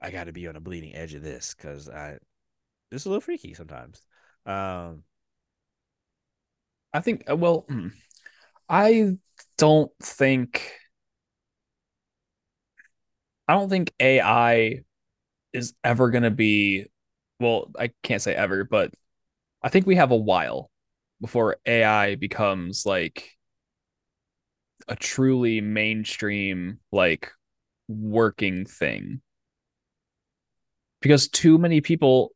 I 0.00 0.10
got 0.10 0.24
to 0.24 0.32
be 0.32 0.46
on 0.48 0.54
the 0.54 0.60
bleeding 0.60 0.94
edge 0.94 1.14
of 1.14 1.22
this 1.22 1.54
because 1.54 1.88
I 1.88 2.18
it's 2.90 3.04
a 3.06 3.08
little 3.08 3.20
freaky 3.20 3.54
sometimes. 3.54 4.02
Um, 4.46 5.04
I 6.92 7.00
think. 7.00 7.24
Uh, 7.30 7.36
well, 7.36 7.64
hmm, 7.68 7.88
I 8.68 9.18
don't 9.58 9.92
think. 10.02 10.72
I 13.48 13.54
don't 13.54 13.68
think 13.68 13.92
AI 14.00 14.80
is 15.52 15.74
ever 15.84 16.10
going 16.10 16.24
to 16.24 16.30
be. 16.30 16.86
Well, 17.40 17.70
I 17.78 17.92
can't 18.02 18.22
say 18.22 18.34
ever, 18.34 18.64
but 18.64 18.92
I 19.62 19.68
think 19.70 19.86
we 19.86 19.96
have 19.96 20.12
a 20.12 20.16
while 20.16 20.70
before 21.20 21.58
AI 21.66 22.16
becomes 22.16 22.86
like 22.86 23.30
a 24.88 24.96
truly 24.96 25.60
mainstream, 25.60 26.80
like 26.92 27.30
working 27.88 28.64
thing. 28.66 29.22
Because 31.00 31.28
too 31.28 31.58
many 31.58 31.80
people 31.80 32.32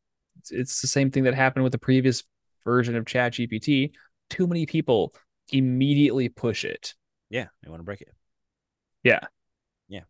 it's 0.51 0.81
the 0.81 0.87
same 0.87 1.11
thing 1.11 1.23
that 1.23 1.33
happened 1.33 1.63
with 1.63 1.71
the 1.71 1.77
previous 1.77 2.23
version 2.63 2.95
of 2.95 3.05
Chat 3.05 3.33
GPT. 3.33 3.91
Too 4.29 4.47
many 4.47 4.65
people 4.65 5.13
immediately 5.51 6.29
push 6.29 6.65
it. 6.65 6.95
Yeah, 7.29 7.47
they 7.63 7.69
want 7.69 7.79
to 7.79 7.85
break 7.85 8.01
it. 8.01 8.13
Yeah. 9.03 9.19
Yeah. 9.87 10.01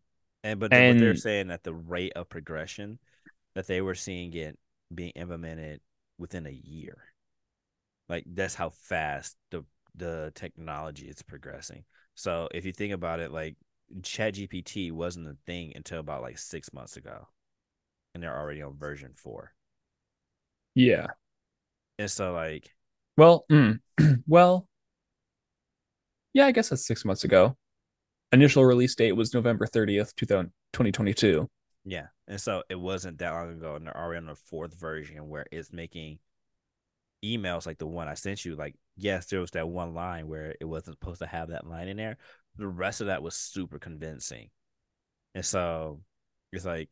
And 0.42 0.60
but 0.60 0.72
and, 0.72 1.00
they're 1.00 1.16
saying 1.16 1.48
that 1.48 1.64
the 1.64 1.74
rate 1.74 2.12
of 2.16 2.28
progression 2.28 2.98
that 3.54 3.66
they 3.66 3.80
were 3.80 3.94
seeing 3.94 4.32
it 4.34 4.58
being 4.94 5.12
implemented 5.16 5.80
within 6.18 6.46
a 6.46 6.50
year. 6.50 6.96
Like 8.08 8.24
that's 8.26 8.54
how 8.54 8.70
fast 8.70 9.36
the 9.50 9.64
the 9.94 10.32
technology 10.34 11.06
is 11.06 11.22
progressing. 11.22 11.84
So 12.14 12.48
if 12.54 12.64
you 12.64 12.72
think 12.72 12.92
about 12.92 13.20
it, 13.20 13.32
like 13.32 13.56
Chat 14.02 14.34
GPT 14.34 14.92
wasn't 14.92 15.28
a 15.28 15.36
thing 15.46 15.72
until 15.74 16.00
about 16.00 16.22
like 16.22 16.38
six 16.38 16.72
months 16.72 16.96
ago. 16.96 17.28
And 18.14 18.22
they're 18.22 18.36
already 18.36 18.62
on 18.62 18.78
version 18.78 19.12
four. 19.14 19.52
Yeah. 20.76 21.08
And 21.98 22.10
so 22.10 22.32
like 22.32 22.74
well, 23.16 23.46
mm, 23.50 23.80
well, 24.26 24.68
yeah, 26.34 26.46
I 26.46 26.52
guess 26.52 26.68
that's 26.68 26.86
six 26.86 27.04
months 27.04 27.24
ago. 27.24 27.56
Initial 28.32 28.64
release 28.64 28.94
date 28.94 29.12
was 29.12 29.34
November 29.34 29.66
30th, 29.66 30.14
2022. 30.16 31.48
Yeah. 31.84 32.08
And 32.28 32.40
so 32.40 32.62
it 32.68 32.74
wasn't 32.74 33.18
that 33.18 33.30
long 33.32 33.52
ago, 33.52 33.76
and 33.76 33.86
they're 33.86 33.96
already 33.96 34.18
on 34.18 34.26
the 34.26 34.34
fourth 34.34 34.78
version 34.78 35.28
where 35.28 35.46
it's 35.52 35.72
making 35.72 36.18
emails 37.24 37.66
like 37.66 37.78
the 37.78 37.86
one 37.86 38.08
I 38.08 38.14
sent 38.14 38.44
you. 38.44 38.56
Like, 38.56 38.74
yes, 38.96 39.26
there 39.26 39.40
was 39.40 39.52
that 39.52 39.68
one 39.68 39.94
line 39.94 40.28
where 40.28 40.54
it 40.60 40.64
wasn't 40.64 40.98
supposed 40.98 41.20
to 41.20 41.26
have 41.26 41.48
that 41.50 41.66
line 41.66 41.88
in 41.88 41.96
there. 41.96 42.16
The 42.56 42.68
rest 42.68 43.00
of 43.00 43.08
that 43.08 43.22
was 43.22 43.34
super 43.36 43.78
convincing. 43.78 44.50
and 45.34 45.44
so 45.44 46.02
it's 46.52 46.64
like 46.64 46.90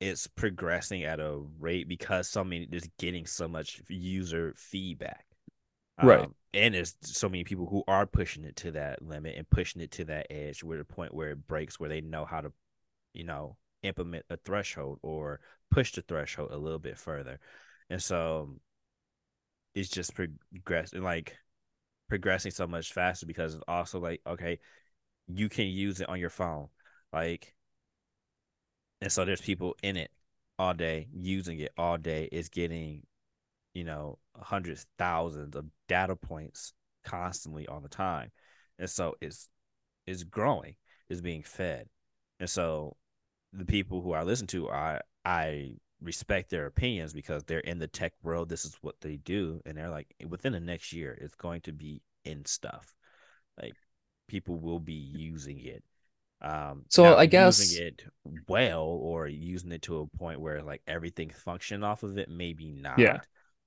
it's 0.00 0.26
progressing 0.26 1.04
at 1.04 1.20
a 1.20 1.40
rate 1.58 1.88
because 1.88 2.28
so 2.28 2.44
many 2.44 2.66
just 2.66 2.88
getting 2.98 3.26
so 3.26 3.48
much 3.48 3.82
user 3.88 4.54
feedback 4.56 5.24
right. 6.02 6.20
um, 6.20 6.34
and 6.54 6.74
there's 6.74 6.94
so 7.02 7.28
many 7.28 7.44
people 7.44 7.66
who 7.66 7.82
are 7.88 8.06
pushing 8.06 8.44
it 8.44 8.56
to 8.56 8.70
that 8.70 9.02
limit 9.02 9.34
and 9.36 9.48
pushing 9.50 9.82
it 9.82 9.90
to 9.90 10.04
that 10.04 10.26
edge 10.30 10.62
where 10.62 10.78
the 10.78 10.84
point 10.84 11.14
where 11.14 11.30
it 11.30 11.46
breaks 11.46 11.78
where 11.80 11.88
they 11.88 12.00
know 12.00 12.24
how 12.24 12.40
to 12.40 12.52
you 13.12 13.24
know 13.24 13.56
implement 13.82 14.24
a 14.30 14.36
threshold 14.44 14.98
or 15.02 15.40
push 15.70 15.92
the 15.92 16.02
threshold 16.02 16.50
a 16.50 16.56
little 16.56 16.78
bit 16.78 16.98
further. 16.98 17.38
And 17.90 18.02
so 18.02 18.56
it's 19.74 19.88
just 19.88 20.14
progressing 20.14 21.02
like 21.02 21.36
progressing 22.08 22.50
so 22.50 22.66
much 22.66 22.92
faster 22.92 23.26
because 23.26 23.54
it's 23.54 23.64
also 23.68 24.00
like 24.00 24.20
okay 24.26 24.58
you 25.28 25.48
can 25.48 25.66
use 25.66 26.00
it 26.00 26.08
on 26.08 26.18
your 26.18 26.30
phone. 26.30 26.68
Like 27.12 27.54
and 29.00 29.10
so 29.12 29.24
there's 29.24 29.40
people 29.40 29.76
in 29.82 29.96
it 29.96 30.10
all 30.58 30.74
day 30.74 31.06
using 31.12 31.60
it 31.60 31.72
all 31.78 31.96
day 31.96 32.28
it's 32.32 32.48
getting 32.48 33.02
you 33.74 33.84
know 33.84 34.18
hundreds 34.36 34.86
thousands 34.98 35.54
of 35.54 35.64
data 35.88 36.16
points 36.16 36.72
constantly 37.04 37.66
all 37.66 37.80
the 37.80 37.88
time. 37.88 38.30
And 38.78 38.88
so 38.88 39.14
it's 39.20 39.48
it's 40.06 40.24
growing 40.24 40.76
is 41.08 41.20
being 41.20 41.42
fed. 41.42 41.88
And 42.40 42.48
so 42.48 42.96
the 43.52 43.64
people 43.64 44.02
who 44.02 44.12
i 44.12 44.22
listen 44.22 44.46
to 44.46 44.68
i 44.68 45.00
i 45.24 45.72
respect 46.02 46.50
their 46.50 46.66
opinions 46.66 47.14
because 47.14 47.42
they're 47.44 47.60
in 47.60 47.78
the 47.78 47.88
tech 47.88 48.12
world. 48.22 48.48
This 48.48 48.64
is 48.64 48.76
what 48.82 49.00
they 49.00 49.16
do. 49.16 49.60
And 49.66 49.76
they're 49.76 49.90
like 49.90 50.14
within 50.28 50.52
the 50.52 50.60
next 50.60 50.92
year 50.92 51.16
it's 51.20 51.34
going 51.34 51.62
to 51.62 51.72
be 51.72 52.02
in 52.24 52.44
stuff. 52.44 52.94
Like 53.60 53.74
people 54.28 54.58
will 54.58 54.80
be 54.80 54.92
using 54.92 55.58
it 55.60 55.82
um 56.40 56.84
so 56.88 57.16
i 57.16 57.26
guess 57.26 57.58
using 57.58 57.86
it 57.86 58.02
well 58.46 58.82
or 58.84 59.26
using 59.26 59.72
it 59.72 59.82
to 59.82 59.98
a 60.00 60.16
point 60.18 60.40
where 60.40 60.62
like 60.62 60.80
everything 60.86 61.30
function 61.30 61.82
off 61.82 62.04
of 62.04 62.16
it 62.16 62.28
maybe 62.30 62.70
not 62.70 63.00
yeah 63.00 63.18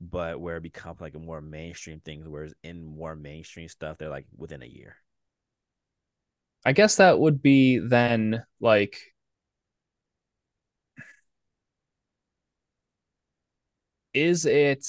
but 0.02 0.42
where 0.42 0.58
it 0.58 0.64
becomes 0.64 1.00
like 1.00 1.14
a 1.14 1.20
more 1.20 1.42
mainstream 1.42 2.00
thing 2.00 2.24
whereas 2.26 2.54
in 2.64 2.84
more 2.84 3.16
mainstream 3.16 3.68
stuff 3.68 3.98
they're 3.98 4.10
like 4.10 4.26
within 4.36 4.64
a 4.64 4.66
year. 4.66 4.96
I 6.66 6.74
guess 6.74 6.96
that 6.96 7.20
would 7.20 7.42
be 7.42 7.78
then 7.78 8.44
like 8.60 9.00
is 14.14 14.46
it 14.46 14.88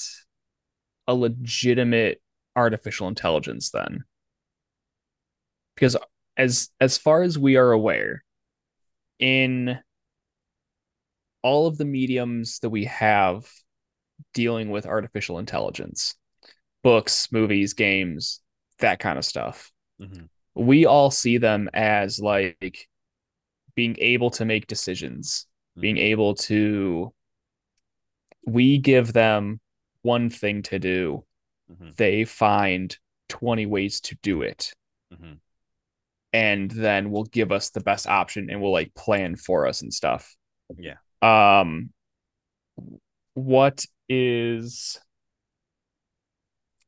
a 1.06 1.14
legitimate 1.14 2.22
artificial 2.56 3.08
intelligence 3.08 3.70
then? 3.70 4.04
Because 5.74 5.96
as 6.36 6.70
as 6.80 6.98
far 6.98 7.22
as 7.22 7.38
we 7.38 7.56
are 7.56 7.72
aware 7.72 8.24
in 9.18 9.78
all 11.42 11.66
of 11.66 11.76
the 11.76 11.84
mediums 11.84 12.58
that 12.60 12.70
we 12.70 12.84
have 12.84 13.48
dealing 14.32 14.70
with 14.70 14.86
artificial 14.86 15.38
intelligence 15.38 16.14
books 16.82 17.30
movies 17.32 17.74
games 17.74 18.40
that 18.78 18.98
kind 18.98 19.18
of 19.18 19.24
stuff 19.24 19.70
mm-hmm. 20.00 20.24
we 20.54 20.86
all 20.86 21.10
see 21.10 21.38
them 21.38 21.68
as 21.74 22.18
like 22.18 22.88
being 23.74 23.96
able 23.98 24.30
to 24.30 24.44
make 24.44 24.66
decisions 24.66 25.46
mm-hmm. 25.72 25.82
being 25.82 25.98
able 25.98 26.34
to 26.34 27.12
we 28.46 28.78
give 28.78 29.12
them 29.12 29.60
one 30.02 30.30
thing 30.30 30.62
to 30.62 30.78
do 30.78 31.24
mm-hmm. 31.70 31.90
they 31.96 32.24
find 32.24 32.96
20 33.28 33.66
ways 33.66 34.00
to 34.00 34.16
do 34.22 34.42
it 34.42 34.72
mm-hmm. 35.12 35.34
And 36.32 36.70
then 36.70 37.10
will 37.10 37.24
give 37.24 37.52
us 37.52 37.70
the 37.70 37.80
best 37.80 38.06
option 38.06 38.48
and 38.50 38.60
will 38.60 38.72
like 38.72 38.94
plan 38.94 39.36
for 39.36 39.66
us 39.66 39.82
and 39.82 39.92
stuff 39.92 40.34
yeah 40.78 40.96
um 41.22 41.90
what 43.34 43.84
is 44.08 45.00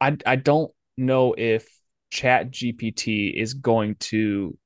I 0.00 0.16
I 0.26 0.36
don't 0.36 0.70
know 0.96 1.34
if 1.36 1.66
chat 2.10 2.50
GPT 2.50 3.32
is 3.34 3.54
going 3.54 3.96
to 3.96 4.56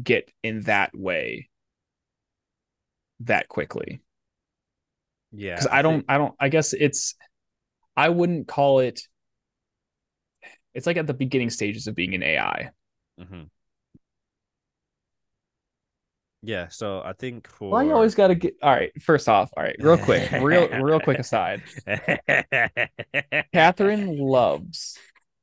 get 0.00 0.30
in 0.42 0.62
that 0.62 0.96
way 0.96 1.48
that 3.20 3.48
quickly. 3.48 4.00
Yeah. 5.32 5.56
Cuz 5.56 5.66
I, 5.66 5.78
I 5.78 5.82
don't 5.82 5.94
think... 5.94 6.04
I 6.08 6.18
don't 6.18 6.34
I 6.38 6.48
guess 6.48 6.72
it's 6.72 7.14
I 7.96 8.08
wouldn't 8.08 8.46
call 8.46 8.80
it 8.80 9.00
it's 10.74 10.86
like 10.86 10.98
at 10.98 11.06
the 11.06 11.14
beginning 11.14 11.50
stages 11.50 11.86
of 11.86 11.94
being 11.94 12.14
an 12.14 12.22
AI. 12.22 12.70
Mm-hmm. 13.18 13.44
Yeah, 16.42 16.68
so 16.68 17.02
I 17.04 17.12
think 17.14 17.48
for 17.48 17.70
Why 17.70 17.82
you 17.82 17.92
always 17.92 18.14
got 18.14 18.28
to 18.28 18.34
get 18.34 18.54
all 18.62 18.72
right. 18.72 18.92
First 19.02 19.28
off, 19.28 19.50
all 19.56 19.62
right, 19.64 19.76
real 19.80 19.98
quick, 19.98 20.30
real 20.32 20.68
real 20.80 21.00
quick 21.00 21.18
aside. 21.18 21.62
Catherine 23.52 24.18
loves 24.18 24.98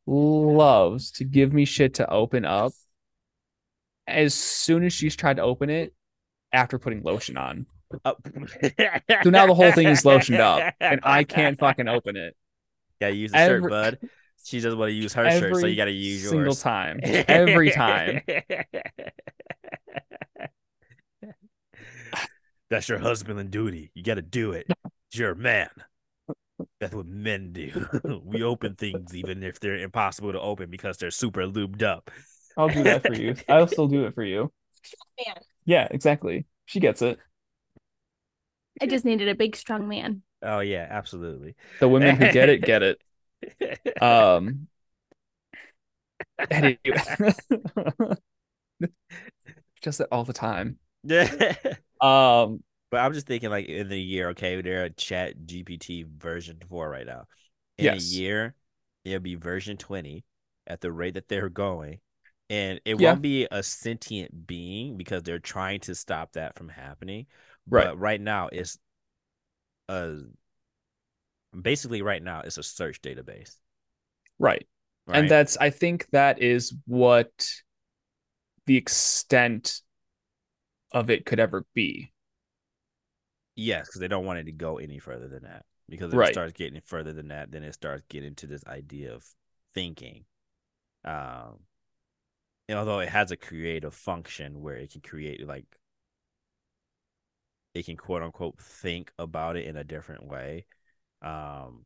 loves 0.05 1.11
to 1.11 1.23
give 1.23 1.53
me 1.53 1.65
shit 1.65 1.95
to 1.95 2.09
open 2.09 2.45
up 2.45 2.71
as 4.07 4.33
soon 4.33 4.83
as 4.83 4.93
she's 4.93 5.15
tried 5.15 5.37
to 5.37 5.43
open 5.43 5.69
it 5.69 5.93
after 6.51 6.77
putting 6.77 7.01
lotion 7.03 7.37
on. 7.37 7.65
Uh, 8.03 8.13
so 9.23 9.29
now 9.29 9.45
the 9.45 9.53
whole 9.53 9.71
thing 9.71 9.87
is 9.87 10.03
lotioned 10.03 10.39
up, 10.39 10.73
and 10.79 10.99
I 11.03 11.23
can't 11.23 11.59
fucking 11.59 11.87
open 11.89 12.15
it. 12.15 12.35
Yeah, 12.99 13.09
use 13.09 13.31
the 13.31 13.37
every, 13.37 13.61
shirt, 13.61 13.69
bud. 13.69 13.99
She 14.45 14.59
doesn't 14.59 14.77
want 14.77 14.89
to 14.89 14.93
use 14.93 15.13
her 15.13 15.29
shirt, 15.31 15.55
so 15.57 15.67
you 15.67 15.75
got 15.75 15.85
to 15.85 15.91
use 15.91 16.23
yours. 16.23 16.31
Single 16.31 16.55
time, 16.55 16.99
every 17.03 17.71
time. 17.71 18.21
That's 22.73 22.89
your 22.89 22.97
husband 22.97 23.39
and 23.39 23.51
duty. 23.51 23.91
You 23.93 24.01
got 24.01 24.15
to 24.15 24.23
do 24.23 24.53
it. 24.53 24.65
You're 25.11 25.33
a 25.33 25.35
man. 25.35 25.69
That's 26.79 26.95
what 26.95 27.05
men 27.05 27.53
do. 27.53 27.87
we 28.25 28.41
open 28.41 28.73
things 28.73 29.15
even 29.15 29.43
if 29.43 29.59
they're 29.59 29.75
impossible 29.75 30.31
to 30.31 30.41
open 30.41 30.71
because 30.71 30.97
they're 30.97 31.11
super 31.11 31.45
lubed 31.45 31.83
up. 31.83 32.09
I'll 32.57 32.69
do 32.69 32.81
that 32.81 33.05
for 33.05 33.13
you. 33.13 33.35
I'll 33.47 33.67
still 33.67 33.87
do 33.87 34.05
it 34.05 34.15
for 34.15 34.23
you. 34.23 34.51
Man. 35.23 35.35
Yeah, 35.65 35.87
exactly. 35.91 36.47
She 36.65 36.79
gets 36.79 37.03
it. 37.03 37.19
I 38.81 38.87
just 38.87 39.05
needed 39.05 39.29
a 39.29 39.35
big, 39.35 39.55
strong 39.55 39.87
man. 39.87 40.23
Oh 40.41 40.61
yeah, 40.61 40.87
absolutely. 40.89 41.53
The 41.79 41.87
women 41.87 42.15
who 42.15 42.31
get 42.31 42.49
it 42.49 42.63
get 42.63 42.81
it. 42.81 42.99
Um. 44.01 44.67
Anyway. 46.49 46.79
just 49.83 49.99
that 49.99 50.07
all 50.11 50.23
the 50.23 50.33
time. 50.33 50.79
Yeah. 51.03 51.53
Um, 52.03 52.63
but 52.91 52.99
I'm 52.99 53.13
just 53.13 53.27
thinking 53.27 53.49
like 53.49 53.67
in 53.67 53.89
the 53.89 53.99
year, 53.99 54.29
okay, 54.29 54.61
they're 54.61 54.85
a 54.85 54.89
chat 54.89 55.45
GPT 55.45 56.03
version 56.03 56.59
four 56.69 56.89
right 56.89 57.05
now. 57.05 57.25
In 57.77 57.85
yes. 57.85 57.95
a 57.95 58.15
year, 58.15 58.55
it'll 59.03 59.19
be 59.19 59.35
version 59.35 59.77
20 59.77 60.23
at 60.67 60.81
the 60.81 60.91
rate 60.91 61.15
that 61.15 61.27
they're 61.27 61.49
going. 61.49 61.99
And 62.49 62.79
it 62.85 62.99
Yeah. 62.99 63.11
won't 63.11 63.21
be 63.21 63.47
a 63.49 63.63
sentient 63.63 64.45
being 64.45 64.97
because 64.97 65.23
they're 65.23 65.39
trying 65.39 65.79
to 65.81 65.95
stop 65.95 66.33
that 66.33 66.55
from 66.55 66.69
happening. 66.69 67.25
Right. 67.69 67.87
But 67.87 67.99
right 67.99 68.21
now 68.21 68.49
it's 68.51 68.77
a 69.89 70.17
basically 71.59 72.01
right 72.01 72.21
now 72.21 72.41
it's 72.41 72.57
a 72.57 72.63
search 72.63 73.01
database. 73.01 73.55
right. 74.39 74.65
Right. 75.05 75.19
And 75.19 75.29
that's 75.29 75.57
I 75.57 75.69
think 75.69 76.07
that 76.11 76.41
is 76.41 76.73
what 76.85 77.31
the 78.65 78.77
extent 78.77 79.81
of 80.93 81.09
it 81.09 81.25
could 81.25 81.39
ever 81.39 81.65
be. 81.73 82.11
Yes, 83.55 83.87
because 83.87 83.99
they 84.01 84.07
don't 84.07 84.25
want 84.25 84.39
it 84.39 84.45
to 84.45 84.51
go 84.51 84.77
any 84.77 84.99
further 84.99 85.27
than 85.27 85.43
that. 85.43 85.65
Because 85.89 86.13
if 86.13 86.17
Right. 86.17 86.29
it 86.29 86.33
starts 86.33 86.53
getting 86.53 86.79
further 86.81 87.13
than 87.13 87.27
that, 87.27 87.51
then 87.51 87.63
it 87.63 87.73
starts 87.73 88.03
getting 88.09 88.35
to 88.35 88.47
this 88.47 88.65
idea 88.65 89.13
of 89.13 89.25
thinking. 89.73 90.25
Um, 91.03 91.59
and 92.69 92.79
although 92.79 92.99
it 92.99 93.09
has 93.09 93.31
a 93.31 93.37
creative 93.37 93.93
function 93.93 94.61
where 94.61 94.75
it 94.77 94.91
can 94.91 95.01
create 95.01 95.45
like 95.45 95.65
it 97.73 97.85
can 97.85 97.97
quote 97.97 98.21
unquote 98.23 98.59
think 98.59 99.11
about 99.17 99.57
it 99.57 99.65
in 99.65 99.75
a 99.77 99.83
different 99.83 100.25
way. 100.27 100.65
Um, 101.21 101.85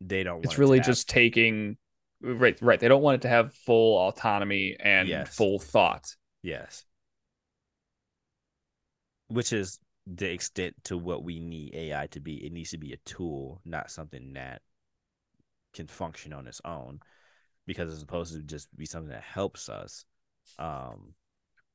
they 0.00 0.22
don't. 0.24 0.34
want 0.36 0.44
It's 0.44 0.54
it 0.54 0.56
to 0.56 0.60
really 0.60 0.78
have- 0.78 0.86
just 0.86 1.08
taking 1.08 1.78
right 2.20 2.60
right. 2.60 2.78
They 2.78 2.88
don't 2.88 3.02
want 3.02 3.16
it 3.16 3.22
to 3.22 3.28
have 3.28 3.54
full 3.54 3.96
autonomy 4.08 4.76
and 4.78 5.08
Yes. 5.08 5.34
full 5.34 5.58
thought. 5.58 6.14
yes, 6.42 6.84
which 9.28 9.52
is 9.52 9.78
the 10.06 10.30
extent 10.30 10.74
to 10.84 10.98
what 10.98 11.24
we 11.24 11.40
need 11.40 11.74
AI 11.74 12.06
to 12.08 12.20
be. 12.20 12.44
It 12.44 12.52
needs 12.52 12.70
to 12.70 12.78
be 12.78 12.92
a 12.92 12.98
tool, 13.04 13.60
not 13.64 13.90
something 13.90 14.32
that 14.34 14.62
can 15.72 15.86
function 15.86 16.32
on 16.32 16.46
its 16.46 16.60
own, 16.64 17.00
because 17.66 17.90
it's 17.90 18.00
supposed 18.00 18.34
to 18.34 18.42
just 18.42 18.74
be 18.76 18.86
something 18.86 19.10
that 19.10 19.22
helps 19.22 19.68
us. 19.68 20.04
Um, 20.58 21.14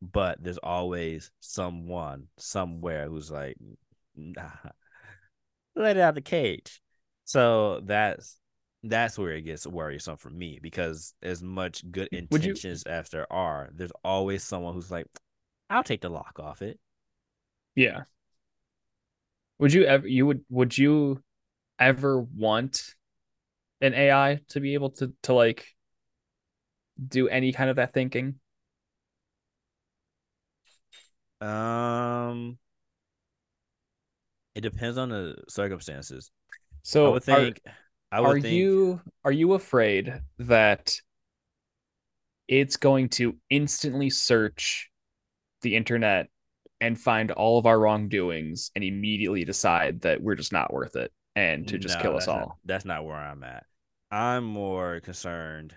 but 0.01 0.41
there's 0.41 0.59
always 0.59 1.31
someone 1.39 2.27
somewhere 2.37 3.09
who's 3.09 3.31
like, 3.31 3.57
nah, 4.15 4.49
let 5.75 5.97
it 5.97 6.01
out 6.01 6.15
the 6.15 6.21
cage. 6.21 6.81
So 7.25 7.81
that's 7.83 8.37
that's 8.83 9.17
where 9.17 9.31
it 9.31 9.41
gets 9.41 9.67
worrisome 9.67 10.15
for 10.15 10.29
me 10.29 10.57
because 10.61 11.13
as 11.21 11.43
much 11.43 11.83
good 11.91 12.07
Would 12.31 12.43
you- 12.45 12.51
intentions 12.51 12.83
as 12.83 13.09
there 13.09 13.31
are, 13.31 13.69
there's 13.73 13.91
always 14.05 14.41
someone 14.43 14.73
who's 14.73 14.89
like, 14.89 15.05
I'll 15.69 15.83
take 15.83 16.01
the 16.01 16.09
lock 16.09 16.39
off 16.39 16.61
it. 16.61 16.79
Yeah. 17.79 18.03
Would 19.59 19.71
you 19.71 19.85
ever 19.85 20.05
you 20.05 20.25
would 20.25 20.43
would 20.49 20.77
you 20.77 21.23
ever 21.79 22.19
want 22.19 22.95
an 23.79 23.93
AI 23.93 24.41
to 24.49 24.59
be 24.59 24.73
able 24.73 24.89
to 24.91 25.13
to 25.23 25.33
like 25.33 25.65
do 27.07 27.29
any 27.29 27.53
kind 27.53 27.69
of 27.69 27.77
that 27.77 27.93
thinking? 27.93 28.35
Um, 31.39 32.57
it 34.55 34.61
depends 34.61 34.97
on 34.97 35.07
the 35.07 35.35
circumstances. 35.47 36.31
So 36.83 37.05
I 37.05 37.09
would 37.11 37.23
think. 37.23 37.61
are, 37.65 37.71
I 38.11 38.19
would 38.19 38.29
are 38.29 38.37
think. 38.37 38.53
you 38.53 39.01
are 39.23 39.31
you 39.31 39.53
afraid 39.53 40.21
that 40.39 40.99
it's 42.49 42.75
going 42.75 43.07
to 43.07 43.37
instantly 43.49 44.09
search 44.09 44.89
the 45.61 45.77
internet 45.77 46.27
and 46.81 46.99
find 46.99 47.31
all 47.31 47.57
of 47.59 47.65
our 47.65 47.79
wrongdoings 47.79 48.71
and 48.75 48.83
immediately 48.83 49.43
decide 49.45 50.01
that 50.01 50.21
we're 50.21 50.35
just 50.35 50.53
not 50.53 50.71
worth 50.73 50.95
it 50.95 51.11
and 51.35 51.67
to 51.67 51.77
just 51.77 51.97
No, 51.97 52.01
kill 52.01 52.15
us 52.17 52.25
that's 52.25 52.27
not- 52.27 52.41
all? 52.41 52.59
that's 52.65 52.85
not 52.85 53.05
where 53.05 53.15
I'm 53.15 53.43
at. 53.43 53.65
I'm 54.11 54.43
more 54.43 54.99
concerned 55.01 55.75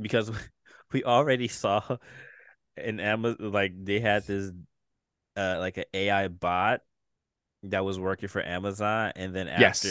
because 0.00 0.30
we 0.92 1.04
already 1.04 1.48
saw 1.48 1.82
in 2.76 3.00
Amazon, 3.00 3.52
like 3.52 3.72
they 3.84 4.00
had 4.00 4.26
this, 4.26 4.50
uh, 5.36 5.56
like 5.58 5.76
an 5.76 5.84
AI 5.92 6.28
bot 6.28 6.80
that 7.64 7.84
was 7.84 7.98
working 7.98 8.28
for 8.28 8.42
Amazon, 8.42 9.12
and 9.16 9.34
then 9.34 9.46
Yes. 9.46 9.84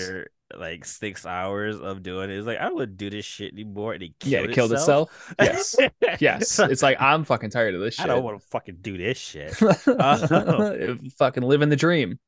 Like 0.58 0.86
six 0.86 1.26
hours 1.26 1.80
of 1.80 2.04
doing 2.04 2.30
it, 2.30 2.38
it's 2.38 2.48
like 2.48 2.58
I 2.58 2.72
wouldn't 2.72 2.98
do 2.98 3.10
this 3.10 3.26
shit 3.26 3.54
anymore, 3.54 3.94
and 3.94 4.04
it 4.04 4.14
Yeah, 4.24 4.40
killed 4.40 4.50
it 4.50 4.54
killed 4.54 4.74
itself. 4.74 5.34
Yes. 5.40 5.76
Yes. 6.20 6.60
It's 6.60 6.82
like 6.84 7.00
I'm 7.00 7.24
fucking 7.24 7.52
tired 7.52 7.76
of 7.76 7.82
this 7.82 7.96
shit. 7.96 8.06
I 8.06 8.08
don't 8.08 8.24
want 8.24 8.42
to 8.42 8.48
fucking 8.48 8.78
do 8.82 8.98
this 8.98 9.18
shit. 9.18 9.56
Oh. 9.62 10.98
fucking 11.18 11.44
living 11.44 11.70
the 11.70 11.76
dream. 11.76 12.20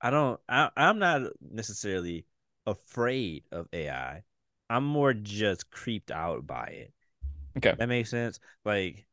I 0.00 0.10
don't. 0.10 0.40
I, 0.48 0.70
I'm 0.76 0.98
not 0.98 1.22
necessarily 1.40 2.26
afraid 2.66 3.44
of 3.52 3.68
AI. 3.72 4.22
I'm 4.70 4.84
more 4.84 5.12
just 5.12 5.70
creeped 5.70 6.10
out 6.10 6.46
by 6.46 6.66
it. 6.66 6.92
Okay. 7.58 7.74
That 7.78 7.88
makes 7.88 8.10
sense. 8.10 8.40
Like, 8.64 9.06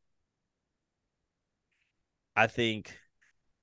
I 2.34 2.46
think 2.46 2.96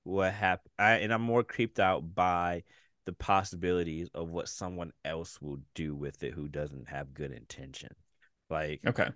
what 0.04 0.32
happened, 0.32 0.72
I 0.78 0.92
and 0.94 1.12
I'm 1.12 1.22
more 1.22 1.42
creeped 1.42 1.80
out 1.80 2.14
by 2.14 2.62
the 3.08 3.14
possibilities 3.14 4.10
of 4.14 4.28
what 4.28 4.50
someone 4.50 4.92
else 5.06 5.40
will 5.40 5.58
do 5.74 5.96
with 5.96 6.22
it 6.22 6.34
who 6.34 6.46
doesn't 6.46 6.86
have 6.90 7.14
good 7.14 7.32
intention. 7.32 7.88
Like, 8.50 8.82
Okay. 8.86 9.08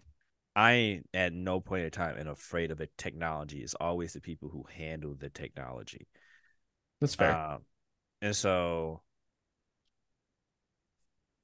I 0.57 0.73
ain't 0.73 1.11
at 1.15 1.35
no 1.35 1.61
point 1.61 1.85
in 1.85 1.91
time 1.91 2.17
and 2.17 2.31
afraid 2.31 2.71
of 2.71 2.79
the 2.79 2.89
technology. 2.97 3.61
It's 3.63 3.75
always 3.75 4.15
the 4.15 4.23
people 4.23 4.49
who 4.49 4.65
handle 4.75 5.15
the 5.15 5.29
technology. 5.29 6.07
That's 7.01 7.15
fair. 7.15 7.43
Um, 7.55 7.65
and 8.23 8.37
so, 8.37 9.03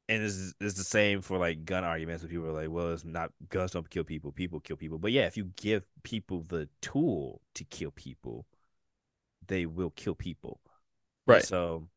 and 0.08 0.22
it's, 0.22 0.54
it's 0.60 0.74
the 0.76 0.84
same 0.84 1.20
for 1.20 1.38
like 1.38 1.64
gun 1.64 1.84
arguments. 1.84 2.22
Where 2.22 2.30
people 2.30 2.46
are 2.46 2.52
like, 2.52 2.70
"Well, 2.70 2.92
it's 2.92 3.04
not 3.04 3.30
guns 3.50 3.72
don't 3.72 3.88
kill 3.88 4.04
people; 4.04 4.32
people 4.32 4.60
kill 4.60 4.76
people." 4.76 4.98
But 4.98 5.12
yeah, 5.12 5.26
if 5.26 5.36
you 5.36 5.50
give 5.56 5.84
people 6.02 6.44
the 6.48 6.68
tool 6.80 7.42
to 7.54 7.64
kill 7.64 7.90
people, 7.90 8.46
they 9.46 9.66
will 9.66 9.90
kill 9.90 10.14
people. 10.14 10.60
And 11.28 11.34
right. 11.34 11.42
So, 11.42 11.88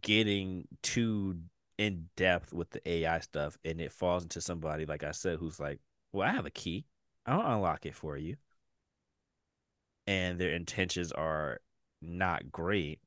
getting 0.00 0.66
too 0.82 1.38
in 1.78 2.08
depth 2.16 2.52
with 2.52 2.70
the 2.70 2.88
AI 2.88 3.20
stuff, 3.20 3.58
and 3.64 3.80
it 3.80 3.92
falls 3.92 4.22
into 4.22 4.40
somebody 4.40 4.86
like 4.86 5.04
I 5.04 5.12
said, 5.12 5.38
who's 5.38 5.60
like, 5.60 5.80
"Well, 6.12 6.28
I 6.28 6.32
have 6.32 6.46
a 6.46 6.50
key. 6.50 6.86
I'll 7.26 7.40
unlock 7.56 7.86
it 7.86 7.94
for 7.94 8.16
you," 8.16 8.36
and 10.06 10.38
their 10.38 10.52
intentions 10.52 11.12
are 11.12 11.60
not 12.02 12.50
great. 12.50 13.00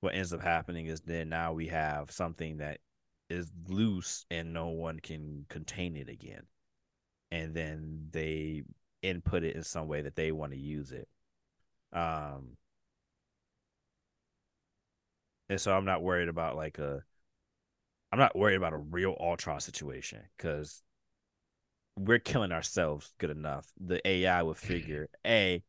What 0.00 0.14
ends 0.14 0.32
up 0.32 0.42
happening 0.42 0.86
is 0.86 1.00
then 1.00 1.28
now 1.28 1.52
we 1.52 1.68
have 1.68 2.10
something 2.10 2.58
that 2.58 2.80
is 3.30 3.50
loose 3.68 4.24
and 4.30 4.52
no 4.52 4.68
one 4.68 5.00
can 5.00 5.46
contain 5.48 5.96
it 5.96 6.08
again, 6.08 6.46
and 7.30 7.54
then 7.54 8.08
they 8.12 8.64
input 9.02 9.44
it 9.44 9.56
in 9.56 9.62
some 9.62 9.88
way 9.88 10.02
that 10.02 10.16
they 10.16 10.32
want 10.32 10.52
to 10.52 10.58
use 10.58 10.92
it. 10.92 11.08
Um, 11.92 12.56
and 15.48 15.60
so 15.60 15.74
I'm 15.74 15.84
not 15.84 16.02
worried 16.02 16.28
about 16.28 16.56
like 16.56 16.78
a 16.78 17.02
I'm 18.10 18.18
not 18.18 18.36
worried 18.36 18.56
about 18.56 18.72
a 18.72 18.78
real 18.78 19.16
Ultron 19.20 19.60
situation 19.60 20.20
because 20.36 20.82
we're 21.96 22.18
killing 22.18 22.52
ourselves 22.52 23.12
good 23.18 23.30
enough. 23.30 23.70
The 23.78 24.06
AI 24.06 24.42
would 24.42 24.56
figure, 24.56 25.08
a, 25.26 25.62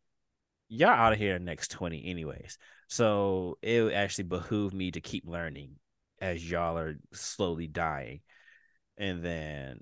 y'all 0.69 0.89
out 0.89 1.13
of 1.13 1.19
here 1.19 1.35
in 1.35 1.43
the 1.43 1.51
next 1.51 1.71
20 1.71 2.05
anyways. 2.05 2.57
So 2.87 3.57
it 3.61 3.83
would 3.83 3.93
actually 3.93 4.25
behoove 4.25 4.73
me 4.73 4.91
to 4.91 5.01
keep 5.01 5.25
learning 5.27 5.75
as 6.21 6.49
y'all 6.49 6.77
are 6.77 6.97
slowly 7.13 7.67
dying. 7.67 8.21
And 8.97 9.23
then 9.23 9.81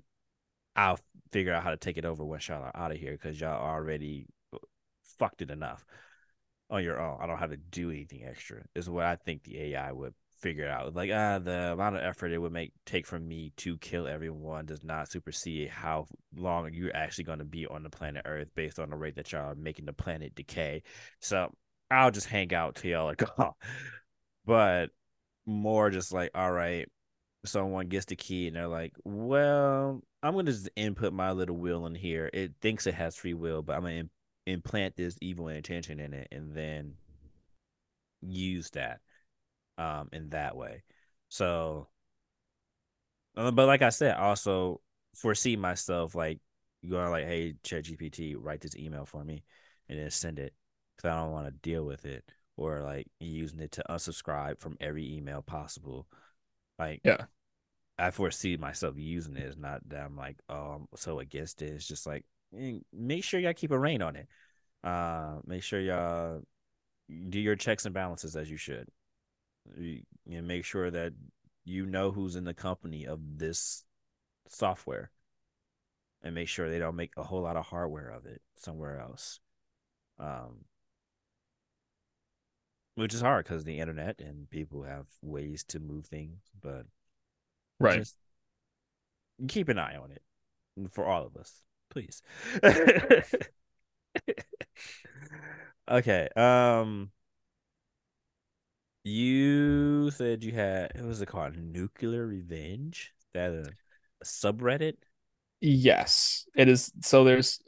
I'll 0.74 0.98
figure 1.32 1.52
out 1.52 1.62
how 1.62 1.70
to 1.70 1.76
take 1.76 1.96
it 1.96 2.04
over 2.04 2.24
once 2.24 2.48
y'all 2.48 2.62
are 2.62 2.76
out 2.76 2.92
of 2.92 2.98
here 2.98 3.12
because 3.12 3.40
y'all 3.40 3.62
already 3.62 4.26
uh, 4.52 4.58
fucked 5.18 5.42
it 5.42 5.50
enough 5.50 5.84
on 6.70 6.84
your 6.84 7.00
own. 7.00 7.18
I 7.20 7.26
don't 7.26 7.38
have 7.38 7.50
to 7.50 7.56
do 7.56 7.90
anything 7.90 8.24
extra. 8.24 8.62
Is 8.74 8.90
what 8.90 9.04
I 9.04 9.16
think 9.16 9.44
the 9.44 9.58
AI 9.60 9.92
would 9.92 10.14
figure 10.38 10.68
out. 10.68 10.94
Like 10.94 11.10
ah, 11.12 11.38
the 11.38 11.72
amount 11.72 11.96
of 11.96 12.02
effort 12.02 12.32
it 12.32 12.38
would 12.38 12.52
make 12.52 12.72
take 12.86 13.06
from 13.06 13.26
me 13.26 13.52
to 13.58 13.76
kill 13.78 14.06
everyone 14.06 14.66
does 14.66 14.84
not 14.84 15.10
supersede 15.10 15.68
how 15.68 16.06
long 16.36 16.72
you're 16.72 16.96
actually 16.96 17.24
going 17.24 17.40
to 17.40 17.44
be 17.44 17.66
on 17.66 17.82
the 17.82 17.90
planet 17.90 18.22
Earth 18.24 18.48
based 18.54 18.78
on 18.78 18.90
the 18.90 18.96
rate 18.96 19.16
that 19.16 19.32
y'all 19.32 19.52
are 19.52 19.54
making 19.54 19.86
the 19.86 19.92
planet 19.92 20.34
decay. 20.34 20.82
So 21.20 21.52
I'll 21.90 22.10
just 22.10 22.26
hang 22.28 22.52
out 22.54 22.76
till 22.76 22.90
y'all 22.90 23.10
are 23.10 23.14
gone. 23.36 23.54
But 24.44 24.90
more 25.46 25.90
just 25.90 26.12
like, 26.12 26.30
all 26.34 26.52
right, 26.52 26.88
someone 27.44 27.88
gets 27.88 28.06
the 28.06 28.16
key 28.16 28.46
and 28.48 28.56
they're 28.56 28.68
like, 28.68 28.94
well, 29.04 30.00
I'm 30.22 30.34
gonna 30.34 30.52
just 30.52 30.70
input 30.76 31.12
my 31.12 31.32
little 31.32 31.56
will 31.56 31.86
in 31.86 31.94
here. 31.94 32.30
It 32.32 32.52
thinks 32.60 32.86
it 32.86 32.94
has 32.94 33.16
free 33.16 33.34
will, 33.34 33.62
but 33.62 33.76
I'm 33.76 33.82
gonna 33.82 34.04
implant 34.48 34.96
this 34.96 35.16
evil 35.20 35.48
intention 35.48 36.00
in 36.00 36.14
it 36.14 36.28
and 36.32 36.54
then 36.54 36.94
use 38.20 38.70
that 38.70 39.00
um 39.78 40.08
in 40.12 40.30
that 40.30 40.56
way. 40.56 40.82
So 41.28 41.88
uh, 43.36 43.50
but 43.50 43.66
like 43.66 43.82
I 43.82 43.90
said, 43.90 44.16
also 44.16 44.80
foresee 45.14 45.56
myself 45.56 46.14
like 46.14 46.40
going 46.88 47.10
like, 47.10 47.26
hey, 47.26 47.54
chat 47.62 47.84
gpt 47.84 48.36
write 48.38 48.60
this 48.60 48.76
email 48.76 49.04
for 49.04 49.24
me 49.24 49.44
and 49.88 49.98
then 49.98 50.10
send 50.10 50.38
it 50.38 50.54
because 50.96 51.10
I 51.10 51.20
don't 51.20 51.32
want 51.32 51.46
to 51.46 51.52
deal 51.52 51.84
with 51.84 52.04
it 52.04 52.24
or 52.56 52.82
like 52.82 53.06
using 53.20 53.60
it 53.60 53.72
to 53.72 53.84
unsubscribe 53.88 54.60
from 54.60 54.76
every 54.80 55.16
email 55.16 55.42
possible. 55.42 56.08
Like, 56.78 57.00
Yeah. 57.04 57.24
I 57.98 58.10
foresee 58.10 58.56
myself 58.56 58.94
using 58.96 59.36
it. 59.36 59.44
It's 59.44 59.56
not 59.56 59.88
that 59.88 60.04
I'm 60.04 60.16
like, 60.16 60.38
oh, 60.48 60.54
I'm 60.54 60.88
so 60.96 61.18
against 61.20 61.62
it. 61.62 61.72
It's 61.72 61.86
just 61.86 62.06
like, 62.06 62.24
eh, 62.56 62.78
make 62.92 63.24
sure 63.24 63.40
y'all 63.40 63.54
keep 63.54 63.70
a 63.70 63.78
rein 63.78 64.02
on 64.02 64.16
it. 64.16 64.28
Uh, 64.84 65.38
make 65.46 65.62
sure 65.62 65.80
y'all 65.80 66.42
do 67.28 67.40
your 67.40 67.56
checks 67.56 67.84
and 67.84 67.94
balances 67.94 68.36
as 68.36 68.50
you 68.50 68.56
should. 68.56 68.88
You, 69.76 70.02
you 70.26 70.42
make 70.42 70.64
sure 70.64 70.90
that 70.90 71.12
you 71.64 71.86
know 71.86 72.10
who's 72.10 72.36
in 72.36 72.44
the 72.44 72.54
company 72.54 73.06
of 73.06 73.20
this 73.36 73.84
software 74.48 75.10
and 76.22 76.34
make 76.34 76.48
sure 76.48 76.68
they 76.68 76.78
don't 76.78 76.96
make 76.96 77.12
a 77.16 77.22
whole 77.22 77.42
lot 77.42 77.56
of 77.56 77.66
hardware 77.66 78.08
of 78.10 78.26
it 78.26 78.40
somewhere 78.56 79.00
else. 79.00 79.40
Um, 80.18 80.64
which 82.96 83.14
is 83.14 83.20
hard 83.20 83.44
because 83.44 83.64
the 83.64 83.78
internet 83.78 84.20
and 84.20 84.50
people 84.50 84.82
have 84.82 85.06
ways 85.22 85.62
to 85.64 85.78
move 85.78 86.06
things, 86.06 86.40
but 86.60 86.86
Right. 87.78 87.98
just 87.98 88.16
keep 89.46 89.68
an 89.68 89.78
eye 89.78 89.96
on 89.96 90.10
it 90.10 90.22
for 90.90 91.04
all 91.04 91.24
of 91.24 91.36
us, 91.36 91.62
please. 91.90 92.22
okay. 95.90 96.28
Um, 96.36 97.10
you 99.04 100.10
said 100.10 100.44
you 100.44 100.52
had 100.52 100.92
what 100.94 101.06
was 101.06 101.22
it 101.22 101.26
called? 101.26 101.56
Nuclear 101.56 102.26
Revenge? 102.26 103.12
Is 103.18 103.26
that 103.34 103.50
a, 103.50 103.70
a 104.20 104.24
subreddit? 104.24 104.94
Yes, 105.60 106.46
it 106.54 106.68
is. 106.68 106.92
So 107.02 107.24
there's 107.24 107.60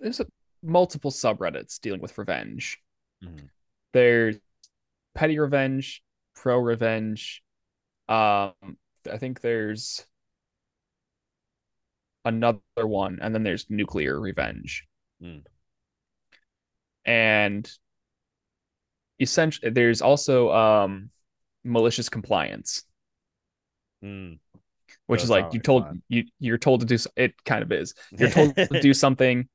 there's 0.00 0.20
a, 0.20 0.26
multiple 0.62 1.10
subreddits 1.10 1.80
dealing 1.80 2.00
with 2.00 2.16
revenge. 2.18 2.78
Mhm. 3.24 3.48
There's 3.92 4.38
petty 5.14 5.38
revenge, 5.38 6.02
pro 6.34 6.58
revenge. 6.58 7.42
Um, 8.08 8.52
I 9.10 9.18
think 9.18 9.40
there's 9.40 10.06
another 12.24 12.60
one, 12.76 13.18
and 13.22 13.34
then 13.34 13.42
there's 13.42 13.66
nuclear 13.70 14.18
revenge. 14.20 14.86
Mm. 15.22 15.42
And 17.04 17.70
essentially, 19.20 19.70
there's 19.70 20.02
also 20.02 20.50
um 20.52 21.10
malicious 21.64 22.08
compliance. 22.08 22.84
Mm. 24.04 24.38
which 25.06 25.20
So 25.20 25.24
is 25.24 25.30
like 25.30 25.52
you 25.54 25.60
told 25.60 25.84
fun. 25.84 26.02
you 26.08 26.24
you're 26.38 26.58
told 26.58 26.80
to 26.80 26.86
do 26.86 26.98
it 27.16 27.34
kind 27.44 27.62
of 27.62 27.72
is. 27.72 27.94
You're 28.18 28.30
told 28.30 28.54
to 28.72 28.80
do 28.80 28.94
something 28.94 29.48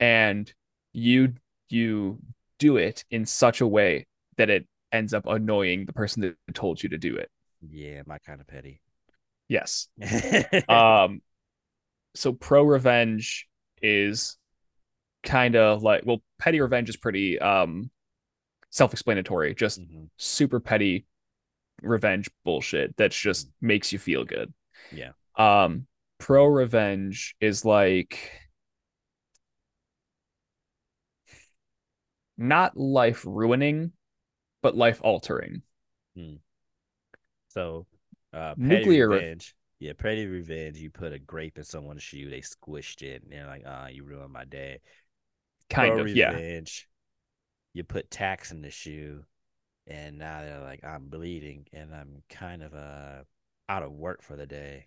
and 0.00 0.52
you 0.92 1.34
you 1.68 2.18
do 2.58 2.76
it 2.76 3.04
in 3.10 3.26
such 3.26 3.60
a 3.60 3.66
way 3.66 4.06
that 4.36 4.50
it 4.50 4.66
ends 4.92 5.14
up 5.14 5.26
annoying 5.26 5.86
the 5.86 5.92
person 5.92 6.22
that 6.22 6.36
told 6.54 6.82
you 6.82 6.90
to 6.90 6.98
do 6.98 7.16
it. 7.16 7.30
yeah, 7.60 8.02
my 8.06 8.18
kind 8.18 8.40
of 8.40 8.46
petty. 8.46 8.80
Yes. 9.48 9.88
Um 10.68 11.22
so 12.14 12.32
pro 12.32 12.62
revenge 12.62 13.48
is 13.80 14.36
kind 15.22 15.56
of 15.56 15.82
like 15.82 16.02
well 16.04 16.22
petty 16.38 16.60
revenge 16.60 16.88
is 16.88 16.96
pretty 16.96 17.38
um 17.38 17.90
self-explanatory 18.70 19.54
just 19.54 19.80
Mhm. 19.80 20.08
super 20.16 20.60
petty 20.60 21.06
revenge 21.82 22.30
bullshit 22.44 22.96
that's 22.96 23.18
just 23.18 23.50
makes 23.60 23.92
you 23.92 23.98
feel 23.98 24.24
good 24.24 24.52
Yeah. 24.92 25.12
um 25.36 25.86
pro 26.18 26.46
revenge 26.46 27.34
is 27.40 27.64
like 27.64 28.30
not 32.36 32.76
life 32.76 33.24
ruining 33.26 33.92
but 34.62 34.76
life 34.76 35.00
altering 35.02 35.62
So, 37.48 37.86
uh, 38.32 38.54
Nuclear 38.56 39.08
re- 39.08 39.16
revenge. 39.16 39.54
Yeah, 39.82 39.94
petty 39.98 40.26
revenge. 40.26 40.78
You 40.78 40.90
put 40.90 41.12
a 41.12 41.18
grape 41.18 41.58
in 41.58 41.64
someone's 41.64 42.04
shoe, 42.04 42.30
they 42.30 42.40
squished 42.40 43.02
it, 43.02 43.24
and 43.24 43.32
they're 43.32 43.48
like, 43.48 43.64
"Ah, 43.66 43.88
you 43.88 44.04
ruined 44.04 44.32
my 44.32 44.44
day." 44.44 44.78
kind 45.68 45.94
Pro 45.94 46.02
of 46.02 46.08
yeah 46.08 46.30
revenge. 46.30 46.88
You 47.74 47.82
put 47.82 48.08
tacks 48.08 48.52
in 48.52 48.62
the 48.62 48.70
shoe, 48.70 49.24
and 49.88 50.18
now 50.18 50.42
they're 50.42 50.60
like, 50.60 50.84
"I'm 50.84 51.06
bleeding, 51.08 51.66
and 51.72 51.92
I'm 51.92 52.22
kind 52.28 52.62
of 52.62 52.74
uh 52.74 53.24
out 53.68 53.82
of 53.82 53.90
work 53.90 54.22
for 54.22 54.36
the 54.36 54.46
day." 54.46 54.86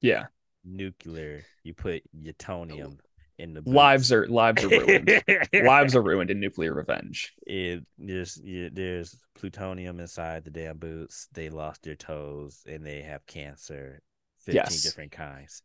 yeah 0.00 0.28
Nuclear. 0.64 1.44
You 1.62 1.74
put 1.74 2.02
utonium 2.18 2.98
in 3.36 3.52
the 3.52 3.62
lives 3.66 4.08
boots. 4.08 4.12
are 4.12 4.32
lives 4.32 4.64
are 4.64 4.68
ruined 4.68 5.22
lives 5.52 5.94
are 5.94 6.02
ruined 6.02 6.30
in 6.30 6.40
nuclear 6.40 6.74
revenge 6.74 7.32
it 7.46 7.82
there's 7.98 8.38
yeah, 8.42 8.68
there's 8.72 9.16
plutonium 9.34 10.00
inside 10.00 10.44
the 10.44 10.50
damn 10.50 10.78
boots. 10.78 11.28
They 11.34 11.50
lost 11.50 11.82
their 11.82 11.94
toes 11.94 12.62
and 12.66 12.86
they 12.86 13.02
have 13.02 13.26
cancer, 13.26 14.00
fifteen 14.44 14.56
Yes. 14.56 14.82
different 14.82 15.12
kinds, 15.12 15.62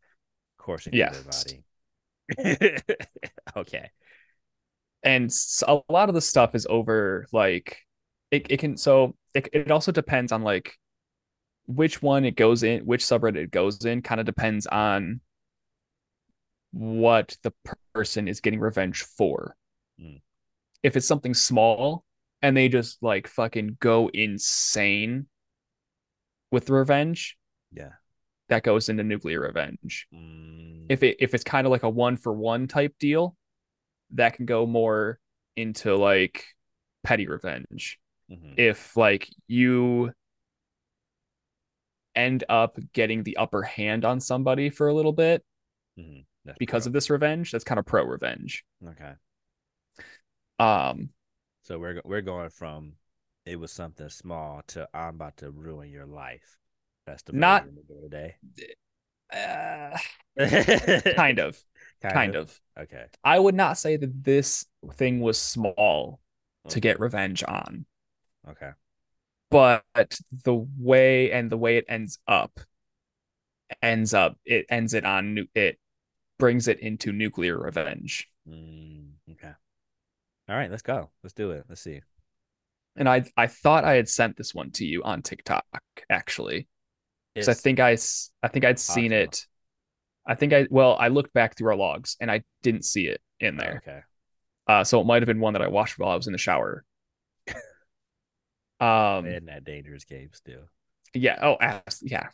coursing 0.58 0.92
through 0.92 1.10
their 1.10 1.22
body. 1.22 1.64
okay, 3.56 3.90
and 5.02 5.30
a 5.66 5.80
lot 5.88 6.08
of 6.08 6.14
the 6.14 6.20
stuff 6.20 6.54
is 6.54 6.66
over 6.68 7.26
like 7.32 7.78
it, 8.30 8.46
it 8.50 8.58
can 8.58 8.76
so 8.76 9.14
it, 9.34 9.48
it 9.52 9.70
also 9.70 9.92
depends 9.92 10.32
on 10.32 10.42
like 10.42 10.76
which 11.66 12.02
one 12.02 12.24
it 12.24 12.36
goes 12.36 12.62
in 12.62 12.80
which 12.86 13.02
subreddit 13.04 13.36
it 13.36 13.50
goes 13.50 13.84
in 13.84 14.02
kind 14.02 14.20
of 14.20 14.26
depends 14.26 14.66
on 14.66 15.20
what 16.72 17.36
the 17.42 17.52
person 17.94 18.28
is 18.28 18.40
getting 18.40 18.60
revenge 18.60 19.02
for 19.02 19.56
Mm. 19.98 20.20
if 20.82 20.94
it's 20.94 21.06
something 21.08 21.32
small 21.32 22.04
and 22.42 22.54
they 22.54 22.68
just 22.68 23.02
like 23.02 23.28
fucking 23.28 23.78
go 23.80 24.08
insane 24.12 25.26
with 26.50 26.66
the 26.66 26.74
revenge 26.74 27.38
yeah. 27.72 27.92
That 28.48 28.62
goes 28.62 28.88
into 28.88 29.02
nuclear 29.04 29.40
revenge 29.40 30.08
Mm, 30.12 30.88
if 30.88 31.02
it 31.02 31.16
if 31.20 31.34
it's 31.34 31.44
kind 31.44 31.66
of 31.66 31.70
like 31.70 31.82
a 31.84 31.90
one 31.90 32.16
for 32.16 32.32
one 32.32 32.68
type 32.68 32.94
deal, 33.00 33.36
that 34.12 34.34
can 34.34 34.46
go 34.46 34.66
more 34.66 35.18
into 35.56 35.96
like 35.96 36.44
petty 37.04 37.26
revenge. 37.26 37.98
mhm, 38.28 38.54
If 38.56 38.96
like 38.96 39.28
you 39.48 40.12
end 42.14 42.44
up 42.48 42.78
getting 42.92 43.22
the 43.22 43.36
upper 43.36 43.62
hand 43.62 44.04
on 44.04 44.20
somebody 44.20 44.70
for 44.70 44.88
a 44.88 44.94
little 44.94 45.12
bit 45.12 45.44
mhm, 45.96 46.24
because 46.58 46.84
pro. 46.84 46.86
of 46.86 46.92
this 46.92 47.10
revenge, 47.10 47.50
that's 47.50 47.64
kind 47.64 47.78
of 47.78 47.86
pro 47.86 48.04
revenge. 48.04 48.64
okay. 48.88 49.14
Um 50.58 51.10
So 51.62 51.78
we're 51.78 52.00
we're 52.04 52.22
going 52.22 52.48
from 52.48 52.94
it 53.44 53.56
was 53.56 53.70
something 53.70 54.08
small 54.08 54.62
to 54.68 54.88
I'm 54.94 55.16
about 55.16 55.36
to 55.38 55.50
ruin 55.50 55.90
your 55.90 56.06
life. 56.06 56.56
Not- 57.32 57.64
version 57.64 57.76
we're 57.88 57.94
doing 57.96 58.10
today. 58.10 58.36
uh, 59.32 59.98
kind 61.14 61.14
kind 61.16 61.38
of 61.38 61.58
kind 62.02 62.36
of. 62.36 62.60
Okay. 62.78 63.04
I 63.24 63.38
would 63.38 63.54
not 63.54 63.78
say 63.78 63.96
that 63.96 64.24
this 64.24 64.66
thing 64.94 65.20
was 65.20 65.38
small 65.38 66.20
to 66.68 66.80
get 66.80 67.00
revenge 67.00 67.42
on. 67.46 67.86
Okay. 68.48 68.70
but 69.50 69.84
the 70.44 70.54
way 70.78 71.30
and 71.32 71.50
the 71.50 71.56
way 71.56 71.76
it 71.78 71.84
ends 71.88 72.18
up 72.28 72.60
ends 73.82 74.14
up 74.14 74.36
it 74.44 74.66
ends 74.68 74.94
it 74.94 75.04
on 75.04 75.34
nu- 75.34 75.46
it 75.54 75.78
brings 76.38 76.68
it 76.68 76.78
into 76.80 77.12
nuclear 77.12 77.58
revenge 77.58 78.28
Mm, 78.48 79.08
okay. 79.32 79.50
All 80.48 80.54
right, 80.56 80.70
let's 80.70 80.82
go. 80.82 81.10
Let's 81.24 81.34
do 81.34 81.50
it. 81.50 81.64
Let's 81.68 81.80
see. 81.80 82.00
and 82.94 83.08
i 83.08 83.24
i 83.36 83.46
thought 83.48 83.84
i 83.84 83.94
had 83.94 84.08
sent 84.08 84.36
this 84.36 84.54
one 84.54 84.70
to 84.72 84.84
you 84.84 85.02
on 85.02 85.20
tiktok 85.22 85.64
actually 86.08 86.68
because 87.36 87.48
i 87.48 87.54
think 87.54 87.80
i 87.80 87.96
i 88.42 88.48
think 88.48 88.64
i'd 88.64 88.78
seen 88.78 89.12
it 89.12 89.46
i 90.26 90.34
think 90.34 90.52
i 90.52 90.66
well 90.70 90.96
i 90.98 91.08
looked 91.08 91.32
back 91.32 91.56
through 91.56 91.68
our 91.68 91.76
logs 91.76 92.16
and 92.20 92.30
i 92.30 92.42
didn't 92.62 92.84
see 92.84 93.06
it 93.06 93.20
in 93.40 93.54
oh, 93.54 93.62
there 93.62 93.82
okay. 93.86 94.00
uh 94.66 94.84
so 94.84 95.00
it 95.00 95.04
might 95.04 95.22
have 95.22 95.26
been 95.26 95.40
one 95.40 95.52
that 95.52 95.62
i 95.62 95.68
watched 95.68 95.98
while 95.98 96.10
i 96.10 96.16
was 96.16 96.26
in 96.26 96.32
the 96.32 96.38
shower 96.38 96.84
um 98.80 99.26
in 99.26 99.46
that 99.46 99.64
dangerous 99.64 100.04
game 100.04 100.30
still. 100.32 100.62
yeah 101.14 101.38
oh 101.42 101.56
yeah 102.02 102.28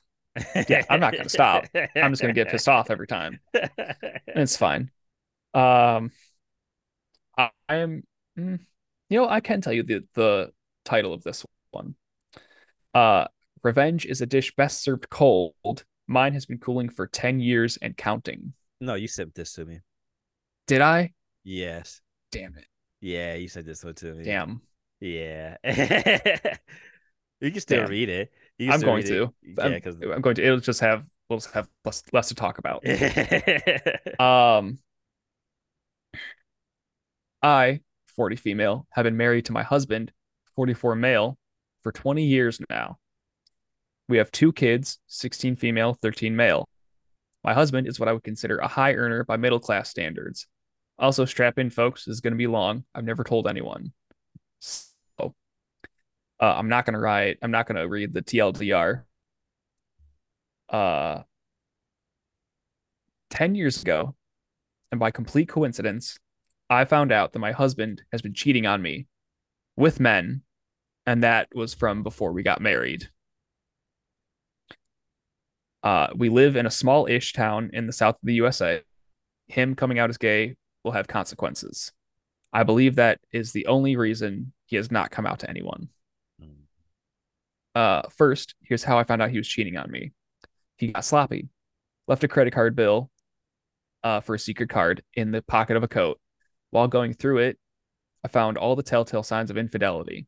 Yeah, 0.68 0.82
I'm 0.88 0.98
not 1.00 1.12
gonna 1.14 1.28
stop. 1.28 1.66
i'm 1.74 2.10
just 2.12 2.22
gonna 2.22 2.32
get 2.32 2.48
pissed 2.48 2.68
off 2.68 2.90
every 2.90 3.06
time 3.06 3.38
It's 4.34 4.56
fine. 4.56 4.90
Um, 5.54 6.10
I, 7.36 7.50
I 7.68 7.76
am, 7.76 8.02
mm, 8.38 8.58
you 9.08 9.18
know, 9.18 9.28
I 9.28 9.40
can 9.40 9.60
tell 9.60 9.72
you 9.72 9.82
the 9.82 10.04
the 10.14 10.52
title 10.84 11.12
of 11.12 11.22
this 11.22 11.44
one. 11.70 11.94
Uh, 12.94 13.26
revenge 13.62 14.06
is 14.06 14.20
a 14.20 14.26
dish 14.26 14.55
best 14.56 14.82
served 14.82 15.09
cold. 15.10 15.84
Mine 16.06 16.34
has 16.34 16.47
been 16.47 16.59
cooling 16.59 16.89
for 16.89 17.06
ten 17.06 17.40
years 17.40 17.78
and 17.82 17.97
counting. 17.97 18.52
no, 18.80 18.94
you 18.94 19.09
sent 19.09 19.34
this 19.34 19.52
to 19.55 19.64
me. 19.64 19.80
Did 20.66 20.80
I? 20.80 21.12
Yes. 21.44 22.01
Damn 22.30 22.56
it! 22.56 22.66
Yeah, 23.01 23.34
you 23.34 23.48
sent 23.48 23.66
this 23.66 23.84
one 23.84 23.94
to 23.94 24.14
me. 24.14 24.24
Damn. 24.24 24.62
Yeah. 25.01 25.56
you 25.64 27.51
can 27.51 27.60
still 27.60 27.80
Damn. 27.80 27.90
read 27.90 28.09
it. 28.09 28.32
You 28.59 28.70
I'm 28.70 28.80
going 28.80 29.05
to. 29.05 29.24
it. 29.24 29.30
Yeah, 29.43 29.64
I'm, 29.64 29.72
because 29.74 29.97
I'm 29.97 30.20
going 30.20 30.36
to. 30.36 30.44
It'll 30.44 30.60
just 30.60 30.80
have 30.80 31.05
we'll 31.28 31.40
just 31.40 31.52
have 31.52 31.68
less 31.84 32.02
less 32.12 32.28
to 32.28 32.34
talk 32.34 32.59
about. 32.59 32.84
Um, 34.20 34.78
I, 37.43 37.80
40 38.14 38.36
female, 38.36 38.86
have 38.90 39.02
been 39.02 39.16
married 39.16 39.47
to 39.47 39.52
my 39.52 39.64
husband, 39.64 40.12
44 40.55 40.94
male, 40.94 41.39
for 41.82 41.90
20 41.90 42.22
years 42.24 42.60
now. 42.70 42.98
We 44.12 44.18
have 44.18 44.30
two 44.30 44.52
kids, 44.52 44.98
16 45.06 45.56
female, 45.56 45.94
13 45.94 46.36
male. 46.36 46.68
My 47.43 47.55
husband 47.55 47.86
is 47.89 47.98
what 47.98 48.10
I 48.10 48.12
would 48.12 48.22
consider 48.22 48.59
a 48.59 48.68
high 48.68 48.93
earner 48.93 49.24
by 49.24 49.39
middle 49.39 49.59
class 49.59 49.89
standards. 49.89 50.47
Also, 50.98 51.24
strap 51.24 51.59
in, 51.59 51.70
folks, 51.70 52.05
this 52.05 52.12
is 52.12 52.20
going 52.20 52.34
to 52.34 52.36
be 52.36 52.47
long. 52.47 52.84
I've 52.94 53.06
never 53.06 53.24
told 53.24 53.48
anyone. 53.48 53.94
So, 54.59 54.90
uh, 55.18 55.32
I'm 56.40 56.68
not 56.68 56.84
going 56.84 56.93
to 56.93 57.01
write, 57.01 57.39
I'm 57.40 57.52
not 57.52 57.66
going 57.66 57.80
to 57.80 57.89
read 57.89 58.12
the 58.12 58.20
TLDR. 58.20 59.05
Uh, 60.68 61.22
10 63.30 63.55
years 63.55 63.80
ago, 63.80 64.14
and 64.90 65.01
by 65.01 65.10
complete 65.10 65.48
coincidence, 65.48 66.18
I 66.68 66.84
found 66.84 67.12
out 67.12 67.32
that 67.32 67.39
my 67.39 67.52
husband 67.52 68.02
has 68.12 68.20
been 68.20 68.34
cheating 68.34 68.66
on 68.66 68.82
me 68.82 69.06
with 69.74 70.01
men, 70.01 70.43
and 71.06 71.22
that 71.22 71.48
was 71.55 71.72
from 71.72 72.02
before 72.02 72.32
we 72.32 72.43
got 72.43 72.60
married. 72.60 73.09
Uh, 75.82 76.09
we 76.14 76.28
live 76.28 76.56
in 76.56 76.66
a 76.66 76.70
small 76.70 77.06
ish 77.06 77.32
town 77.32 77.70
in 77.72 77.86
the 77.86 77.92
south 77.92 78.16
of 78.16 78.20
the 78.22 78.34
USA. 78.34 78.82
Him 79.48 79.74
coming 79.74 79.98
out 79.98 80.10
as 80.10 80.18
gay 80.18 80.56
will 80.84 80.92
have 80.92 81.09
consequences. 81.09 81.92
I 82.52 82.62
believe 82.62 82.96
that 82.96 83.20
is 83.32 83.52
the 83.52 83.66
only 83.66 83.96
reason 83.96 84.52
he 84.66 84.76
has 84.76 84.90
not 84.90 85.10
come 85.10 85.26
out 85.26 85.40
to 85.40 85.50
anyone. 85.50 85.88
Uh, 87.74 88.02
first, 88.10 88.54
here's 88.62 88.84
how 88.84 88.98
I 88.98 89.04
found 89.04 89.22
out 89.22 89.30
he 89.30 89.38
was 89.38 89.48
cheating 89.48 89.76
on 89.76 89.90
me. 89.90 90.12
He 90.76 90.88
got 90.88 91.04
sloppy, 91.04 91.48
left 92.06 92.24
a 92.24 92.28
credit 92.28 92.52
card 92.52 92.76
bill 92.76 93.10
uh, 94.02 94.20
for 94.20 94.34
a 94.34 94.38
secret 94.38 94.68
card 94.68 95.02
in 95.14 95.30
the 95.30 95.42
pocket 95.42 95.76
of 95.76 95.82
a 95.82 95.88
coat. 95.88 96.20
While 96.70 96.88
going 96.88 97.14
through 97.14 97.38
it, 97.38 97.59
I 98.24 98.28
found 98.28 98.59
all 98.59 98.76
the 98.76 98.82
telltale 98.82 99.22
signs 99.22 99.50
of 99.50 99.56
infidelity 99.56 100.26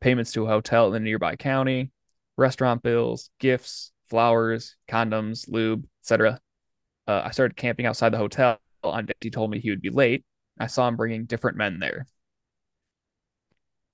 payments 0.00 0.32
to 0.32 0.44
a 0.44 0.48
hotel 0.48 0.92
in 0.92 1.00
a 1.00 1.04
nearby 1.04 1.36
county, 1.36 1.92
restaurant 2.36 2.82
bills, 2.82 3.30
gifts, 3.38 3.91
flowers, 4.12 4.76
condoms, 4.90 5.48
lube, 5.48 5.86
etc. 6.02 6.38
Uh, 7.08 7.22
I 7.24 7.30
started 7.30 7.56
camping 7.56 7.86
outside 7.86 8.10
the 8.12 8.18
hotel 8.18 8.58
on 8.84 9.08
he 9.22 9.30
told 9.30 9.50
me 9.50 9.58
he 9.58 9.70
would 9.70 9.80
be 9.80 9.88
late. 9.88 10.22
I 10.60 10.66
saw 10.66 10.86
him 10.86 10.96
bringing 10.96 11.24
different 11.24 11.56
men 11.56 11.78
there. 11.80 12.06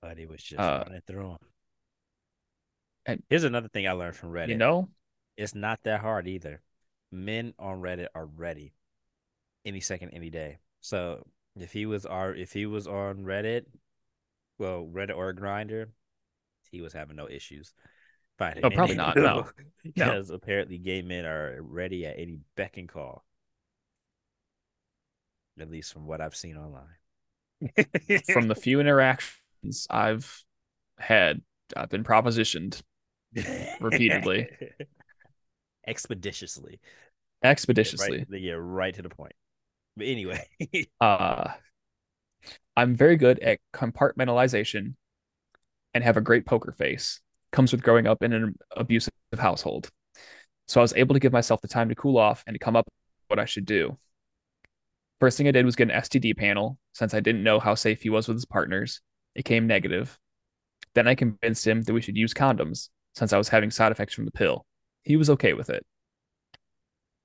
But 0.01 0.17
he 0.17 0.25
was 0.25 0.43
just 0.43 0.59
Uh, 0.59 0.83
running 0.85 1.01
through 1.07 1.29
them. 1.29 1.37
and- 3.05 3.23
Here's 3.29 3.45
another 3.45 3.69
thing 3.69 3.87
I 3.87 3.93
learned 3.93 4.17
from 4.17 4.31
Reddit. 4.31 4.49
You 4.49 4.57
know, 4.57 4.89
It's 5.37 5.55
not 5.55 5.81
that 5.83 6.01
hard 6.01 6.27
either. 6.27 6.61
Men 7.11 7.53
on 7.57 7.79
Reddit 7.79 8.09
are 8.13 8.25
ready 8.25 8.73
any 9.63 9.79
second, 9.79 10.09
any 10.09 10.29
day. 10.29 10.57
So 10.81 11.25
if 11.55 11.71
he 11.71 11.85
was 11.85 12.05
our 12.05 12.35
if 12.35 12.51
he 12.51 12.65
was 12.65 12.87
on 12.87 13.23
Reddit, 13.23 13.67
well, 14.57 14.85
Reddit 14.85 15.15
or 15.15 15.33
Grindr, 15.33 15.89
he 16.71 16.81
was 16.81 16.91
having 16.91 17.15
no 17.15 17.29
issues 17.29 17.73
finding. 18.39 18.63
Oh, 18.65 18.71
probably 18.71 18.95
not, 18.95 19.15
no. 19.17 19.47
because 19.83 20.31
apparently 20.31 20.79
gay 20.79 21.01
men 21.03 21.25
are 21.25 21.57
ready 21.61 22.05
at 22.07 22.17
any 22.17 22.39
beck 22.55 22.77
and 22.77 22.89
call. 22.89 23.23
At 25.59 25.69
least 25.69 25.93
from 25.93 26.07
what 26.07 26.21
I've 26.21 26.35
seen 26.35 26.57
online. 26.57 26.85
From 28.31 28.47
the 28.47 28.55
few 28.55 28.79
interactions 28.79 29.85
I've 29.89 30.45
had, 30.97 31.41
I've 31.75 31.89
been 31.89 32.05
propositioned 32.05 32.81
repeatedly. 33.81 34.47
expeditiously, 35.85 36.79
expeditiously. 37.43 38.19
Right, 38.19 38.27
they 38.29 38.49
right 38.51 38.93
to 38.95 39.01
the 39.01 39.09
point. 39.09 39.33
But 39.97 40.07
anyway, 40.07 40.47
Uh, 41.01 41.51
I'm 42.77 42.95
very 42.95 43.17
good 43.17 43.39
at 43.39 43.59
compartmentalization 43.73 44.93
and 45.93 46.03
have 46.03 46.17
a 46.17 46.21
great 46.21 46.45
poker 46.45 46.71
face. 46.71 47.19
Comes 47.51 47.71
with 47.71 47.81
growing 47.81 48.07
up 48.07 48.23
in 48.23 48.33
an 48.33 48.55
abusive 48.75 49.13
household. 49.37 49.89
So 50.67 50.79
I 50.79 50.83
was 50.83 50.93
able 50.93 51.15
to 51.15 51.19
give 51.19 51.33
myself 51.33 51.61
the 51.61 51.67
time 51.67 51.89
to 51.89 51.95
cool 51.95 52.17
off 52.17 52.43
and 52.45 52.53
to 52.53 52.59
come 52.59 52.75
up 52.75 52.85
with 52.85 52.93
what 53.27 53.39
I 53.39 53.45
should 53.45 53.65
do. 53.65 53.97
First 55.19 55.37
thing 55.37 55.47
I 55.47 55.51
did 55.51 55.65
was 55.65 55.75
get 55.75 55.89
an 55.89 56.01
STD 56.01 56.37
panel 56.37 56.77
since 56.93 57.13
I 57.13 57.19
didn't 57.19 57.43
know 57.43 57.59
how 57.59 57.75
safe 57.75 58.01
he 58.01 58.09
was 58.09 58.27
with 58.27 58.37
his 58.37 58.45
partners. 58.45 59.01
It 59.35 59.45
came 59.45 59.67
negative. 59.67 60.17
Then 60.93 61.07
I 61.07 61.15
convinced 61.15 61.65
him 61.65 61.81
that 61.81 61.93
we 61.93 62.01
should 62.01 62.17
use 62.17 62.33
condoms 62.33 62.89
since 63.15 63.33
I 63.33 63.37
was 63.37 63.49
having 63.49 63.71
side 63.71 63.91
effects 63.91 64.13
from 64.13 64.25
the 64.25 64.31
pill. 64.31 64.65
He 65.03 65.17
was 65.17 65.29
okay 65.31 65.53
with 65.53 65.69
it. 65.69 65.85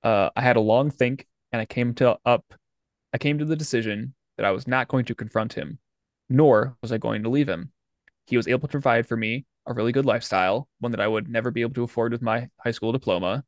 Uh, 0.03 0.29
I 0.35 0.41
had 0.41 0.55
a 0.55 0.61
long 0.61 0.91
think 0.91 1.25
and 1.51 1.61
I 1.61 1.65
came 1.65 1.93
to 1.95 2.17
up 2.25 2.43
I 3.13 3.17
came 3.17 3.37
to 3.37 3.45
the 3.45 3.55
decision 3.55 4.13
that 4.35 4.45
I 4.45 4.51
was 4.51 4.67
not 4.67 4.89
going 4.89 5.05
to 5.05 5.15
confront 5.15 5.53
him, 5.53 5.79
nor 6.27 6.75
was 6.81 6.91
I 6.91 6.97
going 6.97 7.23
to 7.23 7.29
leave 7.29 7.47
him. 7.47 7.71
He 8.27 8.35
was 8.35 8.47
able 8.47 8.67
to 8.67 8.71
provide 8.71 9.07
for 9.07 9.15
me 9.15 9.45
a 9.67 9.73
really 9.73 9.91
good 9.91 10.05
lifestyle, 10.05 10.67
one 10.79 10.91
that 10.91 11.01
I 11.01 11.07
would 11.07 11.27
never 11.27 11.51
be 11.51 11.61
able 11.61 11.73
to 11.75 11.83
afford 11.83 12.11
with 12.11 12.21
my 12.21 12.49
high 12.59 12.71
school 12.71 12.91
diploma. 12.91 13.43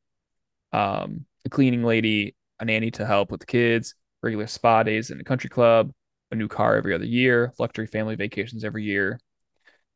Um, 0.73 1.25
a 1.45 1.49
cleaning 1.49 1.83
lady, 1.83 2.35
a 2.59 2.65
nanny 2.65 2.91
to 2.91 3.05
help 3.05 3.31
with 3.31 3.39
the 3.39 3.45
kids, 3.45 3.95
regular 4.21 4.47
spa 4.47 4.83
days 4.83 5.11
in 5.11 5.19
a 5.19 5.23
country 5.23 5.49
club, 5.49 5.91
a 6.31 6.35
new 6.35 6.47
car 6.47 6.75
every 6.75 6.93
other 6.93 7.05
year, 7.05 7.53
luxury 7.59 7.87
family 7.87 8.15
vacations 8.15 8.63
every 8.63 8.83
year. 8.83 9.19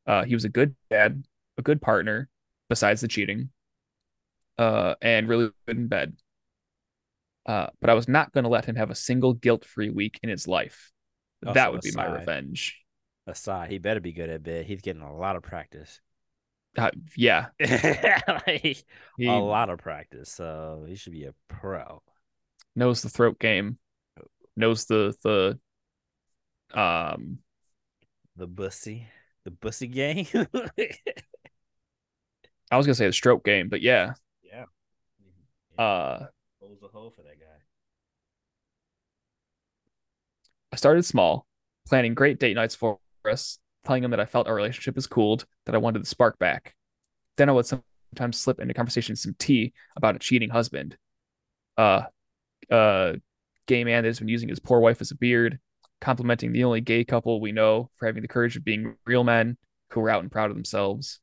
Uh, 0.06 0.24
he 0.24 0.34
was 0.34 0.46
a 0.46 0.50
good 0.50 0.76
dad, 0.90 1.24
a 1.58 1.62
good 1.62 1.82
partner, 1.82 2.30
besides 2.70 3.02
the 3.02 3.08
cheating, 3.08 3.50
uh, 4.58 4.96
and 5.02 5.28
really 5.28 5.50
good 5.68 5.78
in 5.78 5.88
bed. 5.88 6.16
Uh, 7.46 7.68
but 7.80 7.90
I 7.90 7.96
was 7.96 8.08
not 8.08 8.32
going 8.32 8.44
to 8.44 8.50
let 8.50 8.66
him 8.66 8.76
have 8.76 8.92
a 8.92 8.96
single 8.96 9.34
guilt-free 9.34 9.90
week 9.90 10.20
in 10.24 10.30
his 10.30 10.48
life. 10.48 10.92
Also 11.46 11.54
that 11.56 11.72
would 11.74 11.82
be 11.82 11.92
my 11.92 12.06
revenge. 12.06 12.80
aside, 13.26 13.72
he 13.72 13.80
better 13.80 14.00
be 14.00 14.14
good 14.14 14.30
at 14.30 14.44
bed. 14.44 14.66
He's 14.66 14.82
getting 14.82 15.02
a 15.02 15.16
lot 15.16 15.36
of 15.36 15.44
practice. 15.44 16.00
Uh, 16.78 16.92
yeah, 17.18 17.48
like, 18.48 18.86
he 19.18 19.26
a 19.26 19.32
lot 19.40 19.70
of 19.70 19.80
practice. 19.80 20.32
So 20.32 20.86
he 20.88 20.96
should 20.96 21.12
be 21.14 21.26
a 21.26 21.34
pro. 21.50 22.02
knows 22.76 23.02
the 23.02 23.10
throat 23.10 23.40
game, 23.40 23.78
knows 24.56 24.86
the 24.86 25.16
the 25.24 25.60
um 26.80 27.40
The 28.36 28.48
bussy, 28.48 29.08
the 29.46 29.52
bussy 29.52 29.88
game. 29.88 30.28
I 32.72 32.78
was 32.78 32.86
gonna 32.86 32.96
say 32.96 33.08
the 33.08 33.14
stroke 33.14 33.44
game, 33.44 33.70
but 33.70 33.82
yeah, 33.82 34.14
yeah. 34.44 34.66
uh, 35.78 36.28
Holds 36.60 36.82
the 36.82 36.88
hole 36.88 37.12
for 37.12 37.22
that 37.24 37.40
guy. 37.40 37.46
I 40.72 40.76
started 40.76 41.04
small, 41.06 41.46
planning 41.88 42.14
great 42.14 42.40
date 42.40 42.56
nights 42.56 42.76
for 42.76 43.00
us, 43.30 43.60
telling 43.86 44.04
him 44.04 44.12
that 44.12 44.20
I 44.20 44.26
felt 44.26 44.48
our 44.48 44.56
relationship 44.56 44.98
is 44.98 45.08
cooled, 45.08 45.46
that 45.66 45.76
I 45.76 45.80
wanted 45.80 46.02
the 46.02 46.08
spark 46.08 46.38
back. 46.40 46.76
Then 47.38 47.50
I 47.50 47.54
would 47.54 47.66
sometimes 47.66 48.40
slip 48.40 48.60
into 48.60 48.74
conversation 48.74 49.16
some 49.16 49.36
tea 49.38 49.74
about 49.96 50.16
a 50.16 50.20
cheating 50.20 50.50
husband. 50.50 50.98
Uh, 51.78 52.04
uh, 52.70 53.14
gay 53.68 53.84
man 53.84 54.04
that 54.04 54.10
has 54.10 54.20
been 54.20 54.28
using 54.28 54.50
his 54.50 54.60
poor 54.60 54.80
wife 54.80 55.02
as 55.02 55.12
a 55.12 55.16
beard, 55.16 55.60
complimenting 56.00 56.52
the 56.52 56.64
only 56.64 56.82
gay 56.82 57.04
couple 57.04 57.40
we 57.40 57.52
know 57.52 57.90
for 57.96 58.06
having 58.06 58.22
the 58.22 58.28
courage 58.28 58.56
of 58.56 58.66
being 58.66 58.96
real 59.06 59.24
men 59.24 59.58
who 59.92 60.02
are 60.02 60.10
out 60.10 60.22
and 60.22 60.32
proud 60.32 60.50
of 60.50 60.56
themselves. 60.56 61.20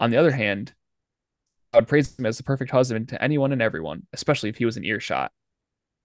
On 0.00 0.10
the 0.10 0.16
other 0.16 0.30
hand, 0.30 0.74
I 1.72 1.78
would 1.78 1.88
praise 1.88 2.16
him 2.18 2.26
as 2.26 2.36
the 2.36 2.44
perfect 2.44 2.70
husband 2.70 3.08
to 3.08 3.22
anyone 3.22 3.52
and 3.52 3.62
everyone, 3.62 4.06
especially 4.12 4.48
if 4.48 4.56
he 4.56 4.64
was 4.64 4.76
in 4.76 4.84
earshot. 4.84 5.32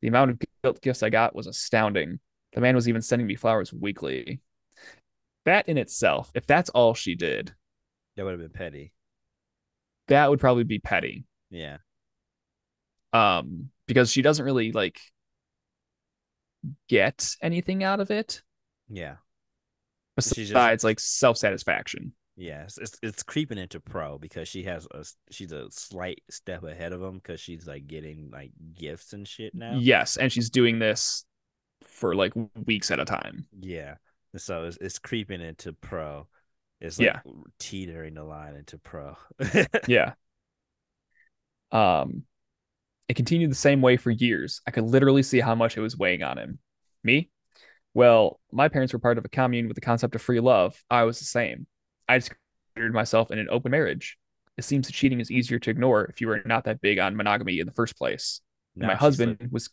The 0.01 0.07
amount 0.07 0.31
of 0.31 0.39
guilt 0.63 0.81
gifts 0.81 1.03
I 1.03 1.09
got 1.09 1.35
was 1.35 1.47
astounding. 1.47 2.19
The 2.53 2.61
man 2.61 2.75
was 2.75 2.87
even 2.87 3.01
sending 3.01 3.27
me 3.27 3.35
flowers 3.35 3.73
weekly. 3.73 4.39
That 5.45 5.67
in 5.69 5.77
itself, 5.77 6.31
if 6.35 6.45
that's 6.45 6.69
all 6.69 6.93
she 6.93 7.15
did, 7.15 7.53
That 8.15 8.25
would 8.25 8.31
have 8.31 8.39
been 8.41 8.49
petty. 8.51 8.91
that 10.07 10.29
would 10.29 10.39
probably 10.39 10.63
be 10.63 10.79
petty. 10.79 11.25
Yeah. 11.49 11.77
Um, 13.13 13.69
because 13.87 14.11
she 14.11 14.21
doesn't 14.21 14.45
really 14.45 14.71
like 14.71 14.99
get 16.87 17.35
anything 17.41 17.83
out 17.83 17.99
of 17.99 18.11
it 18.11 18.43
Yeah. 18.89 19.17
besides 20.15 20.49
just- 20.49 20.83
like 20.83 20.99
self-satisfaction. 20.99 22.13
Yes, 22.35 22.77
it's 22.77 22.97
it's 23.03 23.21
creeping 23.21 23.57
into 23.57 23.81
pro 23.81 24.17
because 24.17 24.47
she 24.47 24.63
has 24.63 24.87
a 24.91 25.03
she's 25.29 25.51
a 25.51 25.69
slight 25.71 26.21
step 26.29 26.63
ahead 26.63 26.93
of 26.93 27.01
him 27.01 27.15
because 27.15 27.41
she's 27.41 27.67
like 27.67 27.85
getting 27.85 28.29
like 28.31 28.51
gifts 28.75 29.11
and 29.11 29.27
shit 29.27 29.53
now. 29.53 29.75
Yes, 29.77 30.15
and 30.15 30.31
she's 30.31 30.49
doing 30.49 30.79
this 30.79 31.25
for 31.83 32.15
like 32.15 32.31
weeks 32.65 32.91
at 32.91 32.99
a 33.01 33.03
time. 33.05 33.45
Yeah, 33.59 33.95
so 34.37 34.65
it's 34.65 34.77
it's 34.79 34.99
creeping 34.99 35.41
into 35.41 35.73
pro. 35.73 36.27
It's 36.81 36.97
like 36.99 37.07
Yeah. 37.07 37.19
teetering 37.59 38.13
the 38.13 38.23
line 38.23 38.55
into 38.55 38.77
pro. 38.77 39.15
Yeah. 39.87 40.13
Um, 41.71 42.23
it 43.07 43.15
continued 43.15 43.51
the 43.51 43.55
same 43.55 43.81
way 43.81 43.97
for 43.97 44.11
years. 44.11 44.61
I 44.67 44.71
could 44.71 44.83
literally 44.85 45.23
see 45.23 45.39
how 45.39 45.55
much 45.55 45.77
it 45.77 45.81
was 45.81 45.97
weighing 45.97 46.23
on 46.23 46.37
him. 46.37 46.59
Me? 47.03 47.29
Well, 47.93 48.39
my 48.51 48.69
parents 48.69 48.93
were 48.93 48.99
part 48.99 49.17
of 49.17 49.25
a 49.25 49.29
commune 49.29 49.67
with 49.67 49.75
the 49.75 49.81
concept 49.81 50.15
of 50.15 50.21
free 50.21 50.39
love. 50.39 50.81
I 50.89 51.03
was 51.03 51.19
the 51.19 51.25
same. 51.25 51.67
I 52.07 52.17
just 52.19 52.31
considered 52.75 52.93
myself 52.93 53.31
in 53.31 53.39
an 53.39 53.47
open 53.49 53.71
marriage. 53.71 54.17
It 54.57 54.63
seems 54.63 54.87
that 54.87 54.93
cheating 54.93 55.19
is 55.19 55.31
easier 55.31 55.57
to 55.59 55.69
ignore 55.69 56.05
if 56.05 56.21
you 56.21 56.29
are 56.31 56.41
not 56.45 56.65
that 56.65 56.81
big 56.81 56.99
on 56.99 57.15
monogamy 57.15 57.59
in 57.59 57.65
the 57.65 57.71
first 57.71 57.97
place. 57.97 58.41
My 58.75 58.95
husband 58.95 59.37
slipped- 59.39 59.53
was 59.53 59.69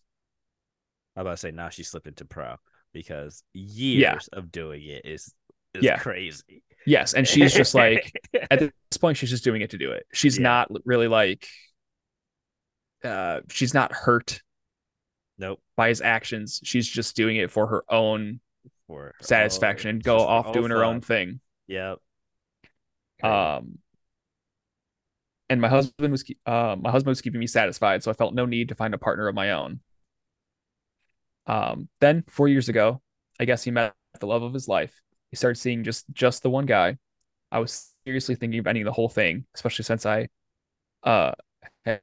I'm 1.15 1.23
about 1.23 1.33
to 1.33 1.37
say 1.39 1.51
now 1.51 1.69
she 1.71 1.83
slipped 1.83 2.07
into 2.07 2.25
pro 2.25 2.57
because 2.97 3.43
years 3.53 4.27
of 4.33 4.51
doing 4.51 4.83
it 4.83 5.05
is 5.05 5.35
is 5.75 5.85
Yeah. 5.85 5.99
crazy. 5.99 6.63
yes, 6.87 7.13
and 7.13 7.29
she's 7.29 7.53
just 7.53 7.75
like 7.75 8.11
at 8.51 8.59
this 8.59 8.71
point 8.99 9.19
she's 9.19 9.29
just 9.29 9.45
doing 9.45 9.61
it 9.61 9.69
to 9.71 9.79
do 9.79 9.91
it. 9.93 10.07
She's 10.15 10.39
Yeah. 10.39 10.45
not 10.45 10.71
really 10.87 11.09
like 11.09 11.47
uh 13.05 13.41
she's 13.51 13.75
not 13.75 13.93
hurt 13.93 14.41
nope 15.37 15.61
by 15.77 15.89
his 15.89 16.01
actions. 16.01 16.59
She's 16.65 16.89
just 16.89 17.15
doing 17.17 17.37
it 17.37 17.51
for 17.51 17.67
her 17.67 17.85
own 17.91 18.41
for 18.87 19.13
satisfaction 19.21 19.89
oh, 19.89 19.91
and 19.91 20.03
go 20.03 20.19
off 20.21 20.55
doing 20.55 20.71
her 20.71 20.83
own 20.83 21.03
thing. 21.03 21.41
Yep. 21.67 21.99
Um, 23.23 23.79
and 25.51 25.61
my 25.61 25.69
husband 25.69 26.13
was 26.13 26.25
uh, 26.47 26.77
my 26.81 26.91
husband 26.91 27.11
was 27.11 27.21
keeping 27.21 27.41
me 27.41 27.47
satisfied, 27.47 28.03
so 28.03 28.11
I 28.11 28.15
felt 28.15 28.33
no 28.35 28.47
need 28.47 28.71
to 28.71 28.75
find 28.75 28.95
a 28.95 28.99
partner 28.99 29.29
of 29.29 29.35
my 29.35 29.51
own. 29.51 29.81
Um, 31.47 31.89
then 32.01 32.25
four 32.29 32.49
years 32.49 32.69
ago, 32.69 33.01
I 33.39 33.45
guess 33.45 33.63
he 33.63 33.71
met 33.71 33.95
the 34.19 34.27
love 34.27 34.43
of 34.43 34.55
his 34.55 34.69
life. 34.69 35.01
He 35.31 35.37
started 35.37 35.61
seeing 35.61 35.85
just 35.85 36.05
just 36.13 36.43
the 36.43 36.51
one 36.51 36.67
guy. 36.67 36.97
I 37.53 37.59
was 37.59 37.93
seriously 38.05 38.35
thinking 38.35 38.61
of 38.61 38.67
ending 38.67 38.85
the 38.85 38.93
whole 38.93 39.09
thing, 39.09 39.45
especially 39.55 39.85
since 39.85 40.07
I 40.07 40.29
uh 41.03 41.33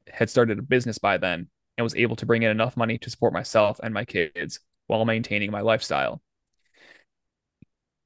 had 0.07 0.30
started 0.30 0.60
a 0.60 0.61
business 0.61 0.98
by 0.98 1.18
then 1.18 1.48
and 1.78 1.84
was 1.84 1.95
able 1.95 2.15
to 2.18 2.26
bring 2.26 2.44
in 2.44 2.52
enough 2.52 2.78
money 2.78 2.98
to 2.99 3.10
support 3.10 3.34
myself 3.34 3.80
and 3.84 3.94
my 3.94 4.06
kids 4.06 4.60
while 4.88 5.06
maintaining 5.06 5.52
my 5.52 5.61
lifestyle. 5.61 6.22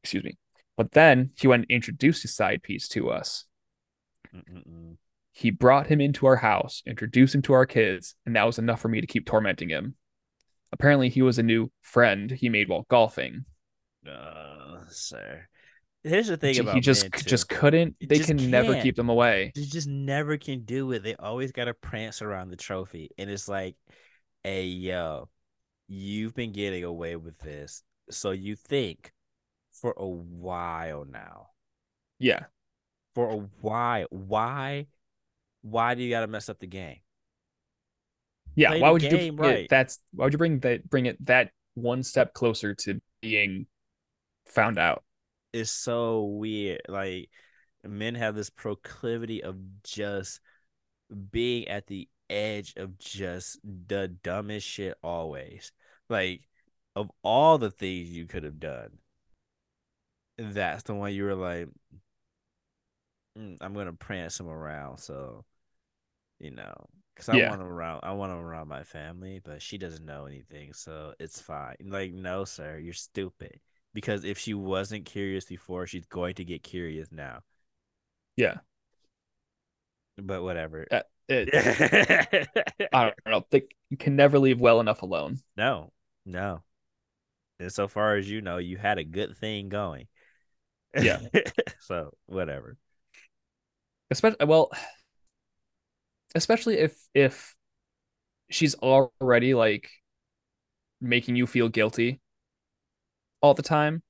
Excuse 0.04 0.24
me. 0.24 0.38
But 0.76 0.92
then 0.92 1.32
he 1.38 1.48
went 1.48 1.64
and 1.64 1.72
introduced 1.72 2.22
his 2.22 2.36
side 2.36 2.64
piece 2.64 2.88
to 2.90 3.10
us. 3.10 3.46
Mm-mm-mm. 4.34 4.98
He 5.34 5.52
brought 5.52 5.88
him 5.88 6.02
into 6.02 6.26
our 6.26 6.38
house, 6.38 6.82
introduced 6.86 7.36
him 7.36 7.42
to 7.44 7.54
our 7.54 7.66
kids, 7.66 8.16
and 8.26 8.36
that 8.36 8.46
was 8.46 8.58
enough 8.58 8.82
for 8.82 8.88
me 8.88 9.02
to 9.02 9.08
keep 9.08 9.26
tormenting 9.26 9.70
him. 9.70 9.96
Apparently, 10.72 11.10
he 11.10 11.22
was 11.22 11.40
a 11.40 11.44
new 11.44 11.72
friend 11.82 12.32
he 12.32 12.50
made 12.50 12.70
while 12.70 12.86
golfing. 12.90 13.46
Uh, 14.10 14.80
sir. 14.90 15.48
Here's 16.04 16.28
the 16.28 16.38
thing 16.38 16.54
He- 16.56 16.60
about 16.60 16.76
he 16.76 16.82
just 16.82 17.12
just 17.26 17.50
couldn't. 17.50 17.96
You 18.00 18.08
They 18.08 18.18
just 18.18 18.28
can 18.30 18.50
never 18.50 18.74
can't. 18.74 18.84
keep 18.84 18.96
them 18.96 19.10
away. 19.10 19.56
They 19.56 19.66
just 19.66 19.88
never 19.88 20.38
can 20.38 20.64
do 20.66 20.92
it. 20.94 21.04
They 21.04 21.16
always 21.16 21.52
got 21.52 21.66
to 21.66 21.74
prance 21.74 22.22
around 22.22 22.50
the 22.50 22.56
trophy. 22.56 23.10
And 23.18 23.30
it's 23.30 23.48
like, 23.48 23.76
hey, 24.44 24.66
yo, 24.66 25.30
you've 25.88 26.36
been 26.36 26.54
getting 26.54 26.84
away 26.84 27.16
with 27.18 27.38
this. 27.40 27.84
So 28.12 28.32
you 28.32 28.56
think 28.56 29.14
for 29.72 29.94
a 29.98 30.08
while 30.08 31.06
now, 31.06 31.50
Yeah, 32.20 32.46
for 33.16 33.30
a 33.30 33.38
while, 33.62 34.08
why 34.12 34.88
why 35.62 35.96
do 35.96 36.04
you 36.04 36.10
got 36.10 36.22
to 36.22 36.28
mess 36.28 36.50
up 36.50 36.60
the 36.60 36.68
game? 36.68 37.00
Yeah, 38.58 38.76
why 38.80 38.90
would 38.90 39.04
you 39.04 39.10
game 39.10 39.36
bring 39.36 39.56
it- 39.64 39.70
that's 39.70 40.00
why 40.12 40.26
would 40.26 40.34
you 40.34 40.38
bring 40.40 40.60
that 40.62 40.90
bring 40.90 41.06
it 41.06 41.24
that 41.26 41.52
one 41.76 42.04
step 42.04 42.34
closer 42.34 42.74
to 42.74 43.00
being 43.22 43.68
found 44.48 44.80
out? 44.80 45.04
It's 45.54 45.72
so 45.72 46.24
weird. 46.26 46.82
Like 46.90 47.30
men 47.84 48.16
have 48.16 48.36
this 48.36 48.50
proclivity 48.50 49.44
of 49.44 49.58
just 49.84 50.42
being 51.32 51.68
at 51.68 51.88
the 51.88 52.10
edge 52.30 52.74
of 52.78 52.98
just 52.98 53.60
the 53.64 54.08
dumbest 54.24 54.68
shit 54.68 54.98
always. 55.04 55.72
Like 56.10 56.42
of 56.96 57.12
all 57.24 57.60
the 57.60 57.72
things 57.72 58.10
you 58.10 58.26
could 58.26 58.44
have 58.44 58.60
done, 58.60 58.98
that's 60.38 60.84
the 60.84 60.94
one 60.96 61.14
you 61.14 61.24
were 61.24 61.36
like, 61.36 61.68
"Mm, 63.38 63.58
I'm 63.62 63.74
gonna 63.74 63.94
prance 63.94 64.40
him 64.40 64.48
around. 64.50 64.98
So, 65.00 65.46
you 66.40 66.52
know, 66.52 66.90
because 67.18 67.30
I 67.30 67.38
Yeah. 67.38 67.50
want 67.50 67.62
him 67.62 67.68
around. 67.68 68.02
I 68.04 68.14
want 68.14 68.32
him 68.32 68.40
around 68.40 68.68
my 68.70 68.84
family, 68.84 69.42
but 69.44 69.62
she 69.62 69.78
doesn't 69.80 70.06
know 70.06 70.28
anything, 70.28 70.74
so 70.74 71.16
it's 71.20 71.42
fine. 71.42 71.78
Like, 71.86 72.14
no, 72.14 72.46
sir, 72.46 72.78
you're 72.78 72.94
stupid. 72.94 73.60
Because 73.94 74.24
if 74.24 74.38
she 74.38 74.54
wasn't 74.54 75.06
curious 75.06 75.46
before, 75.46 75.88
she's 75.88 76.06
going 76.06 76.36
to 76.36 76.46
get 76.46 76.64
curious 76.64 77.12
now. 77.12 77.42
Yeah. 78.38 78.60
But 80.18 80.44
whatever. 80.44 80.88
Uh, 80.92 81.02
It, 81.30 81.50
I 82.94 83.04
don't 83.04 83.16
know. 83.26 83.46
They 83.50 83.64
can 84.00 84.16
never 84.16 84.40
leave 84.40 84.62
well 84.62 84.80
enough 84.80 85.02
alone. 85.02 85.40
no, 85.58 85.92
no. 86.26 86.64
And 87.60 87.72
so 87.74 87.88
far 87.88 88.16
as 88.16 88.30
you 88.30 88.42
know, 88.42 88.58
you 88.58 88.78
had 88.78 89.00
a 89.00 89.04
good 89.04 89.36
thing 89.38 89.70
going. 89.70 90.08
Yeah. 90.96 91.20
so 91.80 92.14
whatever. 92.28 92.78
Especially 94.10 94.46
well, 94.46 94.72
especially 96.36 96.78
if 96.80 96.98
if 97.14 97.56
she's 98.50 98.76
already 98.76 99.54
like 99.54 99.90
making 101.02 101.36
you 101.36 101.48
feel 101.48 101.70
guilty 101.70 102.20
all 103.42 103.54
the 103.54 103.62
time. 103.64 104.02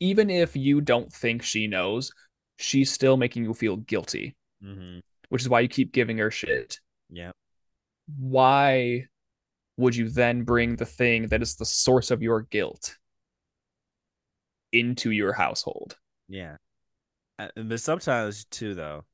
Even 0.00 0.30
if 0.30 0.56
you 0.56 0.80
don't 0.80 1.12
think 1.12 1.42
she 1.42 1.66
knows, 1.66 2.10
she's 2.56 2.90
still 2.90 3.16
making 3.16 3.44
you 3.44 3.54
feel 3.54 3.76
guilty, 3.76 4.36
hmm 4.62 4.98
which 5.28 5.42
is 5.42 5.48
why 5.48 5.60
you 5.60 5.68
keep 5.68 5.92
giving 5.92 6.18
her 6.18 6.30
shit. 6.30 6.80
Yeah. 7.08 7.32
Why 8.18 9.06
would 9.76 9.94
you 9.94 10.08
then 10.08 10.42
bring 10.42 10.76
the 10.76 10.86
thing 10.86 11.28
that 11.28 11.42
is 11.42 11.56
the 11.56 11.64
source 11.64 12.10
of 12.10 12.22
your 12.22 12.42
guilt 12.42 12.96
into 14.72 15.10
your 15.10 15.32
household? 15.32 15.96
Yeah. 16.28 16.56
Uh, 17.38 17.48
But 17.56 17.80
sometimes 17.80 18.44
too, 18.46 18.74
though. 18.74 19.04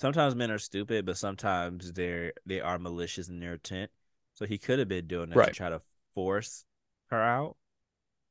Sometimes 0.00 0.34
men 0.34 0.50
are 0.50 0.58
stupid, 0.58 1.04
but 1.04 1.18
sometimes 1.18 1.92
they're 1.92 2.32
they 2.46 2.60
are 2.60 2.78
malicious 2.78 3.28
in 3.28 3.38
their 3.38 3.52
intent. 3.52 3.90
So 4.32 4.46
he 4.46 4.56
could 4.56 4.78
have 4.78 4.88
been 4.88 5.06
doing 5.06 5.28
that 5.28 5.36
Right. 5.36 5.48
to 5.48 5.54
try 5.54 5.68
to 5.68 5.82
force 6.14 6.64
her 7.10 7.20
out. 7.20 7.56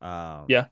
Um, 0.01 0.45
Yeah. 0.49 0.67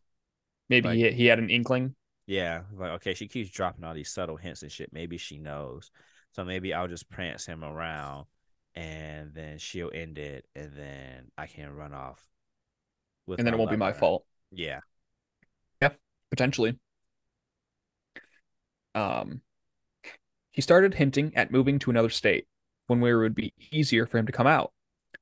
Maybe 0.70 0.90
Like- 0.90 0.98
he, 0.98 1.12
he 1.12 1.26
had 1.28 1.38
an 1.40 1.50
inkling. 1.52 1.96
Yeah, 2.26 2.64
like 2.74 2.92
okay, 2.94 3.14
she 3.14 3.28
keeps 3.28 3.50
dropping 3.52 3.84
all 3.86 3.94
these 3.94 4.10
subtle 4.10 4.36
hints 4.38 4.64
and 4.64 4.72
shit. 4.72 4.92
Maybe 4.92 5.18
she 5.18 5.38
knows. 5.38 5.92
So 6.32 6.44
maybe 6.44 6.74
I'll 6.74 6.88
just 6.88 7.10
prance 7.10 7.46
him 7.46 7.64
around 7.64 8.26
and 8.76 9.34
then 9.34 9.60
she'll 9.60 9.92
end 9.94 10.18
it 10.18 10.46
and 10.56 10.74
then 10.76 11.32
I 11.38 11.46
can 11.48 11.70
run 11.72 11.94
off. 11.94 12.28
With 13.28 13.40
and 13.40 13.46
then 13.48 13.54
it 13.54 13.58
won't 13.58 13.70
be 13.70 13.78
my 13.78 13.94
fault. 13.94 14.26
Yeah. 14.52 14.82
Yep. 15.82 16.00
Potentially. 16.32 16.78
Um, 18.96 19.42
he 20.58 20.62
started 20.64 20.96
hinting 20.96 21.36
at 21.36 21.52
moving 21.52 21.78
to 21.78 21.92
another 21.92 22.10
state, 22.10 22.48
one 22.88 23.00
where 23.00 23.20
it 23.20 23.22
would 23.22 23.36
be 23.36 23.54
easier 23.72 24.08
for 24.08 24.18
him 24.18 24.26
to 24.26 24.32
come 24.32 24.48
out. 24.48 24.74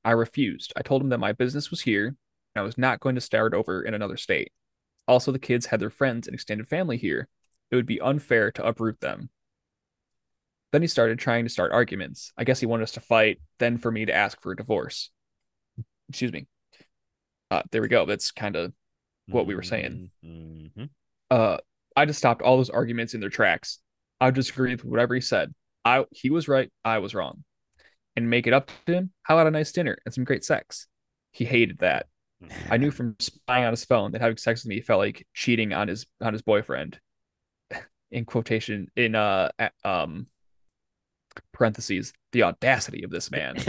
I 0.02 0.12
refused. 0.12 0.72
I 0.76 0.80
told 0.80 1.02
him 1.02 1.10
that 1.10 1.18
my 1.20 1.32
business 1.32 1.70
was 1.70 1.82
here, 1.82 2.06
and 2.06 2.16
I 2.56 2.62
was 2.62 2.78
not 2.78 3.00
going 3.00 3.16
to 3.16 3.20
start 3.20 3.52
over 3.52 3.82
in 3.82 3.92
another 3.92 4.16
state. 4.16 4.50
Also, 5.06 5.32
the 5.32 5.38
kids 5.38 5.66
had 5.66 5.78
their 5.78 5.90
friends 5.90 6.26
and 6.26 6.32
extended 6.32 6.66
family 6.68 6.96
here. 6.96 7.28
It 7.70 7.76
would 7.76 7.84
be 7.84 8.00
unfair 8.00 8.50
to 8.52 8.66
uproot 8.66 8.98
them. 9.00 9.28
Then 10.72 10.80
he 10.80 10.88
started 10.88 11.18
trying 11.18 11.44
to 11.44 11.50
start 11.50 11.70
arguments. 11.70 12.32
I 12.38 12.44
guess 12.44 12.58
he 12.60 12.64
wanted 12.64 12.84
us 12.84 12.92
to 12.92 13.00
fight, 13.00 13.38
then 13.58 13.76
for 13.76 13.92
me 13.92 14.06
to 14.06 14.14
ask 14.14 14.40
for 14.40 14.52
a 14.52 14.56
divorce. 14.56 15.10
Excuse 16.08 16.32
me. 16.32 16.46
Uh, 17.50 17.60
there 17.72 17.82
we 17.82 17.88
go. 17.88 18.06
That's 18.06 18.30
kind 18.30 18.56
of 18.56 18.72
What 19.26 19.46
we 19.46 19.54
were 19.54 19.62
saying. 19.62 20.10
hmm 20.22 20.84
uh 21.30 21.58
I 21.94 22.06
just 22.06 22.18
stopped 22.18 22.40
all 22.40 22.56
those 22.56 22.70
arguments 22.70 23.12
in 23.12 23.20
their 23.20 23.28
tracks. 23.28 23.80
I 24.20 24.30
disagreed 24.30 24.82
with 24.82 24.90
whatever 24.90 25.14
he 25.14 25.20
said. 25.20 25.52
I 25.84 26.04
he 26.10 26.30
was 26.30 26.48
right, 26.48 26.70
I 26.84 26.98
was 26.98 27.14
wrong. 27.14 27.44
And 28.16 28.30
make 28.30 28.46
it 28.46 28.54
up 28.54 28.70
to 28.86 28.94
him, 28.94 29.12
how 29.22 29.36
about 29.36 29.46
a 29.46 29.50
nice 29.50 29.72
dinner 29.72 29.98
and 30.06 30.14
some 30.14 30.24
great 30.24 30.42
sex? 30.44 30.86
He 31.32 31.44
hated 31.44 31.78
that. 31.78 32.06
I 32.70 32.76
knew 32.78 32.90
from 32.90 33.14
spying 33.18 33.64
on 33.64 33.72
his 33.72 33.84
phone 33.84 34.12
that 34.12 34.20
having 34.22 34.36
sex 34.38 34.62
with 34.64 34.70
me 34.70 34.80
felt 34.80 35.00
like 35.00 35.26
cheating 35.34 35.72
on 35.72 35.88
his 35.88 36.06
on 36.20 36.32
his 36.32 36.42
boyfriend. 36.42 36.98
In 38.10 38.24
quotation 38.24 38.88
in 38.96 39.14
uh 39.14 39.50
um 39.84 40.26
parentheses, 41.52 42.12
the 42.32 42.44
audacity 42.44 43.04
of 43.04 43.10
this 43.10 43.30
man. 43.30 43.56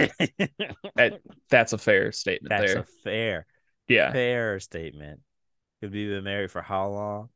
That- 0.95 1.19
That's 1.49 1.73
a 1.73 1.77
fair 1.77 2.11
statement 2.11 2.49
That's 2.49 2.73
there. 2.73 2.81
a 2.81 2.85
fair, 3.03 3.45
yeah. 3.87 4.11
fair 4.11 4.59
statement. 4.59 5.19
Could 5.81 5.91
we 5.93 6.07
been 6.07 6.23
married 6.23 6.51
for 6.51 6.61
how 6.61 6.89
long? 6.89 7.29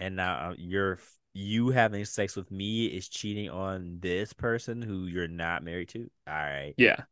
And 0.00 0.16
now 0.16 0.50
uh, 0.50 0.54
you're 0.58 0.98
you 1.38 1.70
having 1.70 2.04
sex 2.04 2.36
with 2.36 2.50
me 2.50 2.86
is 2.86 3.08
cheating 3.08 3.48
on 3.50 3.98
this 4.00 4.32
person 4.32 4.82
who 4.82 5.06
you're 5.06 5.28
not 5.28 5.62
married 5.62 5.88
to. 5.90 6.10
All 6.26 6.34
right, 6.34 6.74
Yeah. 6.76 7.04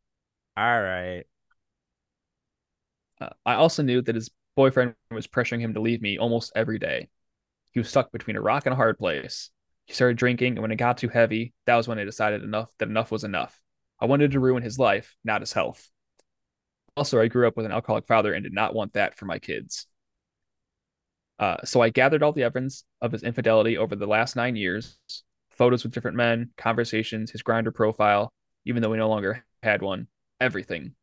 all 0.56 0.82
right. 0.82 1.24
Uh, 3.20 3.30
I 3.44 3.54
also 3.54 3.82
knew 3.82 4.02
that 4.02 4.14
his 4.14 4.30
boyfriend 4.56 4.94
was 5.10 5.26
pressuring 5.26 5.60
him 5.60 5.74
to 5.74 5.80
leave 5.80 6.02
me 6.02 6.18
almost 6.18 6.52
every 6.54 6.78
day. 6.78 7.08
He 7.72 7.80
was 7.80 7.88
stuck 7.88 8.12
between 8.12 8.36
a 8.36 8.40
rock 8.40 8.66
and 8.66 8.72
a 8.72 8.76
hard 8.76 8.98
place. 8.98 9.50
He 9.86 9.94
started 9.94 10.16
drinking, 10.16 10.54
and 10.54 10.62
when 10.62 10.72
it 10.72 10.76
got 10.76 10.98
too 10.98 11.08
heavy, 11.08 11.54
that 11.66 11.76
was 11.76 11.88
when 11.88 11.98
I 11.98 12.04
decided 12.04 12.42
enough 12.42 12.70
that 12.78 12.88
enough 12.88 13.10
was 13.10 13.24
enough. 13.24 13.60
I 14.00 14.06
wanted 14.06 14.32
to 14.32 14.40
ruin 14.40 14.62
his 14.62 14.78
life, 14.78 15.14
not 15.24 15.42
his 15.42 15.52
health. 15.52 15.88
Also, 16.96 17.20
I 17.20 17.28
grew 17.28 17.46
up 17.46 17.56
with 17.56 17.66
an 17.66 17.72
alcoholic 17.72 18.06
father 18.06 18.32
and 18.32 18.42
did 18.42 18.54
not 18.54 18.74
want 18.74 18.94
that 18.94 19.16
for 19.16 19.26
my 19.26 19.38
kids. 19.38 19.86
Uh, 21.38 21.56
so 21.64 21.82
I 21.82 21.90
gathered 21.90 22.22
all 22.22 22.32
the 22.32 22.44
evidence 22.44 22.84
of 23.00 23.12
his 23.12 23.22
infidelity 23.22 23.76
over 23.76 23.94
the 23.94 24.06
last 24.06 24.36
nine 24.36 24.56
years 24.56 24.98
photos 25.56 25.82
with 25.82 25.92
different 25.92 26.16
men, 26.16 26.50
conversations, 26.56 27.30
his 27.30 27.42
Grindr 27.42 27.74
profile, 27.74 28.32
even 28.64 28.82
though 28.82 28.90
we 28.90 28.98
no 28.98 29.08
longer 29.08 29.44
had 29.62 29.82
one, 29.82 30.06
everything. 30.40 30.94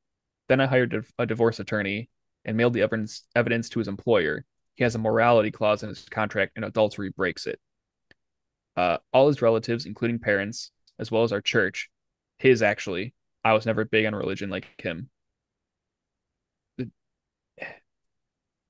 Then 0.47 0.61
I 0.61 0.67
hired 0.67 1.05
a, 1.17 1.25
divorce 1.25 1.59
attorney 1.59 2.09
and 2.45 2.55
mailed 2.55 2.73
the 2.73 2.81
evidence, 2.81 3.23
evidence 3.35 3.69
to 3.69 3.79
his 3.79 3.87
employer. 3.87 4.45
He 4.75 4.83
has 4.83 4.95
a 4.95 4.99
morality 4.99 5.51
clause 5.51 5.83
in 5.83 5.89
his 5.89 6.07
contract, 6.09 6.53
and 6.55 6.65
adultery 6.65 7.09
breaks 7.09 7.47
it. 7.47 7.59
Uh, 8.75 8.97
all 9.11 9.27
his 9.27 9.41
relatives, 9.41 9.85
including 9.85 10.19
parents, 10.19 10.71
as 10.99 11.11
well 11.11 11.23
as 11.23 11.31
our 11.31 11.41
church, 11.41 11.89
his 12.39 12.61
actually, 12.61 13.13
I 13.43 13.53
was 13.53 13.65
never 13.65 13.85
big 13.85 14.05
on 14.05 14.15
religion 14.15 14.49
like 14.49 14.67
him. 14.81 15.09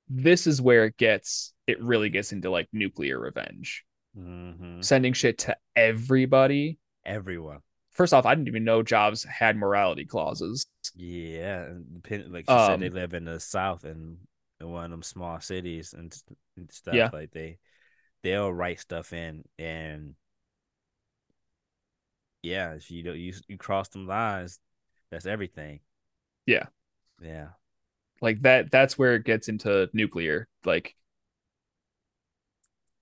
This 0.10 0.45
is 0.45 0.61
where 0.61 0.85
it 0.85 0.98
gets, 0.98 1.52
it 1.68 1.81
really 1.81 2.10
gets 2.10 2.31
into 2.31 2.49
like 2.49 2.68
nuclear 2.73 3.19
revenge. 3.19 3.85
hmm 4.15 4.81
Sending 4.81 5.14
shit 5.14 5.40
to 5.40 5.57
everybody. 5.76 6.77
Everyone. 7.06 7.60
First 7.91 8.14
off, 8.14 8.26
I 8.26 8.35
didn't 8.35 8.48
even 8.48 8.64
know 8.64 8.81
jobs 8.84 9.23
had 9.23 9.56
morality 9.56 10.06
clauses. 10.06 10.65
Yeah, 10.95 11.69
like 12.27 12.45
she 12.49 12.60
said, 12.60 12.80
they 12.80 12.88
Um, 12.88 12.94
live 12.94 13.14
in 13.14 13.26
the 13.26 13.40
south 13.40 13.84
and 13.84 14.18
in 14.60 14.69
one 14.69 14.85
of 14.85 14.91
them 14.91 15.03
small 15.03 15.40
cities 15.40 15.94
and, 15.94 16.15
and 16.57 16.72
stuff. 16.72 16.95
Yeah. 16.95 17.10
Like 17.11 17.31
they, 17.31 17.57
they'll 18.23 18.52
write 18.53 18.80
stuff 18.80 19.14
in, 19.14 19.44
and 19.60 20.15
yeah, 22.41 22.73
if 22.73 22.91
you 22.91 23.03
don't, 23.03 23.18
you 23.18 23.34
you 23.48 23.57
cross 23.57 23.90
them 23.90 24.07
lines, 24.07 24.60
that's 25.10 25.26
everything. 25.26 25.80
Yeah. 26.45 26.65
Yeah. 27.22 27.49
like 28.22 28.41
that 28.41 28.72
that's 28.72 28.98
where 28.98 29.15
it 29.15 29.26
gets 29.26 29.49
into 29.49 29.90
nuclear 29.94 30.48
like 30.65 30.95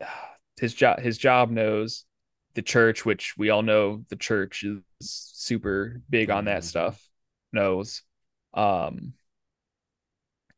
his 0.60 0.74
job 0.74 1.00
his 1.00 1.18
job 1.18 1.50
knows 1.50 2.06
the 2.54 2.62
church 2.62 3.06
which 3.06 3.34
we 3.38 3.50
all 3.50 3.62
know 3.62 4.04
the 4.10 4.16
church 4.16 4.64
is 4.64 4.82
super 5.02 6.02
big 6.10 6.30
on 6.30 6.46
that 6.46 6.62
Mhm. 6.62 6.66
stuff 6.66 7.10
knows 7.54 8.04
um 8.54 9.14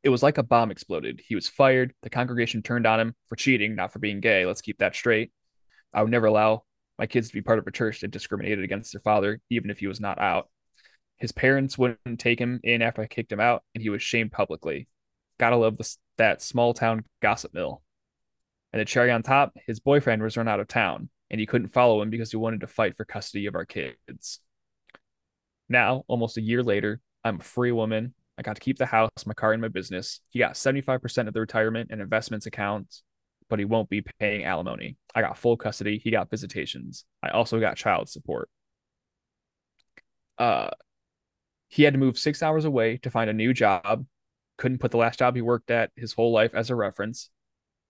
it 0.03 0.09
was 0.09 0.23
like 0.23 0.37
a 0.37 0.43
bomb 0.43 0.71
exploded 0.71 1.21
he 1.25 1.35
was 1.35 1.47
fired 1.47 1.93
the 2.01 2.09
congregation 2.09 2.61
turned 2.61 2.85
on 2.87 2.99
him 2.99 3.15
for 3.27 3.35
cheating 3.35 3.75
not 3.75 3.93
for 3.93 3.99
being 3.99 4.19
gay 4.19 4.45
let's 4.45 4.61
keep 4.61 4.79
that 4.79 4.95
straight 4.95 5.31
i 5.93 6.01
would 6.01 6.11
never 6.11 6.25
allow 6.25 6.63
my 6.99 7.05
kids 7.05 7.27
to 7.29 7.33
be 7.33 7.41
part 7.41 7.59
of 7.59 7.67
a 7.67 7.71
church 7.71 8.01
that 8.01 8.11
discriminated 8.11 8.63
against 8.63 8.91
their 8.91 8.99
father 9.01 9.39
even 9.49 9.69
if 9.69 9.79
he 9.79 9.87
was 9.87 9.99
not 10.01 10.19
out 10.19 10.49
his 11.17 11.31
parents 11.31 11.77
wouldn't 11.77 12.19
take 12.19 12.39
him 12.39 12.59
in 12.63 12.81
after 12.81 13.01
I 13.01 13.05
kicked 13.07 13.31
him 13.31 13.39
out, 13.39 13.63
and 13.73 13.81
he 13.81 13.89
was 13.89 14.01
shamed 14.01 14.31
publicly. 14.33 14.89
Gotta 15.39 15.55
love 15.55 15.77
this, 15.77 15.97
that 16.17 16.41
small 16.41 16.73
town 16.73 17.05
gossip 17.21 17.53
mill. 17.53 17.82
And 18.73 18.79
the 18.79 18.85
cherry 18.85 19.11
on 19.11 19.21
top, 19.21 19.53
his 19.67 19.79
boyfriend 19.79 20.23
was 20.23 20.35
run 20.35 20.47
out 20.47 20.59
of 20.59 20.67
town, 20.67 21.09
and 21.29 21.39
he 21.39 21.45
couldn't 21.45 21.69
follow 21.69 22.01
him 22.01 22.09
because 22.09 22.31
he 22.31 22.37
wanted 22.37 22.61
to 22.61 22.67
fight 22.67 22.97
for 22.97 23.05
custody 23.05 23.45
of 23.45 23.53
our 23.53 23.65
kids. 23.65 24.39
Now, 25.69 26.03
almost 26.07 26.37
a 26.37 26.41
year 26.41 26.63
later, 26.63 26.99
I'm 27.23 27.39
a 27.39 27.43
free 27.43 27.71
woman. 27.71 28.15
I 28.37 28.41
got 28.41 28.55
to 28.55 28.61
keep 28.61 28.79
the 28.79 28.87
house, 28.87 29.11
my 29.27 29.35
car, 29.35 29.53
and 29.53 29.61
my 29.61 29.67
business. 29.67 30.21
He 30.31 30.39
got 30.39 30.53
75% 30.53 31.27
of 31.27 31.33
the 31.33 31.39
retirement 31.39 31.89
and 31.91 32.01
investments 32.01 32.47
accounts, 32.47 33.03
but 33.47 33.59
he 33.59 33.65
won't 33.65 33.89
be 33.89 34.03
paying 34.19 34.43
alimony. 34.43 34.97
I 35.13 35.21
got 35.21 35.37
full 35.37 35.55
custody. 35.55 35.99
He 36.03 36.09
got 36.09 36.31
visitations. 36.31 37.05
I 37.21 37.29
also 37.29 37.59
got 37.59 37.77
child 37.77 38.09
support. 38.09 38.49
Uh, 40.39 40.71
he 41.67 41.83
had 41.83 41.93
to 41.93 41.99
move 41.99 42.17
six 42.17 42.41
hours 42.41 42.65
away 42.65 42.97
to 42.97 43.11
find 43.11 43.29
a 43.29 43.33
new 43.33 43.53
job. 43.53 44.05
Couldn't 44.57 44.79
put 44.79 44.89
the 44.89 44.97
last 44.97 45.19
job 45.19 45.35
he 45.35 45.41
worked 45.41 45.69
at 45.69 45.91
his 45.95 46.13
whole 46.13 46.31
life 46.31 46.55
as 46.55 46.71
a 46.71 46.75
reference. 46.75 47.29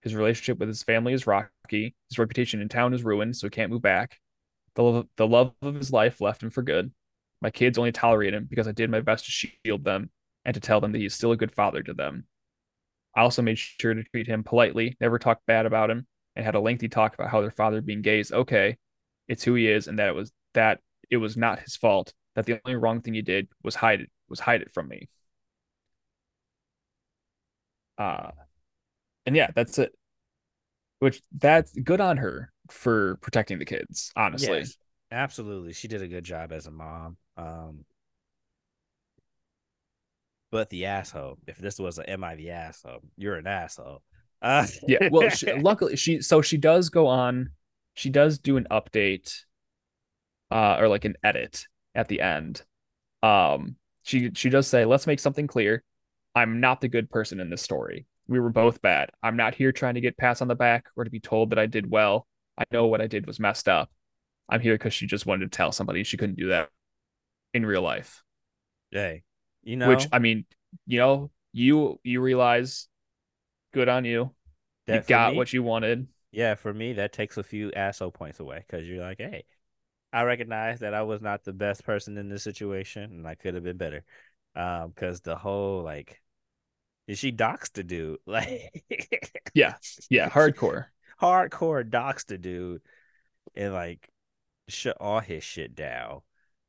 His 0.04 0.16
relationship 0.16 0.60
with 0.60 0.68
his 0.68 0.84
family 0.84 1.14
is 1.14 1.26
rocky. 1.26 1.96
His 2.10 2.20
reputation 2.20 2.62
in 2.62 2.68
town 2.68 2.94
is 2.94 3.04
ruined, 3.04 3.38
so 3.38 3.48
he 3.48 3.52
can't 3.52 3.72
move 3.72 3.82
back. 3.82 4.20
The 4.76 4.84
love, 4.84 5.08
the 5.16 5.28
love 5.28 5.54
of 5.62 5.76
his 5.76 5.94
life 5.94 6.20
left 6.20 6.44
him 6.44 6.50
for 6.50 6.62
good. 6.62 6.92
My 7.42 7.50
kids 7.50 7.78
only 7.78 7.94
tolerate 7.94 8.34
him 8.34 8.46
because 8.50 8.68
I 8.68 8.74
did 8.74 8.90
my 8.90 9.00
best 9.00 9.26
to 9.26 9.32
shield 9.32 9.84
them 9.86 10.10
and 10.44 10.54
to 10.54 10.60
tell 10.60 10.82
them 10.82 10.92
that 10.92 11.00
he's 11.00 11.14
still 11.14 11.32
a 11.32 11.38
good 11.38 11.54
father 11.54 11.82
to 11.84 11.94
them. 11.94 12.26
I 13.16 13.22
also 13.22 13.42
made 13.42 13.58
sure 13.60 13.94
to 13.94 14.04
treat 14.04 14.28
him 14.28 14.44
politely, 14.44 14.98
never 15.00 15.20
talked 15.20 15.46
bad 15.46 15.66
about 15.66 15.90
him, 15.90 16.06
and 16.36 16.44
had 16.44 16.56
a 16.56 16.60
lengthy 16.60 16.90
talk 16.90 17.14
about 17.14 17.30
how 17.30 17.42
their 17.42 17.52
father 17.52 17.80
being 17.82 18.02
gay 18.02 18.20
is 18.20 18.32
okay. 18.32 18.78
It's 19.28 19.44
who 19.44 19.54
he 19.56 19.70
is, 19.70 19.88
and 19.88 20.00
that 20.00 20.10
it 20.10 20.16
was 20.16 20.32
that 20.54 20.80
it 21.10 21.18
was 21.18 21.38
not 21.38 21.60
his 21.60 21.76
fault. 21.78 22.14
That 22.36 22.46
the 22.46 22.60
only 22.66 22.76
wrong 22.76 23.02
thing 23.02 23.14
he 23.14 23.22
did 23.22 23.48
was 23.64 23.76
hide 23.76 24.02
it 24.02 24.10
was 24.28 24.40
hide 24.42 24.62
it 24.62 24.74
from 24.74 24.90
me. 24.90 25.08
Uh 27.98 28.32
and 29.26 29.36
yeah, 29.36 29.50
that's 29.56 29.78
it. 29.80 29.94
Which 31.00 31.22
that's 31.38 31.74
good 31.74 32.02
on 32.02 32.18
her 32.18 32.52
for 32.70 33.18
protecting 33.22 33.60
the 33.60 33.66
kids, 33.66 34.12
honestly. 34.16 34.60
Yes, 34.60 34.78
absolutely. 35.12 35.74
She 35.74 35.88
did 35.88 36.02
a 36.02 36.08
good 36.08 36.24
job 36.24 36.52
as 36.52 36.68
a 36.68 36.72
mom. 36.72 37.18
Um 37.38 37.86
but 40.54 40.70
the 40.70 40.86
asshole. 40.86 41.40
If 41.48 41.58
this 41.58 41.80
was 41.80 41.98
an 41.98 42.06
"Am 42.06 42.24
I 42.24 42.36
the 42.36 42.52
asshole?" 42.52 43.02
You're 43.18 43.38
an 43.38 43.48
asshole. 43.48 44.04
Uh, 44.40 44.68
yeah. 44.88 45.10
Well, 45.10 45.30
she, 45.30 45.52
luckily 45.60 45.96
she 45.96 46.22
so 46.22 46.44
she 46.44 46.58
does 46.58 46.90
go 46.90 47.08
on. 47.08 47.50
She 47.96 48.12
does 48.12 48.38
do 48.38 48.58
an 48.58 48.68
update, 48.70 49.34
uh, 50.52 50.78
or 50.80 50.90
like 50.90 51.06
an 51.06 51.16
edit 51.24 51.66
at 51.96 52.08
the 52.08 52.22
end. 52.22 52.62
Um, 53.24 53.78
she 54.04 54.30
she 54.36 54.50
does 54.52 54.68
say, 54.68 54.86
"Let's 54.86 55.08
make 55.08 55.20
something 55.20 55.48
clear. 55.48 55.84
I'm 56.36 56.60
not 56.60 56.82
the 56.82 56.88
good 56.88 57.10
person 57.10 57.40
in 57.40 57.50
this 57.50 57.64
story. 57.64 58.06
We 58.28 58.40
were 58.40 58.50
both 58.50 58.82
bad. 58.82 59.12
I'm 59.22 59.36
not 59.36 59.56
here 59.56 59.72
trying 59.72 59.96
to 59.96 60.02
get 60.02 60.18
pats 60.18 60.42
on 60.42 60.48
the 60.48 60.56
back 60.56 60.86
or 60.96 61.04
to 61.04 61.10
be 61.10 61.20
told 61.20 61.50
that 61.50 61.60
I 61.60 61.66
did 61.66 61.90
well. 61.90 62.28
I 62.58 62.64
know 62.72 62.88
what 62.88 63.02
I 63.02 63.08
did 63.08 63.28
was 63.28 63.40
messed 63.40 63.68
up. 63.68 63.90
I'm 64.50 64.62
here 64.62 64.76
because 64.76 64.94
she 64.94 65.08
just 65.08 65.26
wanted 65.26 65.52
to 65.52 65.56
tell 65.56 65.72
somebody 65.72 66.04
she 66.04 66.18
couldn't 66.18 66.38
do 66.38 66.50
that 66.50 66.70
in 67.54 67.66
real 67.66 67.82
life. 67.82 68.24
Hey, 68.92 69.24
you 69.64 69.76
know, 69.78 69.90
Which 69.90 70.08
I 70.12 70.20
mean, 70.20 70.46
you 70.88 71.00
know, 71.00 71.32
you 71.52 72.00
you 72.04 72.22
realize, 72.22 72.88
good 73.74 73.90
on 73.90 74.06
you. 74.06 74.32
that 74.88 75.08
you 75.10 75.16
got 75.16 75.32
me- 75.32 75.38
what 75.38 75.54
you 75.54 75.64
wanted. 75.64 76.08
Yeah, 76.32 76.56
for 76.56 76.74
me, 76.74 76.94
that 76.94 77.14
takes 77.14 77.38
a 77.38 77.44
few 77.44 77.72
asshole 77.74 78.12
points 78.12 78.40
away 78.40 78.66
because 78.68 78.88
you're 78.90 79.04
like, 79.04 79.20
hey, 79.20 79.46
I 80.14 80.24
recognize 80.24 80.82
that 80.82 80.96
I 80.96 81.04
was 81.04 81.22
not 81.22 81.44
the 81.44 81.54
best 81.54 81.86
person 81.86 82.18
in 82.18 82.30
this 82.30 82.44
situation 82.44 83.04
and 83.06 83.28
I 83.28 83.36
could 83.36 83.56
have 83.56 83.66
been 83.66 83.78
better. 83.78 84.06
Um, 84.56 84.90
because 84.92 85.22
the 85.22 85.38
whole 85.38 85.84
like, 85.84 86.23
is 87.08 87.20
she 87.20 87.32
doxed 87.32 87.74
the 87.74 87.84
dude? 87.84 88.20
Like, 88.28 88.72
Yeah, 89.54 89.76
yeah, 90.10 90.30
hardcore. 90.30 90.86
hardcore 91.22 91.88
doxed 91.88 92.28
the 92.28 92.38
dude 92.38 92.82
and 93.56 93.74
like 93.74 94.10
shut 94.70 94.98
all 95.00 95.20
his 95.20 95.44
shit 95.44 95.76
down. 95.76 96.22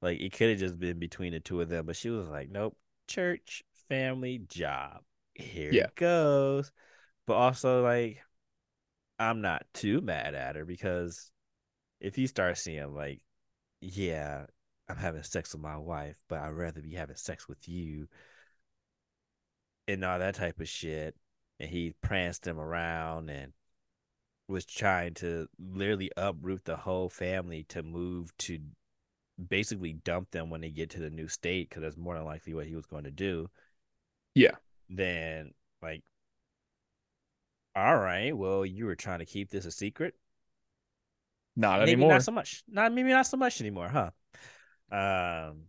Like, 0.02 0.20
it 0.20 0.32
could 0.32 0.51
have 0.51 0.59
just 0.59 0.78
been 0.78 0.98
between 0.98 1.32
the 1.32 1.40
two 1.40 1.61
of 1.61 1.69
them, 1.70 1.86
but 1.86 1.97
she 1.97 2.11
was 2.11 2.28
like, 2.28 2.51
nope, 2.51 2.77
church, 3.09 3.65
family, 3.89 4.39
job. 4.48 5.02
Here 5.35 5.70
Yeah. 5.70 5.86
it 5.86 5.94
goes. 5.94 6.73
But 7.27 7.35
also, 7.35 7.82
like, 7.82 8.23
I'm 9.19 9.40
not 9.40 9.65
too 9.74 10.01
mad 10.01 10.35
at 10.35 10.56
her 10.56 10.65
because 10.65 11.31
if 12.01 12.19
you 12.19 12.27
start 12.27 12.59
seeing 12.59 12.94
like, 12.94 13.20
yeah, 13.81 14.47
I'm 14.89 14.97
having 14.97 15.23
sex 15.24 15.52
with 15.55 15.62
my 15.62 15.77
wife, 15.78 16.16
but 16.28 16.40
I'd 16.40 16.51
rather 16.51 16.82
be 16.82 16.94
having 16.94 17.16
sex 17.16 17.48
with 17.48 17.69
you 17.69 18.09
and 19.89 20.05
all 20.05 20.19
that 20.19 20.35
type 20.35 20.61
of 20.61 20.69
shit, 20.69 21.15
and 21.61 21.69
he 21.69 21.94
pranced 22.02 22.47
him 22.47 22.59
around 22.59 23.31
and 23.31 23.52
was 24.48 24.66
trying 24.66 25.15
to 25.15 25.48
literally 25.59 26.11
uproot 26.16 26.65
the 26.65 26.77
whole 26.77 27.09
family 27.09 27.65
to 27.65 27.82
move 27.82 28.36
to 28.39 28.59
basically 29.48 29.93
dump 29.93 30.31
them 30.31 30.51
when 30.51 30.61
they 30.61 30.70
get 30.70 30.90
to 30.90 31.01
the 31.01 31.11
new 31.11 31.28
state 31.28 31.69
because 31.69 31.82
that's 31.82 31.97
more 31.97 32.15
than 32.15 32.24
likely 32.24 32.55
what 32.55 32.66
he 32.66 32.74
was 32.74 32.86
going 32.86 33.05
to 33.05 33.11
do. 33.11 33.48
Yeah. 34.35 34.52
Then 34.89 35.52
like 35.82 36.02
all 37.77 37.97
right, 37.97 38.36
well, 38.36 38.65
you 38.65 38.86
were 38.86 38.94
trying 38.94 39.19
to 39.19 39.24
keep 39.24 39.51
this 39.51 39.65
a 39.65 39.70
secret. 39.70 40.15
Not 41.56 41.81
maybe 41.81 41.93
anymore. 41.93 42.12
not 42.12 42.23
so 42.23 42.32
much. 42.32 42.62
Not 42.69 42.93
maybe 42.93 43.11
not 43.11 43.27
so 43.27 43.36
much 43.36 43.61
anymore, 43.61 43.89
huh? 43.89 44.11
Um 44.90 45.65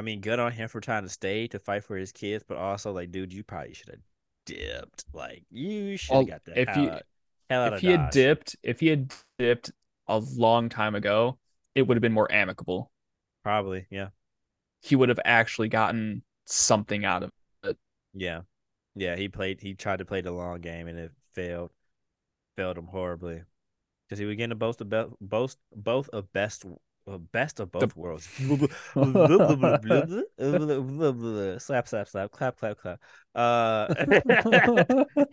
I 0.00 0.02
mean, 0.02 0.22
good 0.22 0.38
on 0.38 0.50
him 0.50 0.66
for 0.66 0.80
trying 0.80 1.02
to 1.02 1.10
stay 1.10 1.46
to 1.48 1.58
fight 1.58 1.84
for 1.84 1.94
his 1.94 2.10
kids, 2.10 2.42
but 2.48 2.56
also 2.56 2.90
like, 2.90 3.12
dude, 3.12 3.34
you 3.34 3.44
probably 3.44 3.74
should 3.74 3.90
have 3.90 4.00
dipped. 4.46 5.04
Like, 5.12 5.44
you 5.50 5.98
should 5.98 6.16
have 6.16 6.26
got 6.26 6.44
the 6.46 6.58
if 6.58 6.68
hell, 6.70 6.84
you- 6.84 6.88
out, 6.88 7.02
hell 7.50 7.74
if 7.74 7.80
he 7.82 7.88
had 7.88 8.10
dipped, 8.10 8.56
if 8.62 8.80
he 8.80 8.86
had 8.86 9.12
dipped 9.38 9.72
a 10.08 10.16
long 10.16 10.70
time 10.70 10.94
ago, 10.94 11.38
it 11.74 11.82
would 11.82 11.98
have 11.98 12.00
been 12.00 12.14
more 12.14 12.32
amicable. 12.32 12.90
Probably, 13.42 13.88
yeah, 13.90 14.08
He 14.80 14.96
would 14.96 15.10
have 15.10 15.20
actually 15.22 15.68
gotten 15.68 16.22
something 16.46 17.04
out 17.04 17.24
of 17.24 17.30
it. 17.64 17.76
yeah, 18.14 18.40
yeah. 18.94 19.16
He 19.16 19.28
played. 19.28 19.60
He 19.60 19.74
tried 19.74 19.98
to 19.98 20.06
play 20.06 20.22
the 20.22 20.32
long 20.32 20.62
game, 20.62 20.88
and 20.88 20.98
it 20.98 21.12
failed. 21.34 21.72
Failed 22.56 22.78
him 22.78 22.86
horribly 22.86 23.42
because 24.08 24.18
he 24.18 24.24
was 24.24 24.36
getting 24.36 24.48
to 24.48 24.54
both 24.54 24.78
the 24.78 24.86
best, 24.86 25.10
both 25.20 25.56
both 25.76 26.08
of 26.08 26.32
best, 26.32 26.64
best 27.06 27.60
of 27.60 27.70
both 27.72 27.96
worlds. 27.96 28.28
slap, 31.58 31.88
slap, 31.88 32.08
slap, 32.08 32.30
clap, 32.30 32.56
clap, 32.56 32.78
clap. 32.78 33.00
Uh, 33.34 33.92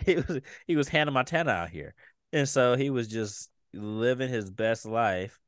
he 0.05 0.15
was 0.15 0.39
he 0.65 0.75
was 0.75 0.87
Hannah 0.87 1.11
Montana 1.11 1.51
out 1.51 1.69
here, 1.69 1.93
and 2.33 2.47
so 2.47 2.75
he 2.75 2.89
was 2.89 3.07
just 3.07 3.49
living 3.73 4.29
his 4.29 4.49
best 4.49 4.85
life. 4.85 5.39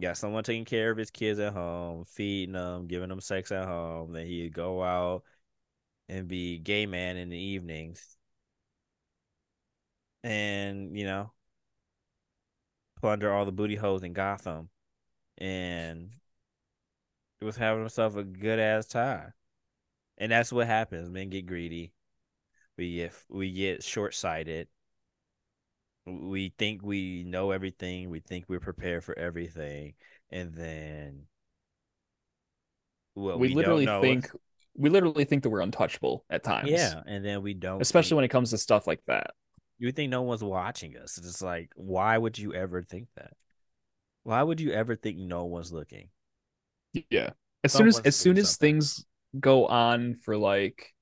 Got 0.00 0.16
someone 0.16 0.42
taking 0.42 0.64
care 0.64 0.90
of 0.90 0.96
his 0.96 1.10
kids 1.10 1.38
at 1.38 1.52
home, 1.52 2.04
feeding 2.06 2.54
them, 2.54 2.86
giving 2.86 3.10
them 3.10 3.20
sex 3.20 3.52
at 3.52 3.66
home. 3.66 4.12
Then 4.12 4.26
he'd 4.26 4.54
go 4.54 4.82
out 4.82 5.22
and 6.08 6.28
be 6.28 6.58
gay 6.58 6.86
man 6.86 7.16
in 7.16 7.28
the 7.28 7.38
evenings, 7.38 8.16
and 10.24 10.96
you 10.96 11.04
know, 11.04 11.32
plunder 13.00 13.32
all 13.32 13.44
the 13.44 13.52
booty 13.52 13.76
holes 13.76 14.02
in 14.02 14.12
Gotham, 14.12 14.68
and 15.38 16.10
he 17.40 17.44
was 17.46 17.56
having 17.56 17.80
himself 17.80 18.16
a 18.16 18.22
good 18.22 18.58
ass 18.58 18.86
time. 18.86 19.32
And 20.18 20.30
that's 20.30 20.52
what 20.52 20.66
happens. 20.66 21.10
Men 21.10 21.30
get 21.30 21.46
greedy. 21.46 21.92
We 22.78 22.96
get 22.96 23.12
we 23.28 23.52
get 23.52 23.82
short 23.82 24.14
sighted. 24.14 24.68
We 26.06 26.52
think 26.58 26.82
we 26.82 27.24
know 27.24 27.50
everything. 27.50 28.10
We 28.10 28.20
think 28.20 28.44
we're 28.48 28.60
prepared 28.60 29.04
for 29.04 29.18
everything, 29.18 29.94
and 30.30 30.54
then 30.54 31.26
what 33.14 33.38
we, 33.38 33.48
we, 33.48 33.54
literally 33.54 33.86
think 33.86 34.30
we 34.74 34.88
literally 34.88 35.24
think 35.24 35.42
that 35.42 35.50
we're 35.50 35.60
untouchable 35.60 36.24
at 36.30 36.42
times. 36.42 36.70
yeah, 36.70 37.02
and 37.06 37.24
then 37.24 37.42
we 37.42 37.54
don't. 37.54 37.80
Especially 37.80 38.10
think, 38.10 38.16
when 38.16 38.24
it 38.24 38.30
comes 38.30 38.50
to 38.50 38.58
stuff 38.58 38.86
like 38.86 39.02
that. 39.06 39.32
you 39.78 39.92
think 39.92 40.10
no 40.10 40.22
one's 40.22 40.42
watching 40.42 40.96
us. 40.96 41.18
It's 41.18 41.26
just 41.26 41.42
like, 41.42 41.70
why 41.76 42.16
would 42.16 42.38
you 42.38 42.54
ever 42.54 42.82
think 42.82 43.08
that? 43.16 43.32
Why 44.24 44.42
would 44.42 44.60
you 44.60 44.72
ever 44.72 44.96
think 44.96 45.18
no 45.18 45.44
one's 45.44 45.72
looking? 45.72 46.08
Yeah. 47.10 47.30
As 47.64 47.72
soon 47.72 47.86
as 47.88 48.00
as 48.00 48.16
soon 48.16 48.38
as 48.38 48.50
something. 48.50 48.68
things 48.74 49.04
go 49.38 49.66
on 49.66 50.14
for 50.14 50.36
like 50.36 50.92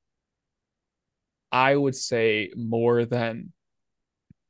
I 1.52 1.76
would 1.76 1.94
say 1.96 2.50
more 2.56 3.04
than 3.04 3.52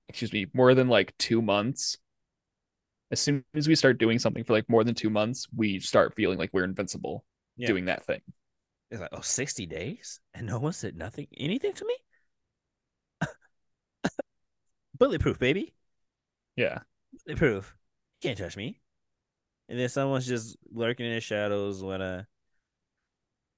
excuse 0.09 0.33
me, 0.33 0.47
more 0.53 0.75
than 0.75 0.89
like 0.89 1.17
2 1.19 1.41
months. 1.43 1.97
As 3.13 3.21
soon 3.21 3.45
as 3.55 3.67
we 3.69 3.75
start 3.75 3.99
doing 3.99 4.19
something 4.19 4.45
for 4.45 4.53
like 4.53 4.69
more 4.69 4.85
than 4.85 4.95
2 4.95 5.11
months, 5.11 5.47
we 5.55 5.81
start 5.81 6.15
feeling 6.15 6.39
like 6.39 6.51
we're 6.53 6.65
invincible 6.65 7.25
Yeah. 7.57 7.67
doing 7.69 7.87
that 7.87 8.05
thing. 8.05 8.21
It's 8.91 9.01
like, 9.01 9.11
oh, 9.13 9.21
60 9.21 9.67
days? 9.67 10.21
And 10.35 10.47
no 10.47 10.59
one 10.61 10.73
said 10.73 10.97
nothing, 10.97 11.27
anything 11.37 11.73
to 11.75 11.85
me? 11.85 11.97
Bulletproof, 14.99 15.39
baby. 15.41 15.75
Yeah. 16.57 16.81
Bulletproof. 17.25 17.77
Can't 18.21 18.39
touch 18.39 18.57
me. 18.57 18.81
And 19.69 19.79
then 19.79 19.89
someone's 19.89 20.27
just 20.27 20.57
lurking 20.71 21.07
in 21.07 21.15
the 21.15 21.21
shadows 21.21 21.83
when 21.83 22.01
a 22.01 22.27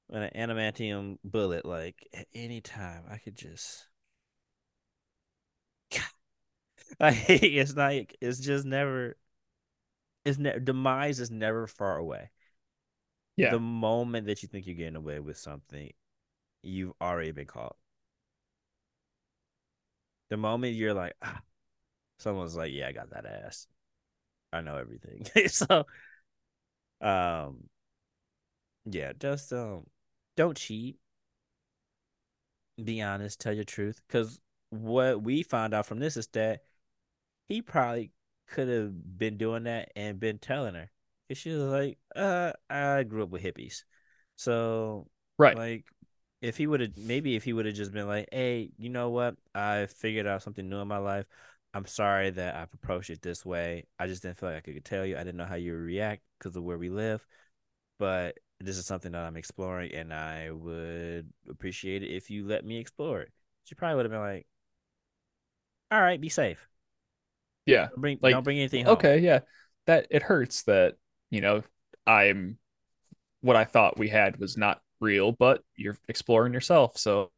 when 0.09 0.23
an 0.23 0.31
adamantium 0.37 1.19
bullet, 1.25 1.65
like 1.65 2.07
at 2.15 2.27
any 2.35 2.61
time, 2.61 3.05
I 3.11 3.17
could 3.19 3.35
just 3.37 3.87
Like 7.01 7.25
it's 7.29 7.75
like 7.77 8.17
it's 8.21 8.39
just 8.39 8.65
never. 8.65 9.17
It's 10.25 10.39
ne- 10.39 10.59
demise 10.59 11.21
is 11.21 11.31
never 11.31 11.67
far 11.67 11.97
away. 11.97 12.31
Yeah. 13.37 13.51
The 13.51 13.61
moment 13.61 14.27
that 14.27 14.43
you 14.43 14.49
think 14.49 14.67
you're 14.67 14.77
getting 14.77 14.97
away 14.97 15.21
with 15.21 15.37
something, 15.39 15.93
you've 16.63 16.95
already 17.01 17.33
been 17.33 17.47
caught. 17.47 17.77
The 20.31 20.37
moment 20.37 20.75
you're 20.75 20.95
like, 20.95 21.15
ah, 21.23 21.43
someone's 22.19 22.57
like, 22.57 22.73
"Yeah, 22.73 22.89
I 22.89 22.93
got 22.93 23.11
that 23.11 23.27
ass. 23.27 23.67
I 24.53 24.61
know 24.61 24.77
everything." 24.77 25.27
so, 25.49 25.87
um, 27.01 27.69
yeah, 28.85 29.12
just 29.19 29.53
um, 29.53 29.87
don't 30.37 30.57
cheat. 30.57 30.99
Be 32.83 33.03
honest, 33.03 33.41
tell 33.41 33.53
your 33.53 33.65
truth, 33.65 34.01
because 34.07 34.41
what 34.70 35.23
we 35.23 35.43
found 35.43 35.74
out 35.74 35.87
from 35.87 35.99
this 35.99 36.16
is 36.16 36.27
that 36.29 36.62
he 37.49 37.62
probably 37.62 38.12
could 38.49 38.69
have 38.69 39.19
been 39.19 39.37
doing 39.39 39.65
that 39.65 39.93
and 39.97 40.20
been 40.20 40.39
telling 40.39 40.74
her. 40.74 40.91
Cause 41.29 41.39
she 41.39 41.51
was 41.51 41.62
like, 41.62 41.99
uh, 42.16 42.53
I 42.70 43.05
grew 43.05 43.24
up 43.24 43.31
with 43.31 43.43
hippies. 43.43 43.85
So 44.37 45.09
Right. 45.39 45.57
like 45.57 45.87
if 46.43 46.57
he 46.57 46.66
would 46.66 46.81
have 46.81 46.97
maybe 46.97 47.37
if 47.37 47.45
he 47.45 47.53
would 47.53 47.66
have 47.66 47.74
just 47.74 47.93
been 47.93 48.09
like, 48.09 48.29
Hey, 48.33 48.70
you 48.79 48.91
know 48.91 49.11
what? 49.11 49.37
I 49.55 49.87
figured 49.87 50.27
out 50.27 50.43
something 50.43 50.69
new 50.69 50.79
in 50.81 50.89
my 50.89 50.99
life. 50.99 51.27
I'm 51.74 51.86
sorry 51.86 52.31
that 52.31 52.55
I've 52.57 52.73
approached 52.74 53.11
it 53.11 53.23
this 53.23 53.44
way. 53.47 53.86
I 53.99 54.07
just 54.07 54.23
didn't 54.23 54.39
feel 54.39 54.51
like 54.51 54.69
I 54.69 54.73
could 54.73 54.85
tell 54.85 55.07
you. 55.07 55.16
I 55.16 55.20
didn't 55.24 55.36
know 55.36 55.47
how 55.47 55.55
you 55.55 55.73
would 55.73 55.81
react 55.81 56.23
because 56.39 56.55
of 56.57 56.65
where 56.65 56.78
we 56.78 56.90
live. 56.90 57.24
But 57.99 58.36
this 58.61 58.77
is 58.78 58.86
something 58.86 59.12
that 59.12 59.24
I'm 59.24 59.36
exploring 59.36 59.93
and 59.93 60.12
I 60.12 60.51
would 60.51 61.32
appreciate 61.49 62.03
it 62.03 62.11
if 62.11 62.31
you 62.31 62.47
let 62.47 62.65
me 62.65 62.78
explore 62.78 63.20
it. 63.23 63.32
She 63.65 63.74
probably 63.74 63.97
would 63.97 64.05
have 64.05 64.12
been 64.12 64.20
like, 64.20 64.47
All 65.90 66.01
right, 66.01 66.20
be 66.20 66.28
safe. 66.28 66.66
Yeah. 67.66 67.89
Don't 67.89 68.01
bring 68.01 68.19
Like, 68.23 68.32
don't 68.35 68.44
bring 68.44 68.59
anything 68.59 68.85
home. 68.85 68.94
Okay, 68.94 69.19
yeah. 69.19 69.40
That 69.86 70.07
it 70.11 70.23
hurts 70.23 70.62
that, 70.65 70.97
you 71.31 71.40
know, 71.40 71.62
I'm 72.07 72.59
what 73.40 73.57
I 73.57 73.65
thought 73.65 73.99
we 73.99 74.09
had 74.09 74.39
was 74.39 74.57
not 74.57 74.81
real, 75.01 75.32
but 75.32 75.62
you're 75.77 75.99
exploring 76.09 76.53
yourself, 76.53 76.97
so 76.97 77.31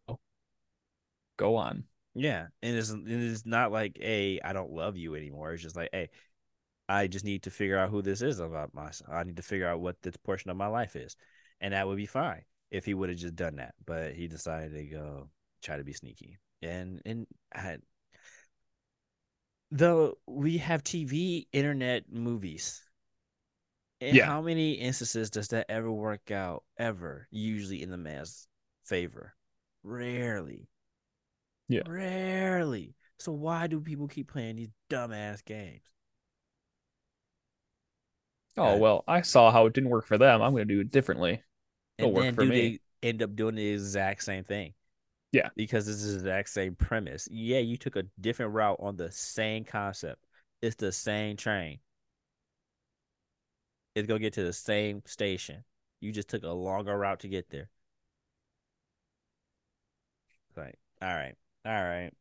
go 1.37 1.57
on. 1.57 1.85
Yeah, 2.15 2.47
and 2.63 2.77
it's 2.77 2.91
it 2.91 3.09
is 3.09 3.45
not 3.45 3.73
like, 3.73 3.99
hey, 4.01 4.41
I 4.45 4.53
don't 4.53 4.71
love 4.73 4.97
you 4.97 5.15
anymore. 5.17 5.53
It's 5.53 5.63
just 5.63 5.77
like, 5.77 5.91
hey, 5.93 6.11
I 6.89 7.07
just 7.09 7.25
need 7.25 7.45
to 7.45 7.51
figure 7.51 7.79
out 7.79 7.91
who 7.91 8.03
this 8.03 8.23
is 8.23 8.41
about 8.41 8.75
myself. 8.75 9.11
I 9.13 9.25
need 9.25 9.37
to 9.37 9.43
figure 9.43 9.69
out 9.69 9.81
what 9.81 10.01
this 10.03 10.17
portion 10.19 10.51
of 10.51 10.57
my 10.57 10.69
life 10.69 10.97
is, 10.97 11.17
and 11.61 11.75
that 11.75 11.87
would 11.87 11.97
be 11.97 12.07
fine 12.07 12.43
if 12.71 12.85
he 12.85 12.95
would 12.95 13.09
have 13.11 13.19
just 13.19 13.37
done 13.37 13.57
that. 13.57 13.75
But 13.87 14.15
he 14.15 14.29
decided 14.29 14.75
to 14.75 14.85
go 14.85 15.31
try 15.63 15.77
to 15.77 15.85
be 15.85 15.93
sneaky, 15.93 16.39
and 16.63 17.03
and 17.05 17.27
I, 17.55 17.79
though 19.71 20.17
we 20.27 20.57
have 20.59 20.83
TV, 20.83 21.49
internet, 21.53 22.11
movies. 22.11 22.83
In 24.01 24.15
Yeah. 24.15 24.27
how 24.27 24.41
many 24.41 24.75
instances 24.75 25.31
does 25.31 25.49
that 25.49 25.67
ever 25.69 25.91
work 25.91 26.31
out? 26.31 26.65
Ever? 26.77 27.27
Usually 27.33 27.83
in 27.83 27.91
the 27.91 27.97
man's 27.97 28.47
favor. 28.85 29.35
Rarely. 29.83 30.69
Yeah. 31.69 31.83
Rarely. 31.87 32.95
So 33.19 33.33
why 33.33 33.67
do 33.69 33.81
people 33.81 34.09
keep 34.09 34.29
playing 34.29 34.57
these 34.57 34.71
dumbass 34.91 35.45
games? 35.45 35.83
Oh, 38.57 38.77
well, 38.77 39.03
I 39.09 39.23
saw 39.23 39.51
how 39.51 39.67
it 39.67 39.73
didn't 39.73 39.91
work 39.91 40.07
for 40.07 40.17
them. 40.19 40.41
I'm 40.41 40.53
going 40.53 40.67
to 40.69 40.75
do 40.75 40.81
it 40.81 40.91
differently. 40.91 41.43
It'll 41.99 42.11
And 42.11 42.15
work 42.17 42.35
for 42.35 42.45
me. 42.45 42.79
they 43.03 43.09
end 43.09 43.23
up 43.23 43.35
doing 43.35 43.57
the 43.57 43.67
exact 43.67 44.23
same 44.23 44.45
thing? 44.45 44.75
Yeah. 45.33 45.51
Because 45.57 45.87
this 45.87 46.03
is 46.03 46.23
the 46.23 46.31
exact 46.31 46.51
same 46.51 46.77
premise. 46.77 47.29
Yeah, 47.31 47.59
you 47.59 47.77
took 47.77 47.97
a 47.97 48.05
different 48.21 48.53
route 48.53 48.79
on 48.81 48.97
the 48.97 49.11
same 49.11 49.65
concept. 49.65 50.25
It's 50.63 50.77
the 50.77 50.93
same 50.93 51.37
train. 51.37 51.81
It's 53.97 54.07
gonna 54.07 54.21
get 54.21 54.35
to 54.35 54.45
the 54.45 54.53
same 54.53 55.03
station. 55.05 55.65
You 56.01 56.13
just 56.13 56.29
took 56.29 56.45
a 56.45 56.49
longer 56.51 56.97
route 56.97 57.19
to 57.21 57.29
get 57.29 57.51
there. 57.51 57.71
Like, 60.57 60.79
all 61.03 61.15
right, 61.15 61.37
all 61.65 61.73
right. 61.73 62.13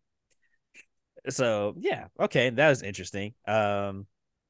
So 1.29 1.75
yeah, 1.77 2.07
okay, 2.19 2.49
that 2.49 2.69
was 2.69 2.81
interesting. 2.83 3.33
Um, 3.47 4.07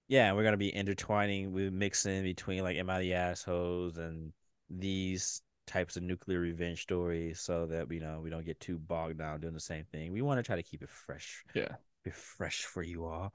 yeah, 0.07 0.33
we're 0.33 0.43
gonna 0.43 0.57
be 0.57 0.73
intertwining, 0.73 1.51
we 1.51 1.69
mixing 1.69 2.23
between 2.23 2.63
like 2.63 2.77
Am 2.77 2.89
I 2.89 2.99
the 2.99 3.13
assholes 3.13 3.97
and 3.97 4.33
these 4.69 5.41
types 5.67 5.95
of 5.97 6.03
nuclear 6.03 6.39
revenge 6.39 6.81
stories, 6.81 7.39
so 7.39 7.67
that 7.67 7.91
you 7.91 7.99
know 7.99 8.21
we 8.21 8.29
don't 8.29 8.45
get 8.45 8.59
too 8.59 8.79
bogged 8.79 9.19
down 9.19 9.39
doing 9.39 9.53
the 9.53 9.59
same 9.59 9.85
thing. 9.91 10.11
We 10.11 10.21
want 10.21 10.39
to 10.39 10.43
try 10.43 10.55
to 10.55 10.63
keep 10.63 10.81
it 10.81 10.89
fresh, 10.89 11.43
Yeah. 11.53 11.75
be 12.03 12.11
fresh 12.11 12.65
for 12.65 12.81
you 12.81 13.05
all. 13.05 13.33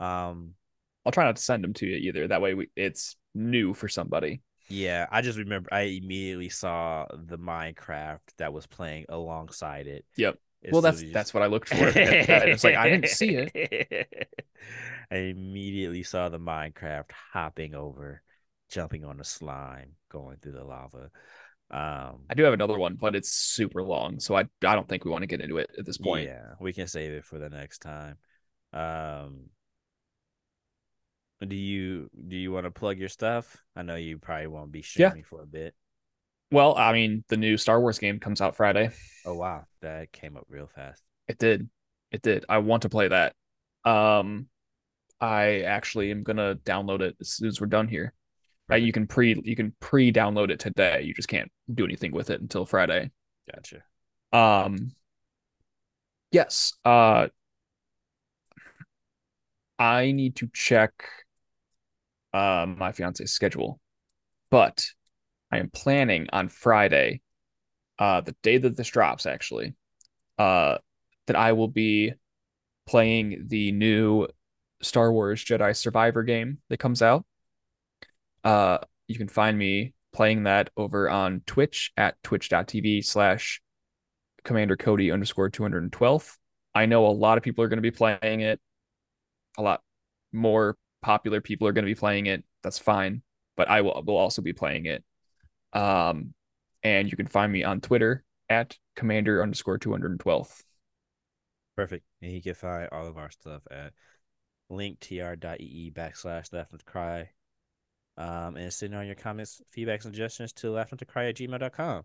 Um, 0.00 0.54
I'll 1.06 1.12
try 1.12 1.24
not 1.24 1.36
to 1.36 1.42
send 1.42 1.64
them 1.64 1.72
to 1.74 1.86
you 1.86 1.96
either. 1.96 2.28
That 2.28 2.42
way 2.42 2.54
we, 2.54 2.68
it's 2.76 3.16
new 3.34 3.72
for 3.72 3.88
somebody. 3.88 4.42
Yeah, 4.68 5.06
I 5.10 5.22
just 5.22 5.38
remember 5.38 5.68
I 5.72 5.82
immediately 5.82 6.48
saw 6.48 7.06
the 7.12 7.38
Minecraft 7.38 8.20
that 8.38 8.52
was 8.52 8.66
playing 8.66 9.06
alongside 9.08 9.86
it. 9.86 10.04
Yep. 10.16 10.38
As 10.64 10.72
well, 10.72 10.82
that's 10.82 11.02
as 11.02 11.10
that's 11.12 11.34
what 11.34 11.42
I 11.42 11.46
looked 11.46 11.68
for. 11.68 11.92
it's 11.96 12.64
like 12.64 12.76
I 12.76 12.88
didn't 12.88 13.08
see 13.08 13.34
it. 13.34 13.52
it. 13.54 14.18
I 15.10 15.16
immediately 15.16 16.02
saw 16.02 16.28
the 16.28 16.38
Minecraft 16.38 17.10
hopping 17.32 17.74
over, 17.74 18.22
jumping 18.70 19.04
on 19.04 19.18
the 19.18 19.24
slime, 19.24 19.92
going 20.10 20.36
through 20.38 20.52
the 20.52 20.64
lava. 20.64 21.10
Um, 21.70 22.20
I 22.28 22.34
do 22.34 22.42
have 22.44 22.52
another 22.54 22.78
one, 22.78 22.96
but 22.96 23.14
it's 23.14 23.32
super 23.32 23.82
long, 23.82 24.20
so 24.20 24.36
I 24.36 24.40
I 24.64 24.74
don't 24.74 24.88
think 24.88 25.04
we 25.04 25.10
want 25.10 25.22
to 25.22 25.28
get 25.28 25.40
into 25.40 25.58
it 25.58 25.70
at 25.78 25.86
this 25.86 25.98
point. 25.98 26.28
yeah, 26.28 26.54
we 26.60 26.72
can 26.72 26.86
save 26.86 27.12
it 27.12 27.24
for 27.24 27.38
the 27.38 27.48
next 27.48 27.78
time. 27.78 28.16
Um, 28.72 29.50
do 31.46 31.56
you 31.56 32.10
do 32.28 32.36
you 32.36 32.52
want 32.52 32.64
to 32.64 32.70
plug 32.70 32.98
your 32.98 33.08
stuff? 33.08 33.56
I 33.74 33.82
know 33.82 33.96
you 33.96 34.18
probably 34.18 34.48
won't 34.48 34.72
be 34.72 34.82
Yeah. 34.96 35.08
streaming 35.08 35.24
for 35.24 35.42
a 35.42 35.46
bit. 35.46 35.74
Well, 36.50 36.76
I 36.76 36.92
mean, 36.92 37.24
the 37.28 37.36
new 37.36 37.56
Star 37.56 37.80
Wars 37.80 37.98
game 37.98 38.18
comes 38.18 38.40
out 38.40 38.56
Friday. 38.56 38.90
Oh 39.24 39.34
wow, 39.34 39.64
that 39.82 40.12
came 40.12 40.36
up 40.36 40.46
real 40.48 40.68
fast. 40.74 41.02
It 41.28 41.38
did. 41.38 41.68
It 42.10 42.22
did. 42.22 42.44
I 42.48 42.58
want 42.58 42.82
to 42.82 42.88
play 42.88 43.08
that. 43.08 43.34
Um, 43.84 44.48
I 45.20 45.60
actually 45.60 46.10
am 46.10 46.22
gonna 46.22 46.56
download 46.56 47.02
it 47.02 47.16
as 47.20 47.30
soon 47.30 47.48
as 47.48 47.60
we're 47.60 47.66
done 47.66 47.86
here. 47.86 48.14
Uh, 48.70 48.76
you 48.76 48.92
can 48.92 49.06
pre 49.06 49.40
you 49.44 49.56
can 49.56 49.74
pre-download 49.80 50.50
it 50.50 50.60
today. 50.60 51.02
You 51.02 51.14
just 51.14 51.28
can't 51.28 51.50
do 51.72 51.84
anything 51.84 52.12
with 52.12 52.30
it 52.30 52.40
until 52.40 52.66
Friday. 52.66 53.10
Gotcha. 53.52 53.82
Um, 54.32 54.92
yes. 56.30 56.74
Uh, 56.84 57.28
I 59.78 60.12
need 60.12 60.36
to 60.36 60.48
check 60.52 60.92
uh, 62.32 62.66
my 62.68 62.92
fiance's 62.92 63.32
schedule, 63.32 63.80
but 64.50 64.86
I 65.50 65.58
am 65.58 65.70
planning 65.70 66.28
on 66.32 66.48
Friday, 66.48 67.22
uh, 67.98 68.20
the 68.20 68.36
day 68.42 68.58
that 68.58 68.76
this 68.76 68.88
drops, 68.88 69.26
actually, 69.26 69.74
uh, 70.38 70.78
that 71.26 71.36
I 71.36 71.52
will 71.52 71.68
be 71.68 72.12
playing 72.86 73.46
the 73.48 73.72
new 73.72 74.28
Star 74.82 75.12
Wars 75.12 75.44
Jedi 75.44 75.76
Survivor 75.76 76.22
game 76.22 76.58
that 76.68 76.78
comes 76.78 77.02
out. 77.02 77.24
Uh, 78.42 78.78
you 79.06 79.16
can 79.16 79.28
find 79.28 79.58
me 79.58 79.94
playing 80.12 80.44
that 80.44 80.70
over 80.76 81.08
on 81.10 81.42
Twitch 81.46 81.92
at 81.96 82.20
twitch.tv 82.22 83.04
slash 83.04 83.60
Commander 84.44 84.76
Cody 84.76 85.10
underscore 85.10 85.50
212. 85.50 86.38
I 86.74 86.86
know 86.86 87.06
a 87.06 87.08
lot 87.08 87.36
of 87.36 87.44
people 87.44 87.64
are 87.64 87.68
going 87.68 87.78
to 87.78 87.82
be 87.82 87.90
playing 87.90 88.40
it. 88.40 88.60
A 89.58 89.62
lot 89.62 89.82
more 90.32 90.76
popular 91.02 91.40
people 91.40 91.66
are 91.66 91.72
going 91.72 91.84
to 91.84 91.90
be 91.90 91.98
playing 91.98 92.26
it. 92.26 92.44
That's 92.62 92.78
fine. 92.78 93.22
But 93.56 93.68
I 93.68 93.82
will, 93.82 94.02
will 94.06 94.16
also 94.16 94.42
be 94.42 94.52
playing 94.52 94.86
it. 94.86 95.04
Um, 95.72 96.34
and 96.82 97.10
you 97.10 97.16
can 97.16 97.26
find 97.26 97.52
me 97.52 97.64
on 97.64 97.80
Twitter 97.80 98.24
at 98.48 98.76
Commander 98.96 99.42
underscore 99.42 99.78
212. 99.78 100.62
Perfect. 101.76 102.04
And 102.20 102.32
you 102.32 102.42
can 102.42 102.54
find 102.54 102.88
all 102.92 103.06
of 103.06 103.16
our 103.16 103.30
stuff 103.30 103.62
at 103.70 103.92
linktr.ee 104.70 105.92
backslash 105.94 106.52
laugh 106.52 106.68
to 106.68 106.78
cry. 106.84 107.30
Um, 108.16 108.56
and 108.56 108.72
send 108.72 108.94
all 108.94 109.04
your 109.04 109.14
comments, 109.14 109.62
feedback, 109.70 110.02
suggestions 110.02 110.52
to 110.54 110.70
laugh 110.70 110.92
not 110.92 110.98
to 110.98 111.06
cry 111.06 111.28
at 111.28 111.36
gmail.com. 111.36 112.02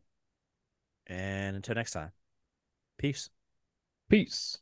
And 1.08 1.56
until 1.58 1.76
next 1.76 1.92
time, 1.92 2.12
peace. 2.98 3.30
Peace. 4.10 4.60